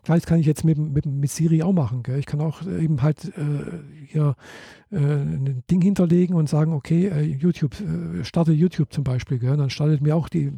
Das 0.05 0.27
kann 0.27 0.39
ich 0.39 0.47
jetzt 0.47 0.65
mit, 0.65 0.79
mit, 0.79 1.07
mit 1.07 1.31
Siri 1.31 1.63
auch 1.63 1.73
machen. 1.73 2.03
Gell? 2.03 2.19
Ich 2.19 2.27
kann 2.27 2.41
auch 2.41 2.67
eben 2.67 3.01
halt 3.03 3.25
äh, 3.37 3.81
hier 4.07 4.37
äh, 4.91 4.97
ein 4.99 5.63
Ding 5.71 5.81
hinterlegen 5.81 6.37
und 6.37 6.49
sagen, 6.49 6.75
okay, 6.75 7.07
äh, 7.09 7.23
YouTube, 7.23 7.75
äh, 7.81 8.25
starte 8.25 8.53
YouTube 8.53 8.93
zum 8.93 9.03
Beispiel. 9.03 9.39
Gell? 9.39 9.57
Dann 9.57 9.71
startet 9.71 10.03
mir 10.03 10.15
auch 10.15 10.29
die 10.29 10.53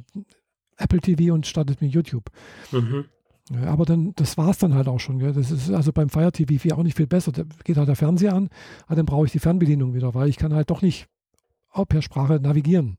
Apple 0.76 1.00
TV 1.00 1.32
und 1.32 1.46
startet 1.46 1.80
mir 1.80 1.88
YouTube. 1.88 2.30
Mhm. 2.72 3.04
Ja, 3.52 3.70
aber 3.70 3.84
dann, 3.84 4.12
das 4.16 4.36
war 4.36 4.50
es 4.50 4.58
dann 4.58 4.74
halt 4.74 4.88
auch 4.88 4.98
schon. 4.98 5.20
Gell? 5.20 5.32
Das 5.32 5.52
ist 5.52 5.70
also 5.70 5.92
beim 5.92 6.08
Fire 6.08 6.32
TV 6.32 6.60
4 6.60 6.76
auch 6.76 6.82
nicht 6.82 6.96
viel 6.96 7.06
besser. 7.06 7.30
Da 7.30 7.44
geht 7.62 7.76
halt 7.76 7.88
der 7.88 7.94
Fernseher 7.94 8.34
an, 8.34 8.48
aber 8.86 8.96
dann 8.96 9.06
brauche 9.06 9.26
ich 9.26 9.32
die 9.32 9.38
Fernbedienung 9.38 9.94
wieder, 9.94 10.14
weil 10.14 10.28
ich 10.28 10.38
kann 10.38 10.52
halt 10.52 10.70
doch 10.70 10.82
nicht 10.82 11.06
auch 11.70 11.86
per 11.86 12.02
Sprache 12.02 12.40
navigieren. 12.40 12.98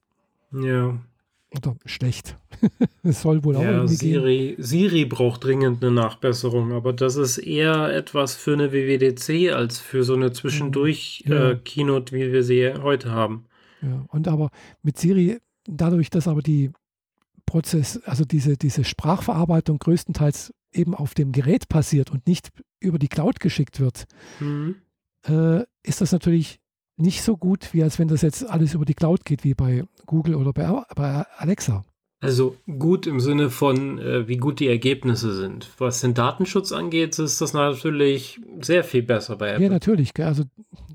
Ja. 0.53 0.97
Oder 1.55 1.75
schlecht. 1.85 2.37
Es 3.03 3.21
soll 3.21 3.43
wohl 3.45 3.55
auch 3.55 3.61
ja, 3.61 3.71
irgendwie 3.71 3.95
Siri, 3.95 4.47
gehen. 4.55 4.63
Siri 4.63 5.05
braucht 5.05 5.43
dringend 5.45 5.81
eine 5.81 5.93
Nachbesserung, 5.93 6.73
aber 6.73 6.91
das 6.91 7.15
ist 7.15 7.37
eher 7.37 7.95
etwas 7.95 8.35
für 8.35 8.51
eine 8.51 8.73
WWDC 8.73 9.53
als 9.53 9.79
für 9.79 10.03
so 10.03 10.15
eine 10.15 10.33
Zwischendurch-Keynote, 10.33 12.17
ja. 12.17 12.21
äh, 12.21 12.27
wie 12.27 12.33
wir 12.33 12.43
sie 12.43 12.73
heute 12.73 13.11
haben. 13.11 13.45
Ja, 13.81 14.05
und 14.09 14.27
aber 14.27 14.49
mit 14.81 14.97
Siri, 14.97 15.37
dadurch, 15.65 16.09
dass 16.09 16.27
aber 16.27 16.41
die 16.41 16.71
Prozess, 17.45 18.01
also 18.03 18.25
diese, 18.25 18.57
diese 18.57 18.83
Sprachverarbeitung 18.83 19.79
größtenteils 19.79 20.53
eben 20.73 20.93
auf 20.93 21.13
dem 21.13 21.31
Gerät 21.31 21.69
passiert 21.69 22.11
und 22.11 22.27
nicht 22.27 22.49
über 22.79 22.99
die 22.99 23.07
Cloud 23.07 23.39
geschickt 23.39 23.79
wird, 23.79 24.05
mhm. 24.39 24.75
äh, 25.25 25.63
ist 25.83 26.01
das 26.01 26.11
natürlich 26.11 26.59
nicht 26.97 27.21
so 27.21 27.37
gut, 27.37 27.73
wie 27.73 27.83
als 27.83 27.99
wenn 27.99 28.07
das 28.07 28.21
jetzt 28.21 28.49
alles 28.49 28.73
über 28.73 28.85
die 28.85 28.93
Cloud 28.93 29.23
geht, 29.23 29.43
wie 29.43 29.53
bei 29.53 29.85
Google 30.05 30.35
oder 30.35 30.51
bei, 30.53 30.67
bei 30.95 31.25
Alexa. 31.37 31.85
Also 32.19 32.57
gut 32.79 33.05
im 33.05 33.19
Sinne 33.19 33.51
von, 33.51 33.99
äh, 33.99 34.27
wie 34.27 34.37
gut 34.37 34.59
die 34.59 34.67
Ergebnisse 34.67 35.35
sind. 35.35 35.69
Was 35.77 36.01
den 36.01 36.15
Datenschutz 36.15 36.71
angeht, 36.71 37.19
ist 37.19 37.41
das 37.41 37.53
natürlich 37.53 38.41
sehr 38.59 38.83
viel 38.83 39.03
besser 39.03 39.35
bei 39.35 39.51
Apple. 39.51 39.65
Ja, 39.65 39.69
natürlich. 39.69 40.11
Also 40.19 40.43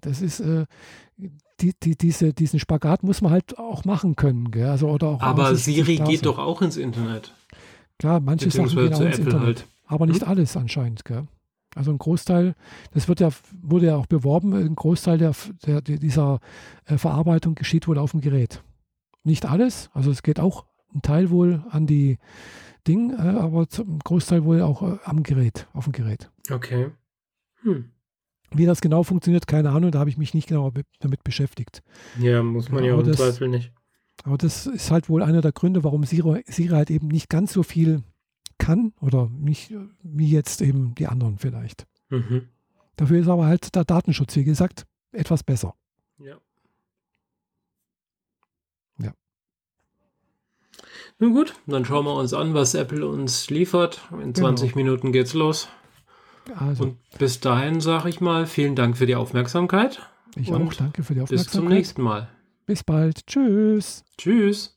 das 0.01 0.21
ist, 0.21 0.41
äh, 0.41 0.67
die, 1.61 1.75
die, 1.81 1.97
diese, 1.97 2.33
diesen 2.33 2.59
Spagat 2.59 3.05
muss 3.05 3.21
man 3.21 3.31
halt 3.31 3.57
auch 3.57 3.85
machen 3.85 4.17
können. 4.17 4.51
Gell? 4.51 4.67
Also, 4.67 4.89
oder 4.89 5.09
auch 5.09 5.23
Aber 5.23 5.55
Siri 5.55 5.97
geht 5.97 6.27
doch 6.27 6.39
auch 6.39 6.61
ins 6.61 6.77
Internet. 6.77 7.33
Klar, 7.99 8.19
manche 8.19 8.51
Sachen 8.51 8.69
gehen 8.71 8.93
auch 8.93 9.01
ins 9.01 9.19
Internet. 9.19 9.41
Halt. 9.41 9.67
Aber 9.87 10.07
nicht 10.07 10.23
hm? 10.23 10.29
alles 10.29 10.57
anscheinend. 10.57 11.05
Gell? 11.05 11.29
Also 11.75 11.91
ein 11.91 11.99
Großteil, 11.99 12.55
das 12.93 13.09
wird 13.09 13.21
ja, 13.21 13.31
wurde 13.63 13.87
ja 13.87 13.97
auch 13.97 14.07
beworben, 14.07 14.53
ein 14.55 14.75
Großteil 14.75 15.19
der, 15.19 15.35
der 15.65 15.81
dieser 15.81 16.41
äh, 16.85 16.99
Verarbeitung 16.99 17.55
geschieht 17.55 17.89
wohl 17.89 17.99
auf 17.99 18.11
dem 18.11 18.21
Gerät. 18.21 18.63
Nicht 19.25 19.47
alles, 19.47 19.91
also 19.95 20.11
es 20.11 20.23
geht 20.23 20.39
auch 20.39 20.67
ein 20.95 21.03
Teil 21.03 21.31
wohl 21.31 21.65
an 21.71 21.87
die 21.87 22.19
Ding, 22.87 23.11
äh, 23.11 23.39
aber 23.39 23.69
zum 23.69 23.99
Großteil 24.01 24.45
wohl 24.45 24.61
auch 24.61 24.83
äh, 24.83 24.99
am 25.05 25.23
Gerät, 25.23 25.69
auf 25.73 25.85
dem 25.85 25.93
Gerät. 25.93 26.31
Okay. 26.51 26.91
Hm. 27.63 27.91
Wie 28.51 28.67
das 28.67 28.83
genau 28.83 29.03
funktioniert, 29.03 29.47
keine 29.47 29.71
Ahnung, 29.71 29.93
da 29.93 30.01
habe 30.01 30.11
ich 30.11 30.19
mich 30.19 30.35
nicht 30.35 30.49
genau 30.49 30.73
damit 31.01 31.25
beschäftigt. 31.25 31.83
Ja, 32.19 32.43
muss 32.43 32.71
man 32.71 32.85
ja, 32.85 32.91
ja 32.91 32.97
auch 32.97 33.07
im 33.07 33.15
Zweifel 33.15 33.49
nicht. 33.49 33.73
Aber 34.25 34.37
das 34.37 34.67
ist 34.67 34.91
halt 34.91 35.09
wohl 35.09 35.23
einer 35.23 35.41
der 35.41 35.53
Gründe, 35.53 35.85
warum 35.85 36.05
Siri, 36.05 36.45
Siri 36.47 36.69
halt 36.69 36.91
eben 36.91 37.09
nicht 37.09 37.31
ganz 37.31 37.53
so 37.53 37.63
viel 37.63 38.03
kann 38.59 38.93
oder 39.01 39.29
nicht 39.29 39.73
wie 40.03 40.31
jetzt 40.31 40.63
eben 40.63 40.95
die 40.95 41.07
anderen 41.07 41.39
vielleicht. 41.39 41.87
Mhm. 42.11 42.49
Dafür 42.97 43.21
ist 43.21 43.29
aber 43.29 43.47
halt 43.47 43.75
der 43.75 43.85
Datenschutz, 43.85 44.37
wie 44.37 44.45
gesagt, 44.45 44.87
etwas 45.13 45.43
besser. 45.43 45.75
Ja. 46.19 46.37
Ja. 48.99 49.13
Nun 51.19 51.33
gut, 51.33 51.55
dann 51.67 51.85
schauen 51.85 52.05
wir 52.05 52.15
uns 52.15 52.35
an, 52.35 52.55
was 52.55 52.75
Apple 52.75 53.07
uns 53.07 53.51
liefert. 53.51 54.01
In 54.13 54.35
20 54.35 54.73
genau. 54.73 54.85
Minuten 54.85 55.13
geht's 55.13 55.35
los. 55.35 55.69
Also. 56.57 56.85
Und 56.85 56.99
bis 57.19 57.41
dahin 57.41 57.81
sage 57.81 58.09
ich 58.09 58.21
mal, 58.21 58.47
vielen 58.47 58.75
Dank 58.75 58.97
für 58.97 59.07
die 59.07 59.15
Aufmerksamkeit. 59.15 60.01
Ich 60.37 60.53
auch, 60.53 60.75
danke 60.75 61.03
für 61.03 61.15
die 61.15 61.21
Aufmerksamkeit. 61.21 61.29
Bis 61.29 61.49
zum 61.49 61.69
nächsten 61.69 62.03
Mal. 62.03 62.29
Bis 62.67 62.83
bald. 62.83 63.27
Tschüss. 63.27 64.05
Tschüss. 64.17 64.72